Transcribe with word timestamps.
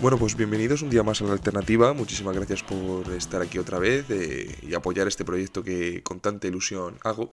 Bueno, 0.00 0.16
pues 0.18 0.34
bienvenidos 0.34 0.80
un 0.80 0.88
día 0.88 1.02
más 1.02 1.20
a 1.20 1.26
la 1.26 1.32
alternativa. 1.32 1.92
Muchísimas 1.92 2.34
gracias 2.34 2.62
por 2.62 3.12
estar 3.12 3.42
aquí 3.42 3.58
otra 3.58 3.78
vez 3.78 4.06
eh, 4.08 4.56
y 4.62 4.72
apoyar 4.72 5.06
este 5.06 5.26
proyecto 5.26 5.62
que 5.62 6.02
con 6.02 6.20
tanta 6.20 6.48
ilusión 6.48 6.98
hago. 7.02 7.32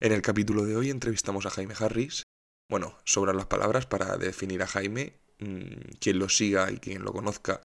En 0.00 0.10
el 0.10 0.20
capítulo 0.20 0.64
de 0.64 0.74
hoy 0.74 0.90
entrevistamos 0.90 1.46
a 1.46 1.50
Jaime 1.50 1.74
Harris. 1.78 2.24
Bueno, 2.68 2.98
sobran 3.04 3.36
las 3.36 3.46
palabras 3.46 3.86
para 3.86 4.16
definir 4.16 4.62
a 4.62 4.66
Jaime. 4.66 5.12
Mm, 5.38 5.92
quien 6.00 6.18
lo 6.18 6.28
siga 6.28 6.72
y 6.72 6.78
quien 6.78 7.04
lo 7.04 7.12
conozca 7.12 7.62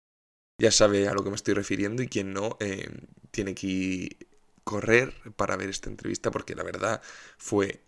ya 0.61 0.69
sabe 0.69 1.07
a 1.07 1.15
lo 1.15 1.23
que 1.23 1.31
me 1.31 1.35
estoy 1.35 1.55
refiriendo 1.55 2.03
y 2.03 2.07
quien 2.07 2.31
no 2.31 2.57
eh, 2.59 2.87
tiene 3.31 3.55
que 3.55 4.15
correr 4.63 5.15
para 5.35 5.55
ver 5.55 5.69
esta 5.69 5.89
entrevista 5.89 6.29
porque 6.29 6.53
la 6.53 6.61
verdad 6.61 7.01
fue 7.39 7.81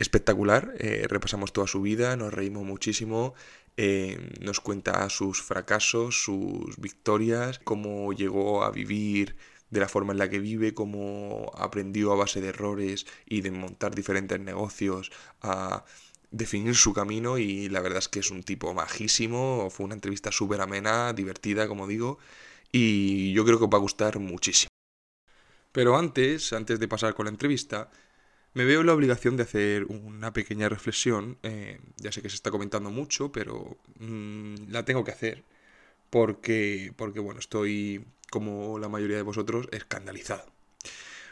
espectacular. 0.00 0.74
Eh, 0.78 1.06
repasamos 1.08 1.52
toda 1.52 1.66
su 1.68 1.80
vida, 1.80 2.16
nos 2.16 2.34
reímos 2.34 2.64
muchísimo, 2.64 3.34
eh, 3.76 4.18
nos 4.40 4.60
cuenta 4.60 5.08
sus 5.10 5.42
fracasos, 5.42 6.22
sus 6.22 6.76
victorias, 6.78 7.58
cómo 7.64 8.12
llegó 8.12 8.64
a 8.64 8.70
vivir 8.70 9.36
de 9.70 9.80
la 9.80 9.88
forma 9.88 10.12
en 10.12 10.18
la 10.18 10.28
que 10.28 10.38
vive, 10.40 10.74
cómo 10.74 11.50
aprendió 11.54 12.12
a 12.12 12.16
base 12.16 12.40
de 12.40 12.48
errores 12.48 13.06
y 13.26 13.40
de 13.40 13.50
montar 13.52 13.94
diferentes 13.94 14.40
negocios 14.40 15.12
a 15.42 15.84
definir 16.30 16.74
su 16.76 16.92
camino 16.92 17.38
y 17.38 17.68
la 17.68 17.80
verdad 17.80 17.98
es 17.98 18.08
que 18.08 18.20
es 18.20 18.30
un 18.30 18.42
tipo 18.42 18.74
majísimo, 18.74 19.68
fue 19.70 19.86
una 19.86 19.94
entrevista 19.94 20.32
súper 20.32 20.60
amena, 20.60 21.12
divertida, 21.12 21.68
como 21.68 21.86
digo, 21.86 22.18
y 22.72 23.32
yo 23.32 23.44
creo 23.44 23.58
que 23.58 23.64
os 23.64 23.70
va 23.70 23.78
a 23.78 23.80
gustar 23.80 24.18
muchísimo. 24.18 24.70
Pero 25.72 25.96
antes, 25.96 26.52
antes 26.52 26.78
de 26.80 26.88
pasar 26.88 27.14
con 27.14 27.26
la 27.26 27.30
entrevista, 27.30 27.90
me 28.54 28.64
veo 28.64 28.82
la 28.82 28.94
obligación 28.94 29.36
de 29.36 29.44
hacer 29.44 29.84
una 29.84 30.32
pequeña 30.32 30.68
reflexión. 30.68 31.38
Eh, 31.42 31.80
ya 31.96 32.12
sé 32.12 32.22
que 32.22 32.30
se 32.30 32.36
está 32.36 32.50
comentando 32.50 32.90
mucho, 32.90 33.32
pero 33.32 33.78
mm, 33.98 34.70
la 34.70 34.84
tengo 34.84 35.04
que 35.04 35.12
hacer 35.12 35.44
porque, 36.10 36.92
porque, 36.96 37.20
bueno, 37.20 37.40
estoy, 37.40 38.04
como 38.30 38.78
la 38.78 38.88
mayoría 38.88 39.16
de 39.16 39.22
vosotros, 39.22 39.68
escandalizado. 39.72 40.46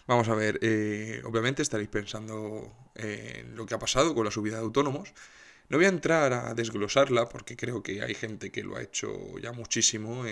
Vamos 0.07 0.29
a 0.29 0.35
ver, 0.35 0.59
eh, 0.63 1.21
obviamente 1.25 1.63
estaréis 1.63 1.91
pensando 1.91 2.73
en 2.95 3.55
lo 3.57 3.67
que 3.67 3.75
ha 3.75 3.79
pasado 3.79 4.15
con 4.15 4.25
la 4.25 4.31
subida 4.31 4.57
de 4.57 4.63
autónomos. 4.63 5.13
No 5.69 5.77
voy 5.77 5.85
a 5.87 5.91
entrar 5.91 6.33
a 6.33 6.55
desglosarla 6.55 7.29
porque 7.29 7.57
creo 7.57 7.83
que 7.83 8.03
hay 8.03 8.15
gente 8.15 8.51
que 8.51 8.63
lo 8.65 8.77
ha 8.77 8.83
hecho 8.83 9.39
ya 9.39 9.53
muchísimo 9.53 10.25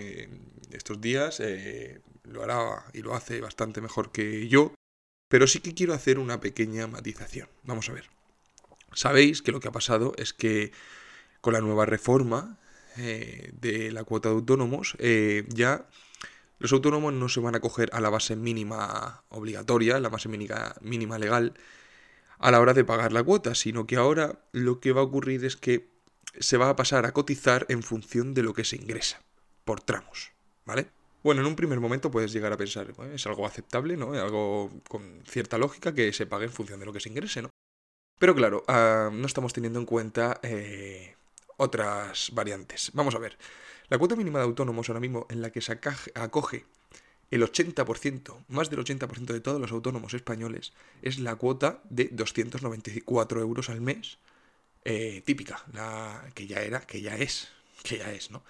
estos 0.73 1.01
días, 1.01 1.41
eh, 1.41 2.01
lo 2.25 2.43
hará 2.43 2.87
y 2.95 3.03
lo 3.03 3.15
hace 3.15 3.41
bastante 3.43 3.83
mejor 3.83 4.13
que 4.13 4.49
yo. 4.49 4.73
Pero 5.29 5.47
sí 5.47 5.61
que 5.61 5.75
quiero 5.75 5.95
hacer 5.95 6.19
una 6.19 6.41
pequeña 6.41 6.87
matización. 6.87 7.49
Vamos 7.65 7.89
a 7.89 7.93
ver. 7.93 8.09
Sabéis 8.93 9.43
que 9.43 9.53
lo 9.53 9.61
que 9.61 9.69
ha 9.69 9.73
pasado 9.73 10.15
es 10.17 10.33
que 10.33 10.73
con 11.41 11.53
la 11.53 11.61
nueva 11.61 11.87
reforma 11.87 12.59
eh, 12.97 13.51
de 13.61 13.93
la 13.93 14.05
cuota 14.05 14.29
de 14.29 14.37
autónomos, 14.37 14.97
eh, 14.99 15.45
ya 15.49 15.87
los 16.59 16.73
autónomos 16.73 17.13
no 17.13 17.29
se 17.29 17.41
van 17.41 17.55
a 17.55 17.61
coger 17.61 17.91
a 17.93 18.01
la 18.01 18.09
base 18.09 18.37
mínima 18.37 19.25
obligatoria, 19.29 20.01
la 20.01 20.09
base 20.09 20.29
mínima, 20.29 20.75
mínima 20.81 21.19
legal, 21.19 21.55
a 22.39 22.51
la 22.51 22.61
hora 22.61 22.75
de 22.75 22.85
pagar 22.85 23.13
la 23.13 23.23
cuota, 23.23 23.55
sino 23.55 23.87
que 23.87 23.97
ahora 23.97 24.41
lo 24.53 24.81
que 24.81 24.93
va 24.93 25.03
a 25.03 25.05
ocurrir 25.05 25.45
es 25.45 25.57
que 25.57 25.91
se 26.39 26.57
va 26.57 26.71
a 26.71 26.77
pasar 26.77 27.07
a 27.07 27.13
cotizar 27.13 27.67
en 27.69 27.83
función 27.83 28.35
de 28.35 28.43
lo 28.43 28.55
que 28.55 28.65
se 28.65 28.77
ingresa, 28.77 29.23
por 29.65 29.81
tramos, 29.81 30.33
¿vale? 30.65 30.89
Bueno, 31.27 31.41
en 31.41 31.49
un 31.49 31.57
primer 31.57 31.81
momento 31.81 32.09
puedes 32.09 32.33
llegar 32.33 32.53
a 32.53 32.57
pensar, 32.57 32.87
es 33.13 33.27
algo 33.27 33.45
aceptable, 33.47 33.97
¿no? 33.97 34.13
Algo 34.13 34.71
con 34.89 35.25
cierta 35.27 35.59
lógica 35.59 35.93
que 35.93 36.13
se 36.13 36.25
pague 36.25 36.45
en 36.45 36.53
función 36.53 36.79
de 36.79 36.87
lo 36.87 36.93
que 36.93 37.01
se 37.01 37.09
ingrese, 37.09 37.43
¿no? 37.43 37.51
Pero 38.21 38.33
claro, 38.33 38.63
ah, 38.69 39.11
no 39.13 39.27
estamos 39.27 39.53
teniendo 39.53 39.81
en 39.81 39.87
cuenta 39.87 40.39
eh, 40.45 41.17
otras 41.57 42.31
variantes. 42.33 42.93
Vamos 42.95 43.17
a 43.17 43.19
ver. 43.19 43.39
La 43.89 43.99
cuota 43.99 44.15
mínima 44.15 44.39
de 44.39 44.45
autónomos 44.45 44.89
ahora 44.89 45.01
mismo 45.01 45.27
en 45.29 45.43
la 45.43 45.51
que 45.51 45.61
se 45.61 45.73
acoge 45.73 46.65
el 47.33 47.43
80%, 47.43 48.45
más 48.47 48.71
del 48.71 48.79
80% 48.85 49.33
de 49.33 49.41
todos 49.41 49.61
los 49.61 49.73
autónomos 49.73 50.15
españoles, 50.15 50.75
es 51.03 51.19
la 51.19 51.35
cuota 51.35 51.83
de 51.91 52.09
294 52.13 53.41
euros 53.41 53.69
al 53.69 53.81
mes, 53.81 54.19
eh, 54.85 55.23
típica, 55.27 55.65
la 55.73 56.31
que 56.37 56.47
ya 56.47 56.63
era, 56.63 56.83
que 56.83 57.01
ya 57.01 57.17
es, 57.17 57.49
que 57.83 57.99
ya 57.99 58.13
es, 58.13 58.31
¿no? 58.31 58.45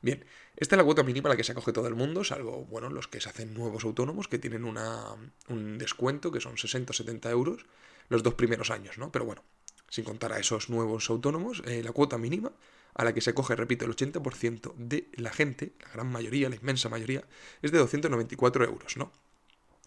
Bien, 0.00 0.24
esta 0.56 0.74
es 0.74 0.78
la 0.78 0.84
cuota 0.84 1.02
mínima 1.02 1.28
a 1.28 1.30
la 1.30 1.36
que 1.36 1.44
se 1.44 1.52
acoge 1.52 1.72
todo 1.72 1.88
el 1.88 1.94
mundo, 1.94 2.24
salvo, 2.24 2.66
bueno, 2.66 2.90
los 2.90 3.08
que 3.08 3.20
se 3.20 3.28
hacen 3.28 3.54
nuevos 3.54 3.84
autónomos, 3.84 4.28
que 4.28 4.38
tienen 4.38 4.64
una, 4.64 5.04
un 5.48 5.78
descuento, 5.78 6.30
que 6.30 6.40
son 6.40 6.58
60 6.58 6.90
o 6.90 6.94
70 6.94 7.30
euros, 7.30 7.66
los 8.08 8.22
dos 8.22 8.34
primeros 8.34 8.70
años, 8.70 8.98
¿no? 8.98 9.10
Pero 9.10 9.24
bueno, 9.24 9.42
sin 9.88 10.04
contar 10.04 10.32
a 10.32 10.38
esos 10.38 10.68
nuevos 10.68 11.08
autónomos, 11.10 11.62
eh, 11.66 11.82
la 11.82 11.92
cuota 11.92 12.18
mínima 12.18 12.52
a 12.94 13.04
la 13.04 13.14
que 13.14 13.20
se 13.20 13.30
acoge, 13.30 13.56
repito, 13.56 13.84
el 13.84 13.94
80% 13.96 14.74
de 14.76 15.08
la 15.14 15.30
gente, 15.30 15.72
la 15.80 15.92
gran 15.92 16.10
mayoría, 16.10 16.48
la 16.48 16.56
inmensa 16.56 16.88
mayoría, 16.88 17.24
es 17.62 17.72
de 17.72 17.78
294 17.78 18.64
euros, 18.64 18.96
¿no? 18.96 19.12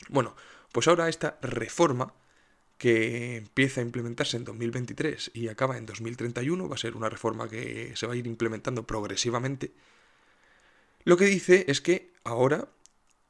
Bueno, 0.09 0.35
pues 0.71 0.87
ahora 0.87 1.09
esta 1.09 1.37
reforma 1.41 2.13
que 2.77 3.37
empieza 3.37 3.81
a 3.81 3.83
implementarse 3.83 4.37
en 4.37 4.43
2023 4.43 5.31
y 5.33 5.47
acaba 5.47 5.77
en 5.77 5.85
2031, 5.85 6.67
va 6.67 6.75
a 6.75 6.77
ser 6.77 6.95
una 6.95 7.09
reforma 7.09 7.47
que 7.47 7.93
se 7.95 8.07
va 8.07 8.13
a 8.13 8.15
ir 8.15 8.27
implementando 8.27 8.85
progresivamente, 8.85 9.73
lo 11.03 11.17
que 11.17 11.25
dice 11.25 11.65
es 11.67 11.81
que 11.81 12.13
ahora 12.23 12.69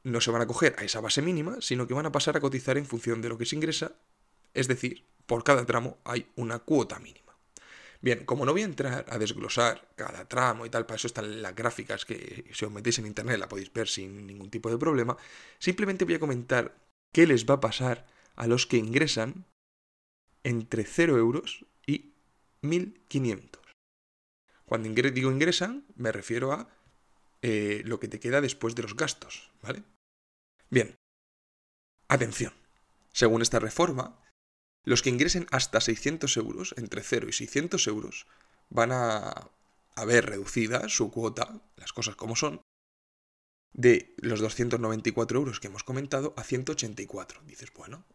no 0.04 0.22
se 0.22 0.32
van 0.32 0.42
a 0.42 0.48
coger 0.48 0.76
a 0.78 0.84
esa 0.84 1.00
base 1.00 1.22
mínima, 1.22 1.58
sino 1.62 1.88
que 1.88 1.94
van 1.94 2.06
a 2.06 2.12
pasar 2.12 2.38
a 2.38 2.42
cotizar 2.42 2.78
en 2.78 2.86
función 2.86 3.22
de 3.22 3.30
lo 3.30 3.38
que 3.38 3.46
se 3.46 3.56
ingresa, 3.56 3.94
es 4.54 4.68
decir, 4.68 5.06
por 5.26 5.44
cada 5.44 5.66
tramo 5.66 5.98
hay 6.04 6.28
una 6.36 6.60
cuota 6.60 7.00
mínima. 7.00 7.24
Bien, 8.02 8.26
como 8.26 8.46
no 8.46 8.52
voy 8.52 8.64
a 8.64 8.66
entrar 8.66 9.06
a 9.08 9.18
desglosar 9.18 9.88
cada 9.96 10.28
tramo 10.28 10.66
y 10.66 10.70
tal, 10.70 10.86
para 10.86 10.98
eso 10.98 11.08
están 11.08 11.42
las 11.42 11.56
gráficas 11.56 12.04
que 12.04 12.44
si 12.54 12.66
os 12.66 12.72
metéis 12.72 13.00
en 13.00 13.06
internet 13.06 13.40
la 13.40 13.48
podéis 13.48 13.72
ver 13.72 13.88
sin 13.88 14.28
ningún 14.28 14.50
tipo 14.50 14.70
de 14.70 14.78
problema, 14.78 15.16
simplemente 15.58 16.04
voy 16.04 16.16
a 16.16 16.20
comentar 16.20 16.76
qué 17.14 17.26
les 17.26 17.46
va 17.46 17.56
a 17.56 17.60
pasar 17.62 18.06
a 18.36 18.46
los 18.46 18.68
que 18.68 18.76
ingresan 18.76 19.46
entre 20.44 20.84
0 20.84 21.18
euros 21.18 21.66
y 21.88 22.12
1500. 22.62 23.62
Cuando 24.66 24.90
digo 24.90 25.32
ingresan, 25.32 25.86
me 25.96 26.12
refiero 26.12 26.52
a 26.52 26.68
eh, 27.44 27.82
lo 27.84 28.00
que 28.00 28.08
te 28.08 28.22
queda 28.22 28.40
después 28.40 28.74
de 28.74 28.84
los 28.84 28.96
gastos, 28.96 29.52
¿vale? 29.62 29.84
Bien, 30.70 30.96
atención. 32.08 32.54
Según 33.12 33.42
esta 33.42 33.60
reforma, 33.60 34.18
los 34.86 35.02
que 35.02 35.10
ingresen 35.10 35.48
hasta 35.52 35.82
600 35.82 36.38
euros, 36.38 36.74
entre 36.78 37.04
0 37.04 37.28
y 37.28 37.34
600 37.34 37.86
euros, 37.88 38.28
van 38.70 38.94
a, 38.94 39.52
haber 39.96 40.26
reducida 40.26 40.88
su 40.88 41.12
cuota, 41.12 41.62
las 41.76 41.92
cosas 41.92 42.16
como 42.16 42.38
son, 42.38 42.62
de 43.74 44.16
los 44.20 44.40
294 44.40 45.38
euros 45.38 45.60
que 45.60 45.68
hemos 45.68 45.84
comentado 45.84 46.34
a 46.38 46.44
184. 46.44 47.42
Dices, 47.46 47.74
bueno, 47.74 48.06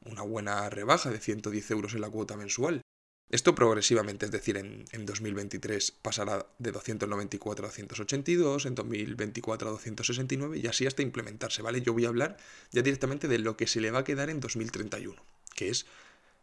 una 0.00 0.22
buena 0.22 0.68
rebaja 0.70 1.10
de 1.10 1.20
110 1.20 1.70
euros 1.70 1.94
en 1.94 2.00
la 2.00 2.10
cuota 2.10 2.36
mensual. 2.36 2.82
Esto 3.28 3.56
progresivamente, 3.56 4.24
es 4.24 4.30
decir, 4.30 4.56
en, 4.56 4.86
2023 5.04 5.90
pasará 5.90 6.46
de 6.58 6.70
294 6.70 7.66
a 7.66 7.68
282, 7.68 8.66
en 8.66 8.74
2024 8.76 9.68
a 9.68 9.72
269 9.72 10.58
y 10.58 10.66
así 10.68 10.86
hasta 10.86 11.02
implementarse, 11.02 11.60
¿vale? 11.60 11.82
Yo 11.82 11.92
voy 11.92 12.04
a 12.04 12.08
hablar 12.08 12.36
ya 12.70 12.82
directamente 12.82 13.26
de 13.26 13.40
lo 13.40 13.56
que 13.56 13.66
se 13.66 13.80
le 13.80 13.90
va 13.90 14.00
a 14.00 14.04
quedar 14.04 14.30
en 14.30 14.38
2031, 14.38 15.20
que 15.56 15.70
es 15.70 15.86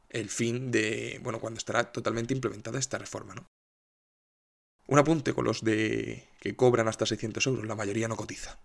el 0.09 0.29
fin 0.29 0.71
de, 0.71 1.19
bueno, 1.23 1.39
cuando 1.39 1.57
estará 1.57 1.91
totalmente 1.91 2.33
implementada 2.33 2.79
esta 2.79 2.97
reforma, 2.97 3.33
¿no? 3.33 3.47
Un 4.85 4.99
apunte 4.99 5.33
con 5.33 5.45
los 5.45 5.63
de 5.63 6.27
que 6.41 6.57
cobran 6.57 6.89
hasta 6.89 7.05
600 7.05 7.47
euros, 7.47 7.65
la 7.65 7.75
mayoría 7.75 8.09
no 8.09 8.17
cotiza, 8.17 8.59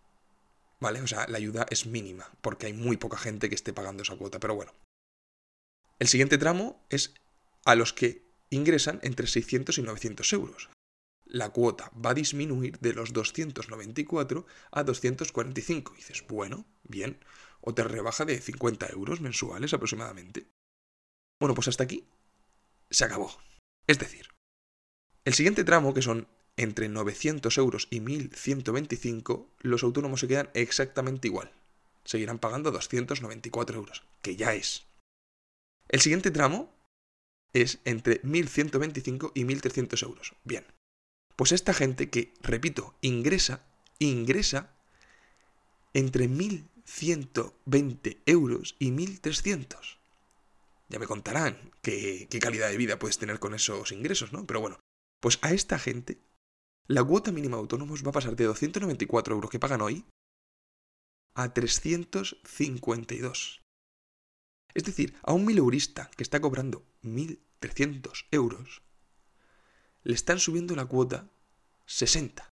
¿vale? 0.81 1.01
O 1.01 1.07
sea, 1.07 1.29
la 1.29 1.39
ayuda 1.39 1.67
es 1.71 1.87
mínima, 1.87 2.29
porque 2.41 2.67
hay 2.67 2.73
muy 2.73 2.97
poca 2.97 3.17
gente 3.17 3.49
que 3.49 3.55
esté 3.55 3.73
pagando 3.73 4.03
esa 4.03 4.17
cuota, 4.17 4.41
pero 4.41 4.57
bueno. 4.57 4.73
El 6.01 6.09
siguiente 6.09 6.37
tramo 6.37 6.85
es 6.91 7.15
a 7.69 7.75
los 7.75 7.93
que 7.93 8.25
ingresan 8.49 8.99
entre 9.03 9.27
600 9.27 9.77
y 9.77 9.83
900 9.83 10.33
euros. 10.33 10.71
La 11.27 11.51
cuota 11.51 11.93
va 12.03 12.13
a 12.13 12.15
disminuir 12.15 12.79
de 12.79 12.95
los 12.95 13.13
294 13.13 14.47
a 14.71 14.85
245. 14.85 15.93
dices, 15.95 16.25
bueno, 16.27 16.65
bien, 16.85 17.23
o 17.61 17.75
te 17.75 17.85
rebaja 17.85 18.25
de 18.25 18.41
50 18.41 18.87
euros 18.87 19.21
mensuales 19.21 19.75
aproximadamente. 19.75 20.47
Bueno, 21.39 21.55
pues 21.55 21.69
hasta 21.69 21.85
aquí 21.85 22.09
se 22.91 23.05
acabó. 23.05 23.37
Es 23.87 23.99
decir, 23.99 24.31
El 25.27 25.35
siguiente 25.35 25.63
tramo, 25.63 25.93
que 25.93 26.01
son 26.01 26.27
entre 26.57 26.89
900 26.89 27.59
euros 27.59 27.87
y 27.91 28.01
1125, 28.01 29.53
los 29.61 29.83
autónomos 29.83 30.21
se 30.21 30.29
quedan 30.29 30.49
exactamente 30.55 31.29
igual. 31.29 31.53
Seguirán 32.05 32.39
pagando 32.39 32.71
294 32.71 33.77
euros, 33.77 34.05
que 34.23 34.37
ya 34.37 34.55
es. 34.55 34.87
El 35.91 36.01
siguiente 36.01 36.31
tramo 36.31 36.78
es 37.53 37.81
entre 37.85 38.21
1125 38.23 39.33
y 39.35 39.45
1300 39.45 40.03
euros. 40.03 40.35
Bien. 40.45 40.67
Pues 41.37 41.53
esta 41.53 41.73
gente 41.73 42.11
que, 42.11 42.35
repito, 42.43 42.95
ingresa, 43.01 43.65
ingresa 43.99 44.75
entre 45.95 46.29
1120 46.29 48.23
euros 48.27 48.77
y 48.79 48.91
1300. 48.91 49.99
Ya 50.89 50.99
me 50.99 51.07
contarán 51.07 51.73
qué, 51.83 52.29
calidad 52.41 52.69
de 52.71 52.77
vida 52.77 52.99
puedes 52.99 53.19
tener 53.19 53.39
con 53.39 53.55
esos 53.55 53.93
ingresos, 53.93 54.33
¿no? 54.33 54.45
Pero 54.47 54.61
bueno, 54.61 54.81
pues 55.21 55.39
a 55.43 55.53
esta 55.53 55.79
gente 55.79 56.19
la 56.87 57.05
cuota 57.05 57.31
mínima 57.31 57.57
de 57.57 57.61
autónomos 57.61 58.03
va 58.05 58.11
a 58.11 58.13
pasar 58.13 58.35
de 58.35 58.45
294 58.45 59.35
euros 59.35 59.51
que 59.51 59.59
pagan 59.59 59.83
hoy 59.83 60.07
a 61.35 61.53
352. 61.53 63.61
Es 64.75 64.85
decir, 64.85 65.15
a 65.23 65.35
un 65.35 65.45
mileurista 65.45 66.11
que 66.17 66.23
está 66.23 66.41
cobrando 66.41 66.87
1.300 67.03 68.27
euros, 68.31 68.83
le 70.03 70.15
están 70.15 70.39
subiendo 70.39 70.75
la 70.77 70.87
cuota 70.87 71.29
60. 71.87 72.49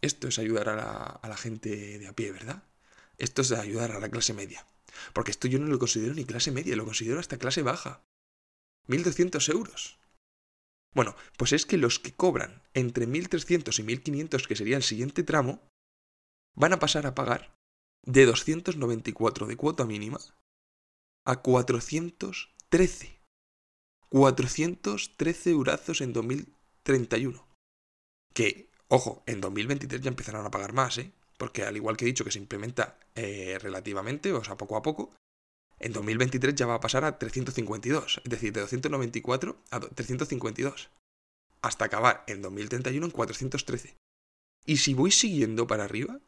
Esto 0.00 0.28
es 0.28 0.38
ayudar 0.38 0.68
a 0.70 0.76
la, 0.76 1.02
a 1.02 1.28
la, 1.28 1.36
gente 1.36 1.98
de 1.98 2.06
a 2.06 2.14
pie, 2.14 2.32
¿verdad? 2.32 2.62
Esto 3.18 3.42
es 3.42 3.52
ayudar 3.52 3.92
a 3.92 4.00
la 4.00 4.08
clase 4.08 4.32
media. 4.32 4.66
Porque 5.12 5.30
esto 5.30 5.46
yo 5.46 5.58
no 5.58 5.66
lo 5.66 5.78
considero 5.78 6.14
ni 6.14 6.24
clase 6.24 6.50
media, 6.50 6.76
lo 6.76 6.84
considero 6.84 7.20
hasta 7.20 7.38
clase 7.38 7.62
baja. 7.62 8.02
1.200 8.88 9.52
euros. 9.52 9.98
Bueno, 10.92 11.14
pues 11.36 11.52
es 11.52 11.66
que 11.66 11.76
los 11.76 11.98
que 11.98 12.14
cobran 12.14 12.62
entre 12.74 13.06
1.300 13.06 13.78
y 13.78 13.82
1.500, 13.84 14.46
que 14.46 14.56
sería 14.56 14.76
el 14.76 14.82
siguiente 14.82 15.22
tramo, 15.22 15.62
van 16.54 16.72
a 16.72 16.78
pasar 16.78 17.06
a 17.06 17.14
pagar 17.14 17.54
de 18.02 18.26
294 18.26 19.46
de 19.46 19.56
cuota 19.56 19.84
mínima 19.84 20.18
a 21.24 21.42
413. 22.70 23.18
413 24.10 25.50
eurazos 25.50 26.00
en 26.00 26.12
2031. 26.12 27.44
Que, 28.32 28.70
ojo, 28.86 29.24
en 29.26 29.40
2023 29.40 30.00
ya 30.00 30.08
empezarán 30.08 30.46
a 30.46 30.52
pagar 30.52 30.72
más, 30.72 30.98
¿eh? 30.98 31.12
Porque 31.36 31.64
al 31.64 31.76
igual 31.76 31.96
que 31.96 32.04
he 32.04 32.06
dicho 32.06 32.24
que 32.24 32.30
se 32.30 32.38
implementa 32.38 32.96
eh, 33.16 33.58
relativamente, 33.60 34.32
o 34.32 34.44
sea, 34.44 34.56
poco 34.56 34.76
a 34.76 34.82
poco, 34.82 35.12
en 35.80 35.92
2023 35.92 36.54
ya 36.54 36.66
va 36.66 36.74
a 36.74 36.80
pasar 36.80 37.04
a 37.04 37.18
352, 37.18 38.20
es 38.22 38.30
decir, 38.30 38.52
de 38.52 38.60
294 38.60 39.56
a 39.70 39.80
352, 39.80 40.90
hasta 41.62 41.84
acabar 41.86 42.22
en 42.28 42.40
2031 42.42 43.04
en 43.04 43.10
413. 43.10 43.96
Y 44.66 44.76
si 44.76 44.94
voy 44.94 45.10
siguiendo 45.10 45.66
para 45.66 45.84
arriba, 45.84 46.20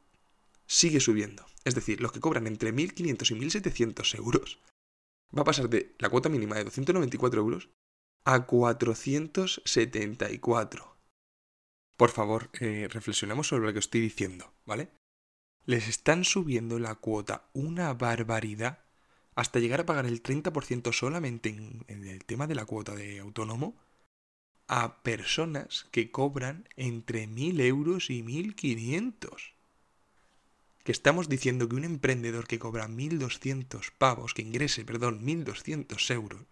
sigue 0.66 0.98
subiendo. 0.98 1.46
Es 1.64 1.76
decir, 1.76 2.00
los 2.00 2.10
que 2.10 2.20
cobran 2.20 2.48
entre 2.48 2.74
1.500 2.74 3.30
y 3.30 3.34
1.700 3.34 4.18
euros, 4.18 4.58
va 5.36 5.42
a 5.42 5.46
pasar 5.46 5.68
de 5.68 5.94
la 5.98 6.08
cuota 6.10 6.28
mínima 6.28 6.54
de 6.56 6.64
294 6.64 7.40
euros 7.40 7.68
a 8.24 8.46
474. 8.46 10.96
Por 11.96 12.10
favor, 12.10 12.50
eh, 12.60 12.88
reflexionemos 12.90 13.48
sobre 13.48 13.66
lo 13.66 13.72
que 13.72 13.78
estoy 13.78 14.00
diciendo, 14.00 14.52
¿vale? 14.64 14.90
Les 15.64 15.88
están 15.88 16.24
subiendo 16.24 16.78
la 16.78 16.94
cuota 16.96 17.48
una 17.52 17.92
barbaridad 17.94 18.84
hasta 19.34 19.60
llegar 19.60 19.80
a 19.80 19.86
pagar 19.86 20.04
el 20.06 20.22
30% 20.22 20.92
solamente 20.92 21.48
en, 21.50 21.84
el 21.88 22.24
tema 22.24 22.46
de 22.46 22.54
la 22.54 22.66
cuota 22.66 22.94
de 22.94 23.18
autónomo 23.20 23.76
a 24.68 25.02
personas 25.02 25.86
que 25.90 26.10
cobran 26.10 26.68
entre 26.76 27.28
1.000 27.28 27.60
euros 27.60 28.10
y 28.10 28.22
1.500. 28.22 29.54
Que 30.84 30.92
estamos 30.92 31.28
diciendo 31.28 31.68
que 31.68 31.76
un 31.76 31.84
emprendedor 31.84 32.46
que 32.46 32.58
cobra 32.58 32.88
1.200 32.88 33.92
pavos, 33.96 34.34
que 34.34 34.42
ingrese, 34.42 34.84
perdón, 34.84 35.24
1.200 35.24 36.10
euros, 36.10 36.42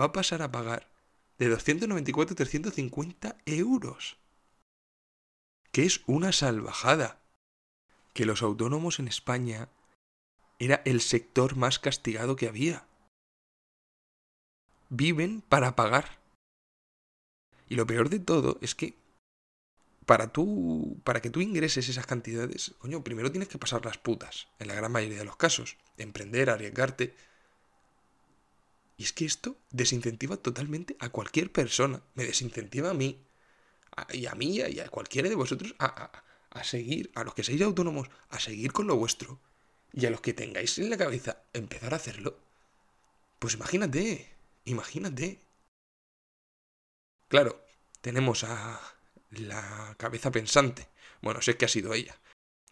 va 0.00 0.06
a 0.06 0.12
pasar 0.12 0.42
a 0.42 0.50
pagar 0.50 0.90
de 1.38 1.48
294 1.48 2.32
a 2.32 2.36
350 2.36 3.36
euros. 3.46 4.16
Que 5.72 5.84
es 5.84 6.02
una 6.06 6.32
salvajada. 6.32 7.20
Que 8.12 8.26
los 8.26 8.42
autónomos 8.42 9.00
en 9.00 9.08
España 9.08 9.68
era 10.58 10.82
el 10.84 11.00
sector 11.00 11.56
más 11.56 11.78
castigado 11.78 12.36
que 12.36 12.48
había. 12.48 12.86
Viven 14.88 15.40
para 15.42 15.74
pagar. 15.74 16.20
Y 17.68 17.74
lo 17.74 17.86
peor 17.86 18.08
de 18.08 18.20
todo 18.20 18.58
es 18.60 18.74
que 18.74 18.94
para 20.06 20.32
tú, 20.32 21.00
para 21.04 21.20
que 21.20 21.30
tú 21.30 21.40
ingreses 21.40 21.88
esas 21.88 22.06
cantidades, 22.06 22.74
coño, 22.78 23.02
primero 23.04 23.30
tienes 23.30 23.48
que 23.48 23.58
pasar 23.58 23.84
las 23.84 23.98
putas, 23.98 24.48
en 24.58 24.68
la 24.68 24.74
gran 24.74 24.92
mayoría 24.92 25.18
de 25.18 25.24
los 25.24 25.36
casos, 25.36 25.76
emprender, 25.96 26.50
arriesgarte. 26.50 27.14
Y 28.96 29.04
es 29.04 29.12
que 29.12 29.24
esto 29.24 29.56
desincentiva 29.70 30.36
totalmente 30.36 30.96
a 31.00 31.08
cualquier 31.08 31.50
persona, 31.50 32.02
me 32.14 32.24
desincentiva 32.24 32.90
a 32.90 32.94
mí, 32.94 33.24
y 34.12 34.26
a 34.26 34.34
mí 34.34 34.56
y 34.58 34.80
a 34.80 34.88
cualquiera 34.88 35.28
de 35.28 35.34
vosotros 35.34 35.74
a, 35.78 35.86
a, 35.86 36.24
a 36.50 36.64
seguir, 36.64 37.10
a 37.14 37.24
los 37.24 37.34
que 37.34 37.44
seáis 37.44 37.62
autónomos, 37.62 38.08
a 38.28 38.38
seguir 38.40 38.72
con 38.72 38.86
lo 38.86 38.96
vuestro, 38.96 39.40
y 39.92 40.06
a 40.06 40.10
los 40.10 40.20
que 40.20 40.34
tengáis 40.34 40.78
en 40.78 40.90
la 40.90 40.96
cabeza 40.96 41.44
empezar 41.52 41.92
a 41.92 41.96
hacerlo, 41.96 42.38
pues 43.38 43.54
imagínate, 43.54 44.28
imagínate. 44.64 45.40
Claro, 47.28 47.64
tenemos 48.00 48.44
a 48.44 48.80
la 49.38 49.94
cabeza 49.98 50.30
pensante, 50.30 50.88
bueno, 51.22 51.42
sé 51.42 51.56
que 51.56 51.64
ha 51.64 51.68
sido 51.68 51.94
ella, 51.94 52.20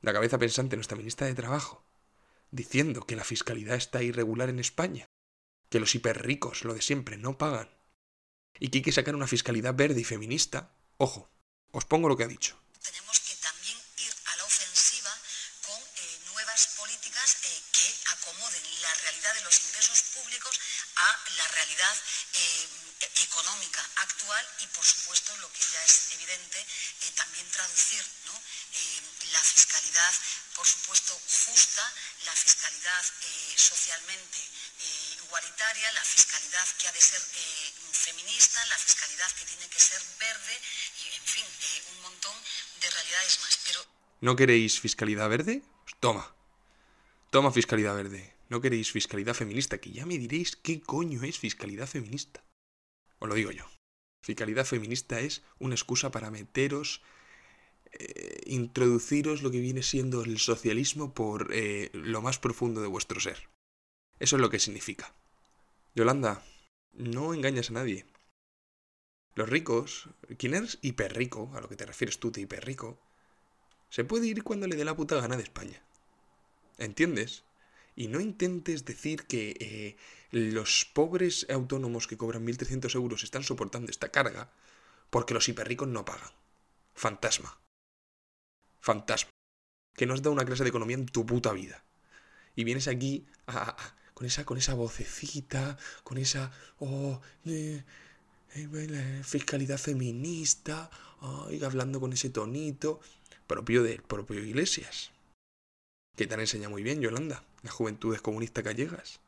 la 0.00 0.12
cabeza 0.12 0.38
pensante, 0.38 0.76
nuestra 0.76 0.96
ministra 0.96 1.26
de 1.26 1.34
Trabajo, 1.34 1.84
diciendo 2.50 3.06
que 3.06 3.16
la 3.16 3.24
fiscalidad 3.24 3.76
está 3.76 4.02
irregular 4.02 4.48
en 4.48 4.58
España, 4.58 5.06
que 5.68 5.80
los 5.80 5.94
hiperricos, 5.94 6.64
lo 6.64 6.74
de 6.74 6.82
siempre, 6.82 7.16
no 7.16 7.38
pagan, 7.38 7.70
y 8.58 8.68
que 8.68 8.78
hay 8.78 8.82
que 8.82 8.92
sacar 8.92 9.14
una 9.14 9.26
fiscalidad 9.26 9.74
verde 9.74 10.00
y 10.00 10.04
feminista. 10.04 10.74
Ojo, 10.98 11.30
os 11.70 11.84
pongo 11.84 12.08
lo 12.08 12.16
que 12.16 12.24
ha 12.24 12.28
dicho. 12.28 12.56
Por 30.54 30.66
supuesto, 30.66 31.12
justa, 31.46 31.82
la 32.26 32.32
fiscalidad 32.32 33.04
eh, 33.22 33.54
socialmente 33.56 34.38
eh, 34.38 35.24
igualitaria, 35.24 35.92
la 35.92 36.04
fiscalidad 36.04 36.66
que 36.78 36.88
ha 36.88 36.92
de 36.92 37.00
ser 37.00 37.20
eh, 37.20 37.72
feminista, 37.92 38.64
la 38.66 38.78
fiscalidad 38.78 39.30
que 39.32 39.44
tiene 39.46 39.68
que 39.68 39.78
ser 39.78 40.00
verde 40.18 40.54
y, 41.02 41.16
en 41.16 41.24
fin, 41.24 41.46
un 41.94 42.02
montón 42.02 42.36
de 42.80 42.90
realidades 42.90 43.40
más. 43.40 43.60
Pero... 43.66 43.80
¿No 44.20 44.36
queréis 44.36 44.80
fiscalidad 44.80 45.28
verde? 45.28 45.62
Pues 45.84 45.96
toma. 46.00 46.34
Toma 47.30 47.50
fiscalidad 47.52 47.94
verde. 47.94 48.36
¿No 48.48 48.60
queréis 48.60 48.92
fiscalidad 48.92 49.34
feminista? 49.34 49.78
Que 49.78 49.92
ya 49.92 50.04
me 50.04 50.18
diréis 50.18 50.56
qué 50.56 50.82
coño 50.82 51.22
es 51.22 51.38
fiscalidad 51.38 51.86
feminista. 51.86 52.44
Os 53.18 53.28
lo 53.28 53.34
digo 53.34 53.50
yo. 53.50 53.64
Fiscalidad 54.20 54.66
feminista 54.66 55.20
es 55.20 55.42
una 55.58 55.74
excusa 55.74 56.10
para 56.10 56.30
meteros 56.30 57.02
introduciros 58.52 59.42
lo 59.42 59.50
que 59.50 59.60
viene 59.60 59.82
siendo 59.82 60.22
el 60.22 60.38
socialismo 60.38 61.14
por 61.14 61.48
eh, 61.52 61.90
lo 61.94 62.20
más 62.20 62.38
profundo 62.38 62.82
de 62.82 62.88
vuestro 62.88 63.18
ser. 63.18 63.48
Eso 64.18 64.36
es 64.36 64.42
lo 64.42 64.50
que 64.50 64.58
significa. 64.58 65.14
Yolanda, 65.94 66.44
no 66.92 67.32
engañas 67.32 67.70
a 67.70 67.74
nadie. 67.74 68.04
Los 69.34 69.48
ricos, 69.48 70.10
quien 70.36 70.52
es 70.54 70.78
hiperrico, 70.82 71.50
a 71.54 71.62
lo 71.62 71.68
que 71.68 71.76
te 71.76 71.86
refieres 71.86 72.18
tú 72.18 72.30
de 72.30 72.42
hiperrico, 72.42 73.00
se 73.88 74.04
puede 74.04 74.26
ir 74.26 74.42
cuando 74.42 74.66
le 74.66 74.76
dé 74.76 74.84
la 74.84 74.96
puta 74.96 75.16
gana 75.16 75.38
de 75.38 75.44
España. 75.44 75.82
¿Entiendes? 76.76 77.44
Y 77.96 78.08
no 78.08 78.20
intentes 78.20 78.84
decir 78.84 79.24
que 79.24 79.56
eh, 79.60 79.96
los 80.30 80.84
pobres 80.84 81.46
autónomos 81.48 82.06
que 82.06 82.18
cobran 82.18 82.46
1.300 82.46 82.94
euros 82.96 83.24
están 83.24 83.44
soportando 83.44 83.90
esta 83.90 84.10
carga 84.10 84.52
porque 85.08 85.34
los 85.34 85.48
hiperricos 85.48 85.88
no 85.88 86.04
pagan. 86.04 86.30
Fantasma 86.94 87.61
fantasma, 88.82 89.30
que 89.94 90.06
no 90.06 90.12
has 90.12 90.22
dado 90.22 90.32
una 90.32 90.44
clase 90.44 90.64
de 90.64 90.68
economía 90.68 90.96
en 90.96 91.06
tu 91.06 91.24
puta 91.24 91.52
vida. 91.52 91.84
Y 92.54 92.64
vienes 92.64 92.88
aquí 92.88 93.26
con, 94.14 94.26
esa, 94.26 94.44
con 94.44 94.58
esa 94.58 94.74
vocecita, 94.74 95.78
con 96.04 96.18
esa 96.18 96.50
oh, 96.80 97.20
eh, 97.46 97.82
fiscalidad 99.24 99.78
feminista, 99.78 100.90
hablando 101.62 102.00
con 102.00 102.12
ese 102.12 102.28
tonito 102.28 103.00
propio 103.46 103.82
del 103.82 104.02
propio 104.02 104.44
Iglesias. 104.44 105.12
Que 106.16 106.26
te 106.26 106.34
han 106.34 106.40
enseñado 106.40 106.70
muy 106.70 106.82
bien, 106.82 107.00
Yolanda, 107.00 107.44
las 107.62 107.72
juventudes 107.72 108.20
comunistas 108.20 108.64
gallegas. 108.64 109.20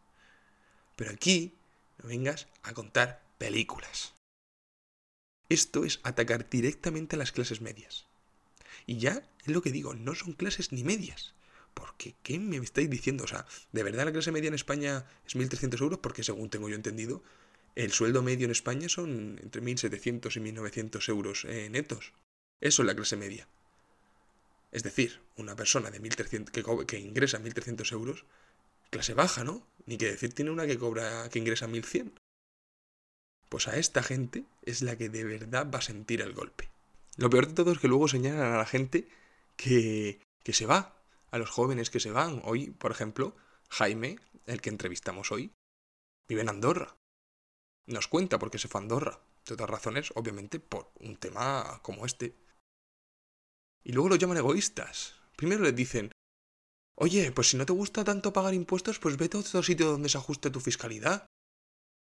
Pero 0.97 1.13
aquí 1.13 1.55
no 1.99 2.09
vengas 2.09 2.49
a 2.63 2.75
contar 2.75 3.23
películas. 3.39 4.15
esto 5.49 5.85
es 5.85 6.01
atacar 6.03 6.49
directamente 6.49 7.17
a 7.17 7.19
las 7.19 7.33
clases 7.33 7.61
medias. 7.61 8.07
Y 8.87 8.99
ya 8.99 9.23
es 9.45 9.53
lo 9.53 9.63
que 9.63 9.73
digo, 9.73 9.95
no 9.95 10.15
son 10.15 10.33
clases 10.33 10.73
ni 10.73 10.85
medias. 10.85 11.35
Porque, 11.75 12.15
¿qué 12.23 12.39
me 12.39 12.57
estáis 12.57 12.89
diciendo? 12.89 13.25
O 13.25 13.27
sea, 13.27 13.47
¿de 13.73 13.83
verdad 13.83 14.05
la 14.05 14.13
clase 14.13 14.33
media 14.33 14.49
en 14.49 14.55
España 14.55 15.05
es 15.27 15.35
1.300 15.35 15.81
euros? 15.83 15.99
Porque 15.99 16.23
según 16.23 16.49
tengo 16.49 16.69
yo 16.69 16.77
entendido, 16.77 17.23
el 17.75 17.93
sueldo 17.93 18.23
medio 18.23 18.45
en 18.45 18.53
España 18.53 18.89
son 18.89 19.41
entre 19.43 19.61
1.700 19.61 20.37
y 20.37 20.41
1.900 20.53 21.09
euros 21.09 21.45
eh, 21.45 21.69
netos. 21.71 22.13
Eso 22.61 22.83
es 22.83 22.87
la 22.87 22.95
clase 22.95 23.17
media. 23.17 23.49
Es 24.71 24.83
decir, 24.83 25.21
una 25.37 25.57
persona 25.57 25.91
de 25.91 26.01
1300, 26.01 26.53
que, 26.53 26.87
que 26.87 26.99
ingresa 26.99 27.41
1.300 27.41 27.93
euros, 27.93 28.25
clase 28.91 29.15
baja, 29.15 29.43
¿no? 29.45 29.67
Ni 29.87 29.99
que 29.99 30.07
decir 30.07 30.33
tiene 30.33 30.51
una 30.51 30.67
que 30.67 30.79
cobra 30.79 31.29
que 31.29 31.41
ingresa 31.41 31.67
1.100. 31.67 32.13
Pues 33.49 33.69
a 33.69 33.77
esta 33.77 34.03
gente 34.03 34.45
es 34.63 34.83
la 34.83 34.97
que 34.97 35.09
de 35.09 35.25
verdad 35.25 35.69
va 35.73 35.79
a 35.79 35.83
sentir 35.83 36.21
el 36.23 36.33
golpe. 36.33 36.74
Lo 37.17 37.31
peor 37.31 37.47
de 37.47 37.55
todo 37.55 37.73
es 37.73 37.79
que 37.79 37.89
luego 37.89 38.09
señalan 38.09 38.53
a 38.53 38.59
la 38.59 38.67
gente 38.67 39.09
que, 39.57 40.21
que 40.43 40.53
se 40.53 40.67
va, 40.67 41.01
a 41.31 41.39
los 41.39 41.51
jóvenes 41.51 41.91
que 41.91 42.01
se 42.01 42.11
van. 42.11 42.41
Hoy, 42.45 42.71
por 42.71 42.91
ejemplo, 42.91 43.35
Jaime, 43.69 44.19
el 44.47 44.61
que 44.61 44.71
entrevistamos 44.71 45.33
hoy, 45.33 45.53
vive 46.29 46.43
en 46.43 46.49
Andorra. 46.49 46.97
Nos 47.87 48.09
cuenta 48.09 48.39
por 48.39 48.51
qué 48.51 48.59
se 48.59 48.69
fue 48.69 48.81
a 48.81 48.83
Andorra. 48.83 49.21
De 49.47 49.55
otras 49.55 49.69
razones, 49.69 50.13
obviamente, 50.15 50.59
por 50.59 50.91
un 51.01 51.17
tema 51.17 51.81
como 51.83 52.07
este. 52.07 52.35
Y 53.85 53.93
luego 53.93 54.09
lo 54.09 54.17
llaman 54.17 54.39
egoístas. 54.39 55.17
Primero 55.37 55.63
les 55.63 55.77
dicen, 55.77 56.11
oye, 56.97 57.31
pues 57.33 57.51
si 57.51 57.57
no 57.57 57.67
te 57.67 57.73
gusta 57.73 58.05
tanto 58.05 58.33
pagar 58.33 58.55
impuestos, 58.55 58.99
pues 58.99 59.17
vete 59.17 59.37
a 59.37 59.41
otro 59.41 59.63
sitio 59.63 59.91
donde 59.91 60.09
se 60.09 60.19
ajuste 60.19 60.51
tu 60.51 60.61
fiscalidad. 60.61 61.27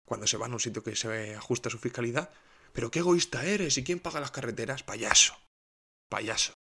Cuando 0.04 0.26
se 0.26 0.36
van 0.36 0.50
a 0.50 0.54
un 0.54 0.60
sitio 0.60 0.82
que 0.82 0.96
se 0.96 1.36
ajusta 1.36 1.70
su 1.70 1.78
fiscalidad. 1.78 2.32
Pero 2.72 2.90
qué 2.90 3.00
egoísta 3.00 3.44
eres, 3.44 3.76
¿y 3.78 3.84
quién 3.84 4.00
paga 4.00 4.20
las 4.20 4.30
carreteras? 4.30 4.82
Payaso. 4.82 5.36
Payaso. 6.08 6.54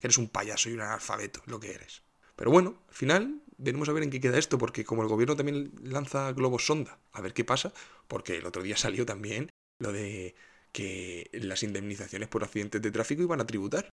Eres 0.00 0.18
un 0.18 0.28
payaso 0.28 0.70
y 0.70 0.72
un 0.72 0.80
analfabeto, 0.80 1.42
lo 1.46 1.60
que 1.60 1.72
eres. 1.72 2.02
Pero 2.36 2.50
bueno, 2.50 2.82
al 2.88 2.94
final 2.94 3.42
veremos 3.58 3.88
a 3.88 3.92
ver 3.92 4.02
en 4.02 4.10
qué 4.10 4.20
queda 4.20 4.38
esto, 4.38 4.56
porque 4.56 4.84
como 4.84 5.02
el 5.02 5.08
gobierno 5.08 5.36
también 5.36 5.72
lanza 5.82 6.32
globos 6.32 6.64
sonda, 6.64 6.98
a 7.12 7.20
ver 7.20 7.34
qué 7.34 7.44
pasa, 7.44 7.72
porque 8.08 8.38
el 8.38 8.46
otro 8.46 8.62
día 8.62 8.76
salió 8.76 9.04
también 9.04 9.50
lo 9.78 9.92
de 9.92 10.34
que 10.72 11.28
las 11.34 11.62
indemnizaciones 11.62 12.28
por 12.28 12.44
accidentes 12.44 12.80
de 12.80 12.90
tráfico 12.90 13.22
iban 13.22 13.40
a 13.40 13.46
tributar. 13.46 13.90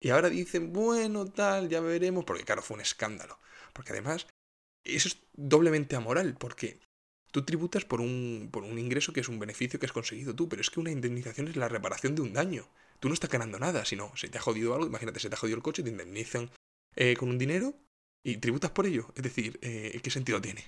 Y 0.00 0.10
ahora 0.10 0.30
dicen, 0.30 0.72
bueno, 0.72 1.26
tal, 1.26 1.68
ya 1.68 1.80
veremos, 1.80 2.24
porque 2.24 2.44
claro, 2.44 2.62
fue 2.62 2.76
un 2.76 2.80
escándalo. 2.80 3.38
Porque 3.72 3.92
además, 3.92 4.26
eso 4.84 5.08
es 5.08 5.18
doblemente 5.32 5.96
amoral, 5.96 6.36
porque 6.38 6.80
tú 7.32 7.42
tributas 7.44 7.84
por 7.84 8.00
un, 8.00 8.50
por 8.52 8.62
un 8.62 8.78
ingreso 8.78 9.12
que 9.12 9.20
es 9.20 9.28
un 9.28 9.40
beneficio 9.40 9.80
que 9.80 9.86
has 9.86 9.92
conseguido 9.92 10.36
tú, 10.36 10.48
pero 10.48 10.62
es 10.62 10.70
que 10.70 10.78
una 10.78 10.92
indemnización 10.92 11.48
es 11.48 11.56
la 11.56 11.68
reparación 11.68 12.14
de 12.14 12.22
un 12.22 12.32
daño. 12.32 12.68
Tú 13.00 13.08
no 13.08 13.14
estás 13.14 13.30
ganando 13.30 13.58
nada, 13.58 13.84
sino 13.84 14.14
se 14.16 14.28
te 14.28 14.38
ha 14.38 14.40
jodido 14.40 14.74
algo, 14.74 14.86
imagínate, 14.86 15.18
se 15.18 15.28
te 15.28 15.34
ha 15.34 15.38
jodido 15.38 15.56
el 15.56 15.62
coche, 15.62 15.82
te 15.82 15.88
indemnizan 15.88 16.50
eh, 16.94 17.16
con 17.16 17.30
un 17.30 17.38
dinero 17.38 17.74
y 18.22 18.36
tributas 18.36 18.70
por 18.70 18.86
ello. 18.86 19.08
Es 19.16 19.22
decir, 19.22 19.58
eh, 19.62 19.98
¿qué 20.02 20.10
sentido 20.10 20.40
tiene? 20.40 20.62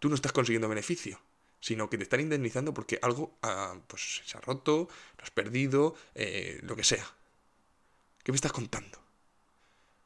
Tú 0.00 0.08
no 0.08 0.16
estás 0.16 0.32
consiguiendo 0.32 0.68
beneficio, 0.68 1.20
sino 1.60 1.88
que 1.88 1.96
te 1.96 2.02
están 2.02 2.20
indemnizando 2.20 2.74
porque 2.74 2.98
algo 3.00 3.38
ah, 3.42 3.78
pues, 3.86 4.22
se 4.26 4.36
ha 4.36 4.40
roto, 4.40 4.88
lo 5.16 5.22
has 5.22 5.30
perdido, 5.30 5.94
eh, 6.16 6.58
lo 6.62 6.74
que 6.74 6.84
sea. 6.84 7.06
¿Qué 8.24 8.32
me 8.32 8.36
estás 8.36 8.52
contando? 8.52 8.98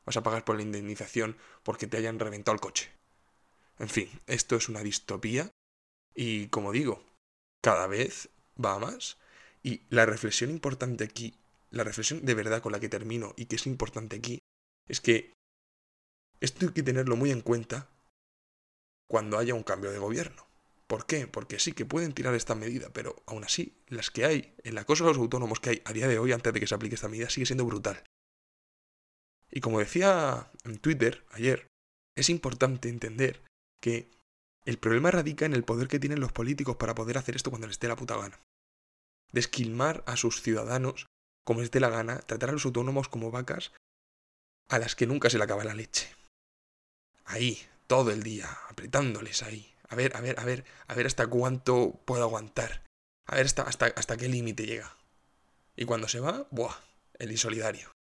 Vas 0.04 0.18
a 0.18 0.22
pagar 0.22 0.44
por 0.44 0.56
la 0.56 0.62
indemnización 0.62 1.38
porque 1.62 1.86
te 1.86 1.96
hayan 1.96 2.18
reventado 2.18 2.54
el 2.54 2.60
coche. 2.60 2.90
En 3.78 3.88
fin, 3.88 4.10
esto 4.26 4.56
es 4.56 4.68
una 4.68 4.82
distopía 4.82 5.50
y 6.14 6.48
como 6.48 6.72
digo, 6.72 7.02
cada 7.62 7.86
vez 7.86 8.28
va 8.62 8.78
más. 8.78 9.18
Y 9.62 9.82
la 9.88 10.06
reflexión 10.06 10.50
importante 10.50 11.04
aquí, 11.04 11.34
la 11.70 11.84
reflexión 11.84 12.24
de 12.24 12.34
verdad 12.34 12.62
con 12.62 12.72
la 12.72 12.80
que 12.80 12.88
termino 12.88 13.32
y 13.36 13.46
que 13.46 13.56
es 13.56 13.66
importante 13.66 14.16
aquí, 14.16 14.38
es 14.88 15.00
que 15.00 15.32
esto 16.40 16.66
hay 16.66 16.72
que 16.72 16.82
tenerlo 16.82 17.16
muy 17.16 17.30
en 17.30 17.40
cuenta 17.40 17.88
cuando 19.08 19.38
haya 19.38 19.54
un 19.54 19.62
cambio 19.62 19.90
de 19.90 19.98
gobierno. 19.98 20.46
¿Por 20.86 21.06
qué? 21.06 21.26
Porque 21.26 21.58
sí 21.58 21.72
que 21.72 21.86
pueden 21.86 22.12
tirar 22.12 22.34
esta 22.34 22.54
medida, 22.54 22.90
pero 22.92 23.22
aún 23.26 23.44
así, 23.44 23.74
las 23.88 24.10
que 24.10 24.26
hay, 24.26 24.54
el 24.64 24.76
acoso 24.76 25.04
a 25.04 25.08
los 25.08 25.16
autónomos 25.16 25.60
que 25.60 25.70
hay 25.70 25.82
a 25.86 25.92
día 25.92 26.08
de 26.08 26.18
hoy 26.18 26.32
antes 26.32 26.52
de 26.52 26.60
que 26.60 26.66
se 26.66 26.74
aplique 26.74 26.96
esta 26.96 27.08
medida 27.08 27.30
sigue 27.30 27.46
siendo 27.46 27.64
brutal. 27.64 28.02
Y 29.50 29.60
como 29.60 29.78
decía 29.78 30.50
en 30.64 30.78
Twitter 30.78 31.24
ayer, 31.30 31.66
es 32.16 32.28
importante 32.28 32.88
entender 32.88 33.40
que 33.80 34.10
el 34.64 34.78
problema 34.78 35.10
radica 35.10 35.44
en 35.44 35.54
el 35.54 35.64
poder 35.64 35.88
que 35.88 35.98
tienen 35.98 36.20
los 36.20 36.32
políticos 36.32 36.76
para 36.76 36.94
poder 36.94 37.18
hacer 37.18 37.36
esto 37.36 37.50
cuando 37.50 37.66
les 37.66 37.78
dé 37.78 37.88
la 37.88 37.96
puta 37.96 38.16
gana. 38.16 38.40
Desquilmar 39.32 40.02
a 40.06 40.16
sus 40.16 40.40
ciudadanos 40.40 41.06
como 41.44 41.60
les 41.60 41.70
dé 41.70 41.80
la 41.80 41.90
gana, 41.90 42.18
tratar 42.20 42.48
a 42.48 42.52
los 42.52 42.64
autónomos 42.64 43.08
como 43.08 43.30
vacas 43.30 43.72
a 44.68 44.78
las 44.78 44.96
que 44.96 45.06
nunca 45.06 45.28
se 45.28 45.38
le 45.38 45.44
acaba 45.44 45.64
la 45.64 45.74
leche. 45.74 46.08
Ahí, 47.26 47.60
todo 47.86 48.10
el 48.10 48.22
día, 48.22 48.50
apretándoles 48.68 49.42
ahí. 49.42 49.74
A 49.88 49.94
ver, 49.94 50.16
a 50.16 50.20
ver, 50.20 50.40
a 50.40 50.44
ver, 50.44 50.64
a 50.86 50.94
ver 50.94 51.06
hasta 51.06 51.26
cuánto 51.26 52.00
puedo 52.06 52.22
aguantar. 52.22 52.82
A 53.26 53.36
ver 53.36 53.46
hasta, 53.46 53.62
hasta, 53.62 53.86
hasta 53.86 54.16
qué 54.16 54.28
límite 54.28 54.66
llega. 54.66 54.96
Y 55.76 55.84
cuando 55.84 56.08
se 56.08 56.20
va, 56.20 56.46
¡buah! 56.50 56.74
El 57.18 57.30
insolidario. 57.30 57.92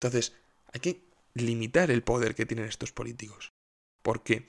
Entonces, 0.00 0.34
hay 0.72 0.80
que 0.80 1.04
limitar 1.34 1.90
el 1.90 2.02
poder 2.02 2.34
que 2.34 2.46
tienen 2.46 2.66
estos 2.66 2.92
políticos. 2.92 3.50
Porque, 4.02 4.48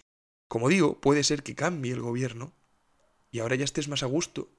como 0.54 0.70
digo, 0.70 1.02
puede 1.02 1.24
ser 1.24 1.42
que 1.42 1.56
cambie 1.56 1.94
el 1.94 2.02
gobierno 2.02 2.54
y 3.32 3.40
ahora 3.40 3.56
ya 3.56 3.64
estés 3.64 3.88
más 3.88 4.04
a 4.04 4.06
gusto, 4.06 4.52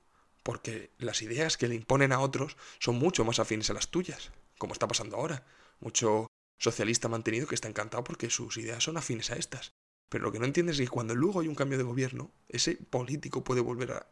porque 0.42 0.90
las 0.98 1.22
ideas 1.22 1.56
que 1.56 1.68
le 1.68 1.76
imponen 1.76 2.10
a 2.10 2.18
otros 2.18 2.56
son 2.80 2.96
mucho 2.96 3.24
más 3.24 3.38
afines 3.38 3.70
a 3.70 3.74
las 3.74 3.92
tuyas, 3.92 4.32
como 4.58 4.72
está 4.72 4.88
pasando 4.88 5.16
ahora. 5.16 5.46
Mucho 5.78 6.26
socialista 6.58 7.06
mantenido 7.06 7.46
que 7.46 7.54
está 7.54 7.68
encantado 7.68 8.02
porque 8.02 8.28
sus 8.28 8.56
ideas 8.56 8.82
son 8.82 8.96
afines 8.96 9.30
a 9.30 9.36
estas. 9.36 9.70
Pero 10.08 10.24
lo 10.24 10.32
que 10.32 10.40
no 10.40 10.46
entiendes 10.46 10.80
es 10.80 10.88
que 10.88 10.92
cuando 10.92 11.14
luego 11.14 11.38
hay 11.38 11.46
un 11.46 11.54
cambio 11.54 11.78
de 11.78 11.84
gobierno, 11.84 12.32
ese 12.48 12.74
político 12.74 13.44
puede 13.44 13.60
volver 13.60 13.92
a, 13.92 14.08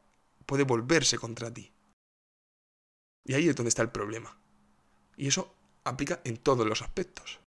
puede 0.46 0.62
volverse 0.62 1.18
contra 1.18 1.52
ti. 1.52 1.72
Y 3.24 3.34
ahí 3.34 3.48
es 3.48 3.56
donde 3.56 3.70
está 3.70 3.82
el 3.82 3.90
problema. 3.90 4.38
Y 5.16 5.26
eso 5.26 5.52
aplica 5.82 6.20
en 6.22 6.36
todos 6.36 6.64
los 6.64 6.80
aspectos. 6.80 7.41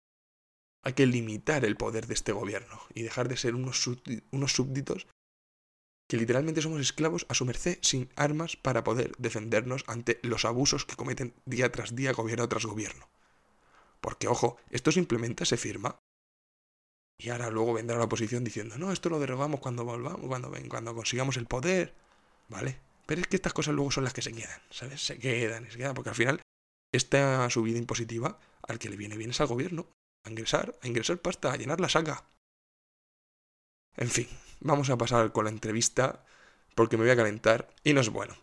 Hay 0.84 0.94
que 0.94 1.06
limitar 1.06 1.64
el 1.64 1.76
poder 1.76 2.06
de 2.06 2.14
este 2.14 2.32
gobierno 2.32 2.80
y 2.94 3.02
dejar 3.02 3.28
de 3.28 3.36
ser 3.36 3.54
unos, 3.54 3.88
unos 4.30 4.52
súbditos 4.52 5.06
que 6.08 6.16
literalmente 6.16 6.60
somos 6.60 6.80
esclavos 6.80 7.24
a 7.28 7.34
su 7.34 7.46
merced 7.46 7.78
sin 7.80 8.10
armas 8.16 8.56
para 8.56 8.84
poder 8.84 9.12
defendernos 9.18 9.84
ante 9.86 10.20
los 10.22 10.44
abusos 10.44 10.84
que 10.84 10.96
cometen 10.96 11.34
día 11.46 11.72
tras 11.72 11.94
día 11.94 12.12
gobierno 12.12 12.48
tras 12.48 12.66
gobierno. 12.66 13.08
Porque, 14.00 14.28
ojo, 14.28 14.58
esto 14.70 14.92
se 14.92 14.98
implementa, 14.98 15.44
se 15.44 15.56
firma. 15.56 15.98
Y 17.18 17.30
ahora 17.30 17.50
luego 17.50 17.72
vendrá 17.72 17.96
la 17.96 18.04
oposición 18.04 18.42
diciendo, 18.42 18.76
no, 18.76 18.92
esto 18.92 19.08
lo 19.08 19.20
derogamos 19.20 19.60
cuando 19.60 19.84
volvamos, 19.84 20.26
cuando, 20.26 20.52
cuando 20.68 20.94
consigamos 20.94 21.36
el 21.36 21.46
poder. 21.46 21.94
¿Vale? 22.48 22.78
Pero 23.06 23.20
es 23.20 23.28
que 23.28 23.36
estas 23.36 23.52
cosas 23.52 23.74
luego 23.74 23.90
son 23.90 24.04
las 24.04 24.12
que 24.12 24.22
se 24.22 24.32
quedan, 24.32 24.60
¿sabes? 24.70 25.00
Se 25.00 25.18
quedan, 25.18 25.70
se 25.70 25.78
quedan, 25.78 25.94
porque 25.94 26.10
al 26.10 26.16
final 26.16 26.42
esta 26.92 27.48
subida 27.48 27.78
impositiva 27.78 28.38
al 28.68 28.78
que 28.78 28.90
le 28.90 28.96
viene 28.96 29.16
bien 29.16 29.30
es 29.30 29.40
al 29.40 29.46
gobierno. 29.46 29.86
A 30.24 30.30
ingresar, 30.30 30.78
a 30.82 30.86
ingresar 30.86 31.18
pasta, 31.18 31.52
a 31.52 31.56
llenar 31.56 31.80
la 31.80 31.88
saca. 31.88 32.24
En 33.96 34.08
fin, 34.08 34.28
vamos 34.60 34.90
a 34.90 34.96
pasar 34.96 35.32
con 35.32 35.44
la 35.44 35.50
entrevista 35.50 36.24
porque 36.74 36.96
me 36.96 37.04
voy 37.04 37.12
a 37.12 37.16
calentar 37.16 37.68
y 37.84 37.92
no 37.92 38.00
es 38.00 38.08
bueno. 38.08 38.36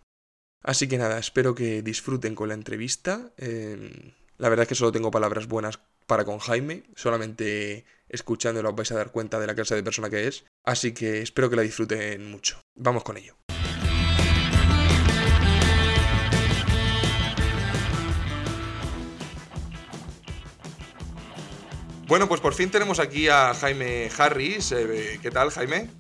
Así 0.62 0.88
que 0.88 0.98
nada, 0.98 1.18
espero 1.18 1.56
que 1.56 1.82
disfruten 1.82 2.36
con 2.36 2.50
la 2.50 2.54
entrevista. 2.54 3.32
Eh, 3.38 4.14
la 4.38 4.50
verdad 4.50 4.64
es 4.64 4.70
que 4.70 4.76
solo 4.76 4.92
tengo 4.92 5.12
palabras 5.12 5.48
buenas 5.48 5.80
para 6.06 6.26
con 6.26 6.40
Jaime, 6.40 6.84
solamente 6.96 7.86
escuchándolo 8.10 8.70
os 8.70 8.76
vais 8.76 8.92
a 8.92 8.96
dar 8.96 9.12
cuenta 9.12 9.40
de 9.40 9.48
la 9.48 9.56
clase 9.56 9.76
de 9.76 9.84
persona 9.84 10.10
que 10.10 10.28
es, 10.28 10.46
así 10.66 10.94
que 10.94 11.22
espero 11.22 11.50
que 11.50 11.56
la 11.56 11.62
disfruten 11.62 12.32
mucho. 12.32 12.60
Vamos 12.76 13.04
con 13.04 13.18
ello. 13.18 13.36
Bueno, 22.10 22.28
pues 22.28 22.42
por 22.42 22.56
fin 22.56 22.72
tenemos 22.72 22.98
aquí 23.00 23.28
a 23.28 23.54
Jaime 23.54 24.10
Harris. 24.18 24.72
Eh, 24.72 25.20
¿Qué 25.22 25.30
tal, 25.30 25.52
Jaime? 25.52 25.92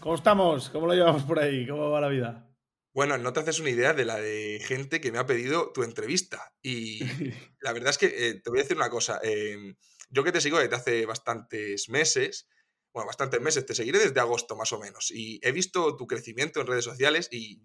¿Cómo 0.00 0.16
estamos? 0.16 0.68
¿Cómo 0.70 0.88
lo 0.88 0.94
llevamos 0.94 1.22
por 1.22 1.38
ahí? 1.38 1.68
¿Cómo 1.68 1.88
va 1.88 2.00
la 2.00 2.08
vida? 2.08 2.52
Bueno, 2.92 3.16
no 3.16 3.32
te 3.32 3.38
haces 3.38 3.60
una 3.60 3.70
idea 3.70 3.94
de 3.94 4.04
la 4.04 4.16
de 4.16 4.60
gente 4.66 5.00
que 5.00 5.12
me 5.12 5.18
ha 5.18 5.24
pedido 5.24 5.70
tu 5.70 5.84
entrevista. 5.84 6.52
Y 6.62 6.98
la 7.60 7.72
verdad 7.72 7.90
es 7.90 7.98
que 7.98 8.06
eh, 8.06 8.40
te 8.42 8.50
voy 8.50 8.58
a 8.58 8.62
decir 8.62 8.76
una 8.76 8.90
cosa. 8.90 9.20
Em, 9.22 9.76
yo 10.10 10.24
que 10.24 10.32
te 10.32 10.40
sigo 10.40 10.58
desde 10.58 10.74
hace 10.74 11.06
bastantes 11.06 11.88
meses, 11.88 12.48
bueno, 12.92 13.06
bastantes 13.06 13.40
meses, 13.40 13.64
te 13.64 13.76
seguiré 13.76 14.00
desde 14.00 14.18
agosto 14.18 14.56
más 14.56 14.72
o 14.72 14.80
menos. 14.80 15.12
Y 15.12 15.38
he 15.44 15.52
visto 15.52 15.96
tu 15.96 16.08
crecimiento 16.08 16.60
en 16.60 16.66
redes 16.66 16.84
sociales 16.84 17.28
y, 17.30 17.62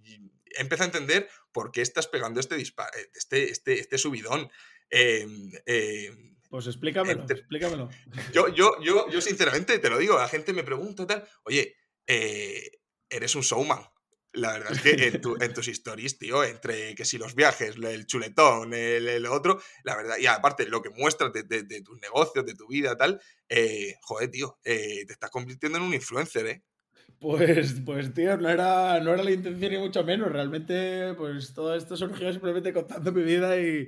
he 0.55 0.61
empezado 0.61 0.83
a 0.83 0.93
entender 0.93 1.27
por 1.51 1.71
qué 1.71 1.81
estás 1.81 2.05
pegando 2.05 2.39
este, 2.39 2.57
eh, 2.57 2.63
este, 3.15 3.49
este, 3.49 3.79
este 3.79 3.97
subidón. 3.97 4.51
Em, 4.91 5.49
pues 6.49 6.67
explícamelo, 6.67 7.25
explícamelo. 7.27 7.89
Yo, 8.33 8.47
yo, 8.49 8.81
yo, 8.81 9.09
yo, 9.09 9.21
sinceramente 9.21 9.79
te 9.79 9.89
lo 9.89 9.97
digo, 9.97 10.17
la 10.17 10.27
gente 10.27 10.53
me 10.53 10.63
pregunta 10.63 11.05
tal, 11.05 11.27
oye, 11.43 11.75
eh, 12.05 12.71
eres 13.09 13.35
un 13.35 13.41
showman 13.41 13.79
La 14.33 14.53
verdad 14.53 14.71
es 14.73 14.81
que 14.81 15.07
en, 15.07 15.53
tus 15.53 15.67
stories, 15.67 16.17
tío, 16.17 16.43
entre 16.43 16.95
que 16.95 17.05
si 17.05 17.17
los 17.17 17.35
viajes, 17.35 17.75
el 17.75 18.05
chuletón, 18.05 18.73
el, 18.73 19.25
otro, 19.25 19.61
la 19.83 19.95
verdad, 19.95 20.17
y 20.19 20.27
aparte 20.27 20.67
lo 20.67 20.81
que 20.81 20.89
muestras 20.89 21.31
de, 21.33 21.81
tus 21.81 21.99
negocios, 22.01 22.45
de 22.45 22.53
tu 22.53 22.67
vida, 22.67 22.95
tal, 22.95 23.19
eh, 23.49 23.95
joder, 24.01 24.29
tío, 24.29 24.59
eh, 24.63 25.05
te 25.05 25.13
estás 25.13 25.31
convirtiendo 25.31 25.77
en 25.77 25.83
un 25.83 25.93
influencer, 25.93 26.47
¿eh? 26.47 26.63
Pues, 27.19 27.81
pues 27.83 28.13
tío, 28.13 28.37
no 28.37 28.47
era, 28.47 28.99
no 28.99 29.13
era 29.13 29.23
la 29.23 29.31
intención 29.31 29.71
ni 29.71 29.79
mucho 29.79 30.03
menos. 30.03 30.31
Realmente, 30.31 31.15
pues 31.15 31.53
todo 31.53 31.75
esto 31.75 31.97
surgió 31.97 32.31
simplemente 32.31 32.73
contando 32.73 33.11
mi 33.11 33.23
vida 33.23 33.59
y, 33.59 33.87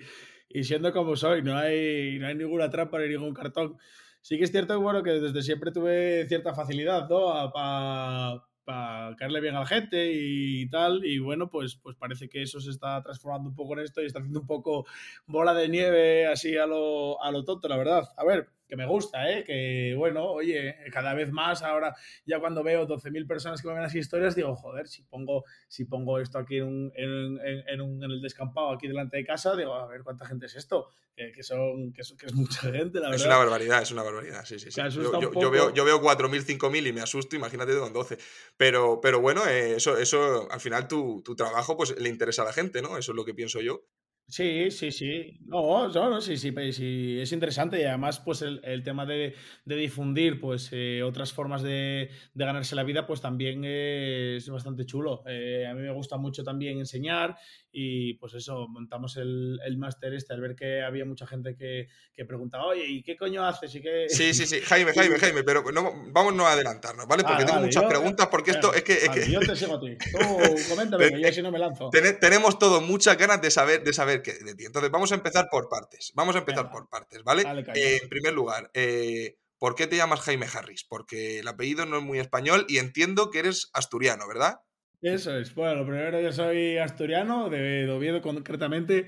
y 0.49 0.63
siendo 0.63 0.91
como 0.91 1.15
soy. 1.15 1.41
No 1.43 1.57
hay, 1.57 2.19
no 2.19 2.27
hay 2.27 2.35
ninguna 2.35 2.69
trampa 2.69 2.99
ni 2.99 3.09
ningún 3.09 3.33
cartón. 3.33 3.77
Sí 4.21 4.37
que 4.37 4.43
es 4.43 4.51
cierto 4.51 4.79
bueno, 4.81 5.03
que 5.03 5.11
desde 5.11 5.41
siempre 5.41 5.71
tuve 5.71 6.27
cierta 6.27 6.53
facilidad, 6.53 7.07
¿no? 7.09 7.51
Para 7.53 8.43
para 8.69 9.15
caerle 9.15 9.41
bien 9.41 9.55
a 9.55 9.61
la 9.61 9.65
gente 9.65 10.11
y 10.13 10.69
tal. 10.69 11.03
Y 11.03 11.17
bueno, 11.17 11.49
pues, 11.49 11.75
pues 11.77 11.95
parece 11.95 12.29
que 12.29 12.43
eso 12.43 12.59
se 12.59 12.69
está 12.69 13.01
transformando 13.01 13.49
un 13.49 13.55
poco 13.55 13.73
en 13.73 13.79
esto 13.79 13.99
y 13.99 14.05
está 14.05 14.19
haciendo 14.19 14.41
un 14.41 14.45
poco 14.45 14.85
bola 15.25 15.55
de 15.55 15.69
nieve 15.69 16.27
así 16.27 16.55
a 16.55 16.67
lo, 16.67 17.19
a 17.23 17.31
lo 17.31 17.43
tonto, 17.43 17.67
la 17.67 17.77
verdad. 17.77 18.03
A 18.15 18.23
ver, 18.23 18.47
que 18.69 18.75
me 18.75 18.85
gusta, 18.85 19.29
¿eh? 19.31 19.43
que 19.43 19.95
bueno, 19.97 20.25
oye, 20.25 20.75
cada 20.93 21.15
vez 21.15 21.31
más 21.31 21.63
ahora, 21.63 21.95
ya 22.23 22.39
cuando 22.39 22.63
veo 22.63 22.87
12.000 22.87 23.27
personas 23.27 23.61
que 23.61 23.67
me 23.67 23.73
ven 23.73 23.83
las 23.83 23.95
historias, 23.95 24.35
digo, 24.35 24.55
joder, 24.55 24.87
si 24.87 25.01
pongo, 25.01 25.43
si 25.67 25.85
pongo 25.85 26.19
esto 26.19 26.37
aquí 26.37 26.57
en, 26.57 26.91
en, 26.95 27.39
en, 27.67 27.81
un, 27.81 28.03
en, 28.03 28.11
el 28.11 28.21
descampado, 28.21 28.69
aquí 28.71 28.87
delante 28.87 29.17
de 29.17 29.25
casa, 29.25 29.55
digo, 29.55 29.73
a 29.73 29.87
ver 29.87 30.03
cuánta 30.03 30.27
gente 30.27 30.45
es 30.45 30.55
esto, 30.55 30.87
que, 31.15 31.41
son, 31.41 31.91
que, 31.91 32.01
es, 32.01 32.13
que 32.13 32.27
es 32.27 32.33
mucha 32.33 32.61
gente, 32.71 32.99
la 32.99 33.09
verdad. 33.09 33.15
Es 33.15 33.25
una 33.25 33.37
barbaridad, 33.37 33.81
es 33.81 33.91
una 33.91 34.03
barbaridad, 34.03 34.45
sí, 34.45 34.59
sí. 34.59 34.71
sí. 34.71 34.81
Yo, 34.91 35.33
yo, 35.33 35.51
veo, 35.51 35.73
yo 35.73 35.83
veo 35.83 35.99
4.000, 35.99 36.59
5.000 36.59 36.87
y 36.87 36.93
me 36.93 37.01
asusto, 37.01 37.35
imagínate 37.35 37.77
con 37.77 37.91
12. 37.91 38.19
Pero, 38.55 39.01
pero 39.01 39.19
bueno, 39.19 39.45
eh, 39.47 39.77
eso, 39.77 39.97
eso, 39.97 40.47
al 40.51 40.59
final 40.59 40.87
tu, 40.87 41.21
tu 41.23 41.35
trabajo 41.35 41.75
pues 41.75 41.99
le 41.99 42.07
interesa 42.07 42.43
a 42.43 42.45
la 42.45 42.53
gente, 42.53 42.81
¿no? 42.83 42.97
Eso 42.97 43.11
es 43.11 43.15
lo 43.15 43.25
que 43.25 43.33
pienso 43.33 43.61
yo. 43.61 43.83
Sí, 44.29 44.69
sí, 44.69 44.91
sí. 44.91 45.39
No, 45.47 45.87
no, 45.87 46.21
sí, 46.21 46.37
sí, 46.37 46.53
sí, 46.71 47.19
es 47.19 47.31
interesante 47.31 47.81
y 47.81 47.83
además 47.85 48.19
pues 48.19 48.43
el, 48.43 48.61
el 48.63 48.83
tema 48.83 49.03
de, 49.07 49.33
de, 49.65 49.75
difundir 49.75 50.39
pues 50.39 50.69
eh, 50.71 51.01
otras 51.01 51.33
formas 51.33 51.63
de, 51.63 52.11
de, 52.35 52.45
ganarse 52.45 52.75
la 52.75 52.83
vida 52.83 53.07
pues 53.07 53.21
también 53.21 53.65
es 53.65 54.47
bastante 54.47 54.85
chulo. 54.85 55.23
Eh, 55.25 55.65
a 55.67 55.73
mí 55.73 55.81
me 55.81 55.91
gusta 55.91 56.17
mucho 56.17 56.43
también 56.43 56.77
enseñar 56.77 57.37
y 57.71 58.15
pues 58.15 58.33
eso, 58.33 58.67
montamos 58.67 59.17
el, 59.17 59.59
el 59.63 59.77
máster 59.77 60.13
este 60.13 60.33
al 60.33 60.41
ver 60.41 60.55
que 60.55 60.81
había 60.81 61.05
mucha 61.05 61.27
gente 61.27 61.55
que, 61.55 61.87
que, 62.13 62.25
preguntaba, 62.25 62.65
oye, 62.65 62.85
¿y 62.85 63.03
qué 63.03 63.15
coño 63.15 63.45
haces? 63.45 63.75
¿Y 63.75 63.81
qué... 63.81 64.07
Sí, 64.09 64.33
sí, 64.33 64.45
sí, 64.47 64.59
Jaime, 64.65 64.93
Jaime, 64.93 65.19
Jaime, 65.19 65.43
pero 65.43 65.63
no, 65.71 65.93
vamos 66.11 66.33
no 66.33 66.47
a 66.47 66.53
adelantarnos, 66.53 67.07
¿vale? 67.07 67.23
Porque 67.23 67.45
tengo 67.45 67.59
muchas 67.59 67.83
preguntas 67.83 68.27
porque 68.27 68.51
esto 68.51 68.73
es 68.73 68.83
que... 68.83 68.93
Es 68.93 69.09
que... 69.09 69.31
Yo 69.31 69.39
te 69.39 69.55
sigo 69.55 69.75
a 69.75 69.79
ti. 69.79 69.97
Tú 69.97 70.69
coméntame, 70.69 71.09
que 71.09 71.21
yo 71.21 71.31
si 71.33 71.41
no 71.41 71.51
me 71.51 71.59
lanzo. 71.59 71.89
tenemos 72.19 72.57
todos 72.57 72.81
muchas 72.81 73.17
ganas 73.17 73.41
de 73.41 73.51
saber, 73.51 73.83
de 73.83 73.93
saber 73.93 74.23
de 74.23 74.55
ti. 74.55 74.65
Entonces, 74.65 74.91
vamos 74.91 75.11
a 75.11 75.15
empezar 75.15 75.47
por 75.49 75.69
partes. 75.69 76.11
Vamos 76.15 76.35
a 76.35 76.39
empezar 76.39 76.71
por 76.71 76.89
partes, 76.89 77.23
¿vale? 77.23 77.43
Eh, 77.75 77.99
en 78.01 78.09
primer 78.09 78.33
lugar, 78.33 78.71
eh, 78.73 79.37
¿por 79.57 79.75
qué 79.75 79.87
te 79.87 79.97
llamas 79.97 80.21
Jaime 80.21 80.47
Harris? 80.51 80.83
Porque 80.83 81.39
el 81.39 81.47
apellido 81.47 81.85
no 81.85 81.97
es 81.97 82.03
muy 82.03 82.19
español 82.19 82.65
y 82.67 82.77
entiendo 82.77 83.29
que 83.29 83.39
eres 83.39 83.69
asturiano, 83.73 84.27
¿verdad? 84.27 84.61
Eso 85.01 85.37
es. 85.37 85.55
Bueno, 85.55 85.75
lo 85.75 85.85
primero, 85.85 86.19
yo 86.19 86.31
soy 86.33 86.77
asturiano, 86.77 87.49
de 87.49 87.89
Oviedo 87.89 88.21
concretamente. 88.21 89.05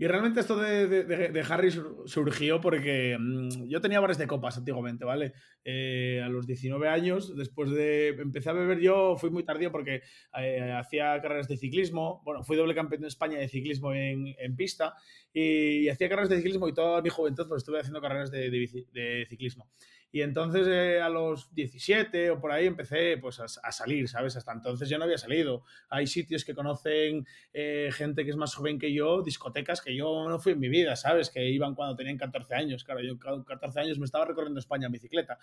Y 0.00 0.06
realmente 0.06 0.38
esto 0.38 0.56
de, 0.56 1.44
Harry 1.48 1.72
surgió 2.06 2.60
porque 2.60 3.16
mm, 3.18 3.66
yo 3.66 3.80
tenía 3.80 3.98
bares 3.98 4.16
de 4.16 4.28
copas 4.28 4.56
antiguamente, 4.56 5.04
¿vale? 5.04 5.32
Eh, 5.64 6.22
a 6.24 6.28
los 6.28 6.46
19 6.46 6.88
años, 6.88 7.36
después 7.36 7.70
de... 7.70 8.10
Empecé 8.10 8.50
a 8.50 8.52
beber 8.52 8.78
yo, 8.78 9.16
fui 9.16 9.30
muy 9.30 9.42
tardío 9.42 9.72
porque 9.72 10.02
eh, 10.38 10.72
hacía 10.72 11.20
carreras 11.20 11.48
de 11.48 11.56
ciclismo, 11.56 12.22
bueno, 12.24 12.44
fui 12.44 12.56
doble 12.56 12.76
campeón 12.76 13.02
de 13.02 13.08
España 13.08 13.38
de 13.38 13.48
ciclismo 13.48 13.92
en, 13.92 14.54
pista 14.56 14.94
y, 15.32 15.88
hacía 15.88 16.08
carreras 16.08 16.30
de 16.30 16.36
ciclismo 16.36 16.68
y 16.68 16.74
toda 16.74 17.02
mi 17.02 17.08
juventud 17.08 17.48
pues, 17.48 17.62
estuve 17.62 17.80
haciendo 17.80 18.00
carreras 18.00 18.30
de 18.30 19.26
ciclismo. 19.28 19.68
Y 20.10 20.22
entonces 20.22 20.66
eh, 20.66 21.00
a 21.00 21.08
los 21.08 21.54
17 21.54 22.30
o 22.30 22.40
por 22.40 22.50
ahí 22.50 22.66
empecé 22.66 23.18
pues 23.18 23.40
a, 23.40 23.72
salir, 23.72 24.08
¿sabes? 24.08 24.36
Hasta 24.36 24.52
entonces 24.52 24.88
yo 24.88 24.98
no 24.98 25.04
había 25.04 25.18
salido. 25.18 25.64
Hay 25.90 26.06
sitios 26.06 26.44
que 26.44 26.54
conocen 26.54 27.26
eh, 27.52 27.90
gente 27.92 28.24
que 28.24 28.30
es 28.30 28.36
más 28.36 28.54
joven 28.54 28.78
que 28.78 28.92
yo, 28.92 29.22
discotecas 29.22 29.82
que 29.82 29.94
yo 29.94 30.28
no 30.28 30.38
fui 30.38 30.52
en 30.52 30.60
mi 30.60 30.68
vida, 30.68 30.96
¿sabes? 30.96 31.28
Que 31.30 31.48
iban 31.48 31.74
cuando 31.74 31.94
tenían 31.96 32.16
14 32.16 32.54
años. 32.54 32.84
Claro, 32.84 33.00
yo 33.02 33.18
con 33.18 33.44
14 33.44 33.80
años 33.80 33.98
me 33.98 34.06
estaba 34.06 34.24
recorriendo 34.24 34.60
España 34.60 34.86
en 34.86 34.92
bicicleta. 34.92 35.38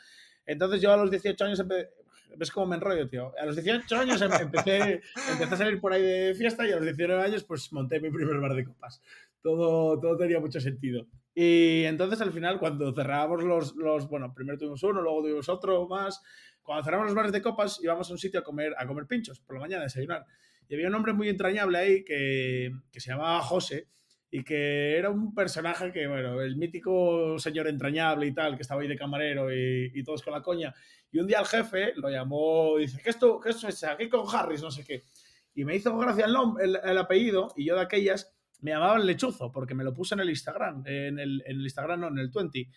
Entonces 0.46 0.82
yo 0.82 0.92
a 0.92 0.98
los 0.98 1.12
18 1.12 1.46
años 1.46 1.60
¿Ves 2.38 2.52
cómo 2.52 2.68
me 2.68 2.76
enrollo, 2.76 3.08
tío? 3.08 3.34
A 3.40 3.46
los 3.46 3.56
18 3.56 3.96
años 3.96 4.22
em, 4.22 4.32
empecé, 4.34 5.02
empecé 5.32 5.54
a 5.54 5.58
salir 5.58 5.80
por 5.80 5.94
ahí 5.94 6.02
de 6.02 6.36
fiesta 6.36 6.68
y 6.68 6.72
a 6.72 6.78
los 6.78 6.86
19 6.86 7.22
años 7.22 7.44
pues 7.44 7.72
monté 7.72 8.00
mi 8.00 8.10
primer 8.10 8.40
bar 8.40 8.56
de 8.56 8.66
copas. 8.66 9.02
Todo, 9.42 10.00
todo 10.00 10.18
tenía 10.18 10.40
mucho 10.40 10.60
sentido. 10.60 11.08
Y 11.38 11.84
entonces 11.84 12.22
al 12.22 12.32
final, 12.32 12.58
cuando 12.58 12.94
cerrábamos 12.94 13.44
los, 13.44 13.76
los, 13.76 14.08
bueno, 14.08 14.34
primero 14.34 14.58
tuvimos 14.58 14.82
uno, 14.84 15.02
luego 15.02 15.22
tuvimos 15.22 15.50
otro 15.50 15.86
más. 15.86 16.24
Cuando 16.64 16.86
cerramos 16.86 17.08
los 17.08 17.16
bares 17.16 17.34
de 17.34 17.42
copas, 17.42 17.80
íbamos 17.84 18.10
a 18.10 18.14
un 18.14 18.18
sitio 18.18 18.40
a 18.40 18.44
comer, 18.44 18.74
a 18.78 18.88
comer 18.88 19.06
pinchos 19.06 19.42
por 19.42 19.58
la 19.58 19.62
mañana, 19.62 19.82
a 19.82 19.84
desayunar. 19.84 20.26
Y 20.70 20.76
había 20.76 20.88
un 20.88 20.96
hombre 20.96 21.12
muy 21.12 21.28
entrañable 21.28 21.78
ahí 21.78 22.04
que, 22.06 22.72
que 22.90 23.00
se 23.02 23.12
llamaba 23.12 23.42
José 23.42 23.90
y 24.32 24.44
que 24.44 24.98
era 24.98 25.10
un 25.10 25.36
personaje 25.36 25.92
que, 25.92 26.08
bueno, 26.08 26.42
el 26.42 26.56
mítico 26.56 27.38
señor 27.38 27.68
entrañable 27.68 28.28
y 28.28 28.34
tal, 28.34 28.56
que 28.56 28.62
estaba 28.62 28.82
ahí 28.82 28.88
de 28.88 28.96
camarero 28.96 29.54
y, 29.54 29.92
y 29.94 30.04
todos 30.04 30.24
con 30.24 30.34
la 30.34 30.42
coña. 30.42 30.74
Y 31.12 31.20
un 31.20 31.28
día 31.28 31.40
el 31.40 31.46
jefe 31.46 31.94
lo 31.98 32.10
llamó 32.10 32.80
y 32.80 32.84
dice, 32.84 33.02
¿qué 33.04 33.10
esto, 33.10 33.42
qué 33.42 33.50
esto 33.50 33.68
es 33.68 33.84
aquí 33.84 34.08
con 34.08 34.26
Harris? 34.34 34.62
No 34.62 34.72
sé 34.72 34.86
qué. 34.86 35.04
Y 35.54 35.66
me 35.66 35.76
hizo 35.76 35.96
gracia 35.98 36.26
el, 36.26 36.34
nombre, 36.34 36.66
el 36.66 36.98
apellido 36.98 37.54
y 37.58 37.66
yo 37.66 37.76
de 37.76 37.82
aquellas 37.82 38.35
me 38.62 38.72
llamaban 38.72 39.06
lechuzo 39.06 39.52
porque 39.52 39.76
me 39.76 39.84
lo 39.84 39.94
puse 39.94 40.16
en 40.16 40.22
el 40.22 40.30
Instagram, 40.30 40.84
en 40.86 41.20
el, 41.20 41.44
en 41.46 41.58
el 41.58 41.64
Instagram, 41.64 42.00
no, 42.00 42.08
en 42.08 42.20
el 42.20 42.30
20. 42.30 42.70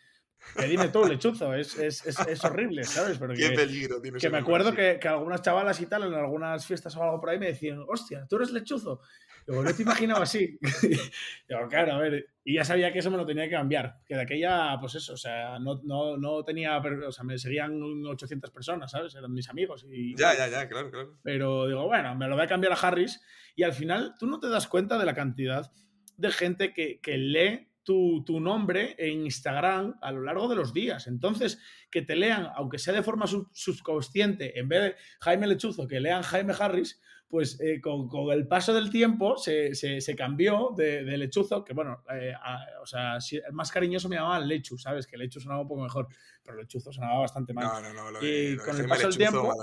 Que 0.57 0.67
dime 0.67 0.89
tú, 0.89 1.05
lechuzo, 1.05 1.53
es, 1.55 1.77
es, 1.79 2.07
es, 2.07 2.19
es 2.21 2.45
horrible, 2.45 2.85
¿sabes? 2.85 3.19
Pero 3.19 3.35
Qué 3.35 3.51
peligro 3.51 4.01
Que 4.01 4.31
me 4.31 4.39
acuerdo 4.39 4.73
que, 4.73 4.99
que, 5.01 5.09
algunas 5.09 5.43
chavalas 5.43 5.81
y 5.81 5.87
tal, 5.87 6.05
en 6.05 6.15
algunas 6.15 6.65
fiestas 6.65 6.97
o 6.97 7.03
algo 7.03 7.21
por 7.21 7.31
ahí, 7.31 7.39
me 7.39 7.47
decían, 7.47 7.85
hostia, 7.89 8.27
tú 8.29 8.37
eres 8.37 8.53
lechuzo. 8.53 9.01
Digo, 9.49 9.63
no 9.63 9.75
te 9.75 9.83
imaginaba 9.83 10.25
así. 10.25 10.59
Digo, 11.49 11.69
claro, 11.71 11.95
a 11.95 11.99
ver, 11.99 12.29
y 12.45 12.57
ya 12.57 12.65
sabía 12.65 12.93
que 12.93 12.99
eso 12.99 13.11
me 13.11 13.17
lo 13.17 13.25
tenía 13.25 13.45
que 13.45 13.53
cambiar, 13.53 14.01
que 14.05 14.15
de 14.15 14.21
aquella, 14.21 14.77
pues 14.79 14.97
eso, 14.97 15.15
o 15.15 15.17
sea, 15.17 15.59
no, 15.59 15.81
no, 15.85 16.19
no 16.19 16.45
tenía, 16.45 16.77
o 16.77 17.11
sea, 17.11 17.25
me 17.25 17.39
seguían 17.39 17.81
800 18.05 18.51
personas, 18.51 18.91
¿sabes? 18.91 19.15
Eran 19.15 19.33
mis 19.33 19.49
amigos. 19.49 19.87
Y, 19.91 20.15
ya, 20.15 20.37
ya, 20.37 20.49
ya, 20.49 20.69
claro, 20.69 20.91
claro. 20.91 21.19
Pero 21.23 21.67
digo, 21.67 21.87
bueno, 21.87 22.15
me 22.15 22.29
lo 22.29 22.35
voy 22.35 22.45
a 22.45 22.49
cambiar 22.49 22.75
a 22.75 22.77
Harris 22.77 23.23
y 23.57 23.63
al 23.63 23.73
final 23.73 24.17
tú 24.19 24.27
no 24.27 24.39
te 24.39 24.51
das 24.51 24.69
cuenta 24.69 24.99
de 24.99 25.07
la 25.07 25.15
cantidad 25.15 25.73
de 26.19 26.31
gente 26.31 26.75
que, 26.75 27.01
que 27.01 27.17
lee 27.17 27.71
tu, 27.85 28.23
tu, 28.27 28.41
nombre 28.41 28.97
en 28.99 29.25
Instagram 29.25 29.99
a 30.03 30.13
lo 30.13 30.25
largo 30.25 30.47
de 30.49 30.57
los 30.57 30.75
días. 30.75 31.07
Entonces, 31.07 31.59
que 31.91 32.03
te 32.03 32.17
lean, 32.17 32.51
aunque 32.55 32.79
sea 32.79 32.93
de 32.93 33.03
forma 33.03 33.25
subconsciente, 33.27 34.59
en 34.59 34.69
vez 34.69 34.83
de 34.83 34.97
Jaime 35.21 35.47
Lechuzo, 35.47 35.89
que 35.89 36.01
lean 36.01 36.23
Jaime 36.23 36.53
Harris, 36.59 37.01
pues 37.29 37.61
eh, 37.61 37.81
con, 37.81 38.09
con, 38.09 38.31
el 38.33 38.47
paso 38.47 38.73
del 38.73 38.91
tiempo 38.91 39.37
se, 39.37 39.75
se, 39.75 40.01
se 40.01 40.17
cambió 40.17 40.73
de, 40.75 41.05
de, 41.05 41.19
lechuzo, 41.19 41.63
que 41.63 41.75
bueno, 41.75 42.03
eh, 42.11 42.33
a, 42.35 42.65
o 42.83 42.87
sea, 42.87 43.21
si, 43.21 43.37
el 43.37 43.53
más 43.53 43.71
cariñoso 43.71 44.09
me 44.09 44.17
llamaban 44.17 44.49
lechu, 44.49 44.79
¿sabes? 44.79 45.07
Que 45.07 45.19
lechu 45.19 45.39
sonaba 45.39 45.61
un 45.61 45.69
poco 45.69 45.83
mejor, 45.83 46.09
pero 46.43 46.57
lechuzo 46.57 46.91
sonaba 46.91 47.21
bastante 47.21 47.53
mal. 47.53 47.67
No, 47.67 47.81
no, 47.81 47.93
no, 47.93 48.11
lo 48.13 48.25
y 48.27 48.57
lo 48.57 48.65
con 48.65 48.81
el 48.81 48.87
paso 48.87 49.09
del 49.09 49.19
tiempo, 49.19 49.55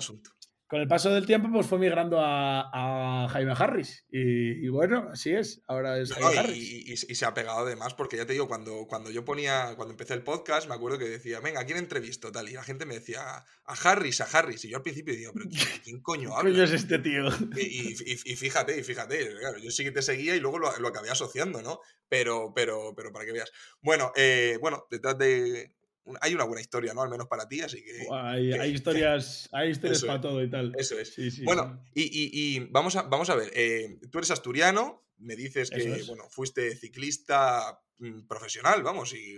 con 0.67 0.81
el 0.81 0.87
paso 0.87 1.13
del 1.13 1.27
tiempo, 1.27 1.49
pues 1.51 1.67
fue 1.67 1.77
migrando 1.77 2.19
a, 2.19 2.69
a 2.73 3.27
Jaime 3.29 3.53
Harris. 3.55 4.05
Y, 4.09 4.65
y, 4.65 4.67
bueno, 4.69 5.09
así 5.11 5.31
es. 5.31 5.61
Ahora 5.67 5.99
es 5.99 6.11
Jaime 6.11 6.33
no, 6.33 6.39
Harris. 6.39 6.57
Y, 6.57 6.91
y, 6.91 6.93
y, 6.93 7.15
se 7.15 7.25
ha 7.25 7.35
pegado 7.35 7.59
además, 7.59 7.93
porque 7.93 8.17
ya 8.17 8.25
te 8.25 8.33
digo, 8.33 8.47
cuando, 8.47 8.87
cuando 8.87 9.11
yo 9.11 9.23
ponía, 9.23 9.73
cuando 9.75 9.91
empecé 9.91 10.15
el 10.15 10.23
podcast, 10.23 10.67
me 10.67 10.73
acuerdo 10.73 10.97
que 10.97 11.05
decía, 11.05 11.39
venga, 11.39 11.61
¿a 11.61 11.65
quién 11.65 11.77
entrevisto? 11.77 12.31
Tal, 12.31 12.49
y 12.49 12.53
la 12.53 12.63
gente 12.63 12.87
me 12.87 12.95
decía, 12.95 13.21
a 13.21 13.73
Harris, 13.83 14.21
a 14.21 14.25
Harris. 14.25 14.65
Y 14.65 14.69
yo 14.69 14.77
al 14.77 14.83
principio 14.83 15.13
digo, 15.13 15.31
pero 15.33 15.45
¿quién, 15.49 15.59
quién 15.83 16.01
coño 16.01 16.35
habla? 16.35 16.49
¿Qué 16.49 16.55
coño 16.55 16.63
es 16.63 16.71
este 16.71 16.97
tío? 16.97 17.27
Y, 17.57 17.95
fíjate, 18.35 18.79
y 18.79 18.83
fíjate, 18.83 19.37
claro, 19.39 19.59
yo 19.59 19.69
sí 19.69 19.83
que 19.83 19.91
te 19.91 20.01
seguía 20.01 20.35
y 20.35 20.39
luego 20.39 20.57
lo, 20.57 20.77
lo 20.79 20.87
acabé 20.87 21.11
asociando, 21.11 21.61
¿no? 21.61 21.79
Pero, 22.09 22.53
pero, 22.55 22.93
pero 22.95 23.11
para 23.11 23.25
que 23.25 23.33
veas. 23.33 23.51
Bueno, 23.81 24.11
eh, 24.15 24.57
bueno, 24.59 24.87
detrás 24.89 25.17
de, 25.17 25.73
hay 26.21 26.35
una 26.35 26.43
buena 26.43 26.61
historia, 26.61 26.93
¿no? 26.93 27.01
Al 27.01 27.09
menos 27.09 27.27
para 27.27 27.47
ti, 27.47 27.61
así 27.61 27.83
que... 27.83 28.07
Hay, 28.11 28.49
que, 28.49 28.59
hay 28.59 28.71
historias, 28.73 29.49
hay 29.51 29.69
historias 29.69 30.03
para 30.03 30.15
es, 30.15 30.21
todo 30.21 30.43
y 30.43 30.49
tal. 30.49 30.73
Eso 30.77 30.99
es. 30.99 31.13
Sí, 31.13 31.31
sí, 31.31 31.43
bueno, 31.43 31.81
sí. 31.93 32.01
Y, 32.01 32.03
y, 32.03 32.57
y, 32.57 32.59
vamos, 32.71 32.95
a, 32.95 33.03
vamos 33.03 33.29
a 33.29 33.35
ver, 33.35 33.51
eh, 33.53 33.99
tú 34.11 34.19
eres 34.19 34.31
asturiano, 34.31 35.03
me 35.17 35.35
dices 35.35 35.69
que, 35.69 35.81
es. 35.81 36.07
bueno, 36.07 36.25
fuiste 36.29 36.75
ciclista 36.75 37.79
mm, 37.99 38.27
profesional, 38.27 38.83
vamos, 38.83 39.13
y... 39.13 39.35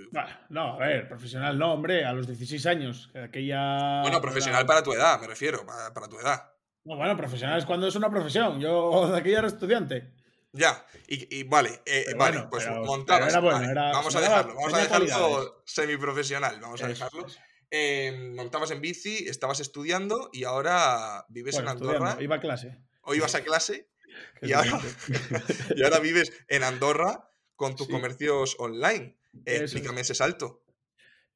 No, 0.50 0.74
a 0.74 0.80
ver, 0.80 1.08
profesional 1.08 1.58
no, 1.58 1.74
hombre, 1.74 2.06
a 2.06 2.14
los 2.14 2.28
16 2.28 2.66
años, 2.66 3.10
que 3.14 3.20
aquella... 3.20 4.02
Bueno, 4.02 4.22
profesional 4.22 4.66
para 4.66 4.84
tu 4.84 4.94
edad, 4.94 5.20
me 5.22 5.28
refiero, 5.28 5.66
para, 5.66 5.94
para 5.94 6.08
tu 6.08 6.20
edad. 6.20 6.52
No, 6.84 6.96
bueno, 6.96 7.18
profesional 7.18 7.60
es 7.60 7.66
cuando 7.66 7.88
es 7.88 7.96
una 7.96 8.10
profesión, 8.10 8.60
yo 8.60 9.10
de 9.12 9.18
aquella 9.18 9.40
era 9.40 9.48
estudiante. 9.48 10.14
Ya, 10.58 10.86
y, 11.08 11.40
y 11.40 11.44
vale, 11.44 11.82
eh, 11.86 12.14
vale, 12.18 12.38
bueno, 12.38 12.50
pues 12.50 12.66
pero, 12.66 12.84
montabas. 12.84 13.28
pero 13.30 13.42
bueno, 13.42 13.60
vale, 13.60 13.72
era, 13.72 13.92
vamos 13.92 14.16
a 14.16 14.22
dejarlo, 14.22 14.56
vamos 14.56 14.74
a 14.74 14.78
dejarlo 14.80 15.64
semiprofesional, 15.66 16.60
vamos 16.60 16.82
a 16.84 16.88
dejarlo. 16.88 17.26
eh, 17.72 18.32
montabas 18.36 18.72
en 18.72 18.82
bici, 18.82 19.28
estabas 19.28 19.60
estudiando 19.60 20.30
y 20.34 20.44
ahora 20.46 21.26
vives 21.30 21.56
Bueno, 21.56 21.70
en 21.72 21.78
Andorra. 21.78 21.96
estudiando, 21.98 22.24
iba 22.24 22.36
a 22.36 22.40
clase. 22.40 22.78
O 23.02 23.14
ibas 23.16 23.36
a 23.36 23.42
clase 23.44 23.90
y 24.42 24.54
ahora, 24.54 24.72
diferente. 24.82 25.54
y 25.78 25.84
ahora 25.84 26.00
vives 26.00 26.32
en 26.48 26.64
Andorra 26.64 27.30
con 27.56 27.76
tus 27.76 27.88
Sí. 27.88 27.92
comercios 27.94 28.56
online. 28.60 29.18
Eh, 29.46 29.58
explícame 29.62 30.02
ese 30.02 30.16
salto. 30.16 30.64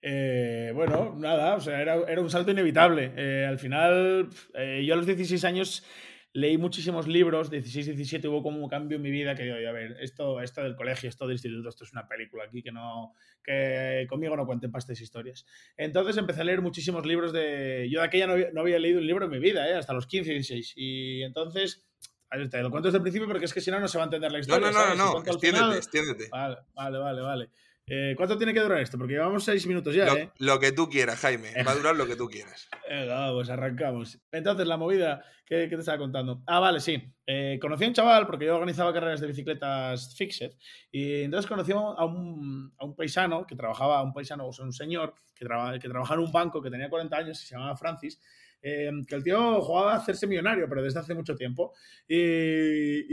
Eh, 0.01 0.71
bueno, 0.73 1.13
nada, 1.17 1.55
o 1.55 1.61
sea, 1.61 1.79
era, 1.81 1.95
era 2.07 2.21
un 2.21 2.29
salto 2.29 2.49
inevitable. 2.51 3.13
Eh, 3.15 3.45
al 3.47 3.59
final, 3.59 4.29
eh, 4.55 4.83
yo 4.85 4.93
a 4.95 4.97
los 4.97 5.05
16 5.05 5.43
años 5.43 5.83
leí 6.33 6.57
muchísimos 6.57 7.07
libros, 7.07 7.49
16, 7.49 7.87
17 7.87 8.27
hubo 8.27 8.41
como 8.41 8.63
un 8.63 8.69
cambio 8.69 8.95
en 8.95 9.01
mi 9.01 9.11
vida 9.11 9.35
que 9.35 9.43
digo, 9.43 9.55
a 9.55 9.71
ver, 9.73 9.97
esto, 9.99 10.39
esto 10.41 10.61
del 10.63 10.75
colegio, 10.77 11.09
esto 11.09 11.25
del 11.27 11.33
instituto, 11.35 11.67
esto 11.69 11.83
es 11.83 11.91
una 11.91 12.07
película 12.07 12.45
aquí 12.45 12.63
que 12.63 12.71
no, 12.71 13.13
que 13.43 14.05
conmigo 14.09 14.35
no 14.37 14.45
cuenten 14.45 14.71
pastes 14.71 15.01
historias. 15.01 15.45
Entonces 15.75 16.15
empecé 16.17 16.41
a 16.41 16.43
leer 16.45 16.61
muchísimos 16.61 17.05
libros 17.05 17.33
de... 17.33 17.87
Yo 17.91 17.99
de 17.99 18.05
aquella 18.05 18.27
no 18.27 18.33
había, 18.33 18.51
no 18.53 18.61
había 18.61 18.79
leído 18.79 18.99
un 18.99 19.07
libro 19.07 19.25
en 19.25 19.31
mi 19.31 19.39
vida, 19.39 19.67
eh, 19.69 19.73
hasta 19.73 19.91
los 19.93 20.07
15, 20.07 20.31
16. 20.31 20.73
Y 20.77 21.23
entonces, 21.23 21.85
a 22.29 22.37
ver, 22.37 22.49
te 22.49 22.61
lo 22.61 22.71
cuento 22.71 22.87
desde 22.87 22.97
el 22.99 23.03
principio 23.03 23.27
porque 23.27 23.45
es 23.45 23.53
que 23.53 23.59
si 23.59 23.69
no, 23.69 23.79
no 23.81 23.89
se 23.89 23.97
va 23.97 24.05
a 24.05 24.07
entender 24.07 24.31
la 24.31 24.37
No, 24.37 24.41
historia. 24.41 24.71
no, 24.71 24.79
no, 24.89 24.95
no, 24.95 24.95
no. 24.95 25.17
al 25.19 25.27
Extiéndete, 25.27 25.63
final- 25.65 25.77
extiéndete. 25.77 26.29
Vale, 26.29 26.57
vale, 26.73 26.97
vale, 26.97 27.21
vale. 27.21 27.49
Eh, 27.93 28.13
¿Cuánto 28.15 28.37
tiene 28.37 28.53
que 28.53 28.61
durar 28.61 28.79
esto? 28.79 28.97
Porque 28.97 29.13
llevamos 29.15 29.43
seis 29.43 29.67
minutos 29.67 29.93
ya, 29.93 30.05
Lo, 30.05 30.15
¿eh? 30.15 30.31
lo 30.37 30.59
que 30.61 30.71
tú 30.71 30.87
quieras, 30.87 31.19
Jaime. 31.19 31.51
Va 31.67 31.71
a 31.71 31.75
durar 31.75 31.93
lo 31.95 32.07
que 32.07 32.15
tú 32.15 32.27
quieras. 32.29 32.69
Venga, 32.89 33.15
vamos, 33.15 33.49
arrancamos. 33.49 34.17
Entonces, 34.31 34.65
la 34.65 34.77
movida 34.77 35.25
que, 35.45 35.67
que 35.67 35.75
te 35.75 35.79
estaba 35.81 35.97
contando. 35.97 36.41
Ah, 36.47 36.59
vale, 36.61 36.79
sí. 36.79 37.03
Eh, 37.27 37.59
conocí 37.61 37.83
a 37.83 37.87
un 37.89 37.93
chaval, 37.93 38.25
porque 38.27 38.45
yo 38.45 38.55
organizaba 38.55 38.93
carreras 38.93 39.19
de 39.19 39.27
bicicletas 39.27 40.15
Fixed, 40.15 40.51
y 40.89 41.23
entonces 41.23 41.49
conocí 41.49 41.73
a 41.73 41.75
un, 42.05 42.73
a 42.77 42.85
un 42.85 42.95
paisano 42.95 43.45
que 43.45 43.57
trabajaba, 43.57 44.01
un 44.03 44.13
paisano, 44.13 44.47
o 44.47 44.53
sea, 44.53 44.63
un 44.63 44.71
señor 44.71 45.13
que, 45.35 45.43
traba- 45.43 45.77
que 45.77 45.89
trabajaba 45.89 46.21
en 46.21 46.27
un 46.27 46.31
banco 46.31 46.61
que 46.61 46.69
tenía 46.71 46.89
40 46.89 47.17
años 47.17 47.43
y 47.43 47.45
se 47.45 47.55
llamaba 47.55 47.75
Francis, 47.75 48.21
eh, 48.61 48.91
que 49.07 49.15
el 49.15 49.23
tío 49.23 49.61
jugaba 49.61 49.93
a 49.93 49.97
hacerse 49.97 50.27
millonario, 50.27 50.67
pero 50.69 50.83
desde 50.83 50.99
hace 50.99 51.13
mucho 51.13 51.35
tiempo. 51.35 51.73
Y, 52.07 53.05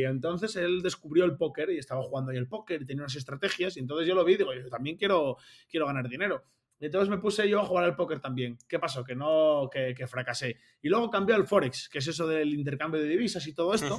y 0.00 0.04
entonces 0.04 0.54
él 0.56 0.82
descubrió 0.82 1.24
el 1.24 1.36
póker 1.36 1.70
y 1.70 1.78
estaba 1.78 2.02
jugando 2.02 2.30
ahí 2.30 2.36
el 2.38 2.48
póker 2.48 2.82
y 2.82 2.86
tenía 2.86 3.02
unas 3.02 3.16
estrategias, 3.16 3.76
y 3.76 3.80
entonces 3.80 4.06
yo 4.06 4.14
lo 4.14 4.24
vi 4.24 4.34
y 4.34 4.36
digo, 4.36 4.54
yo 4.54 4.68
también 4.68 4.96
quiero, 4.96 5.36
quiero 5.70 5.86
ganar 5.86 6.08
dinero. 6.08 6.44
Y 6.80 6.86
entonces 6.86 7.08
me 7.08 7.18
puse 7.18 7.48
yo 7.48 7.60
a 7.60 7.64
jugar 7.64 7.84
al 7.84 7.94
póker 7.94 8.18
también. 8.18 8.58
¿Qué 8.68 8.80
pasó? 8.80 9.04
Que 9.04 9.14
no, 9.14 9.70
que, 9.72 9.94
que 9.94 10.08
fracasé. 10.08 10.56
Y 10.82 10.88
luego 10.88 11.10
cambié 11.10 11.36
al 11.36 11.46
Forex, 11.46 11.88
que 11.88 11.98
es 11.98 12.08
eso 12.08 12.26
del 12.26 12.52
intercambio 12.54 13.00
de 13.00 13.08
divisas 13.08 13.46
y 13.46 13.54
todo 13.54 13.72
esto. 13.72 13.96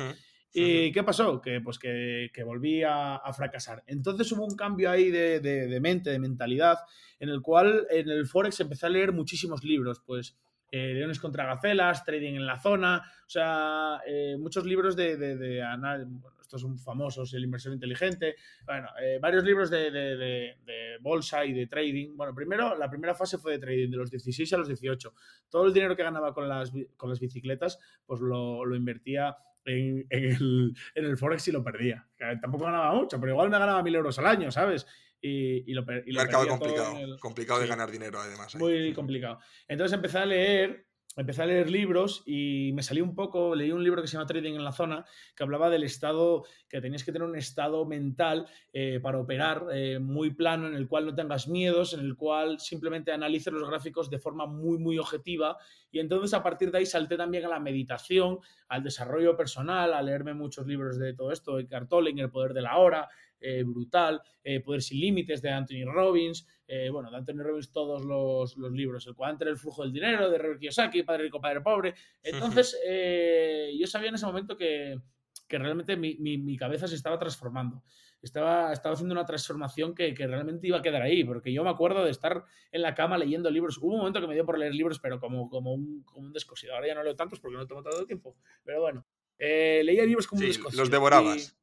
¿Y 0.56 0.92
qué 0.92 1.02
pasó? 1.02 1.42
Que 1.42 1.62
pues 1.62 1.80
que, 1.80 2.30
que 2.34 2.44
volví 2.44 2.84
a, 2.84 3.16
a 3.16 3.34
fracasar. 3.34 3.84
Entonces 3.88 4.30
hubo 4.34 4.46
un 4.46 4.56
cambio 4.56 4.92
ahí 4.92 5.10
de, 5.10 5.40
de- 5.40 5.68
de 5.68 5.80
mente, 5.80 6.10
de 6.12 6.20
mentalidad, 6.20 6.78
en 7.20 7.30
el 7.30 7.42
cual 7.42 7.88
en 7.90 8.10
el 8.10 8.28
Forex 8.28 8.60
empecé 8.60 8.86
a 8.86 8.90
leer 8.90 9.14
muchísimos 9.14 9.64
libros, 9.64 10.02
pues 10.06 10.38
eh, 10.76 10.92
Leones 10.96 11.20
contra 11.20 11.46
Gacelas, 11.46 12.04
Trading 12.04 12.34
en 12.34 12.48
la 12.48 12.60
Zona, 12.60 13.04
o 13.28 13.30
sea, 13.30 14.02
eh, 14.08 14.36
muchos 14.40 14.66
libros 14.66 14.96
de, 14.96 15.18
de, 15.18 15.38
de 15.38 15.62
bueno, 16.06 16.38
estos 16.42 16.62
son 16.62 16.80
famosos, 16.80 17.32
El 17.36 17.44
Inversor 17.44 17.74
Inteligente, 17.74 18.36
bueno, 18.66 18.90
eh, 19.00 19.20
varios 19.22 19.44
libros 19.44 19.70
de, 19.70 19.92
de- 19.92 20.56
bolsa 21.00 21.44
y 21.46 21.54
de 21.54 21.68
trading. 21.68 22.16
Bueno, 22.16 22.34
primero, 22.34 22.76
la 22.78 22.90
primera 22.90 23.14
fase 23.14 23.38
fue 23.38 23.52
de 23.54 23.60
trading, 23.60 23.90
de 23.92 23.98
los 23.98 24.10
16 24.10 24.54
a 24.54 24.58
los 24.58 24.68
18. 24.70 25.14
Todo 25.50 25.68
el 25.68 25.74
dinero 25.74 25.96
que 25.98 26.04
ganaba 26.04 26.34
con 26.34 26.48
las, 26.48 26.72
con 26.96 27.10
las 27.10 27.20
bicicletas, 27.20 27.78
pues 28.06 28.22
lo, 28.22 28.64
lo 28.66 28.76
invertía 28.76 29.36
en, 29.66 30.06
en 30.10 30.24
el, 30.24 30.74
en 30.96 31.06
el 31.06 31.18
Forex 31.18 31.48
y 31.50 31.52
lo 31.52 31.64
perdía. 31.64 32.08
Tampoco 32.42 32.66
ganaba 32.66 32.94
mucho, 32.96 33.20
pero 33.20 33.34
igual 33.34 33.50
me 33.50 33.60
ganaba 33.60 33.84
mil 33.84 33.94
euros 33.96 34.18
al 34.18 34.28
año, 34.28 34.50
¿sabes? 34.50 34.88
Y, 35.26 35.72
y 35.72 35.74
lo, 35.74 35.86
y 36.06 36.12
lo 36.12 36.20
Mercado 36.22 36.46
complicado. 36.50 36.98
el- 36.98 37.18
Complicado 37.22 37.62
de 37.62 37.68
ganar 37.68 37.90
dinero, 37.90 38.20
además. 38.20 38.54
muy 38.56 38.92
complicado. 38.94 39.40
Entonces 39.70 39.96
empecé 39.96 40.18
a 40.18 40.26
leer, 40.26 40.86
empecé 41.16 41.44
a 41.44 41.46
leer 41.46 41.70
libros 41.70 42.24
y 42.26 42.72
me 42.74 42.84
salí 42.84 43.00
un 43.00 43.16
poco, 43.16 43.56
leí 43.56 43.72
un 43.72 43.84
libro 43.86 44.02
que 44.02 44.08
se 44.10 44.14
llama 44.18 44.26
Trading 44.26 44.56
en 44.56 44.66
la 44.66 44.74
Zona, 44.74 45.06
que 45.34 45.44
hablaba 45.44 45.70
del 45.70 45.84
estado, 45.84 46.44
que 46.68 46.82
tenías 46.82 47.06
que 47.06 47.14
tener 47.14 47.26
un 47.26 47.38
estado 47.38 47.86
mental 47.86 48.48
eh, 48.74 49.00
para 49.02 49.18
operar 49.18 49.68
eh, 49.72 49.98
muy 50.00 50.32
plano, 50.34 50.68
en 50.68 50.74
el 50.76 50.90
cual 50.90 51.06
no 51.06 51.16
tengas 51.16 51.48
miedos, 51.48 51.94
en 51.94 52.02
el 52.02 52.18
cual 52.18 52.60
simplemente 52.60 53.14
analices 53.14 53.54
los 53.54 53.70
gráficos 53.70 54.10
de 54.10 54.20
forma 54.20 54.46
muy, 54.46 54.78
muy 54.78 54.98
objetiva. 54.98 55.56
Y 55.90 56.00
entonces 56.00 56.34
a 56.34 56.44
partir 56.44 56.70
de 56.70 56.80
ahí 56.80 56.86
salté 56.86 57.16
también 57.16 57.46
a 57.46 57.50
la 57.50 57.60
meditación, 57.62 58.40
al 58.68 58.84
desarrollo 58.84 59.38
personal, 59.38 59.94
a 59.94 60.02
leerme 60.02 60.34
muchos 60.34 60.68
libros 60.68 61.00
de 61.00 61.14
todo 61.14 61.32
esto, 61.32 61.60
Eckhart 61.60 61.88
Tolle, 61.88 62.10
El 62.20 62.30
poder 62.30 62.54
de 62.54 62.62
la 62.62 62.76
hora, 62.78 63.08
eh, 63.44 63.64
Brutal, 63.64 64.22
eh, 64.44 64.60
Poder 64.62 64.82
sin 64.82 65.00
Límites 65.00 65.42
de 65.42 65.50
Anthony 65.52 65.84
Robbins, 65.86 66.48
eh, 66.68 66.90
bueno, 66.90 67.12
de 67.12 67.18
Anthony 67.18 67.44
Robbins 67.44 67.72
todos 67.72 68.04
los, 68.04 68.58
los 68.58 68.72
libros, 68.72 69.06
El 69.06 69.16
cuadrante 69.16 69.46
del 69.46 69.58
flujo 69.58 69.84
del 69.84 69.92
dinero, 69.94 70.30
de 70.30 70.38
Robert 70.38 70.60
Kiyosaki, 70.60 71.04
Padre 71.04 71.24
Rico, 71.24 71.40
Padre 71.42 71.62
Pobre. 71.62 71.94
Entonces, 72.24 72.80
eh, 72.88 73.72
yo 73.80 73.86
sabía 73.86 74.10
en 74.10 74.16
ese 74.16 74.26
momento 74.26 74.56
que, 74.58 75.00
que 75.48 75.58
realmente 75.60 75.96
mi, 75.98 76.16
mi- 76.16 76.38
mi 76.38 76.58
cabeza 76.58 76.88
se 76.88 76.96
estaba 76.96 77.20
transformando. 77.20 77.84
Estaba, 78.22 78.72
estaba 78.72 78.94
haciendo 78.94 79.12
una 79.14 79.26
transformación 79.26 79.94
que, 79.94 80.14
que 80.14 80.26
realmente 80.26 80.66
iba 80.66 80.78
a 80.78 80.82
quedar 80.82 81.02
ahí, 81.02 81.26
porque 81.26 81.52
yo 81.52 81.62
me 81.66 81.70
acuerdo 81.70 82.06
de 82.06 82.12
estar 82.12 82.46
en 82.72 82.82
la 82.82 82.96
cama 82.96 83.18
leyendo 83.18 83.52
libros. 83.52 83.78
Hubo 83.80 83.92
un 83.92 83.98
momento 83.98 84.22
que 84.22 84.28
me 84.28 84.34
dio 84.34 84.46
por 84.46 84.58
leer 84.58 84.74
libros, 84.74 84.98
pero 85.00 85.20
como, 85.20 85.50
como, 85.50 85.74
un, 85.74 86.04
como 86.04 86.28
un 86.28 86.32
descosido. 86.32 86.74
Ahora 86.74 86.88
ya 86.88 86.96
no 86.96 87.04
leo 87.04 87.18
tantos 87.18 87.42
porque 87.42 87.58
no 87.58 87.68
tengo 87.68 87.84
tanto 87.84 88.06
tiempo. 88.06 88.38
Pero 88.64 88.80
bueno, 88.80 89.06
eh, 89.38 89.82
leía 89.84 90.06
libros 90.06 90.26
como 90.26 90.40
un 90.40 90.46
descosido. 90.48 90.82
los 90.84 90.90
devorabas. 90.90 91.60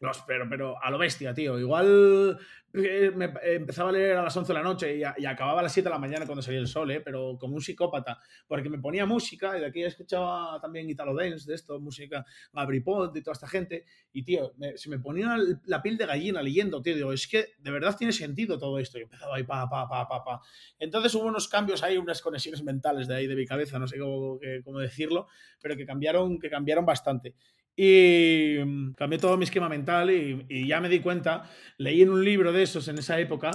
Y- 0.00 0.04
los, 0.04 0.22
pero, 0.48 0.82
a 0.82 0.90
lo 0.90 0.98
bestia, 0.98 1.34
tío. 1.34 1.58
Igual 1.58 2.38
eh, 2.72 3.10
me, 3.14 3.26
eh, 3.26 3.56
empezaba 3.56 3.90
a 3.90 3.92
leer 3.92 4.16
a 4.16 4.22
las 4.22 4.36
11 4.36 4.52
de 4.52 4.58
la 4.58 4.62
noche 4.64 4.96
y, 4.96 5.02
a- 5.04 5.14
y 5.18 5.26
acababa 5.26 5.60
a 5.60 5.62
las 5.64 5.72
7 5.72 5.88
de 5.88 5.92
la 5.94 5.98
mañana 5.98 6.24
cuando 6.24 6.40
salía 6.40 6.60
el 6.60 6.68
sol, 6.68 6.90
¿eh? 6.92 7.00
pero 7.00 7.36
como 7.38 7.54
un 7.56 7.60
psicópata, 7.60 8.18
porque 8.46 8.70
me 8.70 8.78
ponía 8.78 9.04
música 9.06 9.56
y 9.58 9.60
de 9.60 9.66
aquí 9.66 9.82
escuchaba 9.82 10.58
también 10.60 10.88
Italo 10.88 11.14
Dance, 11.14 11.46
de 11.48 11.54
esto, 11.56 11.78
música 11.80 12.24
Gabri 12.52 12.80
Pont 12.80 13.14
y 13.16 13.22
toda 13.22 13.32
esta 13.34 13.48
gente, 13.48 13.84
y 14.12 14.22
tío, 14.22 14.52
me- 14.56 14.78
se 14.78 14.88
me 14.88 14.98
ponía 15.00 15.36
la 15.66 15.82
piel 15.82 15.98
de 15.98 16.06
gallina 16.06 16.40
leyendo, 16.42 16.80
tío, 16.80 16.94
digo, 16.94 17.12
es 17.12 17.26
que 17.26 17.48
de 17.58 17.70
verdad 17.70 17.94
tiene 17.98 18.12
sentido 18.12 18.56
todo 18.58 18.78
esto, 18.78 18.98
y 18.98 19.02
empezaba 19.02 19.36
ahí, 19.36 19.42
pa, 19.42 19.68
pa, 19.68 19.88
pa, 19.88 20.08
pa, 20.08 20.24
pa. 20.24 20.40
Entonces 20.78 21.12
hubo 21.16 21.24
unos 21.24 21.48
cambios 21.48 21.82
ahí, 21.82 21.98
unas 21.98 22.22
conexiones 22.22 22.62
mentales 22.62 23.08
de 23.08 23.16
ahí 23.16 23.26
de 23.26 23.34
mi 23.34 23.44
cabeza, 23.46 23.78
no 23.78 23.86
sé 23.88 23.98
cómo, 23.98 24.38
cómo 24.64 24.78
decirlo, 24.78 25.26
pero 25.60 25.76
que 25.76 25.84
cambiaron, 25.84 26.38
que 26.38 26.48
cambiaron 26.48 26.86
bastante. 26.86 27.34
Y 27.82 28.62
mm, 28.62 28.92
cambié 28.92 29.18
todo 29.18 29.38
mi 29.38 29.44
esquema 29.44 29.66
mental 29.66 30.10
y, 30.10 30.68
ya 30.68 30.82
me 30.82 30.90
di 30.90 31.00
cuenta, 31.00 31.48
leí 31.78 32.02
en 32.02 32.10
un 32.10 32.22
libro 32.22 32.52
de 32.52 32.62
esos 32.62 32.86
en 32.88 32.98
esa 32.98 33.18
época, 33.18 33.52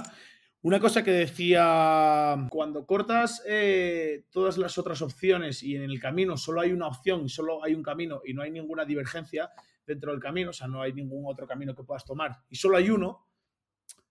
una 0.62 0.80
cosa 0.80 1.04
que 1.04 1.12
decía, 1.12 2.34
cuando 2.50 2.84
cortas 2.84 3.44
eh, 3.46 4.24
todas 4.32 4.58
las 4.58 4.78
otras 4.78 5.00
opciones 5.00 5.62
y 5.62 5.76
en 5.76 5.84
el 5.84 6.00
camino 6.00 6.36
solo 6.36 6.60
hay 6.60 6.72
una 6.72 6.88
opción 6.88 7.24
y 7.24 7.28
solo 7.28 7.62
hay 7.62 7.74
un 7.74 7.84
camino 7.84 8.20
y 8.24 8.34
no 8.34 8.42
hay 8.42 8.50
ninguna 8.50 8.84
divergencia 8.84 9.48
dentro 9.86 10.10
del 10.10 10.20
camino, 10.20 10.50
o 10.50 10.52
sea, 10.52 10.66
no 10.66 10.82
hay 10.82 10.92
ningún 10.92 11.22
otro 11.24 11.46
camino 11.46 11.72
que 11.72 11.84
puedas 11.84 12.04
tomar 12.04 12.32
y 12.50 12.56
solo 12.56 12.78
hay 12.78 12.90
uno, 12.90 13.28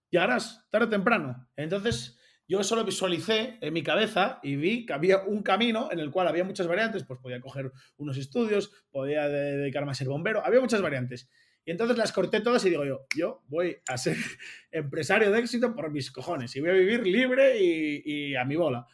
llegarás 0.10 0.65
tarde 0.69 0.86
o 0.86 0.89
temprano. 0.89 1.49
Entonces, 1.58 2.17
yo 2.47 2.60
eso 2.60 2.75
lo 2.75 2.84
visualicé 2.84 3.58
en 3.62 3.73
mi 3.73 3.81
cabeza 3.84 4.39
y 4.43 4.55
vi 4.55 4.86
que 4.86 4.93
había 4.93 5.23
un 5.23 5.41
camino 5.41 5.89
en 5.91 5.99
el 5.99 6.12
cual 6.12 6.27
había 6.27 6.43
muchas 6.43 6.67
variantes, 6.67 7.03
pues 7.03 7.19
podía 7.19 7.39
coger 7.41 7.71
unos 7.97 8.17
estudios, 8.17 8.71
podía 8.91 9.27
de- 9.27 9.58
dedicarme 9.58 9.91
a 9.91 9.95
ser 9.95 10.08
bombero, 10.08 10.45
había 10.45 10.62
muchas 10.62 10.81
variantes. 10.81 11.29
Y 11.67 11.71
entonces 11.71 11.97
las 11.97 12.12
corté 12.12 12.41
todas 12.41 12.63
y 12.65 12.69
digo 12.69 12.86
yo, 12.86 13.08
yo 13.17 13.41
voy 13.47 13.77
a 13.88 13.97
ser 13.97 14.15
empresario 14.71 15.31
de 15.31 15.39
éxito 15.39 15.73
por 15.73 15.89
mis 15.91 16.12
cojones 16.12 16.55
y 16.55 16.60
voy 16.60 16.69
a 16.69 16.73
vivir 16.73 17.05
libre 17.08 17.60
y, 17.60 18.01
y 18.05 18.36
a 18.36 18.45
mi 18.45 18.55
bola. 18.55 18.86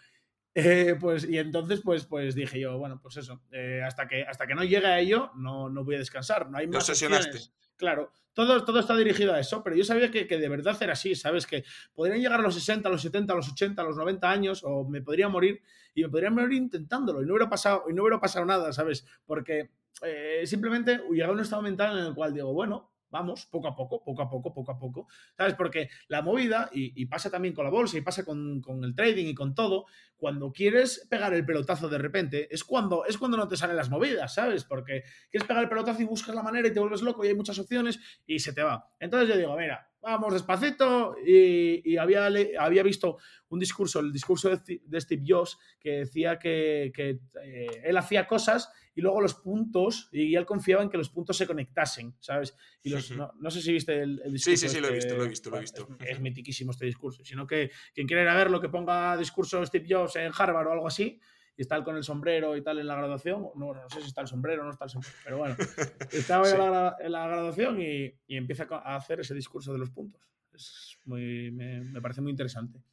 Eh, 0.54 0.96
pues, 1.00 1.28
y 1.30 1.38
entonces, 1.38 1.82
pues, 1.82 2.06
pues 2.06 2.36
dije 2.36 2.60
yo, 2.60 2.78
bueno, 2.78 3.00
pues 3.02 3.16
eso, 3.18 3.42
eh, 3.52 3.82
hasta, 3.86 4.08
que, 4.08 4.24
hasta 4.24 4.46
que 4.48 4.54
no 4.56 4.64
llegue 4.66 4.86
a 4.88 5.00
ello, 5.00 5.32
no, 5.36 5.70
no 5.70 5.84
voy 5.86 5.96
a 5.96 6.00
descansar, 6.00 6.50
no 6.50 6.58
hay 6.58 6.68
más 6.68 6.88
obsesionaste. 6.90 7.30
opciones. 7.30 7.54
Claro, 7.82 8.12
todo, 8.34 8.64
todo 8.64 8.80
está 8.80 8.96
dirigido 8.96 9.34
a 9.34 9.40
eso, 9.40 9.64
pero 9.64 9.76
yo 9.76 9.84
sabía 9.84 10.12
que, 10.12 10.28
que 10.28 10.38
de 10.38 10.48
verdad 10.50 10.78
era 10.84 10.94
así, 10.94 11.16
¿sabes? 11.16 11.48
Que 11.48 11.64
podrían 11.96 12.20
llegar 12.20 12.40
a 12.40 12.44
los 12.44 12.54
60, 12.54 12.88
a 12.88 12.92
los 12.92 13.02
70, 13.02 13.34
a 13.34 13.36
los 13.36 13.50
80, 13.50 13.82
a 13.82 13.86
los 13.86 13.98
90 13.98 14.30
años, 14.30 14.62
o 14.64 14.88
me 14.88 15.02
podría 15.02 15.30
morir, 15.30 15.64
y 15.96 16.04
me 16.04 16.10
podría 16.10 16.30
morir 16.30 16.54
intentándolo, 16.54 17.24
y 17.24 17.26
no 17.26 17.34
hubiera 17.34 17.50
pasado, 17.50 17.86
y 17.90 17.94
no 17.94 18.04
hubiera 18.04 18.20
pasado 18.20 18.46
nada, 18.46 18.72
¿sabes? 18.72 19.04
Porque 19.26 19.72
eh, 20.04 20.44
simplemente 20.46 21.02
llegaba 21.10 21.32
a 21.32 21.36
un 21.38 21.42
estado 21.42 21.64
mental 21.64 21.98
en 21.98 22.06
el 22.06 22.14
cual 22.14 22.36
digo, 22.36 22.54
bueno, 22.54 22.91
vamos, 23.12 23.46
poco 23.46 23.68
a 23.68 23.76
poco, 23.76 24.04
poco 24.04 24.22
a 24.22 24.30
poco, 24.30 24.54
poco 24.54 24.72
a 24.72 24.80
poco, 24.80 25.08
¿sabes? 25.38 25.54
Porque 25.56 25.90
la 26.08 26.22
movida, 26.22 26.70
y, 26.74 27.06
pasa 27.06 27.30
también 27.30 27.54
con 27.54 27.66
la 27.66 27.72
bolsa, 27.72 27.98
y 27.98 28.02
pasa 28.02 28.24
con, 28.26 28.62
el 28.84 28.96
trading 28.96 29.28
y 29.28 29.36
con 29.36 29.54
todo, 29.54 29.86
cuando 30.16 30.52
quieres 30.52 31.08
pegar 31.10 31.34
el 31.34 31.46
pelotazo 31.46 31.90
de 31.90 31.98
repente, 31.98 32.48
es 32.54 32.64
cuando, 32.64 33.06
es 33.06 33.18
cuando 33.18 33.38
no 33.38 33.48
te 33.48 33.58
salen 33.58 33.76
las 33.76 33.90
movidas, 33.90 34.34
¿sabes? 34.34 34.64
Porque 34.64 35.04
quieres 35.30 35.48
pegar 35.48 35.64
el 35.64 35.70
pelotazo 35.70 36.02
y 36.02 36.06
buscas 36.06 36.34
la 36.34 36.44
manera 36.44 36.68
y 36.68 36.74
te 36.74 36.80
vuelves 36.80 37.02
loco 37.02 37.24
y 37.26 37.28
hay 37.28 37.36
muchas 37.36 37.60
opciones 37.60 38.00
y 38.26 38.40
se 38.40 38.54
te 38.54 38.64
va. 38.64 38.90
Entonces 39.00 39.30
yo 39.30 39.38
digo, 39.38 39.56
mira, 39.58 39.92
vamos 40.02 40.34
despacito 40.34 41.16
y, 41.26 41.98
había, 41.98 42.28
había 42.60 42.84
visto 42.84 43.18
un 43.50 43.60
discurso, 43.60 44.00
el 44.00 44.12
discurso 44.12 44.50
de, 44.50 44.82
de 44.84 45.02
Steve 45.02 45.24
Jobs, 45.28 45.58
que 45.80 46.00
decía 46.00 46.40
que, 46.40 46.92
que, 46.94 47.20
eh, 47.44 47.82
él 47.84 47.98
hacía 47.98 48.28
cosas 48.28 48.72
y 48.94 49.02
luego 49.02 49.22
los 49.22 49.36
puntos, 49.36 50.10
y 50.12 50.36
él 50.36 50.46
confiaba 50.46 50.84
en 50.84 50.90
que 50.90 50.98
los 50.98 51.10
puntos 51.10 51.38
se 51.38 51.48
conectasen, 51.48 52.14
¿sabes? 52.20 52.56
Y 52.84 52.90
los, 52.90 53.12
no, 53.12 53.52
sé 53.52 53.62
si 53.62 53.72
viste 53.72 54.02
el, 54.02 54.18
discurso. 54.32 54.52
Sí, 54.52 54.58
sí, 54.58 54.70
sí, 54.70 54.80
lo 54.80 54.90
he 54.90 54.94
visto, 54.94 55.16
lo 55.16 55.26
he 55.26 55.30
visto, 55.30 55.50
lo 55.50 55.58
he 55.58 55.62
visto. 55.62 55.88
Es, 56.00 56.20
mitiquísimo 56.20 56.72
este 56.72 56.86
discurso, 56.86 57.24
sino 57.24 57.48
que 57.48 57.72
quien 57.94 58.08
quiera 58.08 58.24
ir 58.24 58.28
a 58.28 58.36
ver 58.36 58.52
lo 58.52 58.60
que 58.60 58.70
ponga 58.70 59.16
discurso 59.18 59.66
Steve 59.66 59.86
Jobs 59.90 60.16
en 60.18 60.32
Harvard 60.38 60.68
o 60.68 60.72
algo 60.72 60.88
así, 60.88 61.20
y 61.56 61.62
está 61.62 61.84
con 61.84 61.96
el 61.96 62.04
sombrero 62.04 62.56
y 62.58 62.64
tal 62.64 62.80
en 62.80 62.88
la 62.88 62.96
graduación. 62.96 63.48
No, 63.56 63.74
no 63.74 63.90
sé 63.90 64.02
si 64.02 64.08
está 64.08 64.22
el 64.22 64.28
sombrero 64.28 64.64
o 64.64 64.66
no 64.66 64.72
está 64.72 64.86
el 64.86 64.92
sombrero, 64.92 65.16
pero 65.24 65.38
bueno, 65.38 65.56
estaba 66.12 66.50
en, 66.50 67.12
la, 67.12 67.28
graduación 67.28 67.82
y, 67.82 68.14
y, 68.28 68.36
empieza 68.36 68.68
a 68.70 68.96
hacer 68.96 69.22
ese 69.22 69.34
discurso 69.34 69.72
de 69.72 69.80
los 69.80 69.90
puntos. 69.90 70.22
Es 70.54 70.98
muy, 71.06 71.50
me, 71.52 71.82
me 71.82 72.02
parece 72.02 72.22
muy 72.22 72.32
interesante. 72.32 72.84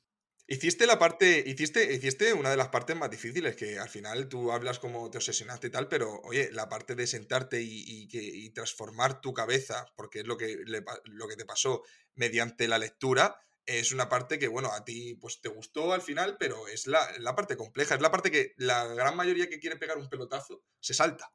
Hiciste 0.50 0.86
la 0.86 0.98
parte, 0.98 1.44
hiciste, 1.46 1.92
hiciste 1.92 2.32
una 2.32 2.48
de 2.48 2.56
las 2.56 2.68
partes 2.68 2.96
más 2.96 3.10
difíciles, 3.10 3.54
que 3.54 3.78
al 3.78 3.90
final 3.90 4.28
tú 4.30 4.50
hablas 4.50 4.78
como 4.78 5.10
te 5.10 5.18
obsesionaste 5.18 5.66
y 5.66 5.70
tal, 5.70 5.88
pero 5.88 6.22
oye, 6.22 6.50
la 6.52 6.70
parte 6.70 6.94
de 6.94 7.06
sentarte 7.06 7.60
y, 7.60 8.48
transformar 8.54 9.20
tu 9.20 9.34
cabeza, 9.34 9.84
porque 9.94 10.20
es 10.20 10.26
lo 10.26 10.38
que, 10.38 10.56
lo 10.64 11.28
que 11.28 11.36
te 11.36 11.44
pasó 11.44 11.82
mediante 12.14 12.66
la 12.66 12.78
lectura, 12.78 13.38
es 13.66 13.92
una 13.92 14.08
parte 14.08 14.38
que, 14.38 14.48
bueno, 14.48 14.72
a 14.72 14.86
ti 14.86 15.14
pues 15.20 15.42
te 15.42 15.50
gustó 15.50 15.92
al 15.92 16.00
final, 16.00 16.38
pero 16.38 16.66
es 16.66 16.86
la, 16.86 17.06
la 17.18 17.36
parte 17.36 17.58
compleja, 17.58 17.94
es 17.94 18.00
la 18.00 18.10
parte 18.10 18.30
que 18.30 18.54
la 18.56 18.86
gran 18.86 19.16
mayoría 19.16 19.50
que 19.50 19.60
quiere 19.60 19.76
pegar 19.76 19.98
un 19.98 20.08
pelotazo 20.08 20.64
se 20.80 20.94
salta. 20.94 21.30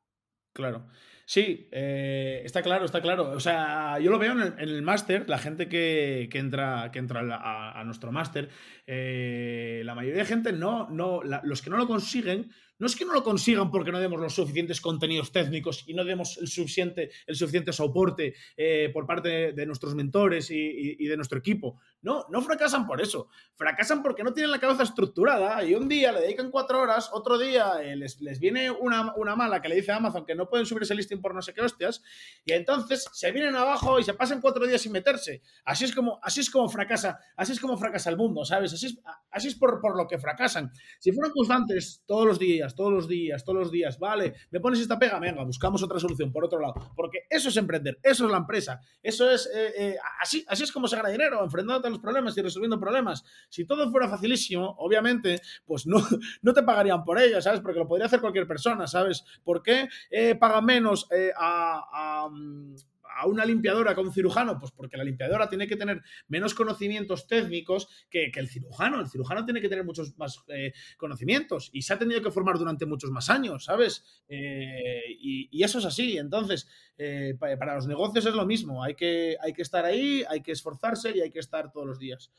Claro. 0.53 0.87
Sí, 1.25 1.69
eh, 1.71 2.41
está 2.43 2.61
claro, 2.61 2.85
está 2.85 3.01
claro. 3.01 3.31
O 3.31 3.39
sea, 3.39 3.97
yo 3.99 4.11
lo 4.11 4.19
veo 4.19 4.33
en 4.33 4.59
el, 4.59 4.81
máster, 4.81 5.29
la 5.29 5.37
gente 5.37 5.69
que, 5.69 6.29
entra, 6.33 6.91
que 6.91 6.99
entra 6.99 7.21
a, 7.21 7.83
nuestro 7.85 8.11
máster, 8.11 8.49
eh, 8.85 9.81
la 9.85 9.95
mayoría 9.95 10.23
de 10.23 10.27
gente 10.27 10.51
no, 10.51 10.89
no 10.89 11.21
los 11.23 11.61
que 11.61 11.69
no 11.69 11.77
lo 11.77 11.87
consiguen, 11.87 12.51
no 12.79 12.87
es 12.87 12.97
que 12.97 13.05
no 13.05 13.13
lo 13.13 13.23
consigan 13.23 13.71
porque 13.71 13.93
no 13.93 13.99
demos 14.01 14.19
los 14.19 14.33
suficientes 14.33 14.81
contenidos 14.81 15.31
técnicos 15.31 15.85
y 15.87 15.93
no 15.93 16.03
demos 16.03 16.37
el 16.37 16.47
suficiente, 16.47 17.11
el 17.27 17.35
suficiente 17.35 17.71
soporte 17.71 18.33
eh, 18.57 18.89
por 18.91 19.05
parte 19.05 19.53
de, 19.53 19.65
nuestros 19.65 19.95
mentores 19.95 20.51
y, 20.51 21.05
de 21.05 21.15
nuestro 21.15 21.39
equipo. 21.39 21.79
No, 22.03 22.25
no 22.29 22.41
fracasan 22.41 22.85
por 22.85 23.01
eso. 23.01 23.29
Fracasan 23.55 24.03
porque 24.03 24.23
no 24.23 24.33
tienen 24.33 24.51
la 24.51 24.59
cabeza 24.59 24.83
estructurada 24.83 25.63
y 25.63 25.73
un 25.73 25.87
día 25.87 26.11
le 26.11 26.19
dedican 26.19 26.51
cuatro 26.51 26.81
horas, 26.81 27.09
otro 27.13 27.37
día 27.37 27.81
eh, 27.81 27.95
les, 27.95 28.19
viene 28.39 28.69
una, 28.69 29.13
mala 29.35 29.61
que 29.61 29.69
le 29.69 29.75
dice 29.75 29.93
a 29.93 29.95
Amazon 29.95 30.25
que 30.25 30.35
no 30.35 30.49
pueden 30.49 30.65
subir 30.65 30.83
ese 30.83 30.95
listing 30.95 31.21
por 31.21 31.33
no 31.33 31.41
sé 31.41 31.53
qué 31.53 31.61
hostias 31.61 32.03
y 32.43 32.51
entonces 32.51 33.07
se 33.13 33.31
vienen 33.31 33.55
abajo 33.55 33.99
y 33.99 34.03
se 34.03 34.13
pasan 34.13 34.41
cuatro 34.41 34.67
días 34.67 34.81
sin 34.81 34.91
meterse. 34.91 35.41
Así 35.63 35.85
es 35.85 35.95
como, 35.95 36.19
así 36.21 36.41
es 36.41 36.49
como 36.49 36.67
fracasa, 36.67 37.19
así 37.37 37.53
es 37.53 37.59
como 37.61 37.77
fracasa 37.77 38.09
el 38.09 38.17
mundo, 38.17 38.43
¿sabes? 38.43 38.73
Así 38.73 38.87
es, 38.87 38.99
así 39.31 39.47
es 39.47 39.55
por, 39.55 39.79
por 39.79 39.95
lo 39.95 40.05
que 40.05 40.17
fracasan. 40.17 40.73
Si 40.99 41.13
fueran 41.13 41.31
constantes 41.31 42.03
todos 42.05 42.25
los 42.27 42.37
días, 42.37 42.75
todos 42.75 42.91
los 42.91 43.07
días, 43.07 43.45
todos 43.45 43.59
los 43.59 43.71
días, 43.71 43.97
vale, 43.97 44.33
me 44.51 44.59
pones 44.59 44.81
esta 44.81 44.99
pega, 44.99 45.19
venga, 45.19 45.41
buscamos 45.45 45.81
otra 45.81 45.99
solución 45.99 46.33
por 46.33 46.43
otro 46.43 46.59
lado, 46.59 46.73
porque 46.97 47.19
eso 47.29 47.47
es 47.47 47.55
emprender, 47.55 47.97
eso 48.03 48.25
es 48.25 48.31
la 48.31 48.37
empresa, 48.37 48.81
eso 49.01 49.31
es, 49.31 49.49
eh, 49.53 49.73
eh, 49.77 49.95
así, 50.21 50.43
así 50.49 50.63
es 50.63 50.71
como 50.71 50.89
se 50.89 50.97
gana 50.97 51.07
dinero, 51.07 51.41
enfrentándote 51.41 51.92
los 51.93 52.01
problemas 52.01 52.37
y 52.37 52.41
resolviendo 52.41 52.79
problemas. 52.79 53.23
Si 53.49 53.65
todo 53.65 53.89
fuera 53.89 54.09
facilísimo, 54.09 54.75
obviamente, 54.79 55.41
pues 55.65 55.85
no, 55.85 55.97
no 56.41 56.53
te 56.53 56.63
pagarían 56.63 57.03
por 57.03 57.19
ello, 57.19 57.41
¿sabes? 57.41 57.61
Porque 57.61 57.79
lo 57.79 57.87
podría 57.87 58.07
hacer 58.07 58.21
cualquier 58.21 58.47
persona, 58.47 58.87
¿sabes? 58.87 59.23
¿Por 59.43 59.61
qué 59.63 59.87
eh, 60.09 60.35
paga 60.35 60.61
menos 60.61 61.07
a, 61.37 62.23
a 62.25 62.29
mm, 62.29 62.75
a 63.15 63.27
una 63.27 63.45
limpiadora 63.45 63.95
con 63.95 64.07
un 64.07 64.13
cirujano? 64.13 64.57
Pues 64.59 64.71
porque 64.71 64.97
la 64.97 65.03
limpiadora 65.03 65.49
tiene 65.49 65.67
que 65.67 65.75
tener 65.75 66.01
menos 66.27 66.53
conocimientos 66.53 67.27
técnicos 67.27 67.87
que, 68.09 68.31
el 68.33 68.49
cirujano. 68.49 68.99
El 68.99 69.09
cirujano 69.09 69.45
tiene 69.45 69.61
que 69.61 69.69
tener 69.69 69.85
muchos 69.85 70.17
más 70.17 70.43
eh, 70.47 70.73
conocimientos 70.97 71.69
y 71.73 71.81
se 71.81 71.93
ha 71.93 71.99
tenido 71.99 72.21
que 72.21 72.31
formar 72.31 72.57
durante 72.57 72.85
muchos 72.85 73.11
más 73.11 73.29
años, 73.29 73.65
¿sabes? 73.65 74.23
Eh, 74.27 75.01
y, 75.19 75.63
eso 75.63 75.79
es 75.79 75.85
así. 75.85 76.17
Entonces, 76.17 76.67
eh, 76.97 77.35
para 77.39 77.75
los 77.75 77.87
negocios 77.87 78.25
es 78.25 78.33
lo 78.33 78.45
mismo. 78.45 78.83
Hay 78.83 78.95
que, 78.95 79.37
hay 79.41 79.53
que 79.53 79.61
estar 79.61 79.85
ahí, 79.85 80.23
hay 80.29 80.41
que 80.41 80.51
esforzarse 80.51 81.15
y 81.15 81.21
hay 81.21 81.31
que 81.31 81.39
estar 81.39 81.71
todos 81.71 81.87
los 81.87 81.99
días. 81.99 82.31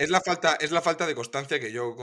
Es 0.00 0.08
la 0.08 0.22
falta, 0.22 0.56
es 0.58 0.70
la 0.70 0.80
falta 0.80 1.06
de 1.06 1.14
constancia 1.14 1.60
que 1.60 1.72
yo 1.72 1.94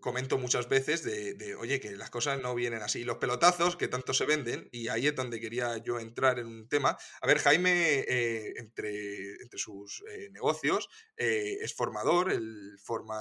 comento 0.00 0.36
muchas 0.36 0.68
veces 0.68 1.02
de, 1.02 1.54
oye, 1.54 1.80
que 1.80 1.92
las 1.92 2.10
cosas 2.10 2.38
no 2.38 2.54
vienen 2.54 2.82
así. 2.82 3.02
Los 3.02 3.16
pelotazos 3.16 3.76
que 3.76 3.88
tanto 3.88 4.12
se 4.12 4.26
venden, 4.26 4.68
y 4.72 4.88
ahí 4.88 5.06
es 5.06 5.16
donde 5.16 5.40
quería 5.40 5.78
yo 5.78 5.98
entrar 5.98 6.38
en 6.38 6.46
un 6.46 6.68
tema. 6.68 6.98
A 7.22 7.26
ver, 7.26 7.38
Jaime, 7.38 8.00
eh, 8.00 8.52
entre, 8.58 9.36
entre 9.40 9.58
sus 9.58 10.04
eh, 10.10 10.28
negocios, 10.32 10.90
eh, 11.16 11.56
es 11.62 11.72
formador, 11.72 12.30
él 12.30 12.76
forma 12.84 13.18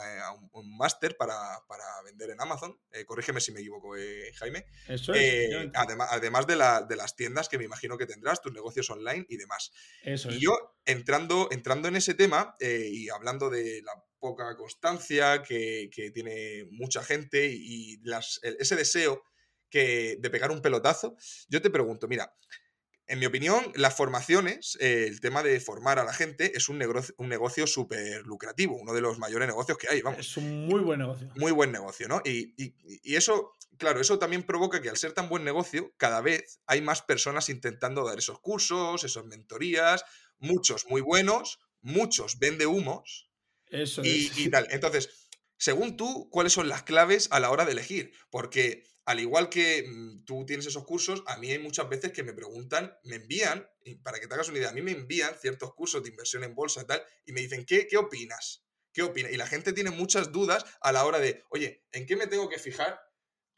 un, 0.51 0.77
máster 0.77 1.15
para, 1.15 1.37
vender 2.03 2.31
en 2.31 2.41
Amazon. 2.41 2.77
corrígeme 3.05 3.39
si 3.39 3.53
me 3.53 3.61
equivoco, 3.61 3.93
Jaime. 4.35 4.65
Eso 4.89 5.13
es. 5.13 5.49
además 5.73 6.09
además 6.11 6.45
de, 6.45 6.57
la, 6.57 6.81
de, 6.81 6.97
las 6.97 7.15
tiendas 7.15 7.47
que 7.47 7.57
me 7.57 7.63
imagino 7.63 7.97
que 7.97 8.05
tendrás, 8.05 8.41
tus 8.41 8.51
negocios 8.51 8.89
online 8.89 9.25
y 9.29 9.37
demás. 9.37 9.71
Eso 10.03 10.29
y 10.29 10.41
yo, 10.41 10.75
entrando, 10.85 11.47
entrando 11.51 11.87
en 11.87 11.95
ese 11.95 12.15
tema 12.15 12.53
y 12.59 13.07
hablando 13.07 13.49
de 13.49 13.81
la 13.81 13.93
poca 14.19 14.55
constancia 14.55 15.41
que, 15.43 15.89
tiene 16.13 16.65
mucha 16.71 17.03
gente 17.03 17.47
y, 17.51 18.01
ese 18.59 18.75
deseo 18.75 19.23
que, 19.69 20.17
de 20.19 20.29
pegar 20.29 20.51
un 20.51 20.61
pelotazo, 20.61 21.15
yo 21.47 21.61
te 21.61 21.69
pregunto, 21.69 22.07
mira, 22.07 22.33
en 23.09 23.17
mi 23.17 23.25
opinión, 23.25 23.71
las 23.75 23.95
formaciones, 23.95 24.77
eh, 24.79 25.05
el 25.07 25.19
tema 25.19 25.41
de 25.41 25.59
formar 25.59 25.97
a 25.97 26.03
la 26.03 26.13
gente 26.13 26.55
es 26.55 26.69
un 26.69 26.77
negocio, 26.77 27.15
un 27.17 27.27
negocio 27.27 27.65
súper 27.65 28.21
lucrativo, 28.25 28.75
uno 28.75 28.93
de 28.93 29.01
los 29.01 29.17
mayores 29.17 29.47
negocios 29.47 29.79
que 29.79 29.87
hay, 29.89 30.03
vamos. 30.03 30.19
Es 30.19 30.37
un 30.37 30.67
muy 30.67 30.81
buen 30.81 30.99
negocio. 30.99 31.27
Muy 31.35 31.51
buen 31.51 31.71
negocio, 31.71 32.07
¿no? 32.07 32.21
Y, 32.23 32.53
y, 32.55 33.15
eso, 33.15 33.55
claro, 33.79 33.99
eso 33.99 34.19
también 34.19 34.43
provoca 34.43 34.79
que 34.79 34.89
al 34.89 34.97
ser 34.97 35.13
tan 35.13 35.27
buen 35.27 35.43
negocio, 35.43 35.91
cada 35.97 36.21
vez 36.21 36.61
hay 36.67 36.81
más 36.81 37.01
personas 37.01 37.49
intentando 37.49 38.05
dar 38.05 38.19
esos 38.19 38.39
cursos, 38.41 39.03
esas 39.03 39.25
mentorías, 39.25 40.05
muchos 40.37 40.85
muy 40.87 41.01
buenos, 41.01 41.59
muchos 41.81 42.37
vende 42.37 42.67
humos, 42.67 43.28
eso 43.69 44.01
y, 44.03 44.49
tal. 44.49 44.67
Entonces, 44.71 45.27
según 45.57 45.97
tú, 45.97 46.29
¿cuáles 46.29 46.53
son 46.53 46.69
las 46.69 46.83
claves 46.83 47.27
a 47.31 47.39
la 47.39 47.51
hora 47.51 47.65
de 47.65 47.73
elegir? 47.73 48.13
Porque 48.29 48.83
al 49.05 49.19
igual 49.19 49.49
que 49.49 49.85
mm, 49.87 50.25
tú 50.25 50.45
tienes 50.45 50.65
esos 50.65 50.85
cursos, 50.85 51.23
a 51.25 51.37
mí 51.37 51.51
hay 51.51 51.59
muchas 51.59 51.89
veces 51.89 52.11
que 52.11 52.23
me 52.23 52.33
preguntan, 52.33 52.95
me 53.03 53.15
envían, 53.15 53.67
para 54.03 54.19
que 54.19 54.27
te 54.27 54.33
hagas 54.33 54.49
una 54.49 54.59
idea, 54.59 54.69
a 54.69 54.73
mí 54.73 54.81
me 54.81 54.91
envían 54.91 55.35
ciertos 55.39 55.73
cursos 55.73 56.03
de 56.03 56.09
inversión 56.09 56.43
en 56.43 56.55
bolsa 56.55 56.81
y 56.81 56.85
tal, 56.85 57.03
y 57.25 57.31
me 57.31 57.41
dicen, 57.41 57.65
¿qué, 57.65 57.87
qué 57.87 57.97
opinas? 57.97 58.65
¿Qué 58.93 59.03
opinas? 59.03 59.31
Y 59.31 59.37
la 59.37 59.47
gente 59.47 59.73
tiene 59.73 59.91
muchas 59.91 60.31
dudas 60.31 60.65
a 60.81 60.91
la 60.91 61.05
hora 61.05 61.19
de, 61.19 61.43
oye, 61.49 61.85
¿en 61.91 62.05
qué 62.05 62.15
me 62.15 62.27
tengo 62.27 62.49
que 62.49 62.59
fijar 62.59 62.99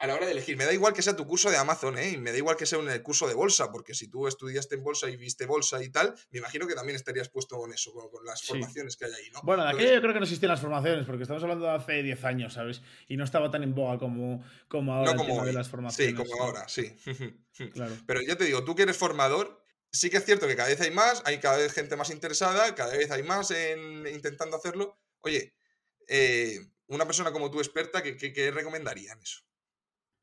a 0.02 0.08
la 0.08 0.16
hora 0.16 0.26
de 0.26 0.32
elegir. 0.32 0.56
Me 0.56 0.64
da 0.64 0.72
igual 0.72 0.92
que 0.92 1.00
sea 1.00 1.14
tu 1.14 1.28
curso 1.28 1.48
de 1.48 1.56
Amazon, 1.56 1.96
¿eh? 1.96 2.10
Y 2.10 2.16
me 2.16 2.32
da 2.32 2.36
igual 2.36 2.56
que 2.56 2.66
sea 2.66 2.76
un 2.76 2.88
curso 3.04 3.28
de 3.28 3.34
bolsa, 3.34 3.70
porque 3.70 3.94
si 3.94 4.08
tú 4.08 4.26
estudiaste 4.26 4.74
en 4.74 4.82
bolsa 4.82 5.08
y 5.08 5.16
viste 5.16 5.46
bolsa 5.46 5.80
y 5.82 5.90
tal, 5.90 6.12
me 6.32 6.40
imagino 6.40 6.66
que 6.66 6.74
también 6.74 6.96
estarías 6.96 7.28
puesto 7.28 7.56
con 7.56 7.72
eso, 7.72 7.92
con, 7.92 8.24
las 8.24 8.42
formaciones 8.42 8.96
que 8.96 9.04
hay 9.04 9.12
ahí, 9.12 9.30
¿no? 9.32 9.42
Bueno, 9.44 9.62
de 9.62 9.70
aquello 9.70 9.94
yo 9.94 10.00
creo 10.00 10.12
que 10.12 10.18
no 10.18 10.24
existían 10.24 10.50
las 10.50 10.60
formaciones, 10.60 11.06
porque 11.06 11.22
estamos 11.22 11.40
hablando 11.44 11.66
de 11.66 11.72
hace 11.72 12.02
10 12.02 12.24
años, 12.24 12.54
¿sabes? 12.54 12.82
Y 13.06 13.16
no 13.16 13.22
estaba 13.22 13.48
tan 13.52 13.62
en 13.62 13.76
boga 13.76 13.96
como, 13.98 14.44
como 14.66 14.92
ahora 14.92 15.14
no 15.14 15.24
como 15.24 15.44
de 15.44 15.52
las 15.52 15.68
formaciones. 15.68 16.16
Sí, 16.16 16.16
como 16.16 16.42
ahora, 16.42 16.66
sí. 16.66 16.96
claro. 17.72 17.96
Pero 18.04 18.22
ya 18.22 18.36
te 18.36 18.44
digo, 18.44 18.64
tú 18.64 18.74
que 18.74 18.82
eres 18.82 18.96
formador, 18.96 19.64
sí 19.92 20.10
que 20.10 20.16
es 20.16 20.24
cierto 20.24 20.48
que 20.48 20.56
cada 20.56 20.68
vez 20.68 20.80
hay 20.80 20.90
más, 20.90 21.22
hay 21.26 21.38
cada 21.38 21.58
vez 21.58 21.72
gente 21.72 21.94
más 21.94 22.10
interesada, 22.10 22.74
cada 22.74 22.96
vez 22.96 23.08
hay 23.12 23.22
más 23.22 23.52
en 23.52 24.08
intentando 24.08 24.56
hacerlo. 24.56 24.98
Oye, 25.20 25.54
eh, 26.08 26.58
una 26.88 27.06
persona 27.06 27.30
como 27.30 27.52
tú 27.52 27.60
experta, 27.60 28.02
¿qué, 28.02 28.16
qué, 28.16 28.32
qué 28.32 28.50
recomendaría 28.50 29.12
en 29.12 29.22
eso? 29.22 29.44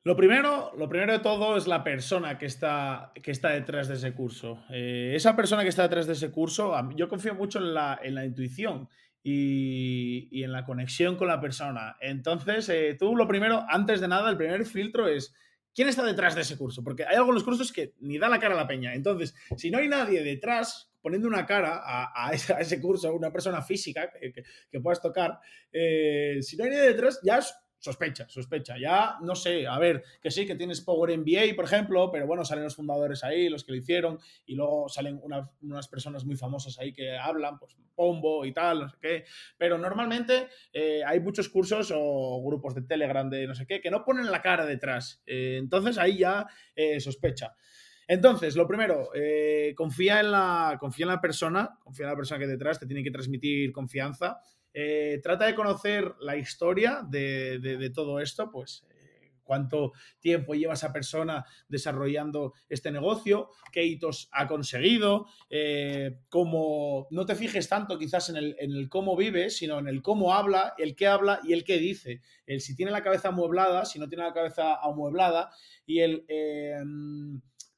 Lo 0.02 0.16
primero, 0.16 0.72
lo 0.78 0.88
primero 0.88 1.12
de 1.12 1.18
todo 1.18 1.58
es 1.58 1.66
la 1.66 1.84
persona 1.84 2.38
que 2.38 2.46
está, 2.46 3.12
que 3.22 3.30
está 3.30 3.50
detrás 3.50 3.86
de 3.86 3.94
ese 3.94 4.14
curso. 4.14 4.64
Eh, 4.70 5.12
esa 5.14 5.36
persona 5.36 5.62
que 5.62 5.68
está 5.68 5.82
detrás 5.82 6.06
de 6.06 6.14
ese 6.14 6.30
curso, 6.30 6.74
yo 6.96 7.06
confío 7.08 7.34
mucho 7.34 7.58
en 7.58 7.74
la, 7.74 8.00
en 8.02 8.14
la 8.14 8.24
intuición 8.24 8.88
y, 9.22 10.28
y, 10.30 10.42
en 10.42 10.52
la 10.52 10.64
conexión 10.64 11.16
con 11.16 11.28
la 11.28 11.38
persona. 11.38 11.96
Entonces, 12.00 12.66
eh, 12.70 12.96
tú 12.98 13.14
lo 13.14 13.28
primero, 13.28 13.66
antes 13.68 14.00
de 14.00 14.08
nada, 14.08 14.30
el 14.30 14.38
primer 14.38 14.64
filtro 14.64 15.06
es 15.06 15.34
quién 15.74 15.88
está 15.88 16.02
detrás 16.02 16.34
de 16.34 16.42
ese 16.42 16.56
curso, 16.56 16.82
porque 16.82 17.04
hay 17.04 17.16
algunos 17.16 17.44
cursos 17.44 17.70
que 17.70 17.92
ni 18.00 18.16
da 18.16 18.30
la 18.30 18.40
cara 18.40 18.54
a 18.54 18.56
la 18.56 18.66
peña. 18.66 18.94
Entonces, 18.94 19.34
si 19.58 19.70
no 19.70 19.76
hay 19.76 19.88
nadie 19.88 20.22
detrás 20.22 20.90
poniendo 21.02 21.28
una 21.28 21.44
cara 21.44 21.82
a, 21.84 22.28
a, 22.28 22.32
ese, 22.32 22.80
curso, 22.80 23.14
una 23.14 23.30
persona 23.30 23.60
física 23.60 24.10
que, 24.10 24.32
que, 24.70 24.80
puedas 24.80 25.02
tocar, 25.02 25.38
eh, 25.70 26.38
si 26.40 26.56
no 26.56 26.64
hay 26.64 26.70
nadie 26.70 26.88
detrás, 26.88 27.20
ya 27.22 27.36
es 27.36 27.54
sospecha, 27.80 28.28
sospecha. 28.28 28.76
Ya 28.78 29.16
no 29.22 29.34
sé, 29.34 29.66
a 29.66 29.78
ver, 29.78 30.04
que 30.22 30.30
sí, 30.30 30.46
que 30.46 30.54
tienes 30.54 30.80
Power 30.82 31.18
MBA, 31.18 31.56
por 31.56 31.64
ejemplo, 31.64 32.10
pero 32.12 32.26
bueno, 32.26 32.44
salen 32.44 32.64
los 32.64 32.76
fundadores 32.76 33.24
ahí, 33.24 33.48
los 33.48 33.64
que 33.64 33.72
lo 33.72 33.78
hicieron, 33.78 34.20
y 34.46 34.54
luego 34.54 34.88
salen 34.88 35.20
unas 35.60 35.88
personas 35.88 36.24
muy 36.24 36.36
famosas 36.36 36.78
ahí 36.78 36.92
que 36.92 37.16
hablan, 37.16 37.58
pues 37.58 37.76
Pombo 37.94 38.46
y 38.46 38.52
tal, 38.52 38.80
no 38.80 38.88
sé 38.88 38.96
qué. 39.00 39.24
Pero 39.58 39.76
normalmente 39.76 40.48
eh, 40.72 41.02
hay 41.04 41.20
muchos 41.20 41.48
cursos 41.48 41.92
o 41.94 42.42
grupos 42.42 42.74
de 42.74 42.82
Telegram 42.82 43.28
de 43.28 43.46
no 43.46 43.54
sé 43.54 43.66
qué 43.66 43.80
que 43.80 43.90
no 43.90 44.04
ponen 44.04 44.30
la 44.30 44.40
cara 44.40 44.64
detrás. 44.64 45.22
Eh, 45.26 45.56
entonces 45.58 45.98
ahí 45.98 46.18
ya 46.18 46.46
eh, 46.74 46.98
sospecha. 47.00 47.54
Entonces, 48.08 48.56
lo 48.56 48.66
primero, 48.66 49.10
confía, 49.76 50.18
en 50.18 50.32
la, 50.32 50.78
confía 50.80 51.04
en 51.04 51.10
la 51.10 51.20
persona, 51.20 51.78
confía 51.78 52.06
en 52.06 52.10
la 52.10 52.16
persona 52.16 52.40
que 52.40 52.48
detrás 52.48 52.80
te 52.80 52.86
tiene 52.86 53.04
que 53.04 53.12
transmitir 53.12 53.70
confianza. 53.70 54.40
Eh, 54.72 55.20
trata 55.22 55.46
de 55.46 55.54
conocer 55.54 56.14
la 56.20 56.36
historia 56.36 57.02
de, 57.08 57.90
todo 57.94 58.20
esto, 58.20 58.50
pues 58.50 58.86
eh, 58.90 59.32
cuánto 59.42 59.92
tiempo 60.20 60.54
lleva 60.54 60.74
esa 60.74 60.92
persona 60.92 61.44
desarrollando 61.68 62.54
este 62.68 62.92
negocio, 62.92 63.50
qué 63.72 63.84
hitos 63.84 64.28
ha 64.32 64.46
conseguido, 64.46 65.26
eh, 65.48 66.18
cómo 66.28 67.08
no 67.10 67.26
te 67.26 67.34
fijes 67.34 67.68
tanto 67.68 67.98
quizás 67.98 68.28
en 68.28 68.36
el, 68.36 68.56
en 68.60 68.72
el, 68.72 68.88
cómo 68.88 69.16
vive, 69.16 69.50
sino 69.50 69.78
en 69.78 69.88
el 69.88 70.02
cómo 70.02 70.34
habla, 70.34 70.74
el 70.78 70.94
qué 70.94 71.08
habla 71.08 71.40
y 71.42 71.52
el 71.52 71.64
qué 71.64 71.78
dice. 71.78 72.20
El 72.46 72.60
si 72.60 72.76
tiene 72.76 72.92
la 72.92 73.02
cabeza 73.02 73.28
amueblada, 73.28 73.84
si 73.84 73.98
no 73.98 74.08
tiene 74.08 74.24
la 74.24 74.34
cabeza 74.34 74.76
amueblada 74.76 75.50
y 75.84 76.00
el... 76.00 76.24
Eh, 76.28 76.76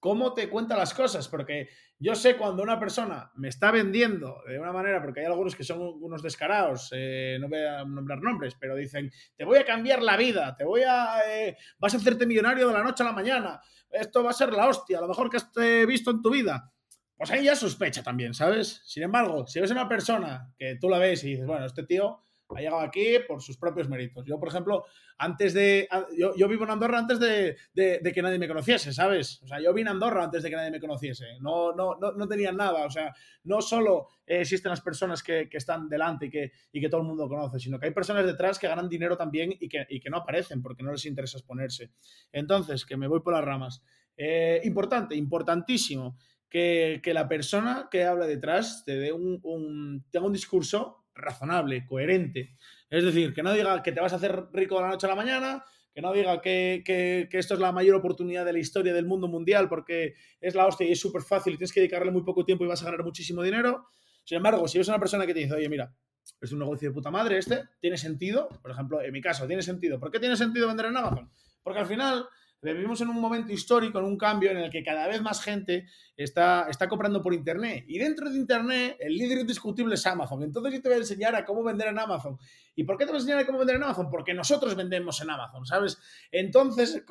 cómo 0.03 0.35
te 0.35 0.49
cuenta 0.49 0.77
las 0.77 0.95
cosas, 0.95 1.29
porque 1.29 1.69
yo 2.03 2.17
sé 2.17 2.37
cuando 2.37 2.65
una 2.65 2.81
persona 2.81 3.31
me 3.37 3.49
está 3.49 3.71
vendiendo 3.71 4.43
de 4.49 4.59
una 4.59 4.73
manera, 4.73 5.01
porque 5.01 5.21
hay 5.21 5.27
algunos 5.27 5.55
que 5.55 5.63
son 5.63 5.81
unos 5.81 6.21
descarados, 6.21 6.91
eh, 6.93 7.39
no 7.41 7.49
voy 7.49 7.61
a 7.61 7.85
nombrar 7.85 8.21
nombres, 8.21 8.57
pero 8.59 8.75
dicen, 8.75 9.13
te 9.37 9.45
voy 9.45 9.59
a 9.59 9.65
cambiar 9.65 10.03
la 10.03 10.17
vida, 10.17 10.57
te 10.57 10.65
voy 10.65 10.83
a, 10.83 11.21
eh, 11.29 11.57
vas 11.79 11.95
a 11.95 11.99
hacerte 11.99 12.27
millonario 12.27 12.67
de 12.67 12.75
la 12.75 12.83
noche 12.83 13.05
a 13.05 13.07
la 13.07 13.13
mañana, 13.13 13.61
esto 13.89 14.25
va 14.25 14.31
a 14.31 14.35
ser 14.35 14.53
la 14.53 14.67
hostia, 14.67 15.01
lo 15.01 15.07
mejor 15.07 15.31
que 15.31 15.37
has 15.37 15.49
eh, 15.57 15.87
visto 15.87 16.11
en 16.11 16.21
tu 16.21 16.31
vida. 16.31 16.73
Pues 17.17 17.31
ahí 17.31 17.45
ya 17.45 17.55
sospecha 17.55 18.03
también, 18.03 18.35
¿sabes? 18.35 18.83
Sin 18.85 19.05
embargo, 19.05 19.47
si 19.47 19.61
ves 19.61 19.71
una 19.71 19.89
persona 19.89 20.53
que 20.59 20.77
tú 20.81 20.89
la 20.89 20.99
ves 20.99 21.23
y 21.23 21.31
dices, 21.31 21.47
bueno, 21.47 21.67
este 21.67 21.85
tío 21.85 22.25
ha 22.57 22.61
llegado 22.61 22.81
aquí 22.81 23.17
por 23.27 23.43
sus 23.43 23.57
propios 23.57 23.89
méritos. 23.89 24.25
Yo, 24.27 24.39
por 24.39 24.49
ejemplo, 24.49 24.85
antes 25.19 25.55
de. 25.55 25.89
Yo, 26.17 26.35
yo 26.37 26.49
vivo 26.49 26.65
en 26.65 26.71
Andorra 26.71 26.99
antes 26.99 27.19
de, 27.21 27.57
de, 27.75 28.13
que 28.13 28.23
nadie 28.23 28.39
me 28.39 28.49
conociese, 28.49 28.93
¿sabes? 28.93 29.41
O 29.43 29.47
sea, 29.47 29.61
yo 29.61 29.73
vine 29.73 29.91
a 29.91 29.93
Andorra 29.93 30.25
antes 30.25 30.43
de 30.43 30.51
que 30.51 30.57
nadie 30.57 30.71
me 30.71 30.81
conociese. 30.81 31.39
No, 31.41 31.73
no, 31.73 31.97
no, 32.01 32.13
no 32.13 32.29
tenían 32.29 32.57
nada. 32.57 32.85
O 32.85 32.91
sea, 32.91 33.15
no 33.45 33.61
solo 33.61 34.09
existen 34.27 34.71
las 34.71 34.81
personas 34.81 35.23
que, 35.23 35.49
que, 35.49 35.59
están 35.59 35.89
delante 35.89 36.27
y 36.27 36.31
que, 36.31 36.53
y 36.73 36.81
que 36.81 36.89
todo 36.89 37.01
el 37.01 37.07
mundo 37.07 37.29
conoce, 37.29 37.59
sino 37.59 37.79
que 37.79 37.87
hay 37.87 37.93
personas 37.93 38.25
detrás 38.25 38.59
que 38.59 38.69
ganan 38.69 38.89
dinero 38.89 39.17
también 39.17 39.55
y 39.59 39.69
que, 39.69 39.87
y 39.89 40.01
que 40.01 40.11
no 40.11 40.19
aparecen 40.19 40.63
porque 40.63 40.83
no 40.83 40.93
les 40.93 41.07
interesa 41.07 41.39
exponerse. 41.39 41.91
Entonces, 42.33 42.85
que 42.85 42.97
me 42.97 43.07
voy 43.07 43.21
por 43.21 43.35
las 43.35 43.45
ramas. 43.45 43.83
Eh, 44.17 44.61
importante, 44.65 45.15
importantísimo. 45.15 46.17
Que, 46.49 47.01
que, 47.03 47.15
la 47.15 47.29
persona 47.29 47.89
que 47.91 48.05
habla 48.05 48.27
detrás 48.27 48.85
te 48.85 48.97
dé 48.97 49.11
un, 49.11 49.41
un, 49.43 50.05
tenga 50.11 50.27
un 50.27 50.35
discurso 50.35 51.02
razonable, 51.15 51.87
coherente. 51.87 52.55
Es 52.91 53.05
decir, 53.05 53.33
que 53.35 53.43
no 53.43 53.53
diga 53.53 53.83
que 53.83 53.93
te 53.93 54.01
vas 54.01 54.13
a 54.13 54.17
hacer 54.17 54.47
rico 54.53 54.77
de 54.77 54.83
la 54.83 54.89
noche 54.89 55.07
a 55.07 55.11
la 55.11 55.17
mañana, 55.17 55.65
que 55.95 56.01
no 56.01 56.13
diga 56.13 56.41
que, 56.41 57.29
esto 57.31 57.55
es 57.55 57.61
la 57.61 57.73
mayor 57.73 57.97
oportunidad 57.97 58.45
de 58.45 58.53
la 58.53 58.59
historia 58.59 58.95
del 58.95 59.07
mundo 59.07 59.29
mundial 59.29 59.69
porque 59.69 60.15
es 60.41 60.55
la 60.55 60.67
hostia 60.67 60.87
y 60.87 60.93
es 60.93 61.01
súper 61.01 61.23
fácil 61.23 61.55
y 61.55 61.57
tienes 61.57 61.73
que 61.73 61.81
dedicarle 61.81 62.11
muy 62.11 62.23
poco 62.23 62.45
tiempo 62.45 62.65
y 62.65 62.69
vas 62.69 62.83
a 62.83 62.87
ganar 62.87 63.05
muchísimo 63.05 63.43
dinero. 63.43 63.87
Sin 64.25 64.37
embargo, 64.37 64.67
si 64.69 64.79
eres 64.79 64.89
una 64.89 64.99
persona 64.99 65.27
que 65.27 65.35
te 65.35 65.41
dice, 65.41 65.55
oye, 65.55 65.69
mira, 65.69 65.95
es 66.41 66.53
un 66.53 66.61
negocio 66.61 66.89
de 66.89 66.95
puta 66.95 67.11
madre 67.11 67.39
este, 67.39 67.65
tiene 67.81 67.97
sentido, 67.97 68.49
por 68.63 68.71
ejemplo, 68.71 69.03
en 69.03 69.13
mi 69.13 69.21
caso, 69.21 69.47
tiene 69.47 69.63
sentido. 69.63 69.99
¿Por 69.99 70.11
qué 70.11 70.19
tiene 70.19 70.37
sentido 70.37 70.69
vender 70.69 70.87
en 70.87 70.97
Amazon? 70.97 71.31
Porque 71.63 71.81
al 71.81 71.87
final 71.87 72.27
Vivimos 72.63 73.01
en 73.01 73.09
un 73.09 73.21
momento 73.21 73.53
histórico, 73.53 73.99
en 73.99 74.05
un 74.05 74.17
cambio 74.17 74.53
en 74.53 74.59
el 74.59 74.71
que 74.71 74.85
cada 74.85 75.09
vez 75.09 75.21
más 75.21 75.43
gente 75.43 75.87
está, 76.17 76.69
está 76.71 76.89
comprando 76.89 77.21
por 77.21 77.35
Internet. 77.35 77.85
Y 77.89 77.99
dentro 77.99 78.31
de 78.31 78.37
Internet, 78.37 78.99
el 79.01 79.17
líder 79.17 79.39
indiscutible 79.39 79.97
es 79.97 80.07
Amazon. 80.07 80.45
Entonces 80.45 80.75
yo 80.75 80.81
te 80.81 80.89
voy 80.89 80.95
a 80.95 81.01
enseñar 81.01 81.35
a 81.35 81.45
cómo 81.45 81.65
vender 81.65 81.89
en 81.89 81.99
Amazon. 81.99 82.39
¿Y 82.77 82.85
por 82.85 82.97
qué 82.97 83.05
te 83.05 83.11
voy 83.11 83.19
a 83.19 83.21
enseñar 83.21 83.41
a 83.41 83.47
cómo 83.47 83.59
vender 83.59 83.77
en 83.77 83.83
Amazon? 83.83 84.09
Porque 84.09 84.33
nosotros 84.33 84.77
vendemos 84.77 85.21
en 85.21 85.31
Amazon, 85.31 85.67
¿sabes? 85.67 85.99
Entonces, 86.31 87.05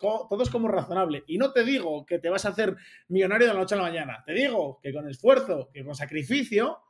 todo 0.00 0.42
es 0.42 0.50
como 0.50 0.66
razonable. 0.66 1.22
Y 1.28 1.38
no 1.38 1.52
te 1.52 1.62
digo 1.62 2.04
que 2.04 2.18
te 2.18 2.28
vas 2.28 2.44
a 2.44 2.48
hacer 2.48 2.76
millonario 3.06 3.46
de 3.46 3.54
la 3.54 3.60
noche 3.60 3.76
a 3.76 3.78
la 3.78 3.84
mañana. 3.84 4.24
Te 4.26 4.32
digo 4.32 4.80
que 4.82 4.92
con 4.92 5.08
esfuerzo, 5.08 5.70
que 5.72 5.84
con 5.84 5.94
sacrificio, 5.94 6.80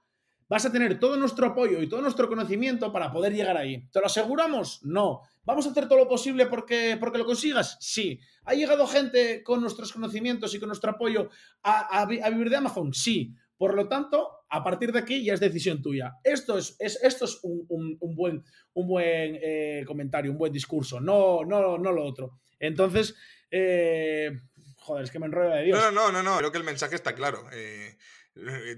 vas 0.51 0.67
a 0.67 0.73
tener 0.73 0.99
todo 0.99 1.17
nuestro 1.17 1.47
apoyo 1.47 1.81
y 1.81 1.89
todo 1.89 2.03
nuestro 2.03 2.29
conocimiento 2.29 2.93
para 2.93 3.13
poder 3.13 3.33
llegar 3.33 3.57
ahí. 3.57 3.89
¿Te 3.93 4.01
lo 4.01 4.07
aseguramos? 4.07 4.81
No. 4.83 5.23
¿Vamos 5.45 5.65
a 5.65 5.71
hacer 5.71 5.87
todo 5.87 6.01
lo 6.01 6.09
posible 6.09 6.47
porque, 6.47 6.97
porque 6.99 7.19
lo 7.19 7.25
consigas? 7.25 7.79
Sí. 7.81 8.19
¿Ha 8.45 8.55
llegado 8.55 8.89
gente 8.89 9.45
con 9.45 9.61
nuestros 9.61 9.93
conocimientos 9.93 10.53
y 10.53 10.59
con 10.59 10.67
nuestro 10.67 10.91
apoyo 10.91 11.31
a, 11.63 12.03
a, 12.03 12.07
vivir 12.07 12.51
de 12.51 12.57
Amazon? 12.57 12.93
Sí. 12.93 13.33
Por 13.57 13.75
lo 13.75 13.87
tanto, 13.87 14.29
a 14.49 14.65
partir 14.65 14.91
de 14.91 14.99
aquí 14.99 15.25
ya 15.25 15.35
es 15.35 15.41
decisión 15.41 15.81
tuya. 15.81 16.17
Esto 16.25 16.59
es, 16.59 16.75
es 16.81 16.99
esto 17.01 17.27
es 17.27 17.39
un, 17.45 17.65
un, 17.69 17.97
un 18.01 18.17
buen, 18.17 18.45
un 18.75 18.89
buen 18.89 19.39
eh, 19.41 19.85
comentario, 19.87 20.33
un 20.33 20.39
buen 20.39 20.53
discurso, 20.53 20.99
no, 20.99 21.45
no, 21.45 21.79
no 21.79 21.93
lo 21.93 22.05
otro. 22.05 22.41
Entonces, 22.59 23.15
eh, 23.53 24.33
joder, 24.79 25.05
es 25.05 25.13
que 25.13 25.21
me 25.21 25.27
enrollo 25.27 25.55
de 25.55 25.63
Dios. 25.63 25.79
No, 25.79 25.93
no, 25.93 26.11
no, 26.11 26.23
no, 26.25 26.39
creo 26.39 26.51
que 26.51 26.59
el 26.59 26.65
mensaje 26.65 26.97
está 26.97 27.15
claro. 27.15 27.45
Eh, 27.53 27.97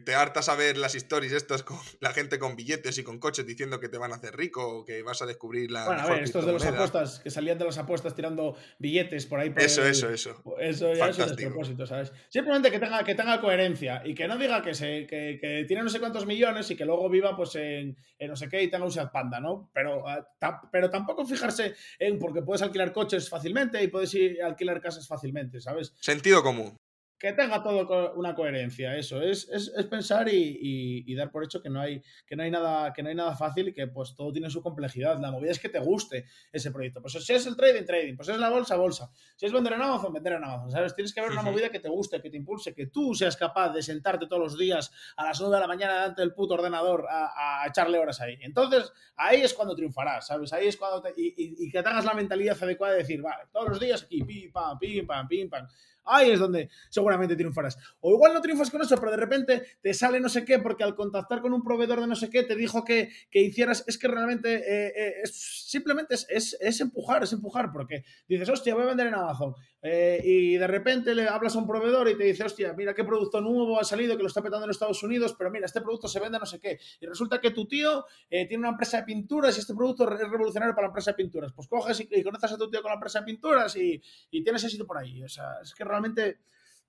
te 0.05 0.15
hartas 0.15 0.49
a 0.49 0.57
ver 0.57 0.79
las 0.79 0.95
historias 0.95 1.33
estas 1.33 1.63
con 1.63 1.77
la 2.01 2.13
gente 2.13 2.39
con 2.39 2.57
billetes 2.57 2.99
y 2.99 3.05
con 3.05 3.19
coches 3.19 3.47
diciendo 3.47 3.81
que 3.81 3.89
te 3.89 3.99
van 3.99 4.13
a 4.13 4.17
hacer 4.17 4.35
rico 4.35 4.79
o 4.79 4.85
que 4.85 5.03
vas 5.03 5.21
a 5.23 5.27
descubrir 5.27 5.71
la. 5.71 5.85
Bueno, 5.85 6.03
a 6.03 6.07
ver, 6.07 6.23
estos 6.23 6.47
de 6.47 6.53
las 6.53 6.65
apuestas, 6.65 7.21
que 7.21 7.31
salían 7.31 7.59
de 7.59 7.67
las 7.67 7.79
apuestas 7.79 8.15
tirando 8.15 8.57
billetes 8.79 9.27
por 9.27 9.41
ahí. 9.41 9.51
Por 9.51 9.63
eso, 9.63 9.83
el, 9.83 9.91
eso, 9.91 10.09
eso. 10.11 10.43
Eso 10.59 10.95
ya 10.95 11.09
es 11.09 11.19
un 11.19 11.29
despropósito, 11.29 11.87
¿sabes? 11.87 12.13
Simplemente 12.29 12.71
que 12.71 12.79
tenga, 12.79 13.05
que 13.05 13.15
tenga 13.15 13.41
coherencia 13.41 14.03
y 14.05 14.15
que 14.15 14.27
no 14.27 14.39
diga 14.39 14.63
que, 14.63 14.75
se, 14.75 15.07
que, 15.07 15.39
que, 15.41 15.65
tiene 15.67 15.83
no 15.83 15.91
sé 15.91 16.01
cuántos 16.01 16.27
millones 16.27 16.71
y 16.71 16.77
que 16.77 16.85
luego 16.85 17.09
viva 17.09 17.37
pues 17.37 17.55
en, 17.57 17.97
en 18.19 18.29
no 18.29 18.37
sé 18.37 18.49
qué 18.49 18.63
y 18.63 18.71
tenga 18.71 18.85
un 18.85 18.93
Seat 18.93 19.13
Panda, 19.13 19.39
¿no? 19.39 19.71
Pero, 19.75 20.05
ta, 20.39 20.63
pero 20.71 20.91
tampoco 20.91 21.27
fijarse 21.27 21.75
en 21.99 22.19
porque 22.19 22.43
puedes 22.43 22.63
alquilar 22.63 22.93
coches 22.93 23.29
fácilmente 23.29 23.83
y 23.83 23.89
puedes 23.89 24.13
ir 24.15 24.43
a 24.43 24.47
alquilar 24.47 24.81
casas 24.81 25.07
fácilmente, 25.07 25.61
¿sabes? 25.61 25.95
Sentido 26.01 26.43
común 26.43 26.77
que 27.23 27.33
tenga 27.35 27.63
todo 27.63 28.15
una 28.15 28.35
coherencia, 28.35 28.97
eso, 28.97 29.23
es, 29.23 29.49
es, 29.49 29.73
es 29.77 29.87
pensar 29.87 30.29
y, 30.29 30.59
y, 30.61 31.05
y, 31.07 31.15
dar 31.15 31.31
por 31.31 31.45
hecho 31.45 31.63
que 31.63 31.71
no, 31.71 31.81
hay, 31.81 32.03
que, 32.27 32.35
no 32.35 32.43
hay 32.43 32.51
nada, 32.51 32.93
que 32.93 33.01
no 33.01 33.11
hay 33.11 33.15
nada 33.15 33.37
fácil 33.37 33.69
y 33.69 33.73
que 33.73 33.87
pues 33.87 34.17
todo 34.17 34.33
tiene 34.33 34.51
su 34.51 34.61
complejidad. 34.61 35.21
La 35.21 35.31
movida 35.31 35.53
es 35.53 35.61
que 35.61 35.69
te 35.69 35.79
guste 35.79 36.27
ese 36.51 36.73
proyecto. 36.73 37.01
Pues 37.01 37.13
si 37.13 37.33
es 37.33 37.47
el 37.47 37.55
trading, 37.55 37.85
trading, 37.85 38.17
pues 38.17 38.29
es 38.29 38.39
la 38.39 38.49
bolsa, 38.49 38.75
bolsa. 38.75 39.09
Si 39.37 39.47
es 39.47 39.53
vender 39.53 39.75
en 39.75 39.83
Amazon, 39.83 40.13
vender 40.13 40.33
en 40.33 40.43
Amazon, 40.43 40.73
¿sabes? 40.73 40.97
Tienes 40.97 41.15
que 41.15 41.21
ver 41.21 41.31
una 41.31 41.43
movida 41.43 41.69
que 41.69 41.79
te 41.79 41.89
guste, 41.89 42.21
que 42.21 42.29
te 42.29 42.37
impulse, 42.37 42.75
que 42.75 42.89
tú 42.89 43.15
seas 43.15 43.37
capaz 43.37 43.73
de 43.73 43.83
sentarte 43.85 44.27
todos 44.27 44.43
los 44.43 44.59
días 44.59 44.91
a 45.17 45.23
las 45.23 45.41
9 45.41 45.55
de 45.55 45.61
la 45.61 45.69
mañana 45.69 45.95
delante 46.01 46.23
del 46.23 46.35
puto 46.35 46.55
ordenador 46.55 47.07
a, 47.09 47.63
a 47.63 47.69
echarle 47.69 48.01
horas 48.01 48.21
ahí. 48.21 48.37
Entonces, 48.41 48.93
ahí 49.15 49.43
es 49.43 49.55
cuando 49.55 49.77
triunfarás, 49.77 50.27
¿sabes? 50.27 50.53
Ahí 50.53 50.67
es 50.67 50.77
cuando 50.77 51.01
te, 51.01 51.13
y, 51.17 51.29
y, 51.29 51.67
y, 51.67 51.71
que 51.71 51.85
tengas 51.85 52.05
la 52.05 52.15
mentalidad 52.15 52.61
adecuada 52.61 52.95
de 52.95 52.99
decir, 52.99 53.23
vale, 53.23 53.45
todos 53.53 53.69
los 53.69 53.79
días 53.79 54.03
aquí, 54.03 54.25
pim, 54.25 54.51
pam, 54.51 54.77
pim, 54.77 55.07
pam, 55.07 55.29
pim, 55.29 55.49
pam. 55.49 55.69
Ahí 56.05 56.31
es 56.31 56.39
donde 56.39 56.69
seguramente 56.91 57.37
triunfarás. 57.37 57.79
O 58.01 58.13
igual 58.13 58.35
no 58.35 58.41
triunfas 58.41 58.71
con 58.71 58.83
eso, 58.83 58.97
pero 58.97 59.11
de 59.11 59.17
repente 59.17 59.63
te 59.81 59.95
sale 59.95 60.21
no 60.21 60.29
sé 60.29 60.45
qué, 60.45 60.59
porque 60.59 60.85
al 60.85 60.95
contactar 60.95 61.41
con 61.41 61.53
un 61.53 61.63
proveedor 61.63 62.01
de 62.01 62.07
no 62.07 62.17
sé 62.17 62.31
qué 62.31 62.43
te 62.43 62.57
dijo 62.57 62.85
que, 62.85 63.11
que 63.31 63.41
hicieras. 63.41 63.85
Es 63.87 63.99
que 63.99 64.09
realmente 64.09 64.55
eh, 64.55 64.93
eh, 64.97 65.15
es, 65.23 65.35
simplemente 65.69 66.15
es, 66.15 66.27
es, 66.29 66.57
es, 66.61 66.81
empujar, 66.81 67.23
es 67.23 67.33
empujar, 67.33 67.73
porque 67.73 68.05
dices, 68.29 68.49
hostia, 68.49 68.75
voy 68.75 68.85
a 68.85 68.87
vender 68.87 69.07
en 69.09 69.15
Amazon. 69.15 69.55
Eh, 69.83 70.21
y 70.23 70.57
de 70.57 70.67
repente 70.67 71.15
le 71.15 71.27
hablas 71.29 71.57
a 71.57 71.59
un 71.59 71.67
proveedor 71.67 72.09
y 72.09 72.17
te 72.17 72.25
dice, 72.25 72.45
hostia, 72.45 72.73
mira 72.73 72.95
qué 72.95 73.03
producto 73.03 73.41
nuevo 73.41 73.81
ha 73.81 73.85
salido 73.85 74.17
que 74.17 74.23
lo 74.23 74.29
está 74.29 74.41
petando 74.41 74.65
en 74.65 74.71
Estados 74.71 75.03
Unidos, 75.03 75.35
pero 75.37 75.51
mira, 75.51 75.67
este 75.67 75.81
producto 75.81 76.07
se 76.07 76.21
vende 76.21 76.39
no 76.39 76.47
sé 76.47 76.61
qué. 76.61 76.79
Y 77.01 77.07
resulta 77.07 77.41
que 77.41 77.51
tu 77.51 77.67
tío 77.67 78.07
tiene 78.29 78.59
una 78.59 78.71
empresa 78.71 78.99
de 78.99 79.03
pinturas 79.03 79.57
y 79.57 79.61
este 79.61 79.75
producto 79.75 80.05
es 80.05 80.21
revolucionario 80.31 80.75
para 80.75 80.87
la 80.87 80.91
empresa 80.91 81.11
de 81.11 81.17
pinturas. 81.17 81.53
Pues 81.53 81.67
coges 81.67 82.01
y, 82.01 82.09
y 82.11 82.23
conoces 82.23 82.53
a 82.53 82.59
tu 82.59 82.71
tío 82.71 82.81
con 82.81 82.91
la 82.91 82.95
empresa 82.95 83.21
de 83.21 83.27
pinturas 83.27 83.77
y, 83.77 84.01
y 84.31 84.43
tienes 84.43 84.63
éxito 84.65 84.87
por 84.87 84.99
ahí. 84.99 85.23
O 85.25 85.29
sea, 85.29 85.59
es 85.63 85.75
que 85.75 85.85
realmente 85.85 86.39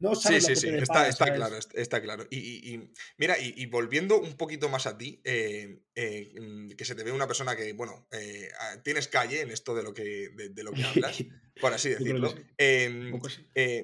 no 0.03 0.15
sí, 0.15 0.41
sí, 0.41 0.57
sí, 0.57 0.67
está, 0.67 1.07
está 1.07 1.33
claro, 1.33 1.57
está 1.57 2.01
claro. 2.01 2.27
Y, 2.29 2.37
y, 2.37 2.73
y 2.73 2.89
mira, 3.17 3.39
y, 3.39 3.53
y, 3.55 3.67
volviendo 3.67 4.19
un 4.19 4.35
poquito 4.35 4.67
más 4.67 4.85
a 4.85 4.97
ti, 4.97 5.21
eh, 5.23 5.79
eh, 5.95 6.33
que 6.77 6.83
se 6.83 6.93
te 6.93 7.05
ve 7.05 7.13
una 7.13 7.25
persona 7.25 7.55
que, 7.55 7.71
bueno, 7.71 8.05
eh, 8.11 8.49
tienes 8.83 9.07
calle 9.07 9.39
en 9.39 9.49
esto 9.49 9.73
de 9.73 9.83
lo 9.83 9.93
que, 9.93 10.29
de, 10.35 10.49
de 10.49 10.63
lo 10.63 10.73
que 10.73 10.83
hablas, 10.83 11.23
por 11.61 11.73
así 11.73 11.87
decirlo. 11.87 12.35
Em, 12.57 13.17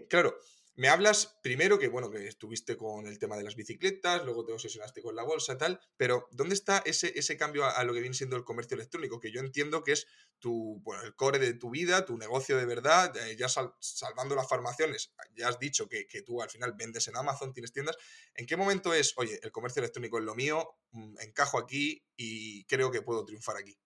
claro, 0.09 0.37
me 0.79 0.87
hablas 0.87 1.37
primero 1.43 1.77
que, 1.77 1.89
bueno, 1.89 2.09
que 2.09 2.25
estuviste 2.25 2.77
con 2.77 3.05
el 3.05 3.19
tema 3.19 3.35
de 3.35 3.43
las 3.43 3.57
bicicletas, 3.57 4.23
luego 4.23 4.45
te 4.45 4.53
obsesionaste 4.53 5.01
con 5.01 5.13
la 5.13 5.23
bolsa 5.23 5.57
tal, 5.57 5.81
pero 5.97 6.29
¿dónde 6.31 6.55
está 6.55 6.81
ese, 6.85 7.11
ese 7.19 7.35
cambio 7.35 7.65
a, 7.65 7.83
lo 7.83 7.93
que 7.93 7.99
viene 7.99 8.15
siendo 8.15 8.37
el 8.37 8.45
comercio 8.45 8.75
electrónico? 8.75 9.19
Que 9.19 9.29
yo 9.29 9.41
entiendo 9.41 9.83
que 9.83 9.91
es 9.91 10.07
tu, 10.39 10.79
bueno, 10.81 11.03
el 11.03 11.17
core 11.17 11.37
de 11.37 11.53
tu 11.53 11.69
vida, 11.69 12.05
tu 12.05 12.17
negocio 12.17 12.55
de 12.55 12.65
verdad, 12.65 13.13
eh, 13.17 13.35
ya 13.37 13.49
sal, 13.49 13.73
salvando 13.81 14.35
las 14.35 14.47
farmaciones, 14.47 15.11
ya 15.35 15.49
has 15.49 15.59
dicho 15.59 15.89
que, 15.89 16.07
que, 16.07 16.21
tú 16.21 16.41
al 16.41 16.49
final 16.49 16.71
vendes 16.77 17.09
en 17.09 17.17
Amazon, 17.17 17.51
tienes 17.51 17.73
tiendas. 17.73 17.97
¿En 18.33 18.45
qué 18.45 18.55
momento 18.55 18.93
es, 18.93 19.13
oye, 19.17 19.37
el 19.43 19.51
comercio 19.51 19.81
electrónico 19.81 20.17
es 20.17 20.23
lo 20.23 20.33
mío, 20.33 20.77
mm, 20.91 21.19
encajo 21.19 21.59
aquí 21.59 22.05
y 22.15 22.63
creo 22.67 22.89
que 22.89 23.01
puedo 23.01 23.25
triunfar 23.25 23.57
aquí? 23.57 23.77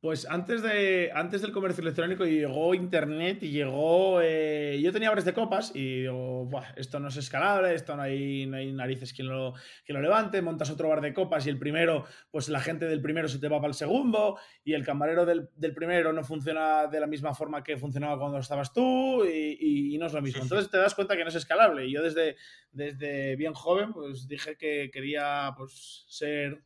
Pues 0.00 0.26
antes, 0.30 0.62
de, 0.62 1.10
antes 1.14 1.42
del 1.42 1.52
comercio 1.52 1.82
electrónico 1.82 2.24
llegó 2.24 2.74
Internet 2.74 3.42
y 3.42 3.50
llegó... 3.50 4.22
Eh, 4.22 4.80
yo 4.82 4.92
tenía 4.92 5.10
bares 5.10 5.26
de 5.26 5.34
copas 5.34 5.72
y 5.74 6.00
digo, 6.00 6.48
esto 6.76 6.98
no 7.00 7.08
es 7.08 7.18
escalable, 7.18 7.74
esto 7.74 7.94
no 7.96 8.02
hay, 8.02 8.46
no 8.46 8.56
hay 8.56 8.72
narices 8.72 9.12
quien 9.12 9.28
lo, 9.28 9.52
quien 9.84 9.96
lo 9.96 10.02
levante, 10.02 10.40
montas 10.40 10.70
otro 10.70 10.88
bar 10.88 11.02
de 11.02 11.12
copas 11.12 11.46
y 11.46 11.50
el 11.50 11.58
primero, 11.58 12.06
pues 12.30 12.48
la 12.48 12.60
gente 12.60 12.86
del 12.86 13.02
primero 13.02 13.28
se 13.28 13.38
te 13.38 13.48
va 13.48 13.58
para 13.58 13.68
el 13.68 13.74
segundo 13.74 14.38
y 14.64 14.72
el 14.72 14.86
camarero 14.86 15.26
del, 15.26 15.50
del 15.56 15.74
primero 15.74 16.14
no 16.14 16.24
funciona 16.24 16.86
de 16.86 16.98
la 16.98 17.06
misma 17.06 17.34
forma 17.34 17.62
que 17.62 17.76
funcionaba 17.76 18.18
cuando 18.18 18.38
estabas 18.38 18.72
tú 18.72 19.26
y, 19.26 19.58
y, 19.60 19.94
y 19.94 19.98
no 19.98 20.06
es 20.06 20.14
lo 20.14 20.22
mismo. 20.22 20.42
Entonces 20.42 20.70
te 20.70 20.78
das 20.78 20.94
cuenta 20.94 21.14
que 21.14 21.24
no 21.24 21.28
es 21.28 21.34
escalable 21.34 21.86
y 21.86 21.92
yo 21.92 22.02
desde, 22.02 22.36
desde 22.72 23.36
bien 23.36 23.52
joven 23.52 23.92
pues 23.92 24.26
dije 24.26 24.56
que 24.56 24.90
quería 24.90 25.52
pues 25.58 26.06
ser 26.08 26.62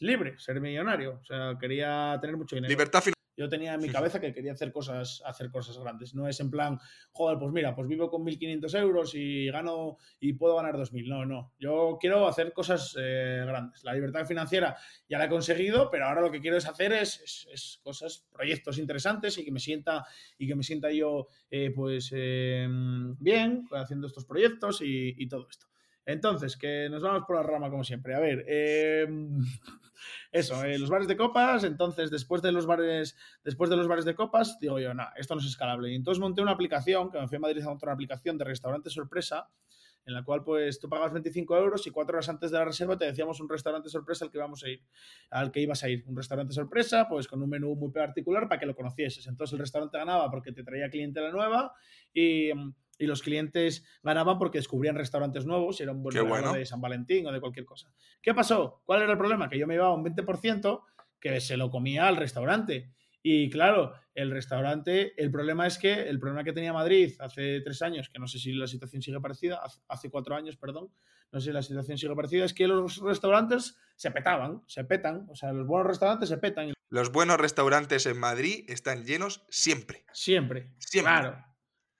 libre, 0.00 0.38
ser 0.38 0.60
millonario. 0.60 1.18
O 1.20 1.24
sea, 1.24 1.56
quería 1.60 2.18
tener 2.20 2.36
mucho 2.36 2.56
dinero. 2.56 2.70
Libertad 2.70 3.00
financiera. 3.00 3.18
Yo 3.38 3.48
tenía 3.48 3.74
en 3.74 3.80
mi 3.80 3.88
cabeza 3.88 4.18
que 4.20 4.34
quería 4.34 4.50
hacer 4.50 4.72
cosas, 4.72 5.22
hacer 5.24 5.48
cosas 5.48 5.78
grandes. 5.78 6.12
No 6.12 6.26
es 6.26 6.40
en 6.40 6.50
plan, 6.50 6.76
joder, 7.12 7.38
pues 7.38 7.52
mira, 7.52 7.72
pues 7.72 7.86
vivo 7.86 8.10
con 8.10 8.24
1.500 8.24 8.76
euros 8.80 9.14
y 9.14 9.48
gano 9.48 9.96
y 10.18 10.32
puedo 10.32 10.56
ganar 10.56 10.76
2.000. 10.76 11.06
No, 11.06 11.24
no. 11.24 11.52
Yo 11.56 11.98
quiero 12.00 12.26
hacer 12.26 12.52
cosas 12.52 12.96
eh, 12.98 13.44
grandes. 13.46 13.84
La 13.84 13.94
libertad 13.94 14.26
financiera 14.26 14.76
ya 15.08 15.18
la 15.18 15.26
he 15.26 15.28
conseguido, 15.28 15.88
pero 15.88 16.06
ahora 16.06 16.20
lo 16.20 16.32
que 16.32 16.40
quiero 16.40 16.56
es 16.56 16.66
hacer 16.66 16.92
es, 16.92 17.78
cosas, 17.84 18.26
proyectos 18.32 18.76
interesantes 18.76 19.38
y 19.38 19.44
que 19.44 19.52
me 19.52 19.60
sienta, 19.60 20.04
y 20.36 20.48
que 20.48 20.56
me 20.56 20.64
sienta 20.64 20.90
yo 20.90 21.28
eh, 21.48 21.70
pues 21.70 22.10
em, 22.12 23.16
bien 23.20 23.68
haciendo 23.70 24.08
estos 24.08 24.24
proyectos 24.24 24.80
y 24.82 25.28
todo 25.28 25.46
esto. 25.48 25.68
Entonces, 26.08 26.56
que 26.56 26.88
nos 26.88 27.02
vamos 27.02 27.24
por 27.26 27.36
la 27.36 27.42
rama 27.42 27.68
como 27.68 27.84
siempre. 27.84 28.14
A 28.14 28.18
ver, 28.18 28.42
em, 28.48 29.40
eso, 30.32 30.64
eh, 30.64 30.78
los 30.78 30.88
bares 30.88 31.06
de 31.06 31.18
copas. 31.18 31.64
Entonces, 31.64 32.10
después 32.10 32.40
de 32.40 32.50
los 32.50 32.64
bares, 32.64 33.14
después 33.44 33.68
de 33.68 33.76
los 33.76 33.88
bares 33.88 34.06
de 34.06 34.14
copas, 34.14 34.58
digo 34.58 34.78
yo, 34.78 34.94
no, 34.94 35.04
esto 35.16 35.34
no 35.34 35.42
es 35.42 35.46
escalable. 35.46 35.92
Y 35.92 35.96
entonces 35.96 36.18
monté 36.18 36.40
una 36.40 36.52
aplicación, 36.52 37.10
que 37.10 37.20
me 37.20 37.28
fui 37.28 37.36
a 37.36 37.40
Madrid 37.40 37.62
a 37.62 37.66
montar 37.66 37.88
una 37.88 37.92
aplicación 37.92 38.38
de 38.38 38.44
restaurante 38.44 38.88
sorpresa, 38.88 39.50
en 40.06 40.14
la 40.14 40.24
cual 40.24 40.42
pues 40.44 40.80
tú 40.80 40.88
pagas 40.88 41.12
25 41.12 41.54
euros 41.58 41.86
y 41.86 41.90
cuatro 41.90 42.16
horas 42.16 42.30
antes 42.30 42.50
de 42.50 42.56
la 42.56 42.64
reserva 42.64 42.96
te 42.96 43.04
decíamos 43.04 43.38
un 43.40 43.48
restaurante 43.50 43.90
sorpresa 43.90 44.24
al 44.24 44.30
que 44.30 44.38
vamos 44.38 44.64
a 44.64 44.70
ir, 44.70 44.82
al 45.28 45.52
que 45.52 45.60
ibas 45.60 45.84
a 45.84 45.90
ir. 45.90 46.04
Un 46.06 46.16
restaurante 46.16 46.54
sorpresa, 46.54 47.06
pues 47.06 47.28
con 47.28 47.42
un 47.42 47.50
menú 47.50 47.76
muy 47.76 47.90
particular 47.90 48.48
para 48.48 48.58
que 48.58 48.64
lo 48.64 48.74
conocieses. 48.74 49.26
Entonces 49.26 49.52
el 49.52 49.58
restaurante 49.58 49.98
ganaba 49.98 50.30
porque 50.30 50.52
te 50.52 50.64
traía 50.64 50.88
clientela 50.88 51.30
nueva 51.30 51.74
y 52.14 52.48
em, 52.48 52.72
y 52.98 53.06
los 53.06 53.22
clientes 53.22 53.84
ganaban 54.02 54.38
porque 54.38 54.58
descubrían 54.58 54.96
restaurantes 54.96 55.46
nuevos 55.46 55.80
y 55.80 55.84
era 55.84 55.92
un 55.92 56.02
buen 56.02 56.14
regalo 56.14 56.52
de 56.52 56.66
San 56.66 56.80
Valentín 56.80 57.26
o 57.26 57.32
de 57.32 57.40
cualquier 57.40 57.64
cosa. 57.64 57.92
¿Qué 58.20 58.34
pasó? 58.34 58.82
¿Cuál 58.84 59.02
era 59.02 59.12
el 59.12 59.18
problema? 59.18 59.48
Que 59.48 59.58
yo 59.58 59.66
me 59.66 59.74
iba 59.74 59.92
un 59.94 60.04
20% 60.04 60.82
que 61.20 61.40
se 61.40 61.56
lo 61.56 61.70
comía 61.70 62.08
al 62.08 62.16
restaurante. 62.16 62.90
Y 63.22 63.50
claro, 63.50 63.94
el 64.14 64.30
restaurante, 64.30 65.12
el 65.20 65.30
problema 65.30 65.66
es 65.66 65.78
que 65.78 65.92
el 65.92 66.18
problema 66.20 66.44
que 66.44 66.52
tenía 66.52 66.72
Madrid 66.72 67.14
hace 67.18 67.60
tres 67.60 67.82
años, 67.82 68.08
que 68.08 68.18
no 68.18 68.26
sé 68.26 68.38
si 68.38 68.52
la 68.52 68.66
situación 68.66 69.02
sigue 69.02 69.20
parecida, 69.20 69.60
hace 69.88 70.10
cuatro 70.10 70.34
años, 70.34 70.56
perdón, 70.56 70.90
no 71.32 71.40
sé 71.40 71.46
si 71.46 71.52
la 71.52 71.62
situación 71.62 71.98
sigue 71.98 72.14
parecida, 72.14 72.44
es 72.44 72.54
que 72.54 72.66
los 72.68 72.98
restaurantes 72.98 73.76
se 73.96 74.10
petaban, 74.10 74.62
se 74.66 74.84
petan, 74.84 75.26
o 75.28 75.34
sea, 75.34 75.52
los 75.52 75.66
buenos 75.66 75.88
restaurantes 75.88 76.28
se 76.28 76.38
petan. 76.38 76.72
Los 76.88 77.12
buenos 77.12 77.38
restaurantes 77.38 78.06
en 78.06 78.18
Madrid 78.18 78.64
están 78.68 79.04
llenos 79.04 79.44
siempre. 79.50 80.06
Siempre. 80.12 80.70
Siempre. 80.78 81.12
Claro. 81.12 81.47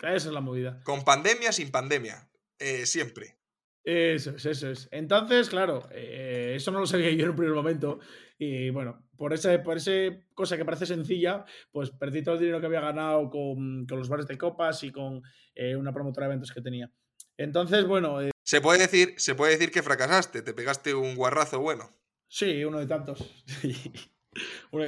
Esa 0.00 0.28
es 0.28 0.34
la 0.34 0.40
movida. 0.40 0.80
Con 0.84 1.04
pandemia, 1.04 1.52
sin 1.52 1.70
pandemia. 1.70 2.28
Eh, 2.58 2.86
siempre. 2.86 3.36
Eso 3.84 4.32
es, 4.32 4.44
eso 4.44 4.70
es. 4.70 4.88
Entonces, 4.92 5.48
claro, 5.48 5.88
eh, 5.92 6.52
eso 6.56 6.70
no 6.70 6.80
lo 6.80 6.86
sabía 6.86 7.10
yo 7.10 7.24
en 7.24 7.30
un 7.30 7.36
primer 7.36 7.54
momento. 7.54 8.00
Y 8.38 8.70
bueno, 8.70 9.08
por 9.16 9.32
esa, 9.32 9.62
por 9.62 9.78
ese 9.78 10.26
cosa 10.34 10.56
que 10.56 10.64
parece 10.64 10.86
sencilla, 10.86 11.44
pues 11.72 11.90
perdí 11.90 12.22
todo 12.22 12.34
el 12.34 12.40
dinero 12.40 12.60
que 12.60 12.66
había 12.66 12.80
ganado 12.80 13.30
con, 13.30 13.86
los 13.88 14.08
bares 14.08 14.26
de 14.26 14.36
copas 14.38 14.82
y 14.84 14.92
con 14.92 15.22
eh, 15.54 15.74
una 15.74 15.92
promotora 15.92 16.26
de 16.26 16.32
eventos 16.32 16.52
que 16.52 16.60
tenía. 16.60 16.92
Entonces, 17.36 17.86
bueno. 17.86 18.18
se, 18.44 18.60
puede 18.60 18.80
decir, 18.80 19.14
se 19.16 19.34
puede 19.34 19.52
decir 19.52 19.70
que 19.70 19.82
fracasaste, 19.82 20.42
te 20.42 20.52
pegaste 20.52 20.94
un 20.94 21.16
guarrazo 21.16 21.60
bueno. 21.60 21.90
Sí, 22.28 22.64
uno 22.64 22.78
de 22.78 22.86
tantos. 22.86 23.24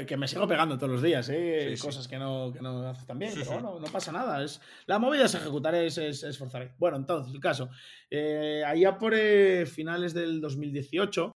Que 0.06 0.16
me 0.16 0.28
sigo 0.28 0.46
pegando 0.46 0.76
todos 0.76 0.92
los 0.92 1.02
días, 1.02 1.28
¿eh? 1.30 1.74
Cosas 1.80 2.06
que 2.06 2.18
no, 2.18 2.52
que 2.52 2.60
no 2.60 2.88
haces 2.88 3.06
tan 3.06 3.18
bien, 3.18 3.32
pero 3.34 3.52
bueno, 3.52 3.78
no 3.80 3.86
pasa 3.86 4.12
nada. 4.12 4.42
Es, 4.42 4.60
la 4.86 4.98
movida 4.98 5.24
es 5.24 5.34
ejecutar, 5.34 5.74
es, 5.74 5.98
es, 5.98 6.22
esforzar. 6.22 6.74
Bueno, 6.78 6.96
entonces, 6.96 7.34
el 7.34 7.40
caso. 7.40 7.70
Eh, 8.10 8.62
allá 8.66 8.98
por 8.98 9.14
eh, 9.14 9.66
finales 9.66 10.14
del 10.14 10.40
2018, 10.40 11.32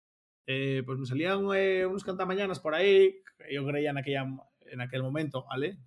eh, 0.47 0.84
pues 0.86 0.99
me 0.99 1.05
salían 1.05 1.45
unos 1.45 2.03
cantamañanas 2.03 2.59
por 2.59 2.76
ahí, 2.76 3.22
que 3.38 3.53
yo 3.53 3.66
creía 3.66 3.91
en, 3.91 3.97
aquella, 3.97 4.26
en 4.66 4.82
aquel 4.82 5.03
momento, 5.03 5.45
¿vale? 5.45 5.78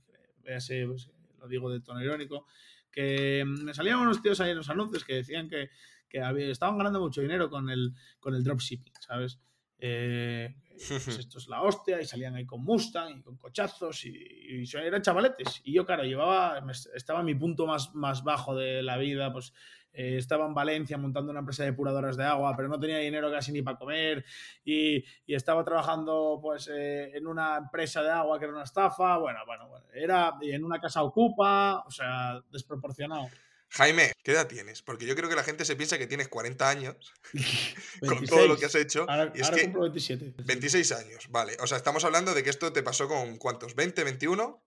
Pues, 0.43 0.71
lo 1.39 1.49
digo 1.49 1.71
de 1.71 1.81
tono 1.81 2.03
irónico, 2.03 2.47
que 2.91 3.45
me 3.47 3.75
salían 3.75 3.99
unos 3.99 4.23
tíos 4.23 4.41
ahí 4.41 4.51
en 4.51 4.57
los 4.57 4.71
anuncios 4.71 5.05
que 5.05 5.17
decían 5.17 5.49
que, 5.49 5.71
que 6.09 6.51
estaban 6.51 6.79
ganando 6.79 7.01
mucho 7.01 7.21
dinero 7.21 7.51
con 7.51 7.69
el, 7.69 7.93
con 8.21 8.35
el 8.35 8.43
dropshipping, 8.43 8.95
¿sabes? 9.01 9.39
Eh, 9.79 10.55
pues 10.89 11.09
esto 11.21 11.39
es 11.39 11.49
la 11.49 11.63
hostia, 11.63 12.01
y 12.01 12.05
salían 12.05 12.35
ahí 12.35 12.47
con 12.47 12.63
Mustang 12.63 13.19
y 13.19 13.23
con 13.23 13.37
cochazos, 13.37 14.05
y, 14.05 14.65
eran 14.75 15.03
chavaletes. 15.03 15.63
Y 15.65 15.73
yo, 15.73 15.85
claro, 15.85 16.05
llevaba, 16.05 16.63
estaba 16.95 17.21
en 17.21 17.27
mi 17.27 17.35
punto 17.35 17.67
más, 17.67 17.95
más 17.95 18.23
bajo 18.23 18.55
de 18.55 18.83
la 18.83 18.97
vida, 18.97 19.33
pues 19.33 19.53
eh, 19.93 20.19
estaba 20.19 20.47
en 20.47 20.55
Valencia 20.55 20.99
montando 20.99 21.31
una 21.31 21.41
empresa 21.41 21.63
de 21.65 21.71
depuradoras 21.71 22.17
de 22.17 22.25
agua, 22.25 22.55
pero 22.55 22.69
no 22.69 22.79
tenía 22.79 22.99
dinero 22.99 23.31
casi 23.31 23.53
ni 23.53 23.63
para 23.63 23.79
comer, 23.79 24.25
y, 24.65 25.05
estaba 25.27 25.65
trabajando 25.65 26.39
pues 26.41 26.69
eh, 26.73 27.17
en 27.17 27.27
una 27.27 27.57
empresa 27.57 28.03
de 28.03 28.11
agua 28.11 28.39
que 28.39 28.45
era 28.45 28.55
una 28.55 28.65
estafa, 28.65 29.17
bueno, 29.19 29.41
bueno, 29.47 29.69
bueno, 29.69 29.87
era 29.95 30.35
en 30.41 30.65
una 30.65 30.81
casa 30.81 31.03
ocupa, 31.03 31.85
o 31.87 31.91
sea, 31.91 32.41
desproporcionado. 32.51 33.29
Jaime, 33.77 34.13
¿qué 34.23 34.33
edad 34.33 34.49
tienes? 34.49 34.81
Porque 34.81 35.05
yo 35.05 35.15
creo 35.15 35.29
que 35.29 35.37
la 35.37 35.45
gente 35.45 35.67
se 35.67 35.77
piensa 35.77 35.99
que 35.99 36.07
tienes 36.07 36.29
40 36.29 36.69
años 36.69 37.13
con 38.01 38.25
todo 38.25 38.47
lo 38.47 38.57
que 38.57 38.65
has 38.65 38.75
hecho. 38.75 39.05
Ahora, 39.09 39.31
y 39.35 39.41
es 39.43 39.51
que 39.51 39.67
27. 39.69 40.35
26 40.45 40.93
años, 40.93 41.29
vale. 41.29 41.57
O 41.61 41.67
sea, 41.67 41.77
estamos 41.77 42.03
hablando 42.05 42.33
de 42.33 42.43
que 42.43 42.49
esto 42.49 42.73
te 42.73 42.83
pasó 42.83 43.07
con 43.07 43.37
¿cuántos? 43.37 43.77
¿20, 43.77 44.03
21? 44.03 44.65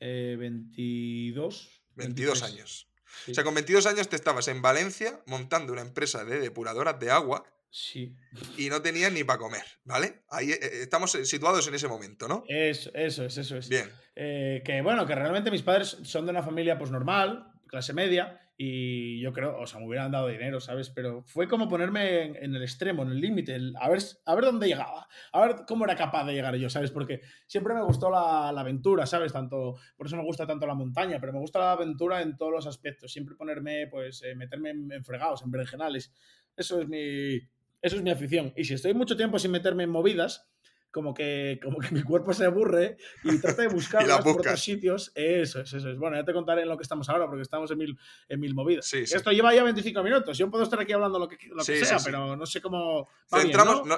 Eh, 0.00 0.36
22. 0.38 1.82
22 1.96 2.42
años. 2.42 2.88
O 3.28 3.34
sea, 3.34 3.44
con 3.44 3.54
22 3.54 3.84
años 3.86 4.08
te 4.08 4.16
estabas 4.16 4.48
en 4.48 4.62
Valencia 4.62 5.20
montando 5.26 5.74
una 5.74 5.82
empresa 5.82 6.24
de 6.24 6.38
depuradoras 6.38 6.98
de 6.98 7.10
agua. 7.10 7.44
Sí. 7.68 8.14
Y 8.56 8.70
no 8.70 8.80
tenías 8.80 9.12
ni 9.12 9.22
para 9.22 9.38
comer, 9.38 9.64
¿vale? 9.84 10.22
Ahí 10.30 10.50
eh, 10.52 10.58
eh, 10.62 10.70
estamos 10.82 11.10
situados 11.10 11.68
en 11.68 11.74
ese 11.74 11.88
momento, 11.88 12.26
¿no? 12.26 12.44
Eso, 12.48 12.90
eso 12.94 13.24
es, 13.24 13.36
eso 13.36 13.58
es. 13.58 13.68
Bien. 13.68 13.90
Eh, 14.14 14.62
que 14.64 14.80
bueno, 14.80 15.06
que 15.06 15.14
realmente 15.14 15.50
mis 15.50 15.62
padres 15.62 15.98
son 16.04 16.24
de 16.24 16.30
una 16.30 16.42
familia 16.42 16.78
pues 16.78 16.90
normal, 16.90 17.52
clase 17.66 17.92
media, 17.92 18.45
y 18.58 19.20
yo 19.20 19.34
creo, 19.34 19.58
o 19.58 19.66
sea, 19.66 19.80
me 19.80 19.86
hubieran 19.86 20.10
dado 20.10 20.28
dinero, 20.28 20.60
¿sabes? 20.60 20.88
Pero 20.88 21.22
fue 21.24 21.46
como 21.46 21.68
ponerme 21.68 22.22
en, 22.42 22.54
el 22.54 22.62
extremo, 22.62 23.02
en 23.02 23.10
el 23.10 23.20
límite, 23.20 23.54
a 23.78 23.90
ver, 23.90 23.98
a 24.24 24.34
ver 24.34 24.44
dónde 24.44 24.66
llegaba, 24.66 25.08
a 25.32 25.46
ver 25.46 25.56
cómo 25.68 25.84
era 25.84 25.94
capaz 25.94 26.24
de 26.24 26.32
llegar 26.32 26.56
yo, 26.56 26.70
¿sabes? 26.70 26.90
Porque 26.90 27.20
siempre 27.46 27.74
me 27.74 27.82
gustó 27.82 28.10
la, 28.10 28.48
aventura, 28.48 29.04
¿sabes? 29.04 29.32
Tanto, 29.32 29.76
por 29.96 30.06
eso 30.06 30.16
me 30.16 30.24
gusta 30.24 30.46
tanto 30.46 30.66
la 30.66 30.74
montaña, 30.74 31.18
pero 31.20 31.34
me 31.34 31.38
gusta 31.38 31.58
la 31.58 31.72
aventura 31.72 32.22
en 32.22 32.38
todos 32.38 32.52
los 32.52 32.66
aspectos, 32.66 33.12
siempre 33.12 33.34
ponerme, 33.34 33.88
pues, 33.88 34.22
eh, 34.22 34.34
meterme 34.34 34.70
en, 34.70 35.04
fregados, 35.04 35.42
en 35.42 35.50
berenjenales. 35.50 36.14
Eso 36.56 36.80
es 36.80 36.88
mi, 36.88 37.36
eso 37.82 37.96
es 37.96 38.02
mi 38.02 38.10
afición. 38.10 38.54
Y 38.56 38.64
si 38.64 38.72
estoy 38.72 38.94
mucho 38.94 39.18
tiempo 39.18 39.38
sin 39.38 39.50
meterme 39.50 39.82
en 39.82 39.90
movidas, 39.90 40.48
como 40.96 41.12
que, 41.12 41.60
como 41.62 41.76
que 41.78 41.94
mi 41.94 42.02
cuerpo 42.02 42.32
se 42.32 42.46
aburre 42.46 42.96
y 43.22 43.38
trata 43.38 43.60
de 43.60 43.68
buscarlas 44.08 44.22
por 44.22 44.38
otros 44.40 44.58
sitios. 44.58 45.12
Eso 45.14 45.60
es, 45.60 45.70
eso 45.70 45.90
es. 45.90 45.98
Bueno, 45.98 46.16
ya 46.16 46.24
te 46.24 46.32
contaré 46.32 46.62
en 46.62 46.70
lo 46.70 46.76
que 46.78 46.84
estamos 46.84 47.06
ahora, 47.10 47.26
porque 47.26 47.42
estamos 47.42 47.70
en 47.70 47.76
mil, 47.76 47.98
en 48.30 48.40
mil 48.40 48.54
movidas. 48.54 48.90
Esto 48.94 49.30
lleva 49.30 49.54
ya 49.54 49.62
25 49.62 50.02
minutos. 50.02 50.38
Yo 50.38 50.50
puedo 50.50 50.64
estar 50.64 50.80
aquí 50.80 50.94
hablando 50.94 51.18
lo 51.18 51.28
que, 51.28 51.36
lo 51.48 51.62
que 51.62 51.84
sea, 51.84 51.98
pero 52.02 52.34
no 52.34 52.46
sé 52.46 52.62
cómo. 52.62 53.10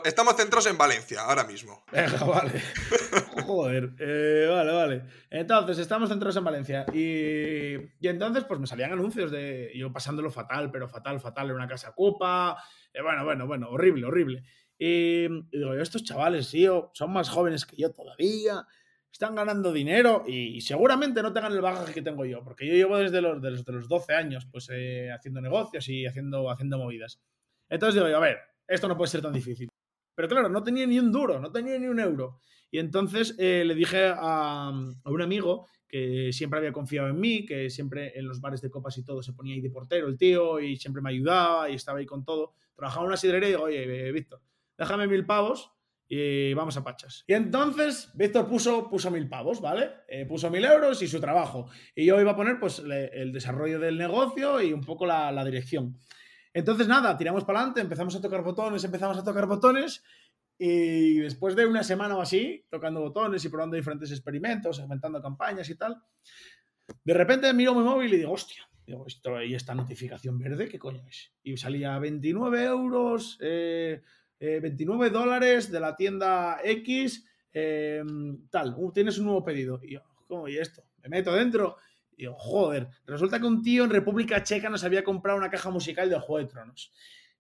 estamos 0.05 0.35
centrados 0.35 0.67
en 0.67 0.77
Valencia 0.77 1.23
ahora 1.23 1.45
mismo. 1.45 1.85
vale. 1.93 2.63
Joder. 3.47 3.93
Eh, 4.01 4.49
vale, 4.51 4.73
vale. 4.73 5.05
Entonces, 5.31 5.79
estamos 5.79 6.09
centrados 6.09 6.37
en 6.37 6.45
Valencia. 6.45 6.85
Y, 6.93 7.77
y, 8.01 8.09
entonces, 8.09 8.43
pues 8.43 8.59
me 8.59 8.67
salían 8.67 8.91
anuncios 8.91 9.31
de 9.31 9.71
yo 9.73 9.93
pasándolo 9.93 10.33
fatal, 10.33 10.73
pero 10.73 10.89
fatal, 10.89 11.21
fatal, 11.21 11.51
en 11.51 11.55
una 11.55 11.69
casa 11.69 11.95
copa. 11.95 12.61
Eh, 12.93 13.03
bueno, 13.03 13.25
bueno, 13.25 13.47
bueno, 13.47 13.69
horrible, 13.71 14.05
horrible. 14.05 14.43
Y, 14.79 15.27
digo, 15.51 15.75
estos 15.75 16.05
chavales, 16.05 16.51
tío, 16.51 16.91
son 16.95 17.13
más 17.13 17.29
jóvenes 17.29 17.67
que 17.67 17.77
yo 17.77 17.91
todavía, 17.91 18.65
están 19.11 19.35
ganando 19.35 19.73
dinero 19.73 20.25
y, 20.27 20.61
seguramente 20.61 21.23
no 21.23 21.33
tengan 21.33 21.53
el 21.53 21.61
bagaje 21.61 21.93
que 21.93 22.03
tengo 22.03 22.25
yo, 22.25 22.45
porque 22.45 22.67
yo 22.67 22.75
llevo 22.75 22.99
desde 22.99 23.21
los, 23.21 23.43
desde 23.43 23.73
los 23.73 23.89
12 23.89 24.15
años 24.15 24.47
pues 24.51 24.69
eh, 24.71 25.11
haciendo 25.11 25.41
negocios 25.41 25.89
y 25.89 26.07
haciendo, 26.07 26.51
haciendo 26.51 26.79
movidas. 26.79 27.21
Entonces 27.69 28.03
digo, 28.03 28.17
a 28.17 28.21
ver, 28.21 28.39
esto 28.67 28.87
no 28.87 28.97
puede 28.97 29.11
ser 29.11 29.23
tan 29.23 29.33
difícil. 29.33 29.69
Pero 30.15 30.29
claro, 30.29 30.49
no 30.49 30.63
tenía 30.63 30.87
ni 30.87 30.99
un 30.99 31.11
duro, 31.11 31.41
no 31.41 31.51
tenía 31.51 31.79
ni 31.79 31.87
un 31.87 31.99
euro. 32.01 32.41
Y 32.71 32.79
entonces 32.79 33.35
eh, 33.39 33.65
le 33.65 33.75
dije 33.75 34.07
a, 34.07 34.69
a, 34.69 35.11
un 35.11 35.23
amigo 35.23 35.67
que 35.89 36.33
siempre 36.33 36.59
había 36.59 36.73
confiado 36.73 37.09
en 37.09 37.19
mí, 37.19 37.47
que 37.47 37.71
siempre 37.71 38.19
en 38.19 38.29
los 38.29 38.41
bares 38.41 38.61
de 38.61 38.71
copas 38.71 38.99
y 38.99 39.05
todo 39.05 39.23
se 39.23 39.33
ponía 39.33 39.55
ahí 39.55 39.61
de 39.61 39.71
portero 39.71 40.07
el 40.07 40.19
tío 40.19 40.61
y 40.61 40.77
siempre 40.77 41.01
me 41.01 41.11
ayudaba 41.11 41.71
y 41.71 41.75
estaba 41.75 41.99
ahí 41.99 42.07
con 42.07 42.25
todo. 42.25 42.53
Trabajaba 42.75 43.05
en 43.05 43.09
una 43.09 43.17
sidrería 43.17 43.49
y 43.49 43.53
digo, 43.53 43.63
oye, 43.65 44.13
Víctor, 44.13 44.41
déjame 44.79 45.07
mil 45.07 45.27
pavos 45.27 45.73
y 46.09 46.55
vamos 46.55 46.77
a 46.77 46.85
pachas. 46.85 47.25
Y 47.27 47.35
entonces 47.35 48.11
Víctor 48.15 48.49
puso, 48.49 48.89
puso 48.89 49.11
mil 49.11 49.29
pavos, 49.29 49.61
¿vale? 49.61 49.91
Eh, 50.09 50.25
puso 50.25 50.51
mil 50.51 50.65
euros 50.65 51.03
y 51.03 51.09
su 51.09 51.21
trabajo. 51.21 51.69
Y 51.95 52.07
yo 52.07 52.19
iba 52.21 52.31
a 52.31 52.37
poner 52.37 52.59
pues 52.59 52.79
el 52.79 53.33
desarrollo 53.33 53.79
del 53.79 53.99
negocio 53.99 54.63
y 54.63 54.73
un 54.73 54.83
poco 54.83 55.05
la, 55.05 55.31
la 55.33 55.45
dirección. 55.45 55.99
Entonces 56.55 56.89
nada, 56.89 57.17
tiramos 57.19 57.45
para 57.45 57.59
adelante, 57.59 57.83
empezamos 57.83 58.17
a 58.17 58.21
tocar 58.23 58.43
botones, 58.43 58.83
empezamos 58.85 59.19
a 59.19 59.25
tocar 59.25 59.47
botones 59.47 60.03
y 60.59 61.19
después 61.19 61.55
de 61.55 61.67
una 61.67 61.85
semana 61.85 62.17
o 62.17 62.21
así, 62.21 62.65
tocando 62.69 63.01
botones 63.01 63.45
y 63.45 63.49
probando 63.49 63.77
diferentes 63.77 64.11
experimentos, 64.11 64.81
aumentando 64.81 65.23
campañas 65.23 65.71
y 65.71 65.77
tal, 65.77 66.03
de 67.05 67.15
repente 67.15 67.53
miro 67.53 67.75
mi 67.75 67.83
móvil 67.83 68.13
y 68.15 68.17
digo, 68.17 68.33
hostia, 68.33 68.69
digo, 68.85 69.07
esto, 69.07 69.41
¿y 69.43 69.55
esta 69.55 69.75
notificación 69.75 70.39
verde 70.39 70.69
qué 70.69 70.79
coño 70.79 71.07
es? 71.07 71.33
Y 71.43 71.57
salía 71.59 71.97
29 71.99 72.65
euros, 72.65 73.39
eh, 73.41 74.03
29 74.41 75.07
eh, 75.07 75.11
dólares 75.11 75.71
de 75.71 75.81
la 75.81 75.97
tienda 75.97 76.59
X 76.63 77.27
em, 77.53 78.49
tal, 78.51 78.75
uh, 78.77 78.93
tienes 78.93 79.19
un 79.19 79.27
nuevo 79.27 79.45
pedido. 79.45 79.81
Y 79.83 79.95
yo, 79.95 80.03
¿cómo? 80.27 80.49
¿Y 80.49 80.59
esto? 80.59 80.83
Me 81.03 81.09
meto 81.09 81.33
dentro. 81.33 81.77
Y 82.17 82.25
yo, 82.25 82.35
joder, 82.35 82.89
resulta 83.07 83.39
que 83.39 83.47
un 83.47 83.63
tío 83.63 83.85
en 83.85 83.91
República 83.91 84.43
Checa 84.43 84.69
nos 84.69 84.85
había 84.85 85.05
comprado 85.05 85.39
una 85.39 85.51
caja 85.51 85.71
musical 85.71 86.11
del 86.11 86.21
Juego 86.21 86.45
de 86.45 86.53
Tronos. 86.53 86.93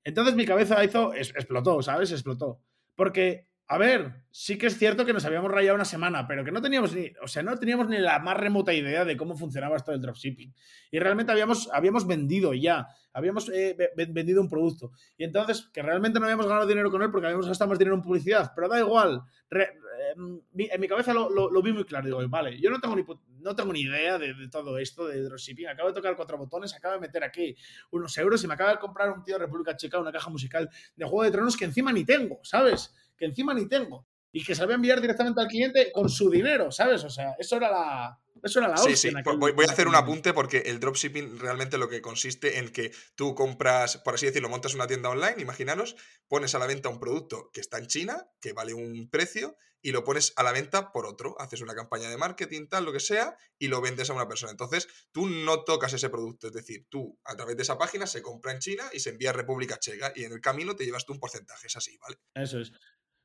Entonces 0.04 0.34
mi 0.34 0.46
cabeza 0.46 0.82
hizo, 0.84 1.12
explotó, 1.14 1.82
¿sabes? 1.82 2.12
Explotó. 2.12 2.60
Porque 2.94 3.47
a 3.70 3.76
ver, 3.76 4.22
sí 4.30 4.56
que 4.56 4.66
es 4.66 4.78
cierto 4.78 5.04
que 5.04 5.12
nos 5.12 5.26
habíamos 5.26 5.50
rayado 5.52 5.74
una 5.74 5.84
semana, 5.84 6.26
pero 6.26 6.42
que 6.42 6.50
no 6.50 6.62
teníamos 6.62 6.94
ni, 6.94 7.12
o 7.22 7.28
sea, 7.28 7.42
no 7.42 7.54
teníamos 7.58 7.86
ni 7.86 7.98
la 7.98 8.18
más 8.18 8.38
remota 8.38 8.72
idea 8.72 9.04
de 9.04 9.14
cómo 9.14 9.36
funcionaba 9.36 9.76
esto 9.76 9.92
del 9.92 10.00
dropshipping. 10.00 10.54
Y 10.90 10.98
realmente 10.98 11.32
habíamos, 11.32 11.68
habíamos 11.70 12.06
vendido 12.06 12.54
ya, 12.54 12.88
habíamos 13.12 13.50
eh, 13.50 13.76
vendido 14.08 14.40
un 14.40 14.48
producto. 14.48 14.92
Y 15.18 15.24
entonces, 15.24 15.68
que 15.70 15.82
realmente 15.82 16.18
no 16.18 16.24
habíamos 16.24 16.46
ganado 16.46 16.66
dinero 16.66 16.90
con 16.90 17.02
él 17.02 17.10
porque 17.10 17.26
habíamos 17.26 17.46
gastado 17.46 17.68
más 17.68 17.78
dinero 17.78 17.94
en 17.94 18.02
publicidad, 18.02 18.52
pero 18.56 18.68
da 18.68 18.80
igual. 18.80 19.20
Em, 19.50 20.40
en 20.56 20.80
mi 20.80 20.88
cabeza 20.88 21.12
lo, 21.12 21.62
vi 21.62 21.72
muy 21.74 21.84
claro. 21.84 22.06
Digo, 22.06 22.26
vale, 22.26 22.58
yo 22.58 22.70
no 22.70 22.80
tengo 22.80 22.96
ni, 22.96 23.04
no 23.40 23.54
tengo 23.54 23.70
ni 23.74 23.82
idea 23.82 24.16
de, 24.16 24.32
de, 24.32 24.48
todo 24.48 24.78
esto 24.78 25.06
de 25.06 25.20
dropshipping. 25.24 25.66
Acabo 25.66 25.90
de 25.90 25.94
tocar 25.94 26.16
cuatro 26.16 26.38
botones, 26.38 26.74
acabo 26.74 26.94
de 26.94 27.00
meter 27.00 27.22
aquí 27.22 27.54
unos 27.90 28.16
euros 28.16 28.42
y 28.42 28.46
me 28.46 28.54
acaba 28.54 28.70
de 28.70 28.78
comprar 28.78 29.10
un 29.10 29.22
tío 29.22 29.34
de 29.34 29.44
República 29.44 29.76
Checa 29.76 29.98
una 29.98 30.10
caja 30.10 30.30
musical 30.30 30.70
de 30.96 31.04
Juego 31.04 31.24
de 31.24 31.30
Tronos 31.32 31.54
que 31.54 31.66
encima 31.66 31.92
ni 31.92 32.06
tengo, 32.06 32.40
¿sabes? 32.42 32.94
Que 33.18 33.26
encima 33.26 33.54
ni 33.54 33.68
tengo. 33.68 34.06
Y 34.30 34.44
que 34.44 34.54
se 34.54 34.60
lo 34.60 34.66
voy 34.66 34.74
a 34.74 34.76
enviar 34.76 35.00
directamente 35.00 35.40
al 35.40 35.46
cliente 35.46 35.90
con 35.90 36.08
su 36.08 36.30
dinero, 36.30 36.70
¿sabes? 36.70 37.02
O 37.02 37.08
sea, 37.08 37.34
eso 37.38 37.56
era 37.56 37.70
la, 37.70 38.20
eso 38.42 38.58
era 38.60 38.68
la 38.68 38.76
Sí, 38.76 38.94
sí. 38.94 39.10
Voy, 39.24 39.52
voy, 39.52 39.66
a 39.66 39.72
hacer 39.72 39.88
un 39.88 39.94
apunte 39.94 40.34
porque 40.34 40.58
el 40.66 40.80
dropshipping 40.80 41.38
realmente 41.38 41.78
lo 41.78 41.88
que 41.88 42.02
consiste 42.02 42.58
en 42.58 42.68
que 42.70 42.92
tú 43.14 43.34
compras, 43.34 43.98
por 43.98 44.14
así 44.14 44.26
decirlo, 44.26 44.48
montas 44.48 44.74
una 44.74 44.86
tienda 44.86 45.08
online, 45.08 45.36
imaginaros, 45.38 45.96
pones 46.28 46.54
a 46.54 46.58
la 46.58 46.66
venta 46.66 46.90
un 46.90 47.00
producto 47.00 47.50
que 47.52 47.60
está 47.60 47.78
en 47.78 47.86
China, 47.86 48.28
que 48.40 48.52
vale 48.52 48.74
un 48.74 49.08
precio, 49.08 49.56
y 49.80 49.92
lo 49.92 50.04
pones 50.04 50.32
a 50.36 50.42
la 50.42 50.52
venta 50.52 50.92
por 50.92 51.06
otro. 51.06 51.40
Haces 51.40 51.60
una 51.60 51.74
campaña 51.74 52.10
de 52.10 52.16
marketing, 52.16 52.66
tal, 52.66 52.84
lo 52.84 52.92
que 52.92 53.00
sea, 53.00 53.36
y 53.58 53.68
lo 53.68 53.80
vendes 53.80 54.10
a 54.10 54.14
una 54.14 54.28
persona. 54.28 54.50
Entonces, 54.50 54.88
tú 55.12 55.28
no 55.28 55.64
tocas 55.64 55.92
ese 55.92 56.10
producto. 56.10 56.48
Es 56.48 56.52
decir, 56.52 56.86
tú 56.88 57.18
a 57.24 57.36
través 57.36 57.56
de 57.56 57.62
esa 57.62 57.78
página 57.78 58.06
se 58.06 58.22
compra 58.22 58.52
en 58.52 58.58
China 58.58 58.84
y 58.92 59.00
se 59.00 59.10
envía 59.10 59.30
a 59.30 59.34
República 59.34 59.78
Checa, 59.78 60.12
y 60.14 60.24
en 60.24 60.32
el 60.32 60.40
camino 60.40 60.74
te 60.76 60.84
llevas 60.84 61.04
tú 61.04 61.12
un 61.12 61.20
porcentaje. 61.20 61.66
Es 61.66 61.76
así, 61.76 61.96
¿vale? 61.98 62.18
Eso 62.34 62.60
es. 62.60 62.72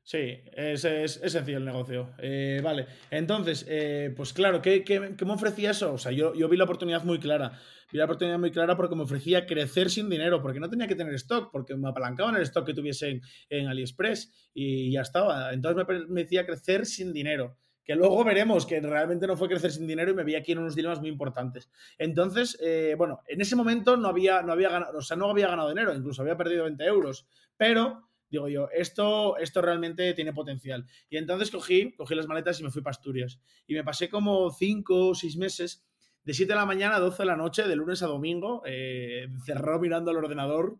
Sí, 0.06 0.38
es, 0.52 0.84
es, 0.84 1.12
sencillo 1.14 1.56
el 1.56 1.64
negocio. 1.64 2.10
Eh, 2.18 2.60
vale, 2.62 2.86
entonces, 3.10 3.64
eh, 3.66 4.12
pues 4.14 4.34
claro, 4.34 4.60
¿qué, 4.60 4.84
¿qué, 4.84 5.00
me 5.00 5.32
ofrecía 5.32 5.70
eso? 5.70 5.94
O 5.94 5.98
sea, 5.98 6.12
yo, 6.12 6.34
yo 6.34 6.46
vi 6.46 6.58
la 6.58 6.64
oportunidad 6.64 7.04
muy 7.04 7.18
clara. 7.18 7.58
Vi 7.90 7.96
la 7.96 8.04
oportunidad 8.04 8.38
muy 8.38 8.50
clara 8.50 8.76
porque 8.76 8.94
me 8.96 9.04
ofrecía 9.04 9.46
crecer 9.46 9.88
sin 9.88 10.10
dinero, 10.10 10.42
porque 10.42 10.60
no 10.60 10.68
tenía 10.68 10.86
que 10.86 10.94
tener 10.94 11.14
stock, 11.14 11.50
porque 11.50 11.74
me 11.74 11.88
apalancaban 11.88 12.36
el 12.36 12.42
stock 12.42 12.66
que 12.66 12.74
tuviese 12.74 13.22
en, 13.48 13.66
AliExpress 13.66 14.50
y 14.52 14.92
ya 14.92 15.00
estaba. 15.00 15.54
Entonces 15.54 15.86
me, 15.88 16.06
me 16.06 16.22
decía 16.24 16.44
crecer 16.44 16.84
sin 16.84 17.14
dinero 17.14 17.56
que 17.84 17.94
luego 17.94 18.24
veremos 18.24 18.66
que 18.66 18.80
realmente 18.80 19.26
no 19.26 19.36
fue 19.36 19.48
crecer 19.48 19.70
sin 19.70 19.86
dinero 19.86 20.10
y 20.10 20.14
me 20.14 20.24
vi 20.24 20.34
aquí 20.34 20.52
en 20.52 20.58
unos 20.58 20.74
dilemas 20.74 21.00
muy 21.00 21.10
importantes. 21.10 21.70
Entonces, 21.98 22.58
eh, 22.62 22.94
bueno, 22.96 23.20
en 23.26 23.40
ese 23.40 23.56
momento 23.56 23.96
no 23.96 24.08
había, 24.08 24.42
no 24.42 24.52
había 24.52 24.70
ganado, 24.70 24.98
o 24.98 25.02
sea, 25.02 25.16
no 25.16 25.30
había 25.30 25.48
ganado 25.48 25.68
dinero, 25.68 25.94
incluso 25.94 26.22
había 26.22 26.36
perdido 26.36 26.64
20 26.64 26.84
euros, 26.84 27.26
pero 27.56 28.08
digo 28.34 28.48
yo, 28.48 28.68
esto, 28.72 29.36
esto 29.38 29.62
realmente 29.62 30.12
tiene 30.14 30.32
potencial. 30.32 30.86
Y 31.08 31.16
entonces 31.16 31.50
cogí, 31.50 31.92
cogí 31.92 32.14
las 32.14 32.26
maletas 32.26 32.60
y 32.60 32.64
me 32.64 32.70
fui 32.70 32.82
para 32.82 32.92
Asturias. 32.92 33.40
Y 33.66 33.74
me 33.74 33.84
pasé 33.84 34.08
como 34.08 34.50
cinco 34.50 35.08
o 35.08 35.14
seis 35.14 35.36
meses, 35.36 35.84
de 36.24 36.32
7 36.32 36.52
de 36.52 36.58
la 36.58 36.66
mañana 36.66 36.96
a 36.96 37.00
12 37.00 37.22
de 37.22 37.26
la 37.26 37.36
noche, 37.36 37.68
de 37.68 37.76
lunes 37.76 38.02
a 38.02 38.06
domingo, 38.06 38.62
eh, 38.64 39.28
cerrado 39.44 39.78
mirando 39.78 40.10
al 40.10 40.16
ordenador. 40.16 40.78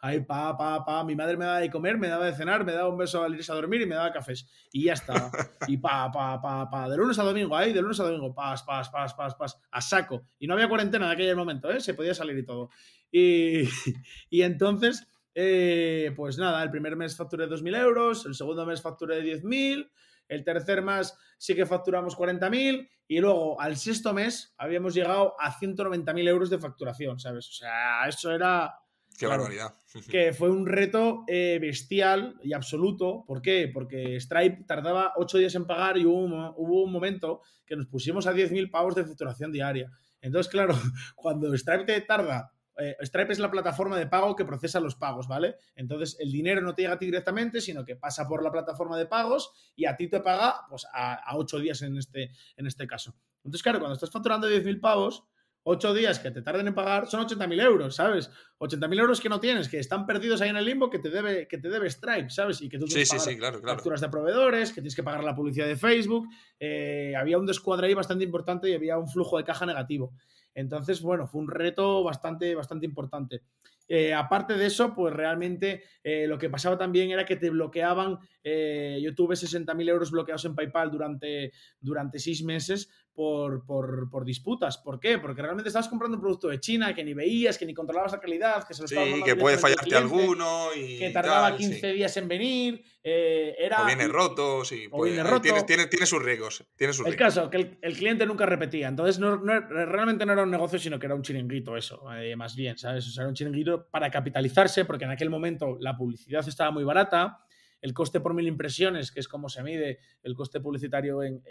Ahí, 0.00 0.20
pa, 0.20 0.56
pa, 0.56 0.84
pa. 0.84 1.04
Mi 1.04 1.14
madre 1.14 1.36
me 1.36 1.44
daba 1.44 1.60
de 1.60 1.70
comer, 1.70 1.98
me 1.98 2.08
daba 2.08 2.24
de 2.24 2.34
cenar, 2.34 2.64
me 2.64 2.72
daba 2.72 2.88
un 2.88 2.96
beso 2.96 3.22
al 3.22 3.34
irse 3.34 3.52
a 3.52 3.54
dormir 3.54 3.82
y 3.82 3.86
me 3.86 3.94
daba 3.94 4.10
cafés. 4.10 4.48
Y 4.72 4.84
ya 4.84 4.94
está. 4.94 5.30
Y 5.68 5.76
pa, 5.76 6.10
pa, 6.10 6.40
pa, 6.40 6.68
pa. 6.68 6.88
De 6.88 6.96
lunes 6.96 7.18
a 7.18 7.22
domingo, 7.22 7.54
ahí, 7.54 7.72
de 7.72 7.82
lunes 7.82 8.00
a 8.00 8.04
domingo, 8.04 8.34
pas, 8.34 8.62
pas, 8.62 8.88
pas, 8.88 9.14
pas, 9.14 9.34
pas. 9.34 9.60
A 9.70 9.80
saco. 9.80 10.26
Y 10.38 10.46
no 10.46 10.54
había 10.54 10.68
cuarentena 10.68 11.06
en 11.06 11.12
aquel 11.12 11.36
momento, 11.36 11.70
¿eh? 11.70 11.80
Se 11.80 11.94
podía 11.94 12.14
salir 12.14 12.38
y 12.38 12.44
todo. 12.44 12.70
Y, 13.12 13.62
y 14.30 14.42
entonces 14.42 15.06
eh, 15.40 16.12
pues 16.16 16.36
nada, 16.36 16.60
el 16.64 16.70
primer 16.72 16.96
mes 16.96 17.16
facturé 17.16 17.46
2.000 17.46 17.80
euros, 17.80 18.26
el 18.26 18.34
segundo 18.34 18.66
mes 18.66 18.82
facturé 18.82 19.22
10.000, 19.22 19.88
el 20.26 20.42
tercer 20.42 20.82
mes 20.82 21.16
sí 21.38 21.54
que 21.54 21.64
facturamos 21.64 22.16
40.000 22.16 22.88
y 23.06 23.20
luego 23.20 23.60
al 23.60 23.76
sexto 23.76 24.12
mes 24.12 24.52
habíamos 24.58 24.94
llegado 24.94 25.36
a 25.38 25.56
190.000 25.56 26.28
euros 26.28 26.50
de 26.50 26.58
facturación, 26.58 27.20
¿sabes? 27.20 27.50
O 27.50 27.52
sea, 27.52 28.08
eso 28.08 28.32
era... 28.32 28.80
Qué 29.16 29.28
barbaridad. 29.28 29.72
Que 30.10 30.32
fue 30.32 30.50
un 30.50 30.66
reto 30.66 31.22
eh, 31.28 31.58
bestial 31.60 32.34
y 32.42 32.52
absoluto. 32.52 33.22
¿Por 33.24 33.40
qué? 33.40 33.70
Porque 33.72 34.18
Stripe 34.18 34.64
tardaba 34.66 35.12
8 35.18 35.38
días 35.38 35.54
en 35.54 35.66
pagar 35.66 35.98
y 35.98 36.04
hubo 36.04 36.18
un, 36.18 36.32
hubo 36.56 36.82
un 36.82 36.90
momento 36.90 37.42
que 37.64 37.76
nos 37.76 37.86
pusimos 37.86 38.26
a 38.26 38.32
10.000 38.32 38.72
pavos 38.72 38.96
de 38.96 39.04
facturación 39.04 39.52
diaria. 39.52 39.88
Entonces, 40.20 40.50
claro, 40.50 40.74
cuando 41.14 41.56
Stripe 41.56 41.84
te 41.84 42.00
tarda 42.00 42.50
eh, 42.78 42.96
Stripe 43.02 43.32
es 43.32 43.38
la 43.40 43.50
plataforma 43.50 43.98
de 43.98 44.06
pago 44.06 44.36
que 44.36 44.44
procesa 44.44 44.78
los 44.78 44.94
pagos, 44.94 45.26
¿vale? 45.26 45.56
Entonces 45.74 46.16
el 46.20 46.30
dinero 46.30 46.60
no 46.60 46.74
te 46.74 46.82
llega 46.82 46.94
a 46.94 46.98
ti 46.98 47.06
directamente, 47.06 47.60
sino 47.60 47.84
que 47.84 47.96
pasa 47.96 48.28
por 48.28 48.42
la 48.42 48.52
plataforma 48.52 48.96
de 48.96 49.06
pagos 49.06 49.52
y 49.74 49.86
a 49.86 49.96
ti 49.96 50.08
te 50.08 50.20
paga 50.20 50.66
pues, 50.68 50.86
a, 50.92 51.36
ocho 51.36 51.58
días 51.58 51.82
en 51.82 51.96
este, 51.96 52.30
en 52.56 52.66
este 52.66 52.86
caso. 52.86 53.14
Entonces, 53.38 53.62
claro, 53.62 53.80
cuando 53.80 53.94
estás 53.94 54.10
facturando 54.10 54.48
10.000 54.48 54.80
pavos, 54.80 55.24
ocho 55.64 55.92
días 55.92 56.18
que 56.18 56.30
te 56.30 56.40
tarden 56.40 56.68
en 56.68 56.74
pagar 56.74 57.08
son 57.08 57.26
80.000 57.26 57.62
euros, 57.62 57.96
¿sabes? 57.96 58.30
80.000 58.58 59.00
euros 59.00 59.20
que 59.20 59.28
no 59.28 59.40
tienes, 59.40 59.68
que 59.68 59.78
están 59.78 60.06
perdidos 60.06 60.40
ahí 60.40 60.50
en 60.50 60.56
el 60.56 60.64
limbo, 60.64 60.88
que 60.88 60.98
te 60.98 61.10
debe, 61.10 61.48
que 61.48 61.58
te 61.58 61.68
debe 61.68 61.90
Stripe, 61.90 62.30
¿sabes? 62.30 62.62
Y 62.62 62.68
que 62.68 62.78
tú 62.78 62.86
tienes 62.86 63.10
que 63.10 63.36
pagar 63.36 63.60
facturas 63.60 64.00
de 64.00 64.08
proveedores, 64.08 64.70
que 64.70 64.80
tienes 64.80 64.94
que 64.94 65.02
pagar 65.02 65.24
la 65.24 65.34
publicidad 65.34 65.66
de 65.66 65.76
Facebook. 65.76 66.28
Eh, 66.60 67.14
había 67.16 67.38
un 67.38 67.46
descuadre 67.46 67.88
ahí 67.88 67.94
bastante 67.94 68.24
importante 68.24 68.68
y 68.70 68.74
había 68.74 68.98
un 68.98 69.08
flujo 69.08 69.36
de 69.36 69.44
caja 69.44 69.66
negativo. 69.66 70.12
Entonces, 70.58 71.00
bueno, 71.02 71.28
fue 71.28 71.40
un 71.40 71.48
reto 71.48 72.02
bastante, 72.02 72.52
bastante 72.56 72.84
importante. 72.84 73.42
Eh, 73.86 74.12
aparte 74.12 74.54
de 74.54 74.66
eso, 74.66 74.92
pues 74.92 75.14
realmente 75.14 75.84
eh, 76.02 76.26
lo 76.26 76.36
que 76.36 76.50
pasaba 76.50 76.76
también 76.76 77.12
era 77.12 77.24
que 77.24 77.36
te 77.36 77.48
bloqueaban, 77.48 78.18
eh, 78.42 78.98
yo 79.00 79.14
tuve 79.14 79.36
60.000 79.36 79.88
euros 79.88 80.10
bloqueados 80.10 80.44
en 80.46 80.56
PayPal 80.56 80.90
durante, 80.90 81.52
durante 81.78 82.18
seis 82.18 82.42
meses 82.42 82.90
por, 83.18 83.66
por, 83.66 84.08
por, 84.08 84.24
disputas. 84.24 84.78
¿Por 84.78 85.00
qué? 85.00 85.18
Porque 85.18 85.42
realmente 85.42 85.70
estabas 85.70 85.88
comprando 85.88 86.16
un 86.16 86.20
producto 86.20 86.46
de 86.46 86.60
China 86.60 86.94
que 86.94 87.02
ni 87.02 87.14
veías, 87.14 87.58
que 87.58 87.66
ni 87.66 87.74
controlabas 87.74 88.12
la 88.12 88.20
calidad, 88.20 88.64
que 88.64 88.74
se 88.74 88.86
Sí, 88.86 89.22
que 89.24 89.34
puede 89.34 89.58
fallarte 89.58 89.96
alguno 89.96 90.68
y. 90.72 91.00
Que 91.00 91.10
tardaba 91.10 91.56
15 91.56 91.94
días 91.94 92.16
en 92.16 92.28
venir. 92.28 92.84
Eh, 93.02 93.56
era, 93.58 93.82
o 93.82 93.86
viene 93.86 94.06
roto, 94.06 94.64
sí. 94.64 94.86
O 94.92 95.02
viene 95.02 95.24
roto. 95.24 95.40
Tiene, 95.40 95.64
tiene, 95.64 95.86
tiene, 95.88 96.06
sus 96.06 96.22
riesgos. 96.22 96.64
Tiene 96.76 96.92
sus 96.92 97.08
el 97.08 97.16
caso, 97.16 97.50
que 97.50 97.78
el, 97.82 97.96
cliente 97.96 98.24
nunca 98.24 98.46
repetía. 98.46 98.86
Entonces, 98.86 99.18
no, 99.18 99.36
no, 99.36 99.60
realmente 99.62 100.24
no 100.24 100.34
era 100.34 100.44
un 100.44 100.50
negocio, 100.52 100.78
sino 100.78 101.00
que 101.00 101.06
era 101.06 101.16
un 101.16 101.22
chiringuito, 101.22 101.76
eso, 101.76 102.04
eh, 102.14 102.36
más 102.36 102.54
bien, 102.54 102.78
¿sabes? 102.78 103.04
O 103.08 103.10
sea, 103.10 103.22
era 103.22 103.30
un 103.30 103.34
chiringuito 103.34 103.88
para 103.90 104.12
capitalizarse, 104.12 104.84
porque 104.84 105.06
en 105.06 105.10
aquel 105.10 105.28
momento 105.28 105.76
la 105.80 105.96
publicidad 105.96 106.46
estaba 106.46 106.70
muy 106.70 106.84
barata 106.84 107.40
el 107.80 107.94
coste 107.94 108.20
por 108.20 108.34
mil 108.34 108.46
impresiones, 108.46 109.12
que 109.12 109.20
es 109.20 109.28
como 109.28 109.48
se 109.48 109.62
mide 109.62 109.98
el 110.22 110.34
coste 110.34 110.60
publicitario 110.60 111.22
en, 111.22 111.44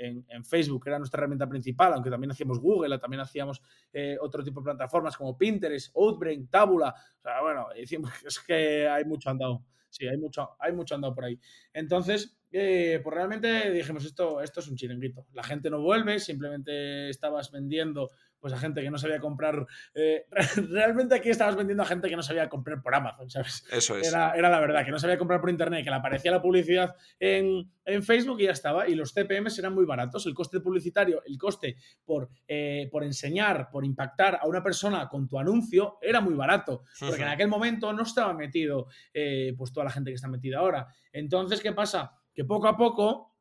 Facebook, 0.43 0.83
que 0.83 0.89
era 0.89 0.99
nuestra 0.99 1.19
herramienta 1.19 1.47
principal, 1.47 1.93
aunque 1.93 2.09
también 2.09 2.31
hacíamos 2.31 2.59
Google, 2.59 2.99
también 2.99 3.21
hacíamos 3.21 3.61
eh, 3.93 4.17
otro 4.19 4.43
tipo 4.43 4.61
de 4.61 4.65
plataformas 4.65 5.15
como 5.15 5.37
Pinterest, 5.37 5.95
Outbrain, 5.95 6.47
Tabula. 6.47 6.93
O 7.17 7.21
sea, 7.21 7.41
bueno, 7.41 7.67
es 8.25 8.39
que 8.39 8.87
hay 8.87 9.05
mucho 9.05 9.29
andado. 9.29 9.63
Sí, 9.89 10.05
hay 10.07 10.17
mucho, 10.17 10.55
hay 10.59 10.73
mucho 10.73 10.95
andado 10.95 11.15
por 11.15 11.25
ahí. 11.25 11.39
Entonces, 11.73 12.37
eh, 12.51 12.99
pues 13.03 13.13
realmente 13.13 13.71
dijimos, 13.71 14.05
esto, 14.05 14.41
esto 14.41 14.59
es 14.59 14.67
un 14.67 14.75
chiringuito. 14.75 15.25
La 15.33 15.43
gente 15.43 15.69
no 15.69 15.81
vuelve, 15.81 16.19
simplemente 16.19 17.09
estabas 17.09 17.51
vendiendo 17.51 18.09
pues 18.39 18.53
a 18.53 18.57
gente 18.57 18.81
que 18.81 18.89
no 18.89 18.97
sabía 18.97 19.19
comprar. 19.19 19.65
Eh, 19.93 20.25
realmente 20.69 21.15
aquí 21.15 21.29
estabas 21.29 21.55
vendiendo 21.55 21.83
a 21.83 21.85
gente 21.85 22.09
que 22.09 22.15
no 22.15 22.23
sabía 22.23 22.49
comprar 22.49 22.81
por 22.81 22.93
Amazon, 22.95 23.29
¿sabes? 23.29 23.65
Eso 23.71 23.97
es. 23.97 24.07
Era, 24.07 24.33
era, 24.35 24.49
la 24.49 24.59
verdad, 24.59 24.85
que 24.85 24.91
no 24.91 24.99
sabía 24.99 25.17
comprar 25.17 25.39
por 25.41 25.49
internet, 25.49 25.83
que 25.83 25.89
le 25.89 25.95
aparecía 25.95 26.31
la 26.31 26.41
publicidad 26.41 26.95
en, 27.19 27.71
en, 27.85 28.03
Facebook 28.03 28.39
y 28.39 28.45
ya 28.45 28.51
estaba. 28.51 28.87
Y 28.87 28.95
los 28.95 29.13
CPMs 29.13 29.57
eran 29.59 29.73
muy 29.73 29.85
baratos. 29.85 30.25
El 30.25 30.33
coste 30.33 30.59
publicitario, 30.59 31.23
el 31.25 31.37
coste 31.37 31.77
por, 32.05 32.29
eh, 32.47 32.87
por 32.91 33.03
enseñar, 33.03 33.69
por 33.71 33.85
impactar 33.85 34.39
a 34.41 34.47
una 34.47 34.63
persona 34.63 35.07
con 35.07 35.27
tu 35.27 35.39
anuncio 35.39 35.97
era 36.01 36.21
muy 36.21 36.33
barato. 36.33 36.83
Porque 36.99 37.23
en 37.23 37.29
aquel 37.29 37.47
momento 37.47 37.91
no 37.93 38.03
estaba 38.03 38.33
metido 38.33 38.87
eh, 39.13 39.53
pues 39.57 39.71
toda 39.71 39.85
la 39.85 39.91
gente 39.91 40.11
que 40.11 40.15
está 40.15 40.27
metida 40.27 40.59
ahora. 40.59 40.87
Entonces, 41.11 41.61
¿qué 41.61 41.73
pasa? 41.73 42.13
Que 42.33 42.45
poco 42.45 42.67
a 42.67 42.77
poco 42.77 43.36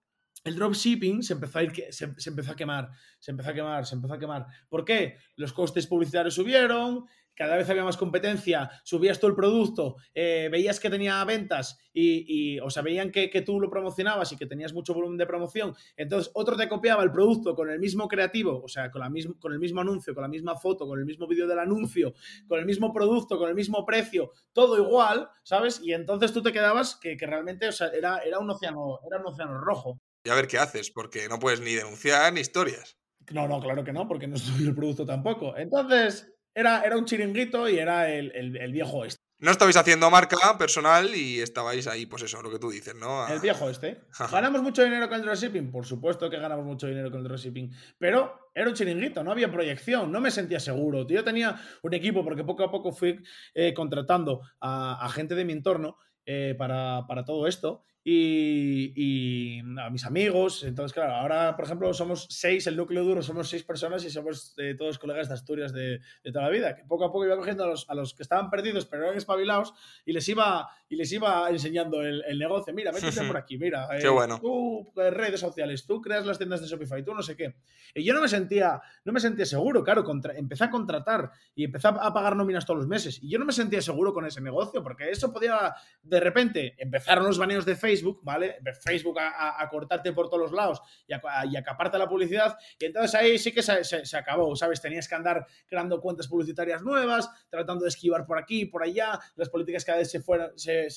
el 0.47 0.57
dropshipping 0.57 1.23
se 1.23 1.35
empezó 1.35 1.59
a 1.59 1.63
ir, 1.65 1.73
se, 1.91 2.05
empezó 2.05 2.53
a 2.53 2.57
quemar, 2.57 2.91
se 3.19 3.33
empezó 3.33 3.51
a 3.51 3.55
quemar, 3.55 3.87
se 3.87 3.95
empezó 3.95 4.15
a 4.15 4.19
quemar. 4.19 4.47
¿Por 4.69 4.85
qué? 4.85 5.17
Los 5.35 5.53
costes 5.53 5.87
publicitarios 5.87 6.35
subieron, 6.35 7.07
cada 7.37 7.57
vez 7.57 7.69
había 7.69 7.85
más 7.85 7.97
competencia, 7.99 8.71
subías 8.83 9.21
tú 9.21 9.27
el 9.27 9.35
producto, 9.35 9.97
eh, 10.15 10.49
veías 10.51 10.81
que 10.81 10.89
tenía 10.89 11.23
ventas 11.25 11.79
y, 11.93 12.59
o 12.61 12.71
sea, 12.71 12.83
veían 12.83 13.11
que, 13.11 13.29
tú 13.45 13.61
lo 13.61 13.71
promocionabas 13.71 14.33
y 14.33 14.37
que 14.37 14.47
tenías 14.47 14.73
mucho 14.73 14.95
volumen 14.95 15.19
de 15.19 15.27
promoción, 15.27 15.75
entonces 15.97 16.31
otro 16.35 16.57
te 16.57 16.69
copiaba 16.69 17.03
el 17.03 17.13
producto 17.13 17.55
con 17.55 17.71
el 17.71 17.79
mismo 17.79 18.09
creativo, 18.09 18.63
o 18.63 18.69
sea, 18.69 18.91
con, 18.91 19.01
la 19.01 19.11
con 19.39 19.53
el 19.53 19.59
mismo 19.59 19.81
anuncio, 19.81 20.15
con 20.15 20.23
la 20.23 20.29
misma 20.29 20.57
foto, 20.57 20.87
con 20.87 20.99
el 20.99 21.05
mismo 21.05 21.27
vídeo 21.27 21.47
del 21.47 21.59
anuncio, 21.59 22.15
con 22.49 22.59
el 22.59 22.67
mismo 22.67 22.93
producto, 22.93 23.39
con 23.39 23.49
el 23.49 23.55
mismo 23.55 23.85
precio, 23.85 24.33
todo 24.53 24.79
igual, 24.79 25.29
¿sabes? 25.43 25.81
Y 25.83 25.93
entonces 25.93 26.33
tú 26.33 26.43
te 26.43 26.53
quedabas 26.53 26.97
que, 26.97 27.17
realmente, 27.21 27.69
o 27.69 27.73
sea, 27.73 27.89
era, 27.89 28.19
era, 28.19 28.39
un 28.39 28.49
océano, 28.51 29.01
era 29.07 29.21
un 29.21 29.27
océano 29.27 29.59
rojo. 29.59 30.01
Y 30.27 30.29
a 30.29 30.35
ver 30.35 30.49
qué 30.49 30.59
haces, 30.59 30.91
porque 30.91 31.29
no 31.29 31.39
puedes 31.39 31.61
ni 31.61 31.72
denunciar 31.74 32.33
ni 32.33 32.41
historias. 32.41 32.97
No, 33.31 33.47
no, 33.47 33.61
claro 33.61 33.85
que 33.85 33.93
no, 33.93 34.09
porque 34.09 34.27
no 34.27 34.37
soy 34.37 34.64
el 34.66 34.74
producto 34.74 35.07
tampoco. 35.07 35.57
Entonces, 35.57 36.33
era, 36.53 36.83
era 36.83 36.97
un 36.99 37.05
chiringuito 37.05 37.68
y 37.68 37.79
era 37.79 38.11
el, 38.11 38.33
el, 38.35 38.57
el 38.57 38.72
viejo 38.72 39.05
este. 39.05 39.20
No 39.39 39.51
estabais 39.51 39.77
haciendo 39.77 40.11
marca 40.11 40.37
personal 40.59 41.14
y 41.14 41.41
estabais 41.41 41.87
ahí, 41.87 42.07
pues 42.07 42.22
eso, 42.22 42.41
lo 42.43 42.51
que 42.51 42.59
tú 42.59 42.70
dices, 42.70 42.95
¿no? 42.95 43.22
A- 43.22 43.33
El 43.33 43.39
viejo 43.41 43.68
este. 43.70 44.01
¿Ganamos 44.33 44.62
mucho 44.62 44.83
dinero 44.83 45.09
con 45.09 45.18
el 45.20 45.24
dropshipping? 45.27 45.70
Por 45.70 45.85
supuesto 45.87 46.29
que 46.31 46.39
ganamos 46.39 46.64
mucho 46.64 46.87
dinero 46.87 47.11
con 47.11 47.20
el 47.20 47.24
dropshipping. 47.29 47.70
Pero 47.99 48.51
era 48.55 48.68
un 48.68 48.74
chiringuito, 48.74 49.22
no 49.22 49.31
había 49.31 49.53
proyección, 49.53 50.11
no 50.11 50.20
me 50.20 50.31
sentía 50.33 50.59
seguro. 50.59 51.07
Yo 51.07 51.22
tenía 51.22 51.61
un 51.83 51.93
equipo 51.95 52.24
porque 52.24 52.45
poco 52.45 52.64
a 52.64 52.70
poco 52.70 52.91
fui 52.93 53.22
eh, 53.55 53.74
contratando 53.74 54.41
a, 54.59 55.05
a 55.05 55.09
gente 55.11 55.35
de 55.35 55.45
mi 55.45 55.53
entorno 55.53 55.99
eh, 56.24 56.55
para, 56.59 57.03
para 57.07 57.24
todo 57.24 57.47
esto 57.47 57.85
y, 58.09 58.93
y 58.95 59.59
a 59.81 59.91
mis 59.91 60.05
amigos. 60.05 60.63
Entonces, 60.63 60.93
claro, 60.93 61.15
ahora, 61.17 61.57
por 61.57 61.65
ejemplo, 61.65 61.93
somos 61.93 62.29
seis, 62.31 62.65
el 62.69 62.77
núcleo 62.77 63.03
duro 63.03 63.21
somos 63.21 63.49
seis 63.49 63.65
personas 63.65 64.05
y 64.05 64.11
somos 64.11 64.55
eh, 64.59 64.77
todos 64.79 64.97
colegas 65.01 65.27
de 65.27 65.35
Asturias 65.35 65.73
de, 65.73 65.99
de 66.23 66.33
toda 66.33 66.45
la 66.45 66.51
vida. 66.51 66.77
Que 66.77 66.85
poco 66.85 67.05
a 67.05 67.09
poco 67.11 67.25
iba 67.27 67.37
cogiendo 67.37 67.65
a 67.65 67.67
los, 67.67 67.91
a 67.91 67.95
los 67.97 68.15
que 68.15 68.23
estaban 68.23 68.49
perdidos 68.49 68.87
pero 68.87 69.03
eran 69.07 69.17
espabilados 69.17 69.75
y 70.05 70.13
les 70.13 70.29
iba, 70.29 70.69
y 70.89 70.95
les 70.95 71.11
iba 71.11 71.51
enseñando 71.51 72.01
el, 72.01 72.23
el 72.29 72.39
negocio. 72.39 72.73
Mira, 72.73 72.93
métete 72.93 73.27
por 73.27 73.37
aquí, 73.37 73.59
mira. 73.59 73.89
Qué 73.99 74.07
eh, 74.07 74.09
bueno. 74.09 74.39
Tú, 74.41 74.89
eh, 75.03 75.11
redes 75.11 75.41
sociales, 75.41 75.85
tú 75.85 76.01
creas 76.01 76.25
las 76.27 76.39
tiendas 76.39 76.61
de 76.61 76.69
Shopify, 76.69 77.05
tú 77.05 77.13
no 77.13 77.23
sé 77.25 77.37
qué. 77.37 77.57
Y 77.93 78.05
yo 78.05 78.15
no 78.15 78.21
me 78.21 78.29
sentía, 78.29 78.81
no 79.05 79.13
me 79.13 79.19
sentía 79.19 79.47
seguro, 79.47 79.83
claro, 79.83 80.05
contra- 80.05 80.37
empecé 80.37 80.63
a 80.63 80.71
contratar 80.71 81.33
y 81.57 81.65
empecé 81.65 81.89
a 81.89 82.15
pagar 82.15 82.37
nóminas 82.37 82.65
todos 82.65 82.79
los 82.79 82.87
meses. 82.87 83.19
Y 83.21 83.31
yo 83.31 83.41
no 83.41 83.45
me 83.45 83.53
sentía 83.53 83.83
seguro 83.83 84.15
con 84.15 84.25
ese 84.27 84.41
negocio, 84.41 84.81
porque 84.81 85.11
eso 85.11 85.33
podía, 85.33 85.75
de 86.05 86.21
repente, 86.21 86.77
empezaron 86.79 87.27
los 87.27 87.39
baneos 87.39 87.65
de 87.67 87.75
Facebook, 87.75 87.96
¿vale? 88.23 88.59
Facebook 88.85 89.19
a, 89.19 89.29
a- 89.31 89.63
a 89.63 89.69
cortarte 89.69 90.13
por 90.13 90.29
todos 90.29 90.41
los 90.43 90.53
lados 90.53 90.81
y 91.07 91.13
a, 91.15 91.21
y 91.45 91.57
la 91.99 92.09
publicidad. 92.09 92.57
Y 92.79 92.87
entonces 92.87 93.15
ahí 93.15 93.39
sí 93.39 93.53
que 93.53 93.63
se, 93.63 93.85
se- 93.85 94.05
se 94.05 94.17
acabó, 94.17 94.55
¿sabes? 94.57 94.81
Tenías 94.81 95.09
que 95.09 95.15
andar 95.15 95.47
creando 95.67 96.01
cuentas 96.01 96.29
publicitarias 96.29 96.83
nuevas, 96.83 97.31
tratando 97.51 97.83
de 97.85 97.89
esquivar 97.89 98.27
por 98.27 98.39
aquí 98.39 98.63
y 98.63 98.65
por 98.67 98.83
allá. 98.83 99.19
Las 99.37 99.49
políticas 99.49 99.85
cada 99.85 99.99
vez 99.99 100.11
se, 100.11 100.21
fueron, 100.21 100.51
se, 100.57 100.89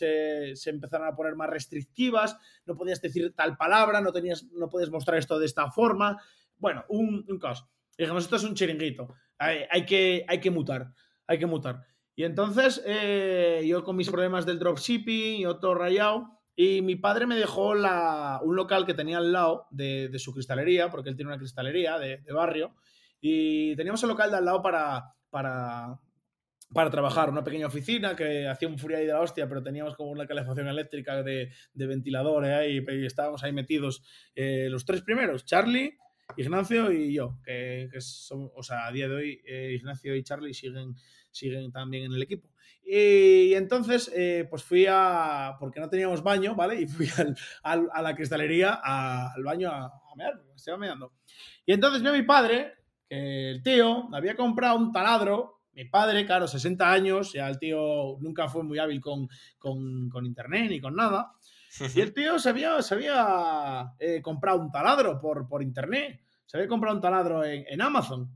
empezaron 0.66 1.08
a 1.08 1.16
poner 1.16 1.36
más 1.36 1.50
restrictivas. 1.50 2.38
No 2.66 2.76
podías 2.76 3.02
decir 3.02 3.34
tal 3.36 3.58
palabra, 3.58 4.02
no, 4.02 4.12
tenías, 4.12 4.44
no 4.52 4.70
podías 4.70 4.90
mostrar 4.90 5.18
esto 5.18 5.40
de 5.40 5.46
esta 5.46 5.70
forma. 5.72 6.22
Bueno, 6.58 6.86
un, 6.90 7.26
un 7.28 7.40
caos. 7.40 7.66
Dijimos, 7.98 8.24
esto 8.24 8.38
es 8.38 8.44
un 8.44 8.56
chiringuito. 8.56 9.14
Hay, 9.38 9.60
hay 9.70 9.86
que, 9.86 10.26
hay 10.28 10.40
que 10.40 10.52
mutar. 10.52 10.94
Hay 11.28 11.38
que 11.38 11.46
mutar. 11.46 11.86
Y 12.16 12.24
entonces, 12.26 12.82
eh, 12.86 13.64
yo 13.66 13.84
con 13.84 13.96
mis 13.96 14.10
problemas 14.10 14.46
del 14.46 14.60
dropshipping 14.60 15.42
y 15.42 15.44
todo 15.60 15.76
rayado, 15.76 16.39
y 16.62 16.82
mi 16.82 16.98
padre 16.98 17.26
me 17.26 17.38
dejó 17.38 17.74
la, 17.74 18.42
un 18.44 18.58
local 18.58 18.86
que 18.86 18.94
tenía 18.94 19.20
al 19.20 19.32
lado 19.32 19.68
de, 19.72 20.10
de 20.10 20.20
su 20.20 20.34
cristalería, 20.34 20.90
porque 20.90 21.08
él 21.08 21.16
tiene 21.16 21.32
una 21.32 21.38
cristalería 21.38 21.98
de, 21.98 22.18
de 22.18 22.34
barrio, 22.34 22.76
y 23.22 23.78
teníamos 23.78 24.04
el 24.04 24.10
local 24.10 24.30
de 24.30 24.38
al 24.40 24.44
lado 24.44 24.62
para, 24.62 25.06
para, 25.30 25.98
para 26.74 26.90
trabajar, 26.90 27.30
una 27.30 27.46
pequeña 27.46 27.68
oficina 27.68 28.14
que 28.14 28.46
hacía 28.46 28.68
un 28.68 28.78
frío 28.78 28.98
ahí 28.98 29.06
de 29.06 29.14
la 29.14 29.22
hostia, 29.22 29.48
pero 29.48 29.64
teníamos 29.64 29.96
como 29.96 30.12
una 30.12 30.28
calefacción 30.28 30.68
eléctrica 30.68 31.24
de, 31.24 31.50
de 31.74 31.88
ventilador 31.88 32.46
eh, 32.46 32.54
ahí, 32.54 32.86
y 32.86 33.06
estábamos 33.06 33.42
ahí 33.42 33.54
metidos 33.54 34.04
eh, 34.36 34.68
los 34.70 34.84
tres 34.84 35.02
primeros, 35.02 35.46
Charlie, 35.46 35.98
Ignacio 36.36 36.92
y 36.92 37.14
yo, 37.14 37.40
que, 37.42 37.88
que 37.90 38.02
son, 38.02 38.52
o 38.54 38.64
sea, 38.64 38.86
a 38.86 38.92
día 38.92 39.08
de 39.08 39.16
hoy 39.16 39.42
eh, 39.46 39.76
Ignacio 39.80 40.14
y 40.14 40.24
Charlie 40.24 40.54
siguen, 40.54 40.94
siguen 41.32 41.72
también 41.72 42.04
en 42.04 42.12
el 42.12 42.22
equipo. 42.22 42.50
Y, 42.84 43.54
entonces, 43.54 44.12
eh, 44.16 44.48
pues 44.50 44.64
fui 44.64 44.86
a, 44.90 45.56
porque 45.60 45.80
no 45.80 45.90
teníamos 45.90 46.24
baño, 46.24 46.56
¿vale? 46.56 46.82
Y 46.82 46.88
fui 46.88 47.08
al, 47.18 47.36
al- 47.64 47.90
a 47.94 48.02
la 48.02 48.16
cristalería, 48.16 48.80
a- 48.84 49.32
al 49.34 49.44
baño 49.44 49.70
a, 49.72 49.86
a 49.86 50.16
mear, 50.16 50.36
me 50.48 50.56
estaba 50.56 50.78
meando. 50.78 51.14
Y 51.66 51.74
entonces 51.74 52.02
vi 52.02 52.08
a 52.10 52.14
mi 52.14 52.24
padre, 52.24 52.74
que 53.08 53.52
el 53.52 53.62
tío 53.64 54.10
había 54.14 54.36
comprado 54.36 54.78
un 54.78 54.92
taladro. 54.92 55.58
Mi 55.74 55.86
padre, 55.86 56.26
claro, 56.26 56.48
60 56.48 56.92
años, 56.92 57.32
ya 57.34 57.48
el 57.48 57.60
tío 57.60 58.18
nunca 58.20 58.50
fue 58.50 58.64
muy 58.64 58.80
hábil 58.80 59.00
con, 59.00 59.30
con, 59.58 60.10
con 60.10 60.26
internet 60.26 60.70
ni 60.70 60.82
con 60.82 60.96
nada. 60.96 61.34
Y 61.96 62.02
el 62.02 62.14
tío 62.16 62.40
se 62.40 62.50
había, 62.50 62.82
se 62.82 62.96
había 62.96 63.94
eh, 64.00 64.22
comprado 64.24 64.60
un 64.60 64.72
taladro 64.72 65.20
por, 65.22 65.48
por 65.48 65.62
internet. 65.62 66.20
Se 66.48 66.58
había 66.58 66.68
comprado 66.68 66.96
un 66.96 67.02
taladro 67.02 67.44
en, 67.46 67.64
en 67.68 67.82
Amazon. 67.82 68.28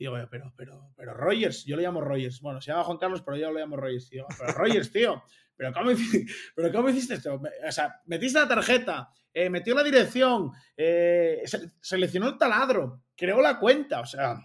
Y 0.00 0.04
digo, 0.04 0.16
pero, 0.30 0.50
pero, 0.56 0.92
pero 0.96 1.12
Rogers, 1.12 1.66
yo 1.66 1.76
le 1.76 1.82
llamo 1.82 2.00
Rogers. 2.00 2.40
Bueno, 2.40 2.58
se 2.62 2.70
llama 2.70 2.84
Juan 2.84 2.96
Carlos, 2.96 3.20
pero 3.20 3.36
yo 3.36 3.52
lo 3.52 3.58
llamo 3.60 3.76
Rogers. 3.76 4.06
Y 4.10 4.16
digo, 4.16 4.26
pero 4.38 4.52
Rogers, 4.54 4.90
tío, 4.92 5.22
¿pero 5.54 5.74
cómo, 5.74 5.90
pero 6.56 6.72
cómo 6.72 6.88
hiciste 6.88 7.14
esto? 7.14 7.34
O 7.68 7.70
sea, 7.70 8.00
metiste 8.06 8.38
la 8.38 8.48
tarjeta, 8.48 9.10
eh, 9.34 9.50
metió 9.50 9.74
la 9.74 9.82
dirección, 9.82 10.52
eh, 10.74 11.42
se- 11.44 11.72
seleccionó 11.82 12.28
el 12.30 12.38
taladro, 12.38 13.02
creó 13.14 13.42
la 13.42 13.58
cuenta, 13.58 14.00
o 14.00 14.06
sea, 14.06 14.40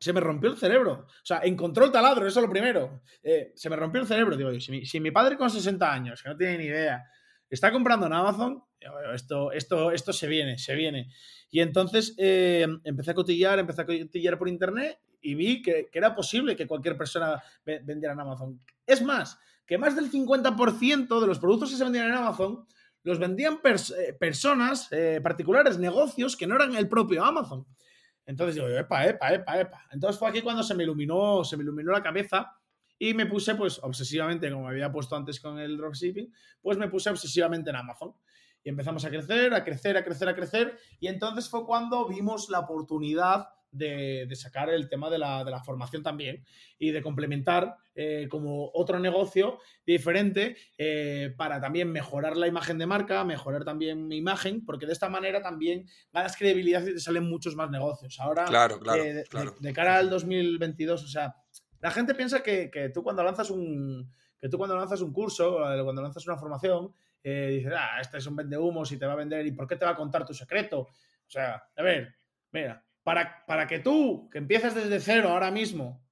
se 0.00 0.12
me 0.12 0.18
rompió 0.20 0.50
el 0.50 0.58
cerebro. 0.58 1.06
O 1.06 1.24
sea, 1.24 1.42
encontró 1.44 1.84
el 1.84 1.92
taladro, 1.92 2.26
eso 2.26 2.40
es 2.40 2.44
lo 2.46 2.50
primero. 2.50 3.02
Eh, 3.22 3.52
se 3.54 3.70
me 3.70 3.76
rompió 3.76 4.00
el 4.00 4.08
cerebro, 4.08 4.36
digo, 4.36 4.50
yo, 4.50 4.58
si 4.60 4.72
mi, 4.72 4.84
si 4.84 4.98
mi 4.98 5.12
padre 5.12 5.36
con 5.36 5.48
60 5.48 5.92
años, 5.92 6.20
que 6.20 6.28
no 6.28 6.36
tiene 6.36 6.58
ni 6.58 6.64
idea, 6.64 7.04
está 7.54 7.70
comprando 7.72 8.06
en 8.06 8.12
Amazon, 8.12 8.62
yo, 8.80 9.12
esto, 9.14 9.52
esto, 9.52 9.90
esto 9.90 10.12
se 10.12 10.26
viene, 10.26 10.58
se 10.58 10.74
viene. 10.74 11.08
Y 11.50 11.60
entonces 11.60 12.14
eh, 12.18 12.66
empecé 12.84 13.10
a 13.10 13.14
cotillar, 13.14 13.58
empecé 13.58 13.82
a 13.82 13.86
cotillar 13.86 14.38
por 14.38 14.48
internet 14.48 14.98
y 15.20 15.34
vi 15.34 15.62
que, 15.62 15.88
era 15.92 16.14
posible 16.14 16.56
que 16.56 16.66
cualquier 16.66 16.96
persona 16.96 17.42
ve- 17.64 17.80
vendiera 17.84 18.14
en 18.14 18.20
Amazon. 18.20 18.60
Es 18.86 19.02
más, 19.02 19.38
que 19.66 19.78
más 19.78 19.94
del 19.94 20.10
50% 20.10 21.20
de 21.20 21.26
los 21.26 21.38
productos 21.38 21.70
que 21.70 21.76
se 21.76 21.84
vendían 21.84 22.08
en 22.08 22.14
Amazon 22.14 22.66
los 23.04 23.18
vendían 23.18 23.60
pers- 23.60 23.94
eh, 23.96 24.12
personas 24.14 24.88
eh, 24.92 25.20
particulares, 25.22 25.78
negocios 25.78 26.36
que 26.36 26.46
no 26.46 26.54
eran 26.54 26.74
el 26.76 26.88
propio 26.88 27.24
Amazon. 27.24 27.66
Entonces 28.24 28.54
digo, 28.54 28.68
epa, 28.68 29.04
epa, 29.06 29.34
epa, 29.34 29.60
epa. 29.60 29.86
Entonces 29.90 30.18
fue 30.18 30.28
aquí 30.28 30.40
cuando 30.40 30.62
se 30.62 30.74
me 30.74 30.84
iluminó, 30.84 31.42
se 31.44 31.56
me 31.56 31.64
iluminó 31.64 31.90
la 31.92 32.02
cabeza 32.02 32.56
y 32.98 33.14
me 33.14 33.26
puse, 33.26 33.54
pues, 33.54 33.80
obsesivamente, 33.82 34.50
como 34.50 34.64
me 34.64 34.70
había 34.70 34.92
puesto 34.92 35.16
antes 35.16 35.40
con 35.40 35.58
el 35.58 35.76
dropshipping, 35.76 36.32
pues 36.60 36.78
me 36.78 36.88
puse 36.88 37.10
obsesivamente 37.10 37.70
en 37.70 37.76
Amazon. 37.76 38.14
Y 38.64 38.68
empezamos 38.68 39.04
a 39.04 39.10
crecer, 39.10 39.52
a 39.54 39.64
crecer, 39.64 39.96
a 39.96 40.04
crecer, 40.04 40.28
a 40.28 40.34
crecer. 40.36 40.78
Y 41.00 41.08
entonces 41.08 41.48
fue 41.48 41.66
cuando 41.66 42.06
vimos 42.08 42.48
la 42.48 42.60
oportunidad 42.60 43.46
de, 43.72 44.26
de 44.28 44.36
sacar 44.36 44.68
el 44.68 44.88
tema 44.88 45.08
de 45.10 45.18
la, 45.18 45.42
de 45.44 45.50
la 45.50 45.64
formación 45.64 46.02
también 46.02 46.44
y 46.78 46.90
de 46.90 47.00
complementar 47.02 47.74
eh, 47.94 48.28
como 48.30 48.70
otro 48.74 48.98
negocio 49.00 49.58
diferente 49.86 50.56
eh, 50.78 51.34
para 51.38 51.58
también 51.60 51.90
mejorar 51.90 52.36
la 52.36 52.46
imagen 52.46 52.76
de 52.78 52.86
marca, 52.86 53.24
mejorar 53.24 53.64
también 53.64 54.06
mi 54.06 54.16
imagen, 54.18 54.64
porque 54.64 54.86
de 54.86 54.92
esta 54.92 55.08
manera 55.08 55.40
también 55.42 55.86
ganas 56.12 56.36
credibilidad 56.36 56.82
y 56.86 56.92
te 56.92 57.00
salen 57.00 57.24
muchos 57.24 57.56
más 57.56 57.70
negocios. 57.70 58.20
Ahora, 58.20 58.44
Claro, 58.44 58.78
claro, 58.78 59.02
eh, 59.02 59.12
de, 59.14 59.24
claro. 59.24 59.52
de- 59.58 59.68
de 59.68 59.72
cara 59.74 59.96
al 59.96 60.10
2022, 60.10 61.02
o 61.02 61.08
sea, 61.08 61.34
la 61.82 61.90
gente 61.90 62.14
piensa 62.14 62.42
que, 62.42 62.70
que 62.70 62.88
tú 62.88 63.02
cuando 63.02 63.22
lanzas 63.22 63.50
un 63.50 64.10
que 64.40 64.48
tú 64.48 64.58
cuando 64.58 64.76
lanzas 64.76 65.00
un 65.02 65.12
curso, 65.12 65.58
cuando 65.84 66.02
lanzas 66.02 66.26
una 66.26 66.36
formación, 66.36 66.92
eh, 67.22 67.58
dices, 67.58 67.72
ah, 67.76 68.00
este 68.00 68.18
es 68.18 68.26
un 68.26 68.34
vendehumos 68.34 68.90
y 68.90 68.98
te 68.98 69.06
va 69.06 69.12
a 69.12 69.16
vender, 69.16 69.46
¿y 69.46 69.52
por 69.52 69.68
qué 69.68 69.76
te 69.76 69.84
va 69.84 69.92
a 69.92 69.96
contar 69.96 70.26
tu 70.26 70.34
secreto? 70.34 70.80
O 70.80 71.30
sea, 71.30 71.62
a 71.76 71.82
ver, 71.82 72.16
mira, 72.50 72.84
para, 73.04 73.46
para 73.46 73.68
que 73.68 73.78
tú, 73.78 74.28
que 74.30 74.38
empiezas 74.38 74.74
desde 74.74 74.98
cero 74.98 75.28
ahora 75.28 75.52
mismo, 75.52 76.04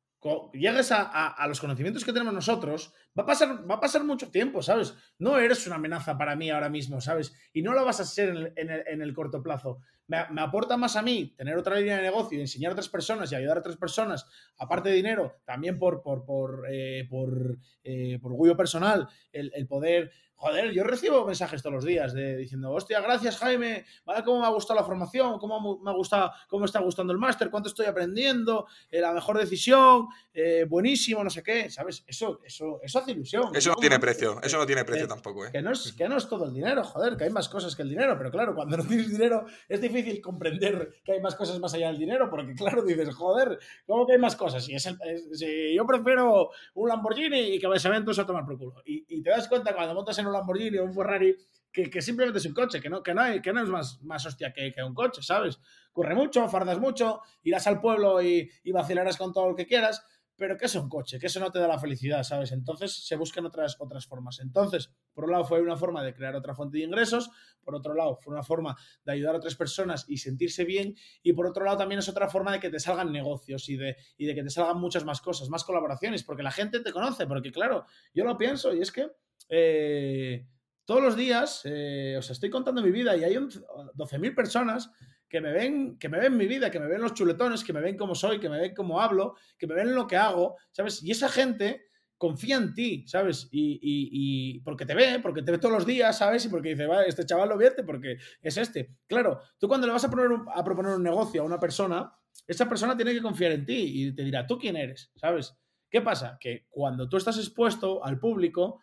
llegues 0.53 0.93
a, 0.93 1.03
a- 1.03 1.47
los 1.49 1.61
conocimientos 1.61 2.05
que 2.05 2.12
tenemos 2.12 2.35
nosotros, 2.35 2.93
va 3.18 3.23
a, 3.23 3.27
pasar, 3.27 3.68
va 3.71 3.77
a 3.77 3.81
pasar 3.81 4.05
mucho 4.05 4.31
tiempo, 4.31 4.62
¿sabes? 4.62 4.95
No 5.18 5.39
eres 5.39 5.66
una 5.66 5.77
amenaza 5.77 6.18
para 6.18 6.37
mí 6.37 6.51
ahora 6.51 6.68
mismo, 6.68 7.01
¿sabes? 7.01 7.33
Y 7.53 7.62
no 7.62 7.73
lo 7.73 7.85
vas 7.85 8.01
a 8.01 8.05
ser 8.05 8.29
en 8.31 8.37
el, 8.37 8.53
en 8.57 8.71
el- 8.71 8.85
en 8.87 9.03
el 9.03 9.14
corto 9.14 9.43
plazo. 9.43 9.81
Me, 10.07 10.18
me 10.31 10.41
aporta 10.41 10.77
más 10.77 10.97
a 10.97 11.03
mí 11.03 11.35
tener 11.37 11.57
otra 11.57 11.77
línea 11.77 11.97
de 11.97 12.03
negocio 12.03 12.37
y 12.37 12.41
enseñar 12.41 12.71
a 12.71 12.73
otras 12.75 12.89
personas 12.89 13.31
y 13.31 13.37
ayudar 13.37 13.57
a 13.59 13.61
otras 13.61 13.77
personas, 13.77 14.27
aparte 14.59 14.89
de 14.91 14.97
dinero, 14.97 15.41
también 15.45 15.79
por, 15.79 16.03
por, 16.03 16.25
por, 16.25 16.66
eh, 16.71 17.07
por, 17.09 17.59
eh, 17.85 18.18
por 18.21 18.33
orgullo 18.33 18.57
personal, 18.57 19.09
el, 19.33 19.53
el 19.55 19.66
poder... 19.66 20.11
Joder, 20.41 20.72
yo 20.72 20.84
recibo 20.84 21.26
mensajes 21.26 21.62
todos 21.62 21.74
los 21.74 21.84
días 21.84 22.14
de, 22.14 22.34
diciendo, 22.38 22.70
hostia, 22.72 22.99
gracias 23.03 23.36
Jaime, 23.36 23.84
vale, 24.07 24.24
cómo 24.24 24.41
me 24.41 24.47
ha 24.47 24.49
gustado 24.49 24.80
la 24.80 24.86
formación, 24.86 25.38
cómo 25.38 25.78
me 25.82 25.91
ha 25.91 25.93
gustado, 25.93 26.32
cómo 26.49 26.61
me 26.61 26.64
está 26.66 26.80
gustando 26.80 27.12
el 27.12 27.18
máster, 27.18 27.51
cuánto 27.51 27.68
estoy 27.68 27.84
aprendiendo, 27.84 28.66
eh, 28.91 29.03
la 29.03 29.12
mejor 29.12 29.36
decisión, 29.36 30.07
eh, 30.32 30.64
buenísimo, 30.66 31.22
no 31.22 31.28
sé 31.28 31.43
qué, 31.43 31.68
¿sabes? 31.68 32.05
Eso, 32.07 32.41
eso, 32.43 32.80
eso 32.82 32.99
hace 33.01 33.11
ilusión. 33.12 33.55
Eso 33.55 33.68
no 33.68 33.76
tiene 33.76 33.99
precio, 33.99 34.41
eso 34.43 34.57
no 34.57 34.64
tiene 34.64 34.82
precio 34.86 35.05
eh, 35.05 35.09
tampoco, 35.09 35.45
¿eh? 35.45 35.51
Que 35.53 35.61
no, 35.61 35.72
es, 35.72 35.93
que 35.93 36.09
no 36.09 36.16
es 36.16 36.26
todo 36.26 36.47
el 36.47 36.55
dinero, 36.55 36.84
joder, 36.84 37.18
que 37.18 37.24
hay 37.24 37.30
más 37.30 37.51
cosas 37.51 37.76
que 37.76 37.82
el 37.82 37.91
dinero, 37.91 38.16
pero 38.16 38.30
claro, 38.30 38.55
cuando 38.55 38.78
no 38.78 38.84
tienes 38.84 39.11
dinero 39.11 39.45
es 39.68 39.80
difícil 39.82 40.22
comprender 40.22 40.95
que 41.05 41.12
hay 41.12 41.20
más 41.20 41.34
cosas 41.36 41.59
más 41.59 41.74
allá 41.74 41.88
del 41.88 41.99
dinero, 41.99 42.30
porque 42.30 42.55
claro, 42.55 42.82
dices, 42.82 43.14
joder, 43.14 43.59
¿cómo 43.86 44.07
que 44.07 44.14
hay 44.14 44.18
más 44.18 44.36
cosas? 44.36 44.64
Si, 44.64 44.74
es 44.74 44.86
el- 44.86 44.99
es- 45.05 45.38
si 45.38 45.74
yo 45.74 45.86
prefiero 45.86 46.49
un 46.74 46.88
Lamborghini 46.88 47.41
y 47.55 47.59
que 47.61 47.68
me 47.68 47.78
se 47.78 47.91
a 47.91 48.26
tomar 48.26 48.45
por 48.47 48.57
culo. 48.59 48.74
Y, 48.86 49.05
y 49.09 49.22
te 49.22 49.30
das 49.30 49.47
cuenta 49.47 49.74
cuando 49.74 49.95
montas 49.95 50.18
en 50.18 50.30
un 50.31 50.35
Lamborghini 50.35 50.78
o 50.78 50.85
un 50.85 50.95
Ferrari 50.95 51.37
que, 51.72 52.03
simplemente 52.03 52.39
es 52.39 52.47
un 52.47 52.55
coche, 52.55 52.81
que 52.81 52.89
no, 52.89 53.03
que 53.03 53.14
no, 53.14 53.20
hay, 53.20 53.41
que 53.41 53.53
no 53.53 53.62
es 53.62 53.68
más, 53.68 54.03
más 54.03 54.26
hostia 54.26 54.53
que, 54.53 54.74
un 54.83 54.95
coche, 54.95 55.22
¿sabes? 55.22 55.61
Corre 55.93 56.14
mucho, 56.14 56.49
fardas 56.49 56.81
mucho, 56.81 57.20
irás 57.43 57.66
al 57.66 57.81
pueblo 57.81 58.20
y, 58.20 58.51
y 58.64 58.72
vacilarás 58.72 59.16
con 59.16 59.33
todo 59.33 59.51
lo 59.51 59.55
que 59.55 59.66
quieras, 59.66 60.05
pero 60.41 60.57
que 60.57 60.64
es 60.64 60.74
un 60.74 60.89
coche, 60.89 61.18
que 61.18 61.26
eso 61.26 61.39
no 61.39 61.53
te 61.53 61.59
da 61.59 61.68
la 61.68 61.78
felicidad, 61.78 62.22
¿sabes? 62.22 62.51
Entonces 62.53 63.07
se 63.07 63.14
buscan 63.14 63.45
otras, 63.45 63.76
otras 63.78 64.07
formas. 64.07 64.41
Entonces, 64.41 64.91
Por 65.12 65.24
un 65.24 65.33
lado 65.33 65.45
fue 65.45 65.61
una 65.61 65.76
forma 65.76 66.03
de 66.03 66.14
crear 66.14 66.35
otra 66.35 66.55
fuente 66.55 66.78
de 66.78 66.85
ingresos, 66.85 67.31
por 67.62 67.74
otro 67.74 67.93
lado 67.93 68.16
fue 68.16 68.33
una 68.33 68.43
forma 68.43 68.74
de 69.05 69.12
ayudar 69.12 69.35
a 69.35 69.39
otras 69.39 69.55
personas 69.55 70.07
y 70.09 70.16
sentirse 70.16 70.64
bien, 70.64 70.97
y 71.22 71.35
por 71.35 71.47
otro 71.47 71.62
lado 71.62 71.76
también 71.76 71.99
es 71.99 72.09
otra 72.09 72.31
forma 72.31 72.53
de 72.53 72.59
que 72.59 72.70
te 72.70 72.81
salgan 72.81 73.12
negocios 73.12 73.68
y 73.68 73.76
de, 73.76 73.97
y 74.16 74.24
de 74.24 74.35
que 74.35 74.43
te 74.43 74.49
salgan 74.49 74.81
muchas 74.81 75.05
más 75.05 75.20
cosas, 75.20 75.51
más 75.51 75.62
colaboraciones, 75.62 76.24
porque 76.24 76.43
la 76.43 76.53
gente 76.53 76.81
te 76.81 76.91
conoce, 76.91 77.26
porque 77.26 77.53
claro, 77.53 77.85
yo 78.14 78.24
lo 78.24 78.39
pienso 78.39 78.74
y 78.74 78.81
es 78.81 78.91
que... 78.91 79.11
Eh, 79.49 80.47
todos 80.84 81.03
los 81.03 81.16
días, 81.16 81.62
eh, 81.64 82.16
os 82.18 82.30
estoy 82.30 82.51
contando 82.51 82.82
mi 82.82 82.91
vida 82.91 83.16
y 83.16 83.24
hay 83.24 83.34
12.000 83.36 84.34
personas 84.34 84.91
que 85.28 85.41
me 85.41 85.53
ven, 85.53 85.97
que 85.99 86.09
me 86.09 86.18
ven 86.18 86.36
mi 86.36 86.47
vida, 86.47 86.70
que 86.70 86.80
me 86.80 86.88
ven 86.88 87.01
los 87.01 87.14
chuletones, 87.14 87.62
que 87.62 87.72
me 87.72 87.80
ven 87.80 87.97
cómo 87.97 88.16
soy, 88.16 88.41
que 88.41 88.49
me 88.49 88.59
ven 88.59 88.74
cómo 88.74 89.01
hablo, 89.01 89.36
que 89.57 89.68
me 89.68 89.74
ven 89.74 89.95
lo 89.95 90.09
que 90.09 90.16
hago, 90.16 90.57
¿sabes? 90.72 91.03
Y 91.05 91.12
esa 91.12 91.28
gente 91.28 91.84
confía 92.18 92.57
en 92.57 92.74
ti, 92.74 93.05
¿sabes? 93.07 93.49
Y, 93.53 94.61
porque 94.61 94.84
te 94.84 94.95
ve, 94.95 95.20
porque 95.22 95.43
te 95.43 95.53
ve 95.53 95.59
todos 95.59 95.74
los 95.74 95.86
días, 95.86 96.18
¿sabes? 96.18 96.45
Y 96.45 96.49
porque 96.49 96.70
dice, 96.70 96.86
este 97.07 97.24
chaval 97.24 97.49
lo 97.49 97.57
vierte 97.57 97.84
porque 97.84 98.18
es 98.43 98.57
este. 98.57 98.97
Claro, 99.07 99.41
tú 99.59 99.68
cuando 99.68 99.86
le 99.86 99.93
vas 99.93 100.05
a, 100.05 100.11
poner 100.11 100.28
a 100.55 100.64
proponer 100.64 100.97
un 100.97 101.03
negocio 101.03 101.41
a 101.41 101.45
una 101.45 101.61
persona, 101.61 102.12
esa 102.47 102.68
persona 102.68 102.97
tiene 102.97 103.14
que 103.14 103.22
confiar 103.22 103.53
en 103.53 103.64
ti 103.64 103.93
y 103.95 104.12
te 104.12 104.24
dirá, 104.24 104.47
¿tú 104.47 104.59
quién 104.59 104.76
eres? 104.76 105.12
¿Sabes? 105.14 105.57
¿Qué 105.88 106.03
pasa? 106.03 106.36
Que 106.41 106.66
cuando 106.68 107.09
tú 107.09 107.16
estás 107.16 107.38
expuesto 107.38 108.05
al 108.05 108.18
público, 108.18 108.80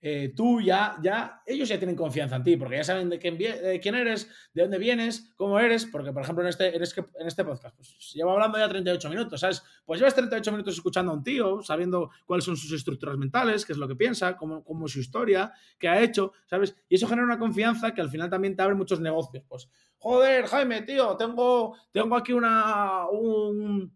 eh, 0.00 0.32
tú 0.34 0.60
ya, 0.60 0.96
ya, 1.02 1.42
ellos 1.46 1.68
ya 1.68 1.78
tienen 1.78 1.96
confianza 1.96 2.36
en 2.36 2.44
ti, 2.44 2.56
porque 2.56 2.76
ya 2.76 2.84
saben 2.84 3.08
de 3.08 3.18
quién, 3.18 3.36
quién, 3.36 3.94
eres, 3.94 4.28
de 4.54 4.62
dónde 4.62 4.78
vienes, 4.78 5.32
cómo 5.36 5.58
eres, 5.58 5.86
porque 5.86 6.12
por 6.12 6.22
ejemplo 6.22 6.42
en 6.44 6.48
este, 6.50 6.76
en 6.76 6.82
este 6.82 7.44
podcast, 7.44 7.74
pues 7.74 8.12
llevo 8.14 8.32
hablando 8.32 8.58
ya 8.58 8.68
38 8.68 9.10
minutos, 9.10 9.40
¿sabes? 9.40 9.62
Pues 9.84 10.00
llevas 10.00 10.14
38 10.14 10.52
minutos 10.52 10.74
escuchando 10.74 11.12
a 11.12 11.14
un 11.14 11.24
tío, 11.24 11.62
sabiendo 11.62 12.10
cuáles 12.26 12.44
son 12.44 12.56
sus 12.56 12.72
estructuras 12.72 13.16
mentales, 13.16 13.66
qué 13.66 13.72
es 13.72 13.78
lo 13.78 13.88
que 13.88 13.96
piensa, 13.96 14.36
cómo, 14.36 14.62
cómo 14.64 14.86
es 14.86 14.92
su 14.92 15.00
historia, 15.00 15.52
qué 15.78 15.88
ha 15.88 16.00
hecho, 16.00 16.32
¿sabes? 16.46 16.76
Y 16.88 16.94
eso 16.94 17.08
genera 17.08 17.26
una 17.26 17.38
confianza 17.38 17.92
que 17.92 18.00
al 18.00 18.10
final 18.10 18.30
también 18.30 18.54
te 18.54 18.62
abre 18.62 18.74
muchos 18.74 19.00
negocios. 19.00 19.44
Pues, 19.48 19.68
joder, 19.98 20.46
Jaime, 20.46 20.82
tío, 20.82 21.16
tengo, 21.16 21.76
tengo 21.92 22.16
aquí 22.16 22.32
una, 22.32 23.06
un, 23.08 23.92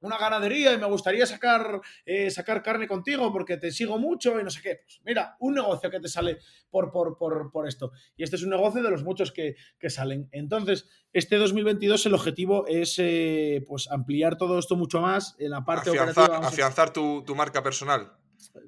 una 0.00 0.18
ganadería 0.18 0.72
y 0.72 0.78
me 0.78 0.86
gustaría 0.86 1.26
sacar, 1.26 1.80
eh, 2.04 2.30
sacar 2.30 2.62
carne 2.62 2.86
contigo 2.86 3.32
porque 3.32 3.56
te 3.56 3.70
sigo 3.70 3.98
mucho 3.98 4.40
y 4.40 4.44
no 4.44 4.50
sé 4.50 4.60
qué. 4.62 4.80
Pues 4.84 5.00
mira, 5.04 5.36
un 5.40 5.54
negocio 5.54 5.90
que 5.90 6.00
te 6.00 6.08
sale 6.08 6.38
por, 6.70 6.90
por, 6.90 7.16
por, 7.18 7.50
por 7.50 7.68
esto. 7.68 7.92
Y 8.16 8.24
este 8.24 8.36
es 8.36 8.42
un 8.42 8.50
negocio 8.50 8.82
de 8.82 8.90
los 8.90 9.02
muchos 9.02 9.32
que, 9.32 9.56
que 9.78 9.90
salen. 9.90 10.28
Entonces, 10.32 10.88
este 11.12 11.36
2022 11.36 12.06
el 12.06 12.14
objetivo 12.14 12.66
es 12.66 12.94
eh, 12.98 13.64
pues 13.66 13.90
ampliar 13.90 14.36
todo 14.36 14.58
esto 14.58 14.76
mucho 14.76 15.00
más 15.00 15.36
en 15.38 15.50
la 15.50 15.64
parte 15.64 15.90
afianzar, 15.90 16.30
Afianzar 16.32 16.92
tu, 16.92 17.22
tu 17.24 17.34
marca 17.34 17.62
personal. 17.62 18.12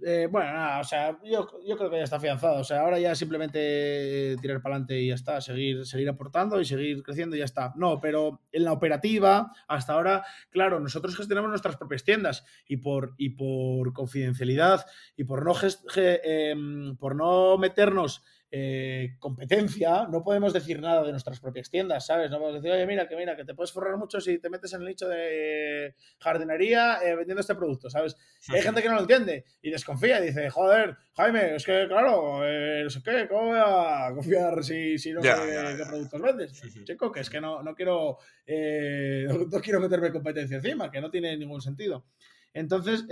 Eh, 0.05 0.29
bueno, 0.31 0.53
nada, 0.53 0.81
o 0.81 0.85
sea, 0.85 1.19
yo, 1.25 1.47
creo 1.77 1.91
que 1.91 1.99
ya 1.99 2.05
está 2.05 2.17
afianzado. 2.17 2.61
O 2.61 2.65
sea, 2.65 2.81
ahora 2.81 2.99
ya 2.99 3.15
simplemente 3.15 4.37
tirar 4.41 4.61
para 4.61 4.77
adelante 4.77 5.01
y 5.01 5.09
ya 5.09 5.15
está, 5.15 5.41
seguir, 5.41 5.87
seguir 5.87 6.09
aportando 6.09 6.61
y 6.61 6.65
seguir 6.65 7.03
creciendo 7.03 7.37
y 7.37 7.41
ya 7.41 7.45
está. 7.45 7.73
No, 7.77 8.01
pero 8.01 8.41
en 8.53 8.65
la 8.65 8.73
operativa, 8.73 9.53
hasta 9.69 9.95
ahora, 9.95 10.25
claro, 10.51 10.81
nosotros 10.81 11.17
gestionamos 11.17 11.51
nuestras 11.51 11.77
propias 11.77 12.05
tiendas 12.05 12.45
y 12.67 12.79
por, 12.79 13.15
y 13.17 13.31
por 13.31 13.93
confidencialidad 13.93 14.85
y 15.17 15.25
por 15.25 15.45
no, 15.45 15.53
em, 15.97 16.97
por 16.97 17.17
no 17.17 17.59
meternos 17.59 18.23
eh, 18.55 19.17
competencia, 19.19 20.07
no 20.11 20.23
podemos 20.23 20.53
decir 20.53 20.79
nada 20.79 21.03
de 21.03 21.11
nuestras 21.11 21.41
propias 21.41 21.71
tiendas, 21.71 22.05
¿sabes? 22.05 22.31
No 22.31 22.39
podemos 22.39 22.61
decir, 22.61 22.77
oye, 22.77 22.87
mira, 22.87 23.09
que 23.09 23.17
mira, 23.17 23.35
que 23.35 23.47
te 23.47 23.55
puedes 23.55 23.73
forrar 23.73 23.97
mucho 23.97 24.21
si 24.21 24.39
te 24.39 24.51
metes 24.51 24.75
en 24.75 24.83
el 24.83 24.89
nicho 24.89 25.09
de 25.09 25.95
jardinería 26.19 26.99
eh, 27.03 27.17
vendiendo 27.17 27.41
este 27.41 27.55
producto, 27.55 27.89
¿sabes? 27.89 28.15
hay 28.51 28.61
gente 28.61 28.83
que 28.83 28.91
no 28.91 28.97
lo 28.97 29.01
entiende 29.01 29.47
y 29.63 29.71
desconfía 29.71 30.23
y 30.23 30.27
dice, 30.27 30.51
joder, 30.51 30.99
Jaime, 31.15 31.57
es 31.57 31.65
que 31.65 31.87
claro, 31.89 32.47
eh, 32.47 32.83
no 32.85 32.91
sé 32.91 33.03
qué, 33.03 33.27
¿cómo 33.27 33.47
voy 33.47 33.59
a 33.59 34.11
confiar 34.15 34.63
si, 34.63 34.97
no 35.15 35.23
sé 35.23 35.31
qué 35.79 35.85
productos 35.89 36.21
vendes? 36.21 36.63
Chico, 36.85 37.11
que 37.11 37.21
es 37.21 37.31
que 37.31 37.41
no, 37.41 37.63
no 37.63 37.75
quiero, 37.75 38.19
no, 38.47 39.61
quiero 39.63 39.81
meterme 39.81 40.13
competencia 40.13 40.59
encima, 40.59 40.91
que 40.91 41.01
no 41.01 41.11
tiene 41.11 41.39
ningún 41.39 41.63
sentido. 41.63 42.05
Entonces, 42.53 43.07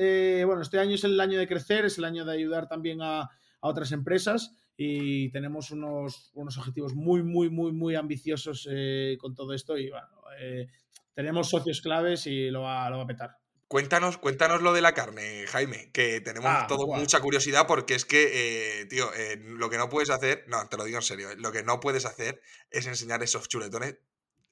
bueno, 0.44 0.60
este 0.60 0.78
año 0.78 0.96
es 0.96 1.04
el 1.04 1.18
año 1.18 1.38
de 1.38 1.48
crecer, 1.48 1.86
es 1.86 1.96
el 1.96 2.04
año 2.04 2.26
de 2.26 2.34
ayudar 2.34 2.68
también 2.68 3.00
a, 3.00 3.22
a 3.22 3.68
otras 3.68 3.92
empresas 3.92 4.54
y 4.82 5.30
tenemos 5.30 5.72
unos, 5.72 6.30
unos 6.32 6.56
objetivos 6.56 6.94
muy, 6.94 7.22
muy, 7.22 7.50
muy, 7.50 7.70
muy 7.70 7.96
ambiciosos 7.96 8.66
eh, 8.70 9.18
con 9.20 9.34
todo 9.34 9.52
esto 9.52 9.76
y 9.76 9.90
bueno, 9.90 10.08
eh, 10.40 10.68
tenemos 11.12 11.50
socios 11.50 11.82
claves 11.82 12.26
y 12.26 12.48
lo 12.48 12.62
va, 12.62 12.88
lo 12.88 12.96
va 12.96 13.02
a 13.02 13.06
petar. 13.06 13.36
Cuéntanos, 13.68 14.16
cuéntanos 14.16 14.62
lo 14.62 14.72
de 14.72 14.80
la 14.80 14.94
carne, 14.94 15.44
Jaime, 15.48 15.90
que 15.92 16.22
tenemos 16.22 16.50
ah, 16.50 16.64
todo 16.66 16.86
mucha 16.86 17.20
curiosidad 17.20 17.66
porque 17.66 17.94
es 17.94 18.06
que, 18.06 18.80
eh, 18.80 18.86
tío, 18.86 19.10
lo 19.36 19.68
que 19.68 19.76
no 19.76 19.90
puedes 19.90 20.08
hacer, 20.08 20.44
no, 20.48 20.66
te 20.70 20.78
lo 20.78 20.84
digo 20.84 20.96
en 20.96 21.02
serio, 21.02 21.28
lo 21.36 21.52
que 21.52 21.62
no 21.62 21.78
puedes 21.78 22.06
hacer 22.06 22.40
es 22.70 22.86
enseñar 22.86 23.22
esos 23.22 23.50
chuletones. 23.50 23.98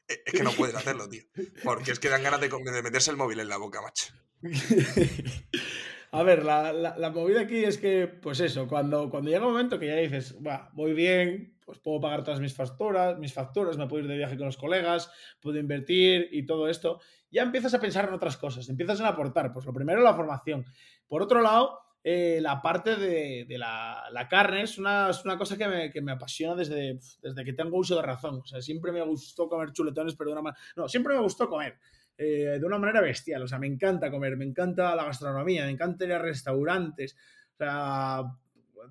Es 0.09 0.33
que 0.33 0.43
no 0.43 0.53
puedes 0.53 0.75
hacerlo, 0.75 1.09
tío. 1.09 1.23
Porque 1.65 1.93
es 1.93 1.99
que 1.99 2.11
dan 2.11 2.23
ganas 2.23 2.41
de, 2.41 2.49
de 2.49 2.83
meterse 2.83 3.11
el 3.11 3.17
móvil 3.17 3.41
en 3.41 3.49
la 3.49 3.57
boca, 3.57 3.81
macho. 3.81 4.13
A 6.11 6.23
ver, 6.23 6.45
la, 6.45 6.73
la, 6.73 7.11
movida 7.11 7.43
aquí 7.43 7.65
es 7.65 7.77
que, 7.77 8.07
pues 8.07 8.41
eso, 8.41 8.67
cuando, 8.67 9.11
cuando 9.11 9.31
llega 9.31 9.47
un 9.47 9.53
momento 9.53 9.79
que 9.79 9.89
ya 9.89 9.97
dices, 9.97 10.37
va, 10.45 10.71
voy 10.73 10.95
bien, 10.95 11.59
pues 11.67 11.79
puedo 11.81 12.01
pagar 12.01 12.25
todas 12.25 12.41
mis 12.41 12.55
facturas, 12.55 13.19
mis 13.19 13.35
facturas, 13.35 13.77
me 13.77 13.87
puedo 13.87 14.05
ir 14.05 14.09
de 14.09 14.17
viaje 14.17 14.39
con 14.39 14.47
los 14.47 14.57
colegas, 14.57 15.13
puedo 15.39 15.59
invertir 15.59 16.29
y 16.33 16.47
todo 16.47 16.67
esto, 16.69 17.01
ya 17.31 17.43
empiezas 17.43 17.75
a 17.75 17.81
pensar 17.81 18.09
en 18.09 18.15
otras 18.15 18.39
cosas, 18.39 18.69
empiezas 18.71 19.03
a 19.03 19.09
aportar. 19.09 19.53
Pues 19.53 19.67
lo 19.67 19.73
primero, 19.75 20.01
la 20.01 20.15
formación. 20.15 20.65
Por 21.07 21.23
otro 21.23 21.43
lado, 21.43 21.79
eh, 22.03 22.39
la 22.41 22.63
parte 22.63 22.97
de, 22.97 23.45
de 23.47 23.59
la, 23.59 24.05
la, 24.11 24.29
carne 24.29 24.63
es 24.63 24.79
una, 24.79 25.11
es 25.11 25.23
una 25.27 25.37
cosa 25.37 25.59
que 25.59 25.69
me, 25.69 25.91
que 25.91 26.01
me, 26.01 26.13
apasiona 26.13 26.55
desde, 26.55 26.99
desde 27.21 27.45
que 27.45 27.53
tengo 27.53 27.77
uso 27.77 27.97
de 27.97 28.03
razón. 28.03 28.41
O 28.43 28.47
sea, 28.47 28.63
siempre 28.63 28.93
me 28.93 29.03
gustó 29.03 29.47
comer 29.47 29.73
chuletones, 29.73 30.15
pero 30.15 30.31
de 30.31 30.33
una 30.33 30.43
manera... 30.43 30.63
No, 30.75 30.89
siempre 30.89 31.15
me 31.15 31.21
gustó 31.21 31.51
comer. 31.51 31.79
Eh, 32.21 32.59
de 32.59 32.67
una 32.67 32.79
manera 32.79 33.01
bestial. 33.01 33.43
O 33.43 33.47
sea, 33.47 33.61
me 33.61 33.69
encanta 33.69 34.11
comer, 34.11 34.37
me 34.37 34.45
encanta 34.45 34.97
la 34.97 35.05
gastronomía, 35.05 35.65
me 35.65 35.71
encanta 35.71 36.05
ir 36.05 36.13
a 36.13 36.19
restaurantes. 36.19 37.17
O 37.53 37.57
sea, 37.57 38.23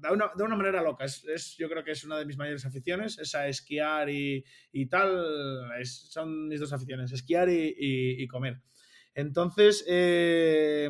de 0.01 0.13
una, 0.13 0.31
de 0.33 0.43
una 0.43 0.55
manera 0.55 0.81
loca. 0.81 1.03
Es, 1.03 1.57
yo 1.57 1.69
creo 1.69 1.83
que 1.83 1.91
es 1.91 2.05
una 2.05 2.17
de 2.17 2.25
mis 2.25 2.37
mayores 2.37 2.65
aficiones, 2.65 3.19
esa 3.19 3.45
esquiar 3.49 4.09
y, 4.09 4.45
y 4.71 4.85
tal. 4.85 5.73
son 5.83 6.47
mis 6.47 6.61
dos 6.61 6.71
aficiones, 6.71 7.11
esquiar 7.11 7.49
y, 7.49 7.75
y, 7.77 8.25
comer. 8.27 8.61
Entonces, 9.13 9.83
eh, 9.89 10.89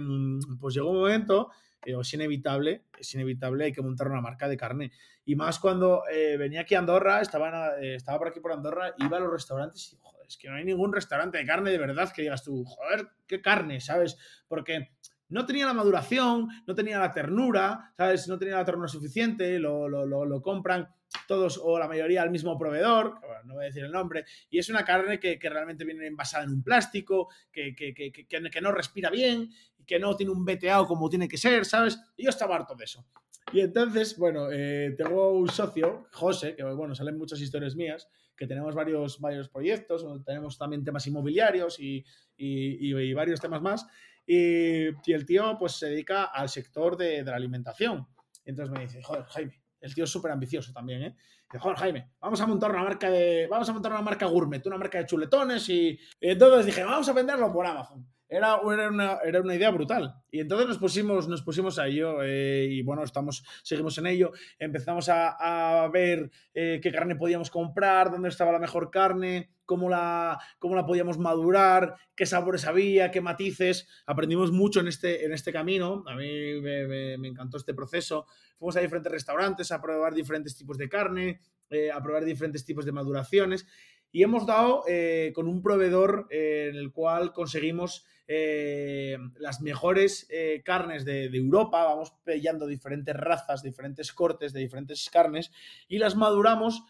pues 0.59 0.75
llegó 0.75 0.91
un 0.91 0.97
momento, 0.97 1.49
eh, 1.85 1.95
es 1.99 2.13
inevitable, 2.13 2.83
es 2.99 3.15
inevitable, 3.15 3.65
hay 3.65 3.71
que 3.71 3.81
montar 3.81 4.09
una 4.09 4.21
marca 4.21 4.47
de 4.47 4.57
carne. 4.57 4.91
Y 5.25 5.35
más 5.35 5.57
cuando 5.57 6.03
venía 6.37 6.61
aquí 6.61 6.75
a 6.75 6.79
Andorra, 6.79 7.19
estaba, 7.19 7.79
estaba 7.81 8.19
por 8.19 8.27
aquí 8.27 8.39
por 8.39 8.51
Andorra, 8.51 8.93
iba 8.99 9.17
a 9.17 9.21
los 9.21 9.31
restaurantes 9.31 9.93
y, 9.93 9.97
es 10.27 10.37
que 10.37 10.49
no 10.49 10.55
hay 10.55 10.65
ningún 10.65 10.93
restaurante 10.93 11.37
de 11.37 11.45
carne 11.45 11.71
de 11.71 11.77
verdad 11.77 12.11
que 12.11 12.23
digas 12.23 12.43
tú, 12.43 12.63
joder, 12.65 13.07
qué 13.27 13.41
carne, 13.41 13.79
¿sabes? 13.79 14.17
Porque 14.47 14.89
no 15.29 15.45
tenía 15.45 15.65
la 15.65 15.73
maduración, 15.73 16.47
no 16.65 16.75
tenía 16.75 16.99
la 16.99 17.11
ternura, 17.11 17.93
¿sabes? 17.97 18.27
No 18.27 18.37
tenía 18.37 18.55
la 18.55 18.65
ternura 18.65 18.87
suficiente, 18.87 19.59
lo, 19.59 19.87
lo, 19.87 20.05
lo, 20.05 20.41
compran 20.41 20.87
todos 21.27 21.59
o 21.61 21.79
la 21.79 21.87
mayoría 21.87 22.21
al 22.21 22.29
mismo 22.29 22.57
proveedor, 22.57 23.19
no 23.45 23.55
voy 23.55 23.63
a 23.63 23.67
decir 23.67 23.83
el 23.83 23.91
nombre, 23.91 24.25
y 24.49 24.59
es 24.59 24.69
una 24.69 24.83
carne 24.83 25.19
que, 25.19 25.39
que 25.39 25.49
realmente 25.49 25.85
viene 25.85 26.07
envasada 26.07 26.43
en 26.43 26.51
un 26.51 26.63
plástico, 26.63 27.29
que, 27.51 27.73
que, 27.75 27.93
que, 27.93 28.61
no 28.61 28.71
respira 28.71 29.09
bien, 29.09 29.49
que 29.85 29.99
no 29.99 30.15
tiene 30.15 30.31
un 30.31 30.45
veteado 30.45 30.85
como 30.85 31.09
tiene 31.09 31.27
que 31.27 31.37
ser, 31.37 31.65
¿sabes? 31.65 31.99
Y 32.17 32.23
yo 32.23 32.29
estaba 32.29 32.55
harto 32.55 32.75
de 32.75 32.83
eso. 32.83 33.05
Y 33.53 33.61
entonces, 33.61 34.17
bueno, 34.17 34.49
eh, 34.51 34.93
tengo 34.97 35.31
un 35.31 35.49
socio, 35.49 36.07
José, 36.11 36.55
que 36.55 36.63
bueno, 36.63 36.93
salen 36.93 37.17
muchas 37.17 37.39
historias 37.39 37.75
mías, 37.75 38.09
que 38.37 38.47
tenemos 38.47 38.75
varios, 38.75 39.19
varios 39.19 39.49
proyectos, 39.49 40.05
tenemos 40.25 40.57
también 40.57 40.83
temas 40.83 41.05
inmobiliarios 41.07 41.79
y, 41.79 42.05
y, 42.37 43.13
varios 43.13 43.41
temas 43.41 43.61
más. 43.61 43.87
Y, 44.25 44.87
el 45.11 45.25
tío 45.25 45.57
pues 45.57 45.73
se 45.73 45.87
dedica 45.87 46.25
al 46.25 46.47
sector 46.47 46.95
de, 46.95 47.23
de 47.23 47.31
la 47.31 47.35
alimentación. 47.35 48.07
entonces 48.45 48.71
me 48.71 48.81
dice, 48.81 49.01
joder, 49.01 49.23
Jaime, 49.23 49.61
el 49.81 49.93
tío 49.93 50.03
es 50.03 50.09
súper 50.09 50.31
ambicioso 50.31 50.71
también, 50.71 51.03
¿eh? 51.03 51.15
Dice, 51.49 51.59
joder, 51.59 51.77
Jaime, 51.77 52.11
vamos 52.19 52.41
a 52.41 52.47
montar 52.47 52.71
una 52.71 52.83
marca 52.83 53.09
de. 53.09 53.47
Vamos 53.49 53.69
a 53.69 53.73
montar 53.73 53.91
una 53.93 54.01
marca 54.01 54.25
gourmet, 54.25 54.65
una 54.67 54.77
marca 54.77 54.97
de 54.97 55.05
chuletones. 55.05 55.69
Y, 55.69 55.97
y 56.19 56.29
entonces 56.29 56.65
dije, 56.65 56.83
vamos 56.83 57.07
a 57.07 57.13
venderlo 57.13 57.51
por 57.53 57.65
Amazon. 57.65 58.05
Era, 58.29 58.59
era, 58.73 58.89
una, 58.89 59.19
era 59.23 59.41
una 59.41 59.55
idea 59.55 59.71
brutal. 59.71 60.15
Y 60.29 60.39
entonces 60.39 60.67
nos 60.67 60.77
pusimos, 60.77 61.27
nos 61.27 61.41
pusimos 61.41 61.79
a 61.79 61.87
ello 61.87 62.23
eh, 62.23 62.67
y 62.69 62.81
bueno, 62.81 63.03
estamos, 63.03 63.43
seguimos 63.63 63.97
en 63.97 64.07
ello. 64.07 64.31
Empezamos 64.59 65.07
a, 65.09 65.83
a 65.83 65.87
ver 65.87 66.29
eh, 66.53 66.79
qué 66.81 66.91
carne 66.91 67.15
podíamos 67.15 67.49
comprar, 67.49 68.11
dónde 68.11 68.29
estaba 68.29 68.51
la 68.51 68.59
mejor 68.59 68.91
carne, 68.91 69.51
cómo 69.67 69.89
la, 69.89 70.39
cómo 70.59 70.75
la 70.75 70.85
podíamos 70.85 71.17
madurar, 71.19 71.95
qué 72.15 72.25
sabores 72.25 72.65
había, 72.65 73.11
qué 73.11 73.21
matices. 73.21 73.87
Aprendimos 74.05 74.51
mucho 74.51 74.79
en 74.79 74.87
este, 74.87 75.25
en 75.25 75.31
este 75.31 75.53
camino. 75.53 76.03
A 76.07 76.15
mí 76.15 76.59
me, 76.59 77.17
me, 77.17 77.27
encantó 77.27 77.57
este 77.57 77.73
proceso. 77.73 78.25
Fuimos 78.57 78.75
a 78.75 78.81
diferentes 78.81 79.11
restaurantes 79.11 79.71
a 79.71 79.81
probar 79.81 80.13
diferentes 80.13 80.57
tipos 80.57 80.77
de 80.77 80.89
carne, 80.89 81.41
eh, 81.69 81.91
a 81.91 82.01
probar 82.01 82.25
diferentes 82.25 82.65
tipos 82.65 82.85
de 82.85 82.91
maduraciones. 82.91 83.67
y 84.11 84.23
hemos 84.23 84.45
dado 84.47 84.83
eh, 84.87 85.31
con 85.35 85.47
un 85.47 85.61
proveedor 85.61 86.27
en 86.29 86.75
el 86.75 86.91
cual 86.91 87.33
conseguimos 87.33 88.05
las 88.27 89.61
mejores 89.61 90.27
carnes 90.63 91.05
de, 91.05 91.25
Europa, 91.25 91.83
vamos 91.83 92.13
pillando 92.23 92.67
diferentes 92.67 93.15
razas, 93.15 93.63
diferentes 93.63 94.11
cortes 94.11 94.53
de 94.53 94.59
diferentes 94.59 95.09
carnes 95.09 95.51
y 95.87 95.97
las 95.97 96.15
maduramos 96.15 96.83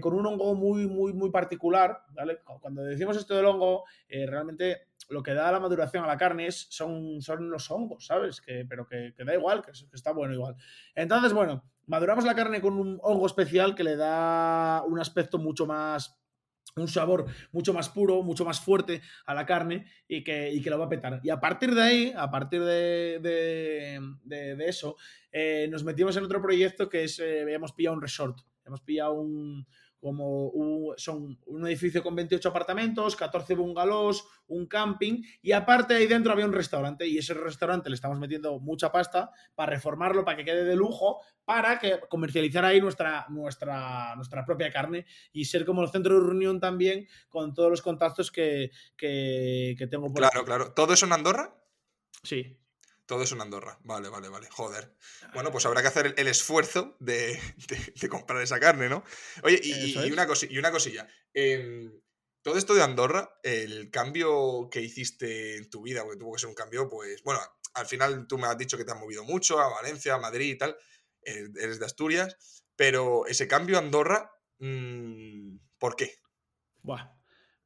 con 0.00 0.14
un 0.14 0.26
hongo 0.26 0.54
muy, 0.54 0.88
muy, 0.88 1.12
muy 1.12 1.30
particular. 1.30 2.02
¿vale? 2.10 2.40
Cuando 2.60 2.82
decimos 2.82 3.16
esto 3.16 3.36
del 3.36 3.46
hongo, 3.46 3.84
realmente 4.08 4.88
lo 5.08 5.22
que 5.22 5.34
da 5.34 5.52
la 5.52 5.60
maduración 5.60 6.04
a 6.04 6.06
la 6.06 6.16
carne 6.16 6.46
es, 6.46 6.66
son, 6.70 7.20
son 7.22 7.50
los 7.50 7.70
hongos, 7.70 8.06
¿sabes? 8.06 8.40
Que, 8.40 8.64
pero 8.68 8.86
que, 8.86 9.14
da 9.18 9.34
igual, 9.34 9.62
que, 9.62 9.72
está 9.92 10.12
bueno 10.12 10.34
igual. 10.34 10.56
Entonces, 10.94 11.32
bueno, 11.32 11.64
maduramos 11.86 12.24
la 12.24 12.34
carne 12.34 12.60
con 12.60 12.74
un 12.74 12.98
hongo 13.02 13.26
especial 13.26 13.74
que 13.74 13.84
le 13.84 13.96
da 13.96 14.82
un 14.86 14.98
aspecto 14.98 15.38
mucho 15.38 15.66
más 15.66 16.18
un 16.76 16.88
sabor 16.88 17.26
mucho 17.52 17.74
más 17.74 17.88
puro, 17.88 18.22
mucho 18.22 18.44
más 18.44 18.60
fuerte 18.60 19.02
a 19.26 19.34
la 19.34 19.44
carne 19.44 19.86
y 20.08 20.24
que, 20.24 20.58
que 20.62 20.70
lo 20.70 20.78
va 20.78 20.86
a 20.86 20.88
petar. 20.88 21.20
Y 21.22 21.30
a 21.30 21.38
partir 21.38 21.74
de 21.74 21.82
ahí, 21.82 22.12
a 22.16 22.30
partir 22.30 22.62
de, 22.64 23.18
de, 24.24 24.56
eso, 24.66 24.96
eh, 25.30 25.68
nos 25.70 25.84
metimos 25.84 26.16
en 26.16 26.24
otro 26.24 26.40
proyecto 26.40 26.88
que 26.88 27.04
es, 27.04 27.18
eh, 27.18 27.42
habíamos 27.42 27.72
pillado 27.72 27.96
un 27.96 28.02
resort, 28.02 28.38
hemos 28.64 28.80
pillado 28.80 29.14
un, 29.14 29.66
como 30.02 30.48
un, 30.48 30.94
son 30.96 31.38
un 31.46 31.64
edificio 31.64 32.02
con 32.02 32.16
28 32.16 32.48
apartamentos, 32.48 33.14
14 33.14 33.54
bungalows, 33.54 34.26
un 34.48 34.66
camping 34.66 35.22
y 35.40 35.52
aparte 35.52 35.94
ahí 35.94 36.08
dentro 36.08 36.32
había 36.32 36.44
un 36.44 36.52
restaurante 36.52 37.06
y 37.06 37.18
ese 37.18 37.34
restaurante 37.34 37.88
le 37.88 37.94
estamos 37.94 38.18
metiendo 38.18 38.58
mucha 38.58 38.90
pasta 38.90 39.30
para 39.54 39.70
reformarlo, 39.70 40.24
para 40.24 40.36
que 40.36 40.44
quede 40.44 40.64
de 40.64 40.74
lujo, 40.74 41.20
para 41.44 41.78
que 41.78 42.00
comercializar 42.08 42.64
ahí 42.64 42.80
nuestra, 42.80 43.26
nuestra, 43.28 44.16
nuestra 44.16 44.44
propia 44.44 44.72
carne 44.72 45.06
y 45.32 45.44
ser 45.44 45.64
como 45.64 45.84
el 45.84 45.90
centro 45.90 46.18
de 46.18 46.26
reunión 46.26 46.58
también 46.58 47.06
con 47.28 47.54
todos 47.54 47.70
los 47.70 47.80
contactos 47.80 48.32
que, 48.32 48.72
que, 48.96 49.86
tengo 49.88 50.08
por 50.08 50.16
Claro, 50.16 50.44
claro. 50.44 50.72
¿Todo 50.72 50.94
eso 50.94 51.06
en 51.06 51.12
Andorra? 51.12 51.54
Sí. 52.24 52.58
Todo 53.12 53.24
es 53.24 53.32
en 53.32 53.42
Andorra. 53.42 53.78
Vale, 53.84 54.08
vale, 54.08 54.30
vale. 54.30 54.48
Joder. 54.50 54.96
Bueno, 55.34 55.52
pues 55.52 55.66
habrá 55.66 55.82
que 55.82 55.88
hacer 55.88 56.14
el, 56.16 56.28
esfuerzo 56.28 56.96
de, 57.00 57.38
comprar 58.08 58.40
esa 58.40 58.58
carne, 58.58 58.88
¿no? 58.88 59.04
Oye, 59.42 59.60
y, 59.62 60.10
una, 60.10 60.26
y 60.48 60.58
una, 60.58 60.70
cosilla. 60.70 61.06
Em, 61.34 61.92
todo 62.40 62.56
esto 62.56 62.72
de 62.72 62.82
Andorra, 62.82 63.38
el 63.42 63.90
cambio 63.90 64.70
que 64.70 64.80
hiciste 64.80 65.58
en 65.58 65.68
tu 65.68 65.82
vida, 65.82 66.04
porque 66.04 66.18
tuvo 66.18 66.32
que 66.32 66.40
ser 66.40 66.48
un 66.48 66.54
cambio, 66.54 66.88
pues, 66.88 67.22
bueno, 67.22 67.38
al 67.74 67.84
final 67.84 68.26
tú 68.26 68.38
me 68.38 68.46
has 68.46 68.56
dicho 68.56 68.78
que 68.78 68.84
te 68.86 68.92
has 68.92 68.98
movido 68.98 69.24
mucho 69.24 69.60
a 69.60 69.68
Valencia, 69.68 70.14
a 70.14 70.18
Madrid 70.18 70.54
y 70.54 70.56
tal. 70.56 70.74
Eh, 71.20 71.50
eres 71.60 71.80
de 71.80 71.84
Asturias. 71.84 72.64
Pero 72.76 73.26
ese 73.26 73.46
cambio 73.46 73.76
a 73.76 73.80
Andorra, 73.80 74.32
mm, 74.58 75.58
¿por 75.78 75.96
qué? 75.96 76.16
Buah, 76.80 77.14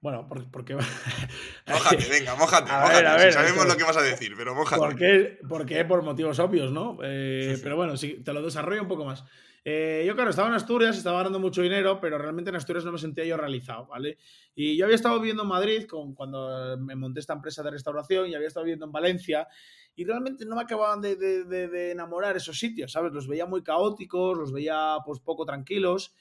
bueno, 0.01 0.29
porque. 0.29 0.75
Mójate, 1.67 2.09
venga, 2.09 2.35
mójate. 2.37 2.71
A 2.71 3.33
sabemos 3.33 3.67
lo 3.67 3.77
que 3.77 3.85
vas 3.85 3.97
a 3.97 4.03
decir, 4.03 4.35
pero 4.37 4.55
mójate. 4.55 4.81
¿Por 4.81 4.97
qué? 4.97 5.39
Porque 5.49 5.85
por 5.85 6.03
motivos 6.03 6.39
obvios, 6.39 6.71
¿no? 6.71 6.99
Eh, 7.03 7.59
pero 7.63 7.77
bueno, 7.77 7.97
sí, 7.97 8.23
te 8.25 8.33
lo 8.33 8.43
desarrollo 8.43 8.83
un 8.83 8.89
poco 8.89 9.05
más. 9.05 9.25
Eh, 9.65 10.05
yo, 10.07 10.15
claro, 10.15 10.31
estaba 10.31 10.47
en 10.47 10.55
Asturias, 10.55 10.97
estaba 10.97 11.17
ganando 11.19 11.41
mucho 11.41 11.61
dinero, 11.61 11.99
pero 12.01 12.19
realmente 12.19 12.51
en 12.51 12.57
Asturias 12.57 12.85
no 12.85 12.93
me 12.93 12.99
sentía 12.99 13.25
yo 13.25 13.37
realizado, 13.37 13.87
¿vale? 13.87 14.17
Y 14.55 14.77
yo 14.77 14.85
había 14.85 14.95
estado 14.95 15.19
viviendo 15.19 15.43
en 15.43 15.49
Madrid 15.49 15.87
con, 15.87 16.15
cuando 16.15 16.77
me 16.79 16.95
monté 16.95 17.19
esta 17.19 17.33
empresa 17.33 17.65
de 17.65 17.73
restauración 17.73 18.29
y 18.29 18.37
había 18.37 18.47
estado 18.47 18.63
viviendo 18.63 18.87
en 18.87 18.93
Valencia 18.93 19.49
y 19.97 20.05
realmente 20.05 20.47
no 20.47 20.55
me 20.55 20.63
acababan 20.63 21.01
de, 21.01 21.17
de 21.17 21.91
enamorar 21.91 22.37
esos 22.37 22.57
sitios, 22.57 22.93
¿sabes? 22.93 23.13
Los 23.13 23.27
veía 23.27 23.47
muy 23.47 23.65
caóticos, 23.65 24.39
los 24.39 24.53
veía 24.53 24.99
pues 25.05 25.19
poco 25.19 25.45
tranquilos 25.45 26.15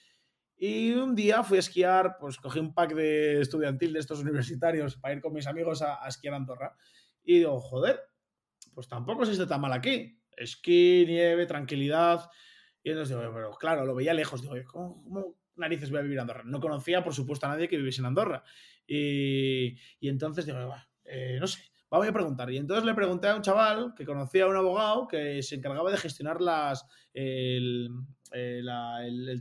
y 0.58 0.93
un 0.93 1.16
día 1.16 1.43
fui 1.43 1.58
a 1.58 1.60
esquiar, 1.60 2.18
pues 2.20 2.38
cogí 2.38 2.60
un 2.60 2.74
pack 2.74 2.93
de 2.93 3.41
estudiantil 3.41 3.91
de 3.91 3.99
estos 3.99 4.22
universitarios 4.22 4.95
para 4.95 5.14
ir 5.14 5.22
con 5.22 5.34
mis 5.34 5.47
amigos 5.47 5.82
a, 5.82 5.99
esquiar 6.08 6.34
Andorra. 6.34 6.76
Y 7.24 7.39
digo, 7.39 7.60
joder, 7.60 7.99
pues 8.74 8.88
tampoco 8.88 9.26
se 9.26 9.34
está 9.34 9.47
tan 9.47 9.62
mal 9.62 9.74
aquí. 9.74 10.22
Esquí, 10.38 11.03
nieve, 11.08 11.45
tranquilidad. 11.45 12.30
Y 12.84 12.91
entonces 12.91 13.18
digo, 13.18 13.32
pero 13.34 13.51
claro, 13.51 13.86
lo 13.86 13.95
veía 13.95 14.14
lejos. 14.14 14.41
Digo, 14.41 14.56
¿cómo, 14.72 15.36
narices 15.56 15.89
voy 15.89 15.99
a 15.99 16.03
vivir 16.03 16.18
en 16.18 16.22
Andorra? 16.22 16.43
No 16.45 16.62
conocía, 16.62 17.03
por 17.03 17.14
supuesto, 17.14 17.47
a 17.47 17.49
nadie 17.49 17.68
que 17.68 17.78
viviese 17.78 18.01
en 18.01 18.06
Andorra. 18.06 18.43
Y, 18.88 19.78
entonces 20.01 20.45
digo, 20.45 20.74
eh, 21.03 21.38
no 21.39 21.47
sé, 21.47 21.60
voy 21.98 22.08
a 22.08 22.14
preguntar. 22.14 22.52
Y 22.52 22.58
entonces 22.58 22.86
le 22.86 22.93
pregunté 22.93 23.28
a 23.28 23.36
un 23.36 23.41
chaval 23.41 23.93
que 23.96 24.06
conocía 24.06 24.46
a 24.46 24.48
un 24.48 24.56
abogado 24.56 25.08
que 25.08 25.41
se 25.43 25.56
encargaba 25.56 25.91
de 25.91 25.98
gestionar 25.98 26.41
las, 26.41 26.86
el, 27.14 27.89
eh, 28.32 28.62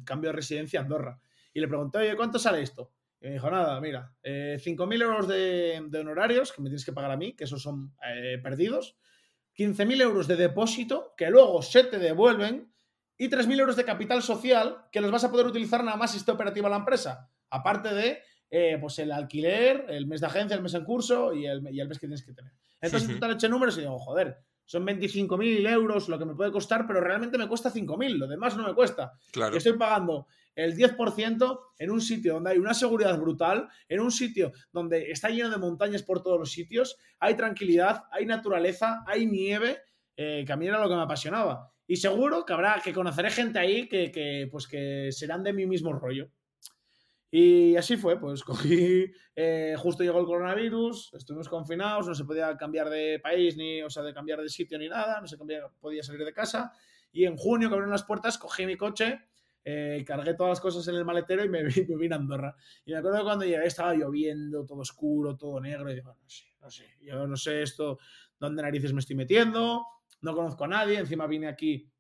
cambio 0.05 0.31
de 0.31 0.37
residencia 0.37 0.81
a 0.81 0.83
Andorra. 0.83 1.21
Y 1.53 1.61
le 1.61 1.69
pregunté, 1.69 1.99
oye, 1.99 2.17
¿cuánto 2.17 2.39
sale 2.39 2.63
esto? 2.63 2.93
Y 3.21 3.27
me 3.27 3.33
dijo, 3.35 3.51
nada, 3.51 3.81
mira, 3.81 4.15
eh, 4.23 4.59
5.000 4.63 5.03
euros 5.03 5.29
de, 5.29 5.89
honorarios 5.99 6.53
que 6.53 6.61
me 6.61 6.69
tienes 6.69 6.85
que 6.85 6.93
pagar 6.93 7.11
a 7.11 7.17
mí, 7.17 7.35
que 7.35 7.45
esos 7.45 7.63
son 7.63 7.95
eh, 8.07 8.39
perdidos, 8.43 8.97
15.000 9.57 10.03
euros 10.03 10.27
de 10.27 10.37
depósito 10.37 11.15
que 11.17 11.31
luego 11.31 11.63
se 11.63 11.85
te 11.85 11.99
devuelven 11.99 12.73
y 13.17 13.29
3.000 13.29 13.61
euros 13.61 13.77
de 13.77 13.85
capital 13.85 14.23
social 14.23 14.87
que 14.91 15.01
los 15.01 15.11
vas 15.11 15.25
a 15.25 15.31
poder 15.31 15.47
utilizar 15.47 15.85
nada 15.85 15.97
más 15.97 16.11
si 16.11 16.19
esté 16.19 16.33
operativa 16.33 16.69
la 16.69 16.77
empresa. 16.77 17.31
Aparte 17.51 17.95
de 17.95 18.21
eh, 18.51 18.79
pues 18.81 18.99
el 18.99 19.13
alquiler, 19.13 19.87
el 19.89 20.07
mes 20.07 20.21
de 20.21 20.27
agencia, 20.27 20.57
el 20.57 20.63
mes 20.63 20.75
en 20.75 20.85
curso 20.85 21.33
y 21.33 21.47
el, 21.47 21.63
y 21.73 21.81
el 21.81 21.89
mes 21.89 21.99
que 21.99 22.07
tienes 22.07 22.25
que 22.25 22.33
tener. 22.33 22.53
Entonces, 22.81 23.09
tú 23.09 23.19
te 23.19 23.33
eché 23.33 23.49
números 23.49 23.77
y 23.79 23.81
digo, 23.81 23.99
joder, 23.99 24.39
son 24.67 24.87
25.000 24.87 25.69
euros 25.69 26.09
lo 26.09 26.19
que 26.19 26.25
me 26.25 26.35
puede 26.35 26.53
costar, 26.53 26.87
pero 26.87 27.01
realmente 27.01 27.39
me 27.39 27.49
cuesta 27.49 27.73
5.000, 27.73 28.17
lo 28.17 28.27
demás 28.27 28.57
no 28.57 28.67
me 28.67 28.75
cuesta. 28.75 29.13
Claro. 29.33 29.55
Y 29.55 29.59
estoy 29.59 29.75
pagando 29.75 30.27
el 30.55 30.77
10% 30.77 31.61
en 31.79 31.91
un 31.91 32.01
sitio 32.01 32.35
donde 32.35 32.51
hay 32.53 32.59
una 32.59 32.75
seguridad 32.75 33.19
brutal, 33.19 33.69
en 33.89 34.01
un 34.01 34.11
sitio 34.11 34.53
donde 34.73 35.11
está 35.11 35.29
lleno 35.29 35.51
de 35.51 35.59
montañas 35.59 36.03
por 36.03 36.23
todos 36.23 36.39
los 36.39 36.53
sitios, 36.53 36.97
hay 37.19 37.35
tranquilidad, 37.35 38.05
hay 38.11 38.27
naturaleza, 38.27 39.03
hay 39.07 39.27
nieve, 39.27 39.79
eh, 40.17 40.45
que 40.47 40.53
a 40.53 40.57
mí 40.57 40.67
era 40.67 40.81
lo 40.81 40.89
que 40.89 40.95
me 40.95 41.03
apasionaba. 41.03 41.73
Y 41.87 41.97
seguro 41.97 42.47
que 42.47 42.53
habrá, 42.53 42.81
que 42.83 42.95
conoceré 42.95 43.31
gente 43.31 43.59
ahí 43.59 43.89
que, 43.89 44.11
que, 44.11 44.49
pues 44.51 44.67
que 44.67 45.11
serán 45.13 45.43
de 45.43 45.53
mi 45.53 45.67
mismo 45.67 45.93
rollo. 45.93 46.31
Y 47.37 47.75
así 47.75 47.97
fue, 47.97 48.21
pues 48.21 48.45
cogí, 48.45 49.11
eh, 49.35 49.75
justo 49.77 50.05
llegó 50.05 50.21
el 50.21 50.25
coronavirus, 50.25 51.15
estuvimos 51.15 51.49
confinados, 51.49 52.07
no 52.07 52.15
se 52.15 52.25
podía 52.25 52.57
cambiar 52.57 52.89
de 52.89 53.19
país, 53.19 53.57
ni, 53.57 53.83
o 53.83 53.91
sea, 53.91 54.05
de 54.05 54.15
cambiar 54.15 54.41
de 54.41 54.49
sitio 54.49 54.79
ni 54.79 54.89
nada, 54.89 55.21
no 55.21 55.27
se 55.27 55.37
podía 55.37 56.03
salir 56.05 56.25
de 56.25 56.33
casa. 56.33 56.71
Y 57.11 57.25
en 57.25 57.37
junio, 57.37 57.69
que 57.69 57.75
abrieron 57.75 57.91
las 57.91 58.05
puertas, 58.05 58.39
cogí 58.39 58.67
mi 58.67 58.77
coche, 58.77 59.19
eh, 59.65 60.05
cargué 60.07 60.35
todas 60.35 60.51
las 60.51 60.61
cosas 60.61 60.87
en 60.87 60.95
el 60.95 61.05
maletero 61.05 61.45
y 61.45 61.49
me, 61.49 61.65
me 61.65 61.97
vine 61.97 62.15
a 62.15 62.19
Andorra. 62.19 62.55
Y 62.85 62.93
me 62.93 62.99
acuerdo 62.99 63.19
que 63.19 63.25
cuando 63.25 63.45
llegué 63.45 63.67
estaba 63.67 63.95
lloviendo, 63.95 64.65
todo 64.65 64.79
oscuro, 64.79 65.37
todo 65.37 65.59
negro, 65.59 65.91
y 65.91 65.97
digo, 65.97 66.15
no 66.15 66.29
sé, 66.29 66.45
no 66.61 66.71
sé, 66.71 66.87
yo 67.03 67.27
no 67.27 67.37
sé 67.37 67.63
esto, 67.63 67.99
dónde 68.39 68.63
narices 68.63 68.93
me 68.93 69.01
estoy 69.01 69.17
metiendo, 69.17 69.85
no 70.21 70.37
conozco 70.37 70.67
a 70.67 70.69
nadie, 70.69 70.99
encima 70.99 71.27
vine 71.27 71.49
aquí 71.49 71.91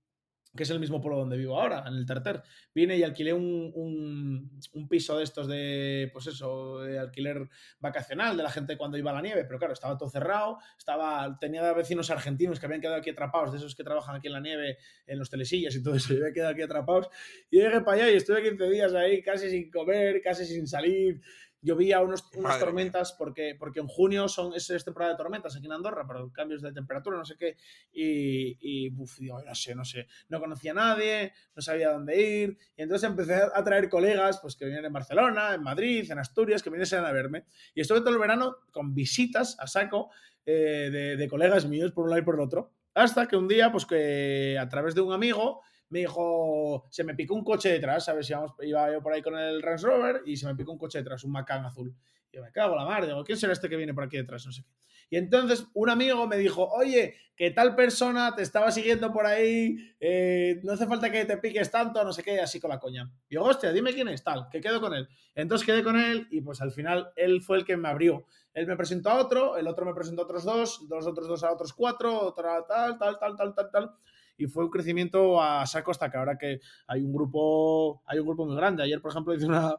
que 0.57 0.63
es 0.63 0.71
el 0.71 0.79
mismo 0.79 1.01
pueblo 1.01 1.19
donde 1.19 1.37
vivo 1.37 1.61
ahora, 1.61 1.85
en 1.87 1.95
el 1.95 2.07
Terter. 2.07 2.43
Vine 2.75 2.97
y 2.97 3.03
alquilé 3.03 3.33
un, 3.33 3.73
un, 3.75 4.89
piso 4.89 5.19
de 5.19 5.25
estos 5.25 5.49
de, 5.49 6.11
pues 6.13 6.27
eso, 6.27 6.81
de 6.81 6.99
alquiler 6.99 7.49
vacacional 7.81 8.37
de 8.37 8.43
la 8.43 8.51
gente 8.51 8.77
cuando 8.77 8.97
iba 8.97 9.11
a 9.11 9.15
la 9.15 9.23
nieve, 9.23 9.45
pero 9.45 9.59
claro, 9.59 9.73
estaba 9.73 9.97
todo 9.97 10.09
cerrado, 10.09 10.59
estaba, 10.79 11.37
tenía 11.41 11.73
vecinos 11.73 12.11
argentinos 12.11 12.61
que 12.61 12.67
habían 12.67 12.81
quedado 12.81 12.99
aquí 12.99 13.11
atrapados, 13.11 13.53
de 13.53 13.59
esos 13.59 13.75
que 13.75 13.83
trabajan 13.83 14.17
aquí 14.17 14.29
en 14.29 14.35
la 14.35 14.41
nieve, 14.41 14.79
en 15.07 15.19
los 15.19 15.31
telesillas 15.31 15.75
y 15.75 15.83
todo 15.83 15.95
eso, 15.95 16.15
y 16.15 16.19
había 16.19 16.33
quedado 16.33 16.53
aquí 16.53 16.63
atrapados. 16.63 17.09
Y 17.51 17.59
llegué 17.59 17.81
para 17.81 18.03
allá 18.03 18.11
y 18.13 18.17
estuve 18.17 18.43
15 18.43 18.71
días 18.71 18.95
ahí, 18.95 19.23
casi 19.23 19.51
sin 19.51 19.71
comer, 19.71 20.21
casi 20.23 20.45
sin 20.45 20.67
salir, 20.67 21.21
llovía 21.65 22.01
unos, 22.01 22.31
unas 22.37 22.61
tormentas 22.61 23.13
porque, 23.13 23.57
porque 23.59 23.81
en 23.81 23.89
junio 23.89 24.29
son, 24.29 24.53
es, 24.55 24.67
temporada 24.85 25.13
de 25.13 25.17
tormentas 25.17 25.57
aquí 25.57 25.67
en 25.67 25.73
Andorra, 25.73 26.05
pero 26.07 26.31
cambios 26.31 26.63
de 26.63 26.73
temperatura, 26.73 27.17
no 27.17 27.25
sé 27.25 27.37
qué. 27.37 27.57
Y, 27.93 28.59
y 28.61 28.93
uf, 28.97 29.19
digo, 29.19 29.43
no 29.43 29.55
sé, 29.55 29.75
no 29.75 29.85
sé. 29.85 30.07
No 30.29 30.39
conocía 30.39 30.73
a 30.73 30.75
nadie, 30.75 31.33
no 31.57 31.63
sabía 31.63 31.91
dónde 31.91 32.21
ir. 32.21 32.59
Y 32.77 32.83
entonces 32.83 33.09
empecé 33.09 33.35
a 33.35 33.65
traer 33.65 33.89
colegas 33.89 34.39
pues, 34.41 34.55
que 34.57 34.67
venían 34.67 34.85
en 34.85 34.93
Barcelona, 34.93 35.55
en 35.55 35.63
Madrid, 35.63 36.11
en 36.11 36.19
Asturias, 36.19 36.63
que 36.63 36.71
viniesen 36.71 37.05
a 37.05 37.13
verme. 37.13 37.47
Y 37.75 37.81
estuve 37.81 38.01
todo 38.01 38.11
el 38.11 38.19
verano 38.19 38.57
con 38.71 38.95
visitas 38.95 39.57
a 39.59 39.67
saco 39.67 40.11
eh, 40.45 40.91
de, 40.93 41.17
de 41.17 41.29
colegas 41.29 41.67
míos 41.67 41.93
por 41.93 42.05
un 42.05 42.11
lado 42.11 42.21
y 42.21 42.25
por 42.25 42.35
el 42.35 42.43
otro. 42.43 42.73
Hasta 42.93 43.27
que 43.27 43.37
un 43.37 43.49
día, 43.49 43.73
pues 43.73 43.87
que 43.87 44.59
a 44.61 44.69
través 44.69 44.95
de 44.95 45.01
un 45.01 45.13
amigo, 45.13 45.63
me 45.91 46.01
dijo, 46.01 46.87
se 46.91 47.05
me 47.05 47.15
picó 47.15 47.35
un 47.35 47.45
coche 47.45 47.71
detrás, 47.71 48.05
¿sabes? 48.05 48.31
Iba 48.31 48.93
yo 48.93 49.03
por 49.03 49.13
ahí 49.13 49.23
con 49.23 49.39
el 49.39 49.63
Range 49.63 49.87
Rover 49.87 50.23
y 50.27 50.37
se 50.37 50.47
me 50.47 50.55
picó 50.55 50.73
un 50.73 50.79
coche 50.79 50.99
detrás, 50.99 51.25
un 51.25 51.33
Macan 51.33 51.65
azul. 51.65 51.95
Yo 52.33 52.43
me 52.43 52.51
cago 52.51 52.75
la 52.75 52.85
madre, 52.85 53.07
digo, 53.07 53.23
¿quién 53.23 53.39
será 53.39 53.53
este 53.53 53.69
que 53.69 53.77
viene 53.77 53.95
por 53.95 54.05
aquí 54.05 54.17
detrás? 54.17 54.45
No 54.45 54.53
sé 54.53 54.63
qué. 54.63 54.71
Y 55.11 55.17
entonces 55.17 55.67
un 55.75 55.91
amigo 55.91 56.27
me 56.27 56.37
dijo, 56.37 56.69
oye, 56.69 57.15
que 57.37 57.51
tal 57.51 57.77
persona 57.77 58.35
te 58.35 58.43
estaba 58.43 58.73
siguiendo 58.73 59.13
por 59.13 59.27
ahí, 59.27 59.77
eh, 60.01 60.61
no 60.65 60.73
hace 60.73 60.87
falta 60.87 61.11
que 61.11 61.25
te 61.25 61.37
piques 61.37 61.71
tanto, 61.71 62.03
no 62.03 62.13
sé 62.13 62.23
qué, 62.23 62.41
así 62.41 62.59
con 62.59 62.71
la 62.71 62.81
coña. 62.81 63.09
Yo, 63.29 63.43
hostia, 63.43 63.73
dime 63.73 63.93
quién 63.93 64.09
es, 64.09 64.25
tal, 64.25 64.49
que 64.51 64.61
quedo 64.61 64.81
con 64.81 64.95
él. 64.95 65.09
Entonces 65.35 65.67
quedé 65.67 65.85
con 65.85 65.99
él 65.99 66.27
y 66.31 66.41
pues 66.41 66.61
al 66.61 66.73
final 66.73 67.13
él 67.17 67.43
fue 67.43 67.59
el 67.59 67.65
que 67.65 67.77
me 67.77 67.89
abrió. 67.89 68.27
Él 68.55 68.67
me 68.67 68.77
presentó 68.77 69.11
a 69.11 69.21
otro, 69.21 69.57
el 69.57 69.67
otro 69.67 69.85
me 69.85 69.95
presentó 69.95 70.23
a 70.23 70.25
otros 70.25 70.45
dos, 70.45 70.87
los 70.89 71.07
otros 71.07 71.29
dos 71.29 71.45
a 71.45 71.53
otros 71.53 71.73
cuatro, 71.73 72.21
otra 72.21 72.65
tal, 72.67 72.99
tal, 72.99 73.19
tal, 73.19 73.37
tal, 73.37 73.55
tal, 73.55 73.71
tal 73.71 73.91
y 74.37 74.47
fue 74.47 74.65
un 74.65 74.71
crecimiento 74.71 75.41
a 75.43 75.67
saco 75.67 75.91
hasta 75.91 76.11
que 76.11 76.17
ahora 76.17 76.37
que 76.39 76.61
hay 76.87 77.03
un 77.03 77.13
grupo, 77.13 78.03
hay 78.07 78.19
un 78.19 78.27
grupo 78.27 78.47
muy 78.47 78.57
grande. 78.57 78.83
Ayer, 78.83 79.01
por 79.01 79.11
ejemplo, 79.11 79.35
hice 79.35 79.47
una, 79.47 79.77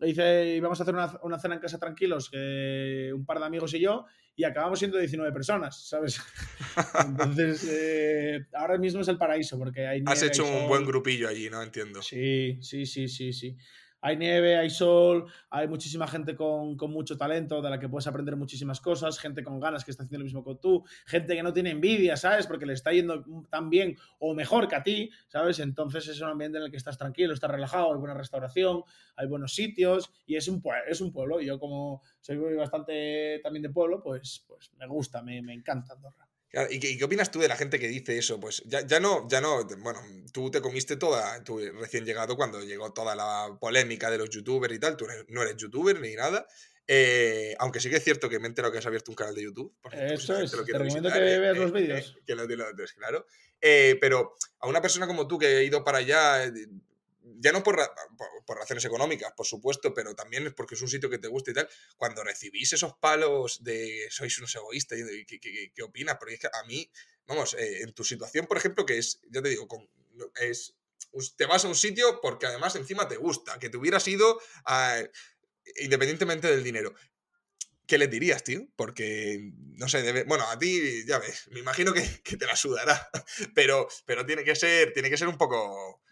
hice, 0.00 0.56
íbamos 0.56 0.80
a 0.80 0.82
hacer 0.82 0.94
una, 0.94 1.12
una 1.22 1.38
cena 1.38 1.54
en 1.54 1.60
casa 1.60 1.78
tranquilos, 1.78 2.30
que 2.30 3.12
un 3.14 3.24
par 3.24 3.38
de 3.38 3.46
amigos 3.46 3.74
y 3.74 3.80
yo, 3.80 4.06
y 4.34 4.44
acabamos 4.44 4.78
siendo 4.78 4.98
19 4.98 5.32
personas, 5.32 5.88
¿sabes? 5.88 6.20
Entonces, 7.06 7.68
eh, 7.70 8.46
ahora 8.54 8.78
mismo 8.78 9.02
es 9.02 9.08
el 9.08 9.18
paraíso, 9.18 9.58
porque 9.58 9.86
hay... 9.86 10.02
Has 10.06 10.22
hecho 10.22 10.44
un 10.44 10.60
sol. 10.60 10.68
buen 10.68 10.84
grupillo 10.84 11.28
allí, 11.28 11.50
¿no? 11.50 11.62
Entiendo. 11.62 12.00
Sí, 12.02 12.58
sí, 12.62 12.86
sí, 12.86 13.08
sí, 13.08 13.32
sí. 13.32 13.56
Hay 14.02 14.16
nieve, 14.16 14.56
hay 14.56 14.68
sol, 14.68 15.26
hay 15.48 15.68
muchísima 15.68 16.06
gente 16.06 16.34
con, 16.34 16.76
con 16.76 16.90
mucho 16.90 17.16
talento 17.16 17.62
de 17.62 17.70
la 17.70 17.78
que 17.78 17.88
puedes 17.88 18.06
aprender 18.06 18.36
muchísimas 18.36 18.80
cosas, 18.80 19.18
gente 19.18 19.42
con 19.42 19.60
ganas 19.60 19.84
que 19.84 19.92
está 19.92 20.02
haciendo 20.02 20.18
lo 20.18 20.24
mismo 20.24 20.44
que 20.44 20.56
tú, 20.56 20.84
gente 21.06 21.34
que 21.34 21.42
no 21.42 21.52
tiene 21.52 21.70
envidia, 21.70 22.16
¿sabes? 22.16 22.46
Porque 22.46 22.66
le 22.66 22.72
está 22.72 22.92
yendo 22.92 23.24
tan 23.48 23.70
bien 23.70 23.96
o 24.18 24.34
mejor 24.34 24.66
que 24.66 24.74
a 24.74 24.82
ti, 24.82 25.10
¿sabes? 25.28 25.60
Entonces 25.60 26.08
es 26.08 26.20
un 26.20 26.28
ambiente 26.28 26.58
en 26.58 26.64
el 26.64 26.70
que 26.70 26.76
estás 26.76 26.98
tranquilo, 26.98 27.32
estás 27.32 27.50
relajado, 27.50 27.92
hay 27.92 27.98
buena 27.98 28.14
restauración, 28.14 28.82
hay 29.16 29.28
buenos 29.28 29.54
sitios 29.54 30.10
y 30.26 30.36
es 30.36 30.48
un, 30.48 30.62
es 30.88 31.00
un 31.00 31.12
pueblo. 31.12 31.40
Yo 31.40 31.60
como 31.60 32.02
soy 32.20 32.36
bastante 32.56 33.40
también 33.42 33.62
de 33.62 33.70
pueblo, 33.70 34.02
pues, 34.02 34.44
pues 34.48 34.72
me 34.78 34.86
gusta, 34.86 35.22
me, 35.22 35.40
me 35.42 35.54
encanta 35.54 35.94
Andorra. 35.94 36.31
¿Y 36.70 36.78
qué, 36.80 36.98
qué 36.98 37.04
opinas 37.04 37.30
tú 37.30 37.38
de 37.38 37.48
la 37.48 37.56
gente 37.56 37.78
que 37.78 37.88
dice 37.88 38.18
eso? 38.18 38.38
Pues 38.38 38.62
ya, 38.66 38.86
ya 38.86 39.00
no, 39.00 39.26
ya 39.28 39.40
no, 39.40 39.64
bueno, 39.78 40.00
tú 40.32 40.50
te 40.50 40.60
comiste 40.60 40.96
toda, 40.96 41.42
tú 41.44 41.58
recién 41.80 42.04
llegado 42.04 42.36
cuando 42.36 42.62
llegó 42.62 42.92
toda 42.92 43.14
la 43.16 43.56
polémica 43.60 44.10
de 44.10 44.18
los 44.18 44.28
youtubers 44.30 44.74
y 44.74 44.78
tal, 44.78 44.96
tú 44.96 45.06
eres- 45.06 45.24
no 45.28 45.42
eres 45.42 45.56
youtuber 45.56 45.98
ni 45.98 46.14
nada, 46.14 46.46
eh, 46.86 47.54
aunque 47.58 47.80
sí 47.80 47.88
que 47.88 47.96
es 47.96 48.04
cierto 48.04 48.28
que 48.28 48.38
me 48.38 48.46
he 48.46 48.48
enterado 48.48 48.70
que 48.70 48.78
has 48.78 48.86
abierto 48.86 49.10
un 49.10 49.16
canal 49.16 49.34
de 49.34 49.44
YouTube. 49.44 49.74
por 49.80 49.92
cierto, 49.92 50.14
Eso 50.14 50.38
es, 50.38 50.52
lo 50.52 50.64
te 50.64 50.72
recomiendo 50.72 51.08
visitar, 51.08 51.22
que 51.22 51.34
eh, 51.34 51.38
veas 51.38 51.56
eh, 51.56 51.60
los 51.60 51.70
eh, 51.70 51.72
vídeos. 51.74 52.16
que 52.26 52.34
lo, 52.34 52.44
lo- 52.46 52.70
lo- 52.72 52.84
claro. 52.98 53.26
Eh, 53.60 53.96
pero 54.00 54.34
a 54.58 54.66
una 54.68 54.82
persona 54.82 55.06
como 55.06 55.26
tú 55.26 55.38
que 55.38 55.46
ha 55.46 55.62
ido 55.62 55.82
para 55.84 55.98
allá, 55.98 56.44
eh, 56.44 56.52
ya 57.40 57.52
no 57.52 57.62
por, 57.62 57.76
por, 58.16 58.28
por 58.44 58.56
razones 58.58 58.84
económicas, 58.84 59.32
por 59.36 59.46
supuesto, 59.46 59.94
pero 59.94 60.14
también 60.14 60.46
es 60.46 60.54
porque 60.54 60.74
es 60.74 60.82
un 60.82 60.88
sitio 60.88 61.08
que 61.10 61.18
te 61.18 61.28
gusta 61.28 61.50
y 61.50 61.54
tal, 61.54 61.68
cuando 61.96 62.24
recibís 62.24 62.72
esos 62.72 62.94
palos 63.00 63.62
de 63.62 64.08
sois 64.10 64.36
unos 64.38 64.54
egoístas, 64.54 64.98
¿qué, 64.98 65.24
qué- 65.26 65.40
qué- 65.40 65.72
qué 65.74 65.82
opinas? 65.82 66.16
Porque 66.18 66.34
es 66.34 66.40
que 66.40 66.48
a 66.48 66.64
mí, 66.66 66.90
vamos, 67.26 67.54
eh, 67.54 67.82
en 67.82 67.92
tu 67.92 68.04
situación, 68.04 68.46
por 68.46 68.56
ejemplo, 68.56 68.84
que 68.86 68.98
es, 68.98 69.20
ya 69.30 69.42
te 69.42 69.48
digo, 69.50 69.66
es, 70.40 70.74
te 71.36 71.46
vas 71.46 71.64
a 71.64 71.68
un 71.68 71.74
sitio 71.74 72.20
porque 72.20 72.46
además 72.46 72.74
encima 72.76 73.08
te 73.08 73.16
gusta, 73.16 73.58
que 73.58 73.68
te 73.70 73.76
hubieras 73.76 74.06
ido 74.08 74.40
independientemente 75.80 76.48
del 76.48 76.62
dinero. 76.64 76.94
¿Qué 77.86 77.98
les 77.98 78.10
dirías, 78.10 78.44
tío? 78.44 78.62
Porque, 78.76 79.52
no 79.76 79.88
sé, 79.88 80.02
debe- 80.02 80.24
bueno, 80.24 80.44
a 80.48 80.58
ti, 80.58 81.04
ya 81.06 81.18
ves, 81.18 81.48
me 81.50 81.60
imagino 81.60 81.92
que, 81.92 82.02
que 82.24 82.36
te 82.36 82.46
la 82.46 82.56
sudará, 82.56 83.10
pero, 83.54 83.88
pero 84.06 84.24
tiene, 84.24 84.44
que 84.44 84.56
ser, 84.56 84.92
tiene 84.92 85.10
que 85.10 85.18
ser 85.18 85.28
un 85.28 85.38
poco... 85.38 86.02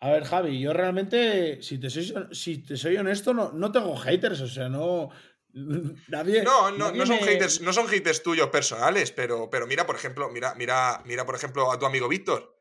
A 0.00 0.10
ver, 0.10 0.24
Javi, 0.24 0.60
yo 0.60 0.72
realmente, 0.72 1.60
si 1.62 1.78
te 1.78 1.90
soy, 1.90 2.14
si 2.32 2.58
te 2.58 2.76
soy 2.76 2.96
honesto, 2.96 3.34
no, 3.34 3.52
no 3.52 3.72
tengo 3.72 3.96
haters, 3.96 4.40
o 4.40 4.46
sea, 4.48 4.68
no. 4.68 5.10
Nadie. 6.08 6.42
No, 6.42 6.70
no, 6.70 6.86
nadie 6.86 6.98
no 6.98 7.06
son 7.06 7.16
me- 7.16 7.22
haters, 7.24 7.60
no 7.62 7.72
son 7.72 7.88
haters 7.88 8.22
tuyos 8.22 8.48
personales, 8.48 9.10
pero, 9.10 9.50
pero 9.50 9.66
mira, 9.66 9.86
por 9.86 9.96
ejemplo, 9.96 10.28
mira, 10.30 10.54
mira, 10.54 11.02
mira, 11.04 11.26
por 11.26 11.34
ejemplo, 11.34 11.72
a 11.72 11.78
tu 11.78 11.86
amigo 11.86 12.08
Víctor. 12.08 12.56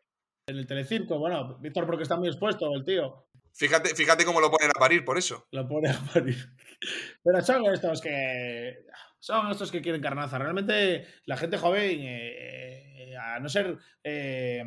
En 0.48 0.58
el 0.58 0.66
Telecirco, 0.66 1.20
bueno, 1.20 1.58
Víctor, 1.60 1.86
porque 1.86 2.04
está 2.04 2.16
muy 2.16 2.30
expuesto, 2.30 2.74
el 2.74 2.84
tío. 2.86 3.28
Fíjate, 3.54 3.94
fíjate 3.96 4.24
cómo 4.24 4.40
lo 4.40 4.50
ponen 4.50 4.70
a 4.70 4.80
parir 4.80 5.04
por 5.04 5.18
eso. 5.18 5.48
Lo 5.52 5.68
pone 5.68 5.90
a 5.90 6.00
parir. 6.14 6.38
Pero 7.24 7.42
son 7.42 7.66
estos 7.66 8.02
que. 8.02 8.86
Son 9.20 9.52
estos 9.52 9.72
que 9.72 9.82
quieren 9.82 10.02
carnaza. 10.02 10.38
Realmente, 10.38 11.06
la 11.26 11.38
gente 11.38 11.58
joven, 11.58 12.00
eh, 12.02 13.10
eh, 13.12 13.18
a 13.18 13.40
no 13.40 13.50
ser. 13.50 13.78
eh, 14.04 14.64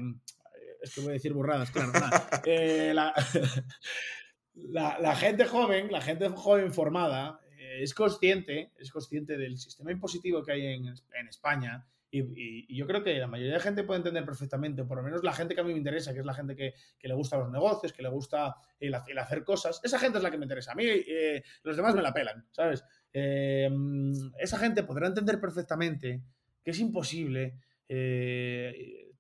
es 0.83 0.95
que 0.95 1.01
voy 1.01 1.11
a 1.11 1.13
decir 1.15 1.33
burradas, 1.33 1.71
claro. 1.71 1.93
Eh, 2.47 2.93
la, 4.55 4.99
la- 5.01 5.17
gente 5.17 5.45
joven, 5.45 5.91
la 5.91 6.01
gente 6.01 6.29
joven 6.29 6.73
formada, 6.73 7.41
eh, 7.59 7.83
es 7.83 7.95
consciente, 7.95 8.73
es 8.79 8.91
consciente 8.91 9.37
del 9.37 9.59
sistema 9.59 9.93
impositivo 9.93 10.43
que 10.43 10.53
hay 10.53 10.67
en, 10.67 10.87
en 10.89 11.29
España. 11.29 11.87
Y, 12.13 12.75
yo 12.77 12.89
creo 12.89 13.05
que 13.05 13.15
la 13.19 13.29
mayoría 13.29 13.55
de 13.55 13.61
gente 13.61 13.85
puede 13.85 13.99
entender 13.99 14.25
perfectamente, 14.25 14.83
por 14.83 14.97
lo 14.97 15.03
menos 15.05 15.23
la 15.23 15.33
gente 15.33 15.55
que 15.55 15.61
a 15.61 15.65
mí 15.65 15.71
me 15.73 15.79
interesa, 15.79 16.13
que 16.13 16.19
es 16.19 16.27
la 16.27 16.35
gente 16.35 16.57
que, 16.57 16.75
le 17.07 17.15
gusta 17.15 17.39
los 17.39 17.53
negocios, 17.53 17.93
que 17.93 18.03
le 18.03 18.09
gusta 18.09 18.57
el, 18.81 18.95
ha- 18.95 19.05
el 19.07 19.17
hacer 19.19 19.45
cosas, 19.45 19.81
esa 19.85 19.99
gente 20.01 20.19
es 20.19 20.25
la 20.25 20.31
que 20.33 20.39
me 20.39 20.45
interesa. 20.45 20.73
A 20.73 20.75
mí 20.75 20.85
eh, 20.87 21.43
los 21.63 21.77
demás 21.77 21.95
me 21.95 22.03
la 22.03 22.13
pelan, 22.13 22.45
¿sabes? 22.51 22.83
Mm, 23.15 24.33
esa 24.41 24.59
gente 24.59 24.83
podrá 24.83 25.07
entender 25.07 25.41
perfectamente 25.41 26.21
que 26.65 26.71
es 26.73 26.79
imposible 26.81 27.55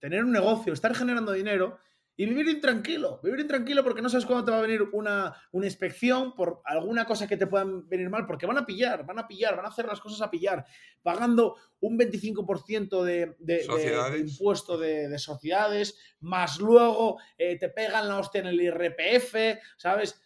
tener 0.00 0.24
un 0.24 0.32
negocio, 0.32 0.72
estar 0.72 0.94
generando 0.94 1.30
dinero 1.32 1.78
y 2.16 2.26
vivir 2.26 2.48
intranquilo. 2.48 3.18
Vivir 3.22 3.40
intranquilo 3.40 3.82
porque 3.82 4.02
no 4.02 4.08
sabes 4.10 4.26
cuándo 4.26 4.44
te 4.44 4.50
va 4.50 4.58
a 4.58 4.62
venir 4.62 4.82
una, 4.92 5.34
una 5.52 5.64
inspección 5.66 6.34
por 6.34 6.60
alguna 6.66 7.06
cosa 7.06 7.26
que 7.26 7.36
te 7.38 7.46
puedan 7.46 7.88
venir 7.88 8.10
mal, 8.10 8.26
porque 8.26 8.44
van 8.46 8.58
a 8.58 8.66
pillar, 8.66 9.06
van 9.06 9.18
a 9.20 9.26
pillar, 9.28 9.56
van 9.56 9.64
a 9.64 9.68
hacer 9.68 9.86
las 9.86 10.00
cosas 10.00 10.20
a 10.20 10.30
pillar, 10.30 10.66
pagando 11.02 11.56
un 11.80 11.96
25% 11.98 13.02
de, 13.04 13.36
de- 13.38 13.62
de- 14.10 14.18
impuesto 14.18 14.76
de, 14.76 15.08
de 15.08 15.18
sociedades, 15.18 15.96
más 16.20 16.58
luego 16.58 17.18
eh, 17.38 17.58
te 17.58 17.70
pegan 17.70 18.08
la 18.08 18.18
hostia 18.18 18.40
en 18.42 18.48
el 18.48 18.60
IRPF, 18.60 19.34
¿sabes? 19.78 20.20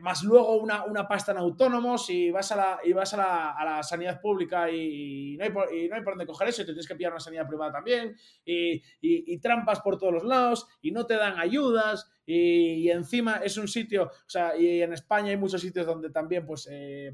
Más 0.00 0.22
luego 0.22 0.56
una, 0.56 0.84
una 0.84 1.06
pasta 1.06 1.32
en 1.32 1.38
autónomos 1.38 2.08
y 2.10 2.30
vas 2.30 2.50
a 2.52 2.56
la, 2.56 2.80
y 2.84 2.92
vas 2.92 3.12
a 3.14 3.16
la, 3.16 3.50
a 3.52 3.64
la 3.64 3.82
sanidad 3.82 4.20
pública 4.20 4.70
y, 4.70 5.36
no 5.36 5.44
hay 5.44 5.50
por, 5.50 5.74
y 5.74 5.88
no 5.88 5.96
hay 5.96 6.02
por 6.02 6.14
dónde 6.14 6.26
coger 6.26 6.48
eso 6.48 6.62
y 6.62 6.64
te 6.64 6.72
tienes 6.72 6.86
que 6.88 6.94
pillar 6.94 7.12
una 7.12 7.20
sanidad 7.20 7.46
privada 7.46 7.72
también 7.72 8.16
y, 8.44 8.82
y- 9.00 9.38
trampas 9.38 9.80
por 9.80 9.98
todos 9.98 10.12
los 10.12 10.24
lados 10.24 10.66
y 10.80 10.92
no 10.92 11.04
te 11.04 11.14
dan 11.16 11.38
ayudas 11.38 12.10
y, 12.24 12.88
encima 12.88 13.40
es 13.44 13.56
un 13.56 13.66
sitio, 13.66 14.04
o 14.04 14.28
sea, 14.28 14.56
y 14.56 14.80
en 14.80 14.92
España 14.92 15.30
hay 15.30 15.36
muchos 15.36 15.60
sitios 15.60 15.84
donde 15.84 16.10
también 16.10 16.46
pues 16.46 16.68
eh, 16.70 17.10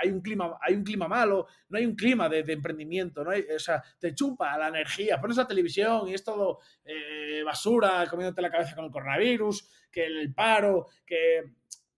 hay, 0.00 0.10
un 0.10 0.20
clima, 0.20 0.56
hay 0.60 0.74
un 0.74 0.84
clima 0.84 1.08
malo, 1.08 1.46
no 1.68 1.78
hay 1.78 1.84
un 1.86 1.96
clima 1.96 2.28
de, 2.28 2.42
de 2.44 2.52
emprendimiento, 2.52 3.24
¿no? 3.24 3.30
Hay- 3.32 3.44
o 3.54 3.58
sea, 3.58 3.82
te 3.98 4.14
chupa 4.14 4.56
la 4.56 4.68
energía, 4.68 5.20
pones 5.20 5.36
la 5.36 5.46
televisión 5.48 6.08
y 6.08 6.14
es 6.14 6.22
todo 6.22 6.60
eh, 6.84 7.42
basura, 7.44 8.06
comiéndote 8.08 8.40
la 8.42 8.50
cabeza 8.50 8.74
con 8.76 8.84
el 8.84 8.90
coronavirus, 8.92 9.68
que 9.90 10.06
el 10.06 10.32
paro, 10.34 10.86
que 11.06 11.42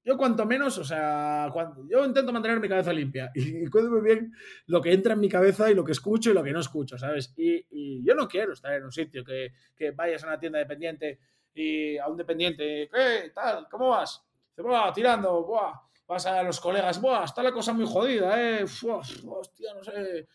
yo 0.05 0.17
cuanto 0.17 0.45
menos, 0.47 0.79
o 0.79 0.85
sea, 0.85 1.49
cuando, 1.53 1.87
yo 1.89 2.05
intento 2.05 2.33
mantener 2.33 2.59
mi 2.59 2.69
cabeza 2.69 2.93
limpia 2.93 3.31
y, 3.35 3.65
y 3.65 3.67
cuido 3.67 3.91
muy 3.91 4.01
bien 4.01 4.33
lo 4.67 4.81
que 4.81 4.93
entra 4.93 5.15
en 5.15 5.21
mi 5.21 5.29
cabeza 5.29 5.71
y 5.71 5.75
lo 5.75 5.85
que 5.85 5.93
escucho 5.93 6.31
y 6.31 6.35
lo 6.35 6.43
que 6.43 6.53
no 6.53 6.61
escucho, 6.61 6.99
¿sabes? 6.99 7.33
Y, 7.37 8.03
yo 8.05 8.15
no 8.15 8.27
quiero 8.27 8.53
estar 8.53 8.73
en 8.75 8.85
un 8.85 8.93
sitio 8.93 9.25
que, 9.25 9.53
que 9.77 9.93
vayas 9.93 10.25
a 10.25 10.29
una 10.29 10.41
tienda 10.41 10.59
dependiente 10.59 11.21
y 11.55 11.99
a 11.99 12.09
un 12.09 12.17
dependiente, 12.17 12.89
¿qué 12.93 13.31
tal? 13.35 13.69
¿Cómo 13.71 13.91
vas? 13.91 14.25
Dice, 14.51 14.63
"Buah, 14.63 14.93
tirando, 14.93 15.45
buah. 15.45 15.73
Vas 16.09 16.27
a 16.27 16.43
los 16.43 16.61
colegas, 16.61 17.01
buah, 17.01 17.25
está 17.25 17.43
la 17.43 17.53
cosa 17.53 17.73
muy 17.73 17.87
jodida, 17.87 18.61
eh. 18.61 18.67
Fua, 18.67 18.99
hostia, 18.99 19.73
no 19.75 19.83
sé. 19.85 20.27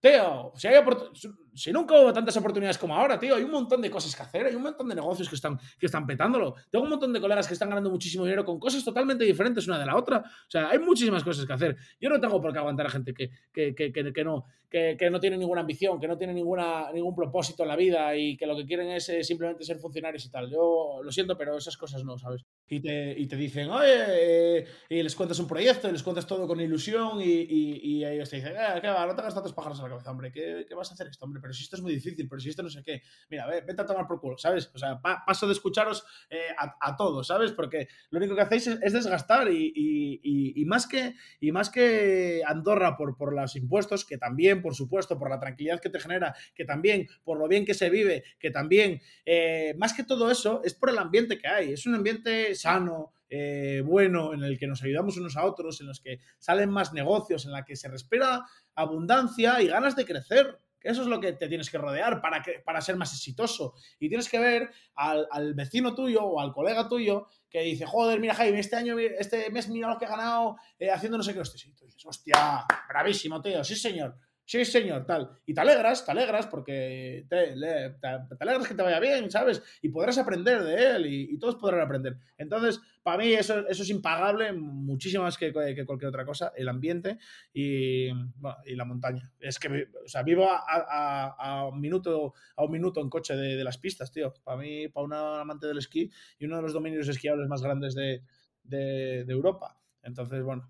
Tío, 0.00 0.52
si, 0.56 0.66
hay 0.68 0.76
opor- 0.76 1.10
si 1.54 1.72
nunca 1.72 2.00
hubo 2.00 2.12
tantas 2.12 2.36
oportunidades 2.36 2.78
como 2.78 2.94
ahora, 2.94 3.18
tío, 3.18 3.34
hay 3.34 3.42
un 3.42 3.50
montón 3.50 3.80
de 3.80 3.90
cosas 3.90 4.14
que 4.14 4.22
hacer, 4.22 4.46
hay 4.46 4.54
un 4.54 4.62
montón 4.62 4.88
de 4.88 4.94
negocios 4.94 5.28
que 5.28 5.34
están, 5.34 5.58
que 5.78 5.86
están 5.86 6.06
petándolo. 6.06 6.54
Tengo 6.70 6.84
un 6.84 6.90
montón 6.90 7.12
de 7.12 7.20
colegas 7.20 7.46
que 7.46 7.54
están 7.54 7.68
ganando 7.68 7.90
muchísimo 7.90 8.24
dinero 8.24 8.44
con 8.44 8.58
cosas 8.58 8.84
totalmente 8.84 9.24
diferentes 9.24 9.66
una 9.66 9.78
de 9.78 9.86
la 9.86 9.96
otra. 9.96 10.18
O 10.18 10.50
sea, 10.50 10.70
hay 10.70 10.78
muchísimas 10.78 11.24
cosas 11.24 11.46
que 11.46 11.52
hacer. 11.52 11.76
Yo 12.00 12.08
no 12.08 12.20
tengo 12.20 12.40
por 12.40 12.52
qué 12.52 12.58
aguantar 12.58 12.86
a 12.86 12.90
gente 12.90 13.14
que, 13.14 13.30
que, 13.52 13.74
que, 13.74 13.92
que, 13.92 14.24
no, 14.24 14.44
que, 14.70 15.10
no 15.10 15.18
tiene 15.18 15.36
ninguna 15.36 15.62
ambición, 15.62 15.98
que 15.98 16.06
no 16.06 16.16
tiene 16.16 16.32
ninguna, 16.32 16.92
ningún 16.92 17.14
propósito 17.14 17.64
en 17.64 17.68
la 17.68 17.76
vida 17.76 18.14
y 18.16 18.36
que 18.36 18.46
lo 18.46 18.56
que 18.56 18.64
quieren 18.64 18.88
es 18.90 19.08
eh, 19.08 19.24
simplemente 19.24 19.64
ser 19.64 19.78
funcionarios 19.78 20.24
y 20.24 20.30
tal. 20.30 20.48
Yo 20.48 21.00
lo 21.02 21.10
siento, 21.10 21.36
pero 21.36 21.56
esas 21.56 21.76
cosas 21.76 22.04
no, 22.04 22.16
¿sabes? 22.16 22.44
Y 22.68 22.80
te, 22.80 23.18
y 23.18 23.26
te 23.26 23.36
dicen, 23.36 23.68
oye, 23.70 24.58
eh", 24.58 24.66
y 24.88 25.02
les 25.02 25.16
cuentas 25.16 25.40
un 25.40 25.48
proyecto, 25.48 25.88
y 25.88 25.92
les 25.92 26.02
cuentas 26.02 26.26
todo 26.26 26.46
con 26.46 26.60
ilusión 26.60 27.20
y, 27.20 27.46
y, 27.50 28.04
ellos 28.04 28.30
te 28.30 28.36
dicen, 28.36 28.52
eh, 28.52 28.80
¿qué 28.80 28.88
va? 28.88 29.06
No 29.06 29.14
te 29.14 29.20
hagas 29.20 29.34
tantos 29.34 29.52
pájaros 29.52 29.80
a 29.80 29.82
la 29.82 29.88
cabeza, 29.90 30.10
hombre, 30.10 30.30
¿qué, 30.32 30.64
qué 30.68 30.74
vas 30.74 30.90
a 30.90 30.94
hacer 30.94 31.08
esto, 31.08 31.24
hombre? 31.24 31.39
Pero 31.40 31.52
si 31.52 31.62
esto 31.62 31.76
es 31.76 31.82
muy 31.82 31.92
difícil, 31.92 32.28
pero 32.28 32.40
si 32.40 32.48
esto 32.50 32.62
no 32.62 32.70
sé 32.70 32.82
qué. 32.82 33.02
Mira, 33.28 33.46
ve, 33.46 33.60
vete 33.62 33.82
a 33.82 33.86
tomar 33.86 34.06
por 34.06 34.20
culo, 34.20 34.36
¿sabes? 34.38 34.70
O 34.74 34.78
sea, 34.78 35.00
pa- 35.00 35.22
paso 35.26 35.46
de 35.46 35.52
escucharos 35.52 36.04
eh, 36.28 36.48
a, 36.58 36.96
todos, 36.96 37.26
¿sabes? 37.26 37.52
Porque 37.52 37.88
lo 38.10 38.18
único 38.18 38.34
que 38.34 38.42
hacéis 38.42 38.66
es, 38.66 38.78
es 38.82 38.92
desgastar 38.92 39.48
y, 39.50 40.64
más 40.66 40.86
que, 40.86 41.14
más 41.52 41.70
que 41.70 42.42
Andorra 42.46 42.96
por, 42.96 43.16
por 43.16 43.34
los 43.34 43.56
impuestos, 43.56 44.04
que 44.04 44.18
también, 44.18 44.62
por 44.62 44.74
supuesto, 44.74 45.18
por 45.18 45.30
la 45.30 45.38
tranquilidad 45.40 45.80
que 45.80 45.90
te 45.90 46.00
genera, 46.00 46.34
que 46.54 46.64
también 46.64 47.06
por 47.24 47.38
lo 47.38 47.48
bien 47.48 47.64
que 47.64 47.74
se 47.74 47.90
vive, 47.90 48.24
que 48.38 48.50
también, 48.50 49.00
eh, 49.24 49.74
más 49.78 49.92
que 49.94 50.04
todo 50.04 50.30
eso, 50.30 50.60
es 50.64 50.74
por 50.74 50.90
el 50.90 50.98
ambiente 50.98 51.38
que 51.38 51.48
hay. 51.48 51.72
Es 51.72 51.86
un 51.86 51.94
ambiente 51.94 52.54
sano, 52.54 53.12
eh, 53.28 53.82
bueno, 53.84 54.34
en 54.34 54.42
el 54.42 54.58
que 54.58 54.66
nos 54.66 54.82
ayudamos 54.82 55.16
unos 55.16 55.36
a 55.36 55.44
otros, 55.44 55.80
en 55.80 55.86
los 55.86 56.00
que 56.00 56.20
salen 56.38 56.70
más 56.70 56.92
negocios, 56.92 57.44
en 57.46 57.52
la 57.52 57.64
que 57.64 57.76
se 57.76 57.88
respira 57.88 58.44
abundancia 58.74 59.60
y 59.62 59.68
ganas 59.68 59.96
de 59.96 60.04
crecer. 60.04 60.58
Eso 60.82 61.02
es 61.02 61.08
lo 61.08 61.20
que 61.20 61.32
te 61.32 61.48
tienes 61.48 61.70
que 61.70 61.78
rodear 61.78 62.20
para, 62.20 62.42
que, 62.42 62.60
para 62.64 62.80
ser 62.80 62.96
más 62.96 63.12
exitoso. 63.12 63.74
Y 63.98 64.08
tienes 64.08 64.28
que 64.28 64.38
ver 64.38 64.70
al, 64.94 65.26
al 65.30 65.54
vecino 65.54 65.94
tuyo 65.94 66.24
o 66.24 66.40
al 66.40 66.52
colega 66.52 66.88
tuyo 66.88 67.28
que 67.50 67.62
dice, 67.62 67.84
joder, 67.84 68.20
mira 68.20 68.34
Jaime, 68.34 68.60
este 68.60 68.76
año, 68.76 68.98
este 68.98 69.50
mes 69.50 69.68
mira 69.68 69.88
lo 69.88 69.98
que 69.98 70.04
he 70.04 70.08
ganado 70.08 70.56
eh, 70.78 70.90
haciendo 70.90 71.18
no 71.18 71.24
sé 71.24 71.34
qué. 71.34 71.40
Y 71.40 71.72
tú 71.72 71.84
dices, 71.84 72.06
hostia, 72.06 72.64
bravísimo, 72.88 73.42
tío, 73.42 73.62
sí 73.64 73.74
señor. 73.74 74.16
Sí, 74.50 74.64
señor, 74.64 75.06
tal. 75.06 75.30
Y 75.46 75.54
te 75.54 75.60
alegras, 75.60 76.04
te 76.04 76.10
alegras 76.10 76.48
porque 76.48 77.24
te, 77.28 77.52
alegras 77.52 78.66
que 78.66 78.74
te 78.74 78.82
vaya 78.82 78.98
bien, 78.98 79.30
¿sabes? 79.30 79.62
Y 79.80 79.90
podrás 79.90 80.18
aprender 80.18 80.64
de 80.64 80.96
él 80.96 81.06
y, 81.06 81.38
todos 81.38 81.54
podrán 81.54 81.82
aprender. 81.82 82.18
Entonces, 82.36 82.80
para 83.04 83.18
mí 83.18 83.32
eso, 83.32 83.68
eso 83.68 83.84
es 83.84 83.90
impagable, 83.90 84.52
muchísimo 84.52 85.22
más 85.22 85.38
que, 85.38 85.52
cualquier 85.52 86.08
otra 86.08 86.24
cosa, 86.24 86.52
el 86.56 86.68
ambiente 86.68 87.18
y, 87.52 88.08
la 88.08 88.84
montaña. 88.84 89.30
Es 89.38 89.60
que, 89.60 89.86
o 90.04 90.08
sea, 90.08 90.24
vivo 90.24 90.48
a, 90.50 91.68
un, 91.72 91.80
minuto, 91.80 92.34
a 92.56 92.64
un 92.64 92.72
minuto 92.72 93.00
en 93.00 93.08
coche 93.08 93.36
de, 93.36 93.62
las 93.62 93.78
pistas, 93.78 94.10
tío. 94.10 94.34
Para 94.42 94.58
mí, 94.58 94.88
para 94.88 95.04
un 95.04 95.12
amante 95.12 95.68
del 95.68 95.78
esquí 95.78 96.10
y 96.40 96.46
uno 96.46 96.56
de 96.56 96.62
los 96.62 96.72
dominios 96.72 97.06
esquiables 97.06 97.46
más 97.46 97.62
grandes 97.62 97.94
de, 97.94 98.24
de 98.64 99.24
Europa. 99.28 99.80
Entonces, 100.02 100.42
bueno, 100.42 100.68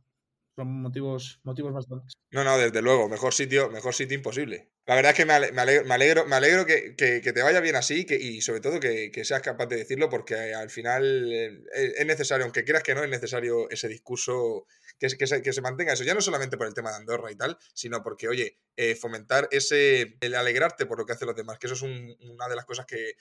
son 0.61 0.83
motivos, 0.83 1.41
motivos 1.43 1.73
bastantes. 1.73 2.13
No, 2.31 2.45
no, 2.45 2.59
desde 2.59 2.83
luego, 2.83 3.09
mejor 3.09 3.33
sitio, 3.33 3.71
mejor 3.71 3.95
sitio 3.95 4.15
imposible. 4.15 4.71
La 4.87 4.95
verdad 4.95 5.13
es 5.13 5.17
que 5.17 5.25
me 5.25 5.33
alegro, 5.33 6.27
me 6.27 6.35
alegro, 6.35 6.67
que, 6.67 6.95
te 6.97 7.43
vaya 7.43 7.61
bien 7.61 7.77
así 7.77 8.05
que, 8.05 8.17
y 8.17 8.43
sobre 8.43 8.61
todo 8.61 8.79
que, 8.79 9.11
seas 9.25 9.41
capaz 9.41 9.67
de 9.67 9.77
decirlo 9.77 10.11
porque 10.11 10.35
al 10.55 10.69
final 10.69 11.33
eh, 11.33 11.95
es 11.97 12.07
necesario, 12.07 12.45
aunque 12.45 12.65
quieras 12.65 12.83
que 12.83 12.95
no, 12.95 13.03
es 13.03 13.09
necesario 13.09 13.71
ese 13.71 13.89
discurso 13.89 14.67
que, 14.99 15.09
que, 15.09 15.27
se, 15.27 15.43
que 15.43 15.53
se 15.53 15.63
mantenga 15.63 15.95
eso, 15.95 16.05
ya 16.05 16.15
no 16.15 16.21
solamente 16.21 16.59
por 16.59 16.67
el 16.67 16.75
tema 16.75 16.91
de 16.91 16.97
Andorra 16.97 17.33
y 17.33 17.37
tal, 17.37 17.57
sino 17.73 18.03
porque, 18.03 18.29
oye, 18.29 18.59
eh, 18.77 18.97
fomentar 18.97 19.49
ese, 19.51 20.17
el 20.21 20.35
alegrarte 20.35 20.87
por 20.87 20.99
lo 20.99 21.07
que 21.07 21.15
hacen 21.15 21.29
los 21.29 21.37
demás, 21.37 21.59
que 21.59 21.69
eso 21.69 21.75
es 21.75 21.83
una 21.83 22.49
de 22.49 22.57
las 22.57 22.67
cosas 22.67 22.85
que 22.85 23.15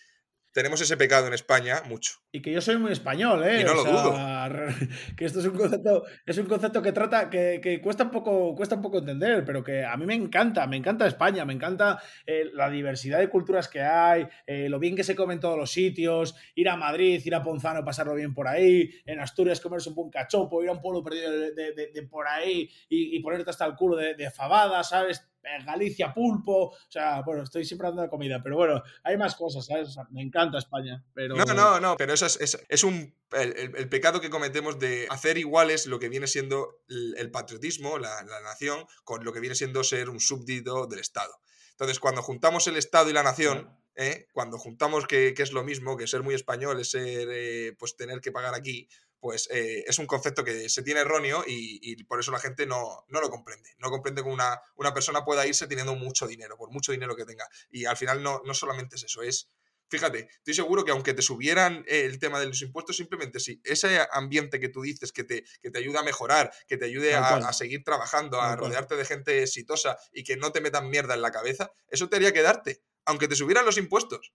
tenemos 0.52 0.82
ese 0.82 0.98
pecado 0.98 1.28
en 1.28 1.34
España 1.34 1.84
mucho. 1.88 2.14
Y 2.32 2.42
que 2.42 2.52
yo 2.52 2.62
soy 2.62 2.78
muy 2.78 2.92
español, 2.92 3.44
¿eh? 3.44 3.62
Y 3.62 3.64
no 3.64 3.74
lo 3.74 3.84
dudo. 3.84 4.16
Que 5.16 5.26
esto 5.26 5.40
es 5.40 5.46
un 5.46 5.58
concepto, 5.58 6.04
es 6.26 6.38
un 6.38 6.46
concepto 6.46 6.82
que 6.82 6.92
trata, 6.92 7.30
que, 7.30 7.80
cuesta, 7.84 8.06
un 8.06 8.12
poco, 8.12 8.56
cuesta 8.56 8.76
un 8.76 8.82
poco 8.82 9.00
entender, 9.00 9.44
pero 9.46 9.64
que 9.64 9.86
a 9.86 9.96
mí 9.98 10.06
me 10.06 10.16
encanta, 10.16 10.66
me 10.68 10.78
encanta 10.78 11.08
España, 11.08 11.46
me 11.46 11.54
encanta 11.54 12.02
eh, 12.26 12.50
la 12.54 12.70
diversidad 12.70 13.20
de 13.20 13.30
culturas 13.30 13.68
que 13.68 13.82
hay, 13.82 14.28
eh, 14.46 14.70
lo 14.70 14.80
bien 14.80 14.96
que 14.96 15.04
se 15.04 15.16
come 15.16 15.34
en 15.34 15.40
todos 15.40 15.58
los 15.58 15.72
sitios, 15.72 16.36
ir 16.56 16.70
a 16.70 16.76
Madrid, 16.76 17.22
ir 17.24 17.36
a 17.36 17.44
Ponzano, 17.44 17.84
pasarlo 17.84 18.16
bien 18.16 18.34
por 18.34 18.48
ahí, 18.48 18.90
en 19.06 19.20
Asturias 19.20 19.62
comerse 19.62 19.90
un 19.90 19.96
buen 19.96 20.10
cachopo, 20.10 20.64
ir 20.64 20.70
a 20.70 20.74
un 20.74 20.82
pueblo 20.82 21.04
perdido 21.04 21.32
de, 21.32 22.08
por 22.10 22.28
ahí 22.28 22.70
y, 22.90 23.20
ponerte 23.20 23.50
hasta 23.50 23.66
el 23.66 23.76
culo 23.76 23.98
de, 23.98 24.16
de 24.16 24.32
fabada, 24.32 24.84
¿sabes? 24.84 25.30
Galicia, 25.66 26.14
pulpo, 26.14 26.70
o 26.70 26.78
sea, 26.88 27.22
bueno, 27.22 27.44
estoy 27.44 27.66
siempre 27.66 27.88
hablando 27.88 28.04
de 28.04 28.10
comida, 28.10 28.42
pero 28.44 28.58
bueno, 28.58 28.82
hay 29.04 29.18
más 29.18 29.36
cosas, 29.36 29.66
¿sabes? 29.66 29.96
me 30.12 30.22
encanta 30.22 30.58
España, 30.58 31.04
pero... 31.14 31.36
No, 31.36 31.46
no, 31.46 31.80
no, 31.80 31.98
pero 31.98 32.14
eso 32.14 32.26
es, 32.26 32.58
es, 32.68 32.84
un, 32.84 33.16
el, 33.32 33.90
pecado 33.90 34.22
que 34.22 34.30
cometemos 34.30 34.80
de 34.80 35.08
hacer 35.10 35.38
iguales 35.38 35.86
lo 35.88 36.00
que 36.00 36.10
viene 36.10 36.28
siendo 36.28 36.82
el, 36.88 37.32
patriotismo, 37.32 37.98
la, 37.98 38.24
nación, 38.44 38.86
con 39.04 39.24
lo 39.24 39.34
que 39.34 39.40
viene 39.40 39.56
siendo 39.56 39.84
ser 39.84 40.10
un 40.10 40.20
súbdito 40.20 40.88
del 40.88 41.00
Estado. 41.00 41.34
Entonces, 41.72 42.00
cuando 42.00 42.22
juntamos 42.22 42.68
el 42.68 42.76
Estado 42.76 43.10
y 43.10 43.14
la 43.14 43.24
nación, 43.24 43.70
¿eh? 43.96 44.28
cuando 44.34 44.58
juntamos 44.58 45.08
que, 45.08 45.34
es 45.38 45.52
lo 45.52 45.64
mismo, 45.64 45.98
que 45.98 46.08
ser 46.08 46.24
muy 46.24 46.36
español 46.36 46.80
es 46.80 46.92
ser, 46.92 47.28
eh, 47.32 47.76
pues 47.80 47.96
tener 47.96 48.20
que 48.22 48.32
pagar 48.32 48.54
aquí, 48.54 48.90
pues 49.20 49.50
eh, 49.52 49.84
es 49.86 50.00
un 50.00 50.08
concepto 50.08 50.44
que 50.44 50.70
se 50.70 50.84
tiene 50.84 51.02
erróneo 51.02 51.44
y, 51.46 52.04
por 52.06 52.20
eso 52.20 52.32
la 52.32 52.40
gente 52.40 52.66
no, 52.66 53.06
lo 53.10 53.30
comprende. 53.30 53.76
No 53.78 53.90
comprende 53.90 54.24
que 54.24 54.30
una, 54.30 54.62
una, 54.76 54.94
persona 54.94 55.26
pueda 55.26 55.46
irse 55.46 55.68
teniendo 55.68 55.96
mucho 55.96 56.28
dinero, 56.28 56.58
por 56.58 56.72
mucho 56.72 56.92
dinero 56.92 57.16
que 57.16 57.26
tenga. 57.26 57.48
Y 57.70 57.86
al 57.86 57.98
final 57.98 58.24
no, 58.24 58.42
no 58.46 58.54
solamente 58.54 58.96
es 58.96 59.04
eso, 59.04 59.22
es, 59.22 59.50
fíjate, 59.90 60.30
estoy 60.32 60.54
seguro 60.54 60.86
que 60.86 60.92
aunque 60.92 61.14
te 61.14 61.22
subieran 61.22 61.84
el 61.88 62.20
tema 62.20 62.40
de 62.40 62.48
los 62.48 62.62
impuestos, 62.62 62.96
simplemente 62.96 63.40
si 63.40 63.60
ese 63.64 64.00
ambiente 64.12 64.60
que 64.60 64.70
tú 64.70 64.82
dices 64.82 65.12
que 65.12 65.24
te, 65.24 65.44
que 65.62 65.72
te 65.72 65.80
ayuda 65.80 66.00
a 66.00 66.04
mejorar, 66.04 66.52
que 66.68 66.78
te 66.78 66.86
ayude 66.86 67.16
a, 67.16 67.52
seguir 67.54 67.84
trabajando, 67.84 68.40
a 68.42 68.56
rodearte 68.56 68.96
de 68.96 69.06
gente 69.06 69.44
exitosa 69.44 69.98
y 70.14 70.24
que 70.24 70.38
no 70.38 70.52
te 70.52 70.62
metan 70.62 70.90
mierda 70.90 71.16
en 71.16 71.22
la 71.22 71.32
cabeza, 71.32 71.72
eso 71.90 72.08
te 72.08 72.18
haría 72.18 72.32
quedarte, 72.32 72.82
aunque 73.06 73.28
te 73.28 73.36
subieran 73.36 73.66
los 73.66 73.78
impuestos. 73.78 74.34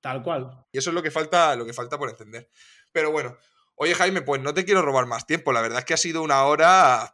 Tal 0.00 0.22
cual. 0.22 0.66
Y 0.70 0.78
eso 0.78 0.90
es 0.90 0.94
lo 0.94 1.02
que 1.02 1.10
falta, 1.10 1.56
lo 1.56 1.64
que 1.64 1.72
falta 1.72 1.98
por 1.98 2.10
entender. 2.10 2.50
Pero 2.92 3.10
bueno, 3.10 3.38
Oye, 3.76 3.94
Jaime, 3.94 4.22
pues 4.22 4.40
no 4.40 4.54
te 4.54 4.64
quiero 4.64 4.82
robar 4.82 5.06
más 5.06 5.26
tiempo. 5.26 5.52
La 5.52 5.60
verdad 5.60 5.80
es 5.80 5.84
que 5.84 5.94
ha 5.94 5.98
sido 5.98 6.22
una 6.22 6.44
hora. 6.44 7.12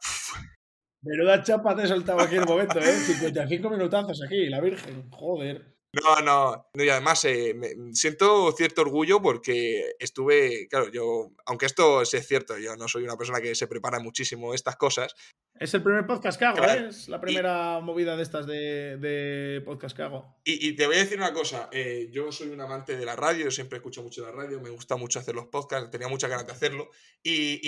Menuda 1.03 1.43
chapa 1.43 1.75
te 1.75 1.85
he 1.85 1.87
soltado 1.87 2.21
aquí 2.21 2.35
en 2.37 2.43
el 2.43 2.49
momento, 2.49 2.79
¿eh? 2.79 2.93
55 3.07 3.71
minutazos 3.71 4.23
aquí, 4.23 4.49
la 4.49 4.61
Virgen. 4.61 5.11
Joder. 5.11 5.80
No, 5.93 6.21
no, 6.21 6.71
y 6.75 6.89
además 6.89 7.25
eh, 7.25 7.53
siento 7.93 8.53
cierto 8.53 8.83
orgullo 8.83 9.21
porque 9.21 9.97
estuve, 9.99 10.69
claro, 10.69 10.89
yo, 10.89 11.33
aunque 11.47 11.67
esto 11.67 12.03
es 12.03 12.11
cierto, 12.29 12.57
yo 12.59 12.77
no 12.77 12.87
soy 12.87 13.03
una 13.03 13.17
persona 13.17 13.41
que 13.41 13.57
se 13.57 13.67
prepara 13.67 13.99
muchísimo 13.99 14.55
estas 14.55 14.77
cosas. 14.77 15.17
Es 15.59 15.75
el 15.75 15.83
primer 15.83 16.07
podcast 16.07 16.39
que 16.39 16.45
hago, 16.45 16.63
¿eh? 16.63 16.87
Es 16.89 17.09
la 17.09 17.21
primera 17.21 17.81
movida 17.81 18.17
de 18.17 18.23
estas 18.23 18.47
de, 18.47 19.61
podcast 19.65 19.97
que 19.97 20.03
hago. 20.03 20.37
Y, 20.45 20.77
te 20.77 20.87
voy 20.87 20.95
a 20.95 21.01
decir 21.01 21.19
una 21.19 21.33
cosa, 21.33 21.69
eh, 21.73 22.09
yo 22.13 22.31
soy 22.31 22.51
un 22.51 22.61
amante 22.61 22.97
de 22.97 23.05
la 23.05 23.17
radio, 23.17 23.47
yo 23.47 23.51
siempre 23.51 23.79
escucho 23.79 24.03
mucho 24.03 24.23
la 24.23 24.31
radio, 24.31 24.61
me 24.61 24.71
gusta 24.71 24.95
mucho 24.95 25.19
hacer 25.19 25.35
los 25.35 25.47
podcasts, 25.47 25.91
tenía 25.91 26.07
muchas 26.07 26.31
ganas 26.31 26.47
de 26.47 26.53
hacerlo. 26.53 26.91
Y, 27.21 27.61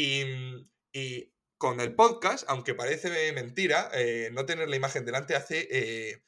y 0.93 1.33
con 1.59 1.81
el 1.81 1.95
podcast, 1.97 2.45
aunque 2.49 2.75
parece 2.75 3.33
mentira, 3.33 3.91
eh, 3.95 4.31
no 4.33 4.47
tener 4.47 4.69
la 4.69 4.77
imagen 4.77 5.05
delante 5.05 5.35
hace 5.35 6.23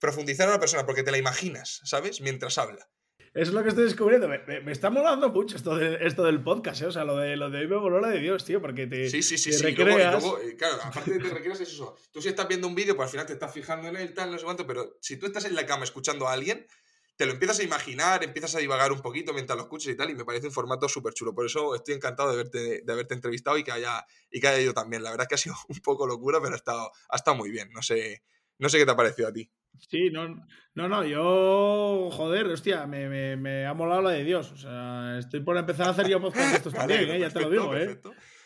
profundizar 0.00 0.48
a 0.48 0.52
la 0.52 0.60
persona 0.60 0.86
porque 0.86 1.02
te 1.02 1.10
la 1.10 1.18
imaginas, 1.18 1.80
¿sabes? 1.84 2.20
Mientras 2.20 2.58
habla. 2.58 2.88
Eso 3.32 3.50
es 3.50 3.52
lo 3.52 3.62
que 3.62 3.68
estoy 3.68 3.84
descubriendo. 3.84 4.26
Me, 4.28 4.72
está 4.72 4.90
molando 4.90 5.30
mucho 5.30 5.56
esto, 5.56 5.76
de, 5.76 6.04
esto 6.04 6.24
del 6.24 6.42
podcast, 6.42 6.82
¿eh? 6.82 6.86
O 6.86 6.92
sea, 6.92 7.04
lo 7.04 7.16
de, 7.16 7.36
lo 7.36 7.48
de 7.48 7.60
hoy 7.60 7.68
me 7.68 7.76
voló 7.76 8.00
la 8.00 8.08
de 8.08 8.18
Dios, 8.18 8.44
tío, 8.44 8.60
porque 8.60 8.88
te. 8.88 9.08
Sí, 9.08 9.22
sí, 9.22 9.38
sí. 9.38 9.52
sí. 9.52 9.62
Recreas... 9.62 10.24
Eh, 10.42 10.56
claro, 10.56 10.78
aparte 10.82 11.12
de 11.12 11.20
te 11.20 11.30
recreas, 11.30 11.60
es 11.60 11.68
eso. 11.68 11.94
Tú 12.10 12.20
si 12.20 12.28
estás 12.28 12.48
viendo 12.48 12.66
un 12.66 12.74
vídeo, 12.74 12.96
pues 12.96 13.06
al 13.06 13.10
final 13.12 13.26
te 13.26 13.34
estás 13.34 13.52
fijando 13.52 13.86
en 13.86 13.96
él, 13.96 14.14
tal, 14.14 14.32
no 14.32 14.38
sé 14.38 14.44
cuánto, 14.44 14.66
pero 14.66 14.96
si 15.00 15.16
tú 15.16 15.26
estás 15.26 15.44
en 15.44 15.54
la 15.54 15.64
cama 15.64 15.84
escuchando 15.84 16.26
a 16.26 16.32
alguien, 16.32 16.66
te 17.14 17.24
lo 17.24 17.32
empiezas 17.32 17.60
a 17.60 17.62
imaginar, 17.62 18.24
empiezas 18.24 18.56
a 18.56 18.58
divagar 18.58 18.90
un 18.90 19.00
poquito 19.00 19.32
mientras 19.32 19.56
lo 19.56 19.62
escuchas 19.62 19.92
y 19.92 19.96
tal, 19.96 20.10
y 20.10 20.16
me 20.16 20.24
parece 20.24 20.48
un 20.48 20.52
formato 20.52 20.88
súper 20.88 21.14
chulo. 21.14 21.32
Por 21.32 21.46
eso 21.46 21.76
estoy 21.76 21.94
encantado 21.94 22.30
de, 22.32 22.36
verte, 22.36 22.82
de 22.82 22.92
haberte 22.92 23.14
entrevistado 23.14 23.58
y 23.58 23.62
que, 23.62 23.70
haya, 23.70 24.04
y 24.28 24.40
que 24.40 24.48
haya 24.48 24.60
ido 24.60 24.74
también. 24.74 25.04
La 25.04 25.10
verdad 25.10 25.24
es 25.24 25.28
que 25.28 25.34
ha 25.36 25.38
sido 25.38 25.54
un 25.68 25.78
poco 25.80 26.04
locura, 26.04 26.40
pero 26.40 26.54
ha 26.54 26.56
estado, 26.56 26.90
ha 27.08 27.16
estado 27.16 27.36
muy 27.36 27.50
bien. 27.50 27.70
No 27.70 27.80
sé, 27.80 28.24
no 28.58 28.68
sé 28.68 28.78
qué 28.78 28.86
te 28.86 28.90
ha 28.90 28.96
parecido 28.96 29.28
a 29.28 29.32
ti. 29.32 29.48
Sí, 29.78 30.10
no, 30.10 30.28
no, 30.74 30.88
no, 30.88 31.04
yo, 31.04 32.10
joder, 32.12 32.46
hostia, 32.46 32.86
me, 32.86 33.08
me, 33.08 33.36
me, 33.36 33.66
ha 33.66 33.74
molado 33.74 34.02
la 34.02 34.10
de 34.10 34.24
Dios. 34.24 34.52
O 34.52 34.56
sea, 34.56 35.18
estoy 35.18 35.40
por 35.40 35.56
empezar 35.56 35.86
a 35.88 35.90
hacer 35.90 36.08
yo 36.08 36.20
podcast 36.22 36.56
estos 36.56 36.74
también, 36.74 37.08
¿eh? 37.10 37.20
ya 37.20 37.30
te 37.30 37.40
lo 37.40 37.50
digo, 37.50 37.74
¿eh? 37.76 38.00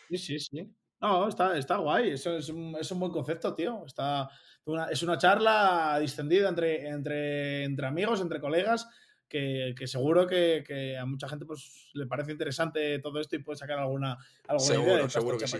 Sí, 0.09 0.17
sí, 0.17 0.39
sí. 0.39 0.75
No, 1.01 1.27
está, 1.27 1.57
está 1.57 1.77
guay, 1.77 2.11
eso 2.11 2.37
es 2.37 2.49
un, 2.49 2.75
es 2.79 2.89
un 2.91 2.99
buen 2.99 3.11
concepto, 3.11 3.53
tío. 3.53 3.85
Está, 3.85 4.29
es 4.89 5.03
una 5.03 5.17
charla 5.17 5.99
distendida 5.99 6.49
entre, 6.49 6.87
entre, 6.87 7.63
entre 7.63 7.85
amigos, 7.85 8.21
entre 8.21 8.39
colegas, 8.39 8.87
que, 9.27 9.87
seguro 9.87 10.27
que, 10.27 10.97
a 10.99 11.05
mucha 11.05 11.27
gente 11.27 11.45
pues, 11.45 11.89
le 11.93 12.05
parece 12.05 12.31
interesante 12.31 12.99
todo 12.99 13.19
esto 13.19 13.35
y 13.35 13.39
puede 13.39 13.57
sacar 13.57 13.79
alguna, 13.79 14.17
alguna 14.47 14.75
idea 14.75 14.97
de 14.97 15.09
seguro 15.09 15.37
que, 15.37 15.47
sí. 15.47 15.57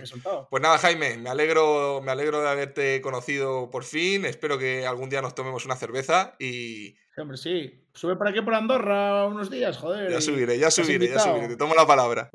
Pues 0.50 0.62
nada, 0.62 0.78
Jaime, 0.78 1.18
me 1.18 1.30
alegro, 1.30 2.00
me 2.02 2.12
alegro 2.12 2.40
de 2.42 2.48
haberte 2.48 3.00
conocido 3.00 3.70
por 3.70 3.84
fin. 3.84 4.24
Espero 4.24 4.58
que 4.58 4.86
algún 4.86 5.10
día 5.10 5.22
nos 5.22 5.34
tomemos 5.34 5.64
una 5.64 5.76
cerveza 5.76 6.34
y. 6.38 6.96
Hombre, 7.16 7.36
sí. 7.36 7.82
Sube 7.94 8.16
por 8.16 8.28
aquí 8.28 8.42
por 8.42 8.54
Andorra 8.54 9.26
unos 9.26 9.50
días, 9.50 9.78
joder. 9.78 10.10
Ya 10.10 10.20
subiré, 10.20 10.58
ya 10.58 10.70
subiré, 10.70 11.08
ya 11.08 11.18
subiré. 11.18 11.48
Te 11.48 11.56
tomo 11.56 11.74
la 11.74 11.86
palabra. 11.86 12.30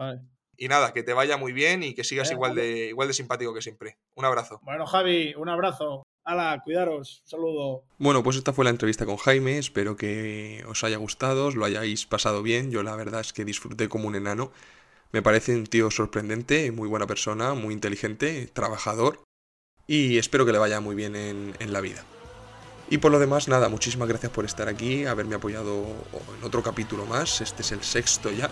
Y 0.57 0.67
nada, 0.67 0.93
que 0.93 1.01
te 1.01 1.13
vaya 1.13 1.37
muy 1.37 1.53
bien 1.53 1.81
y 1.81 1.95
que 1.95 2.03
sigas 2.03 2.31
igual, 2.31 2.53
de, 2.55 2.87
igual 2.87 3.07
de 3.07 3.13
simpático 3.13 3.53
que 3.53 3.61
siempre. 3.61 3.97
Un 4.15 4.25
abrazo. 4.25 4.59
Bueno, 4.63 4.85
Javi, 4.85 5.33
un 5.35 5.49
abrazo. 5.49 6.03
Hala, 6.31 6.61
cuidaros. 6.63 7.21
saludo. 7.25 7.83
Bueno, 7.97 8.23
pues 8.23 8.37
esta 8.37 8.53
fue 8.53 8.63
la 8.63 8.71
entrevista 8.71 9.05
con 9.05 9.17
Jaime. 9.17 9.57
Espero 9.57 9.97
que 9.97 10.63
os 10.65 10.81
haya 10.85 10.95
gustado, 10.95 11.47
os 11.47 11.55
lo 11.55 11.65
hayáis 11.65 12.05
pasado 12.05 12.41
bien. 12.41 12.71
Yo 12.71 12.83
la 12.83 12.95
verdad 12.95 13.19
es 13.19 13.33
que 13.33 13.43
disfruté 13.43 13.89
como 13.89 14.07
un 14.07 14.15
enano. 14.15 14.53
Me 15.11 15.21
parece 15.21 15.53
un 15.53 15.65
tío 15.65 15.91
sorprendente, 15.91 16.71
muy 16.71 16.87
buena 16.87 17.05
persona, 17.05 17.53
muy 17.53 17.73
inteligente, 17.73 18.49
trabajador. 18.53 19.19
Y 19.87 20.19
espero 20.19 20.45
que 20.45 20.53
le 20.53 20.57
vaya 20.57 20.79
muy 20.79 20.95
bien 20.95 21.17
en, 21.17 21.53
en 21.59 21.73
la 21.73 21.81
vida. 21.81 22.05
Y 22.89 22.99
por 22.99 23.11
lo 23.11 23.19
demás, 23.19 23.49
nada, 23.49 23.67
muchísimas 23.67 24.07
gracias 24.07 24.31
por 24.31 24.45
estar 24.45 24.69
aquí, 24.69 25.03
haberme 25.03 25.35
apoyado 25.35 25.83
en 26.37 26.45
otro 26.45 26.63
capítulo 26.63 27.05
más. 27.05 27.41
Este 27.41 27.61
es 27.61 27.73
el 27.73 27.83
sexto 27.83 28.31
ya. 28.31 28.49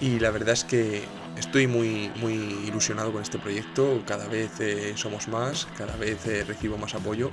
Y 0.00 0.18
la 0.18 0.30
verdad 0.30 0.54
es 0.54 0.64
que 0.64 1.02
estoy 1.36 1.66
muy, 1.66 2.10
muy 2.16 2.34
ilusionado 2.66 3.12
con 3.12 3.22
este 3.22 3.38
proyecto. 3.38 4.02
Cada 4.06 4.26
vez 4.26 4.60
eh, 4.60 4.94
somos 4.96 5.28
más, 5.28 5.66
cada 5.76 5.96
vez 5.96 6.26
eh, 6.26 6.44
recibo 6.44 6.78
más 6.78 6.94
apoyo. 6.94 7.30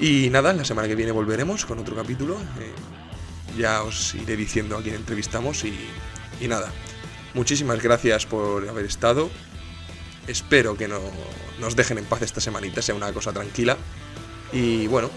Y 0.00 0.28
nada, 0.30 0.52
la 0.52 0.64
semana 0.64 0.88
que 0.88 0.94
viene 0.94 1.12
volveremos 1.12 1.64
con 1.64 1.78
otro 1.78 1.94
capítulo. 1.94 2.36
Eh, 2.60 2.72
ya 3.56 3.82
os 3.82 4.14
iré 4.14 4.36
diciendo 4.36 4.76
a 4.76 4.82
quién 4.82 4.96
entrevistamos 4.96 5.64
y, 5.64 5.74
y, 6.40 6.48
nada. 6.48 6.72
Muchísimas 7.34 7.82
gracias 7.82 8.26
por 8.26 8.68
haber 8.68 8.86
estado. 8.86 9.30
Espero 10.26 10.76
que 10.76 10.88
no 10.88 10.98
nos 11.60 11.76
dejen 11.76 11.98
en 11.98 12.04
paz 12.04 12.22
esta 12.22 12.40
semanita, 12.40 12.82
sea 12.82 12.94
una 12.94 13.12
cosa 13.12 13.32
tranquila. 13.32 13.76
Y 14.52 14.86
bueno, 14.86 15.10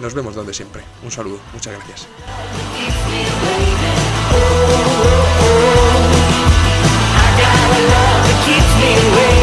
nos 0.00 0.14
vemos 0.14 0.34
donde 0.34 0.52
siempre. 0.52 0.82
Un 1.02 1.10
saludo, 1.10 1.40
muchas 1.52 1.74
gracias. 1.74 2.08
anyway. 8.84 9.33